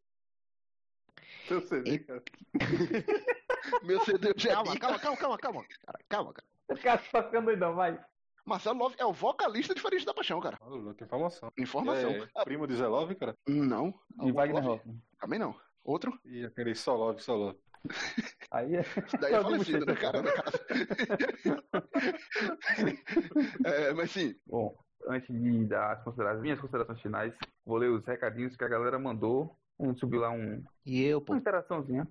Seu 1.48 1.62
CD, 1.62 2.00
cara. 2.00 2.24
Meu 3.84 4.00
CD 4.04 4.34
já 4.38 4.52
é 4.52 4.54
calma, 4.54 4.80
calma, 4.80 5.00
calma, 5.00 5.18
calma, 5.18 5.38
calma, 5.38 5.66
cara, 5.86 6.00
calma, 6.08 6.34
cara. 6.34 6.48
Esse 6.70 6.82
cara 6.82 6.98
tá 7.12 7.24
ficando 7.24 7.46
doidão, 7.46 7.76
vai. 7.76 8.00
Marcelo 8.46 8.80
Love 8.80 8.96
é 8.98 9.06
o 9.06 9.14
vocalista 9.14 9.76
de 9.76 9.82
Farinha 9.82 10.04
da 10.06 10.14
Paixão, 10.14 10.40
cara. 10.40 10.58
Olha, 10.62 10.94
que 10.96 11.04
informação. 11.04 11.52
Informação. 11.58 12.10
É, 12.10 12.28
Ah, 12.36 12.44
primo 12.44 12.66
de 12.66 12.76
Zé 12.76 12.88
Love, 12.88 13.16
cara. 13.16 13.36
não. 13.48 13.94
E 14.24 14.32
Wagner 14.32 14.64
Love? 14.64 14.84
Também 15.20 15.38
não. 15.38 15.56
Outro? 15.84 16.18
E 16.26 16.46
aquele 16.46 16.74
só 16.74 16.96
Love, 16.96 17.22
só 17.22 17.36
Love. 17.36 17.60
Aí 18.52 18.76
é. 18.76 18.84
Daí 19.20 19.34
é 19.34 19.42
falecido, 19.42 19.86
né, 19.86 19.96
cara? 19.96 20.22
No 20.22 20.34
caso. 20.34 20.58
é, 23.66 23.94
mas 23.94 24.12
sim, 24.12 24.36
Bom, 24.48 24.76
antes 25.08 25.28
de 25.34 25.66
dar 25.66 25.94
as 25.94 26.04
considerações, 26.04 26.42
minhas 26.42 26.60
considerações 26.60 27.02
finais, 27.02 27.34
vou 27.66 27.78
ler 27.78 27.90
os 27.90 28.06
recadinhos 28.06 28.56
que 28.56 28.64
a 28.64 28.68
galera 28.68 29.00
mandou. 29.00 29.58
Um, 29.80 29.96
subiu 29.96 30.20
lá 30.20 30.30
um, 30.30 30.62
E 30.86 31.04
eu, 31.04 31.22
pô. 31.22 31.34
uma 31.34 31.40
interaçãozinha. 31.40 32.08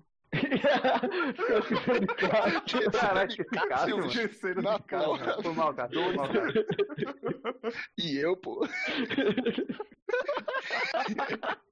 Caralho, 2.91 3.31
esse 3.31 3.43
Cássio. 3.45 4.09
Terceiro. 4.09 4.61
Foi 4.61 4.63
mal, 4.63 4.79
cara. 4.79 5.41
Foi 5.41 5.53
mal, 5.53 5.73
cara. 5.73 5.89
E 7.97 8.17
eu, 8.17 8.37
pô. 8.37 8.67